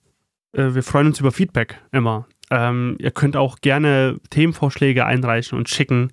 äh, 0.54 0.74
wir 0.74 0.84
freuen 0.84 1.08
uns 1.08 1.20
über 1.20 1.32
Feedback 1.32 1.80
immer. 1.92 2.28
Ähm, 2.52 2.96
ihr 3.00 3.12
könnt 3.12 3.36
auch 3.36 3.60
gerne 3.62 4.18
Themenvorschläge 4.30 5.06
einreichen 5.06 5.58
und 5.58 5.70
schicken 5.70 6.12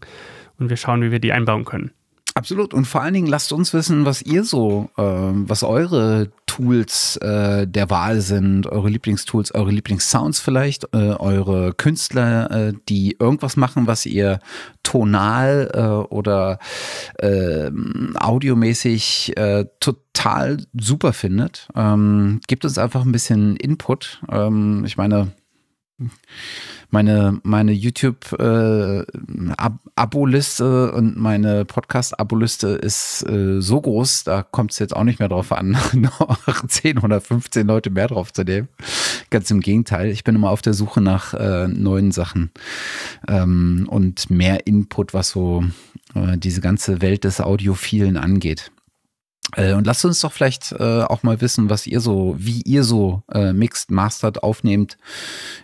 und 0.59 0.71
wir 0.71 0.77
schauen, 0.77 1.03
wie 1.03 1.11
wir 1.11 1.21
die 1.21 1.33
einbauen 1.33 1.65
können. 1.65 1.93
Absolut. 2.37 2.75
Und 2.75 2.85
vor 2.85 3.01
allen 3.01 3.15
Dingen 3.15 3.29
lasst 3.29 3.51
uns 3.55 3.73
wissen, 3.73 4.05
was 4.05 4.21
ihr 4.21 4.45
so, 4.45 4.91
äh, 4.99 5.03
was 5.03 5.63
eure 5.63 6.31
Tools 6.45 7.17
äh, 7.23 7.67
der 7.67 7.89
Wahl 7.89 8.21
sind, 8.21 8.67
eure 8.67 8.91
Lieblingstools, 8.91 9.55
eure 9.55 9.71
Lieblingssounds 9.71 10.41
vielleicht, 10.41 10.85
äh, 10.93 11.15
eure 11.15 11.73
Künstler, 11.73 12.51
äh, 12.51 12.73
die 12.91 13.17
irgendwas 13.19 13.57
machen, 13.57 13.87
was 13.87 14.05
ihr 14.05 14.41
tonal 14.83 15.71
äh, 15.73 16.13
oder 16.13 16.59
äh, 17.21 17.71
audiomäßig 18.21 19.35
äh, 19.39 19.65
total 19.81 20.59
super 20.79 21.15
findet. 21.15 21.69
Ähm, 21.75 22.43
gebt 22.49 22.67
uns 22.67 22.77
einfach 22.77 23.07
ein 23.07 23.13
bisschen 23.13 23.57
Input. 23.57 24.21
Ähm, 24.31 24.85
ich 24.85 24.99
meine, 24.99 25.33
meine, 26.97 27.39
meine 27.43 27.73
YouTube-Abo-Liste 27.73 30.65
äh, 30.65 30.97
und 30.97 31.19
meine 31.19 31.67
Podcast-Abo-Liste 31.67 32.69
ist 32.69 33.23
äh, 33.29 33.61
so 33.61 33.83
groß, 33.83 34.25
da 34.25 34.43
kommt 34.43 34.73
es 34.73 34.79
jetzt 34.79 34.97
auch 34.97 35.05
nicht 35.05 35.19
mehr 35.19 35.29
drauf 35.29 35.53
an, 35.53 35.73
noch 35.93 36.67
10 36.67 37.01
oder 37.01 37.21
15 37.21 37.67
Leute 37.67 37.91
mehr 37.91 38.09
drauf 38.09 38.33
zu 38.33 38.45
nehmen. 38.45 38.69
Ganz 39.29 39.51
im 39.51 39.61
Gegenteil, 39.61 40.09
ich 40.09 40.25
bin 40.25 40.37
immer 40.37 40.49
auf 40.49 40.63
der 40.63 40.73
Suche 40.73 41.03
nach 41.03 41.35
äh, 41.35 41.69
neuen 41.69 42.13
Sachen 42.13 42.51
ähm, 43.29 43.87
und 43.91 44.31
mehr 44.31 44.67
Input, 44.67 45.13
was 45.13 45.29
so 45.29 45.65
äh, 46.15 46.39
diese 46.39 46.63
ganze 46.63 47.03
Welt 47.03 47.25
des 47.25 47.43
Audiophilen 47.43 48.17
angeht. 48.17 48.73
Äh, 49.55 49.75
und 49.75 49.87
lasst 49.87 50.05
uns 50.05 50.21
doch 50.21 50.33
vielleicht 50.33 50.73
äh, 50.73 51.03
auch 51.03 51.23
mal 51.23 51.41
wissen, 51.41 51.71
was 51.71 51.87
ihr 51.87 52.01
so, 52.01 52.35
wie 52.39 52.63
ihr 52.63 52.83
so 52.83 53.23
äh, 53.31 53.53
mixed, 53.53 53.91
mastert, 53.91 54.43
aufnehmt 54.43 54.99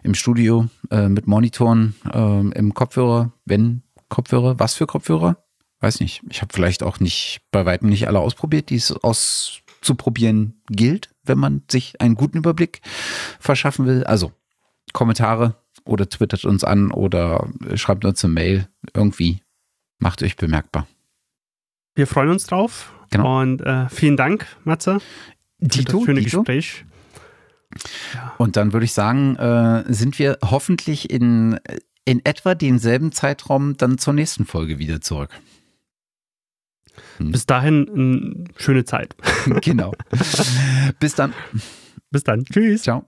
im 0.02 0.14
Studio 0.14 0.68
äh, 0.90 1.08
mit 1.08 1.26
Monitoren, 1.26 1.94
äh, 2.12 2.58
im 2.58 2.74
Kopfhörer, 2.74 3.32
wenn 3.44 3.82
Kopfhörer, 4.08 4.58
was 4.58 4.74
für 4.74 4.86
Kopfhörer? 4.86 5.38
Weiß 5.80 5.98
nicht. 5.98 6.22
Ich 6.30 6.42
habe 6.42 6.52
vielleicht 6.52 6.82
auch 6.84 7.00
nicht 7.00 7.40
bei 7.50 7.66
weitem 7.66 7.88
nicht 7.88 8.06
alle 8.06 8.20
ausprobiert, 8.20 8.70
die 8.70 8.76
es 8.76 8.92
auszuprobieren 8.92 10.62
gilt, 10.70 11.10
wenn 11.24 11.38
man 11.38 11.62
sich 11.68 12.00
einen 12.00 12.14
guten 12.14 12.38
Überblick 12.38 12.82
verschaffen 13.40 13.86
will. 13.86 14.04
Also 14.04 14.32
Kommentare 14.92 15.56
oder 15.84 16.08
twittert 16.08 16.44
uns 16.44 16.62
an 16.62 16.92
oder 16.92 17.48
schreibt 17.74 18.04
uns 18.04 18.24
eine 18.24 18.34
Mail. 18.34 18.68
Irgendwie 18.94 19.42
macht 19.98 20.22
euch 20.22 20.36
bemerkbar. 20.36 20.86
Wir 21.94 22.06
freuen 22.06 22.30
uns 22.30 22.46
drauf. 22.46 22.92
Genau. 23.12 23.40
Und 23.40 23.60
äh, 23.60 23.88
vielen 23.88 24.16
Dank, 24.16 24.46
Matze. 24.64 24.98
Für 25.60 25.68
das 25.68 26.02
schöne 26.04 26.20
Dito. 26.20 26.38
Gespräch. 26.38 26.84
Und 28.38 28.56
dann 28.56 28.72
würde 28.72 28.84
ich 28.84 28.92
sagen, 28.92 29.36
äh, 29.36 29.84
sind 29.92 30.18
wir 30.18 30.38
hoffentlich 30.44 31.10
in, 31.10 31.58
in 32.04 32.24
etwa 32.24 32.54
denselben 32.54 33.12
Zeitraum 33.12 33.76
dann 33.76 33.98
zur 33.98 34.12
nächsten 34.12 34.44
Folge 34.44 34.78
wieder 34.78 35.00
zurück. 35.00 35.30
Bis 37.18 37.46
dahin, 37.46 37.88
eine 37.88 38.44
schöne 38.56 38.84
Zeit. 38.84 39.14
genau. 39.62 39.92
Bis 41.00 41.14
dann. 41.14 41.32
Bis 42.10 42.24
dann. 42.24 42.44
Tschüss. 42.44 42.82
Ciao. 42.82 43.06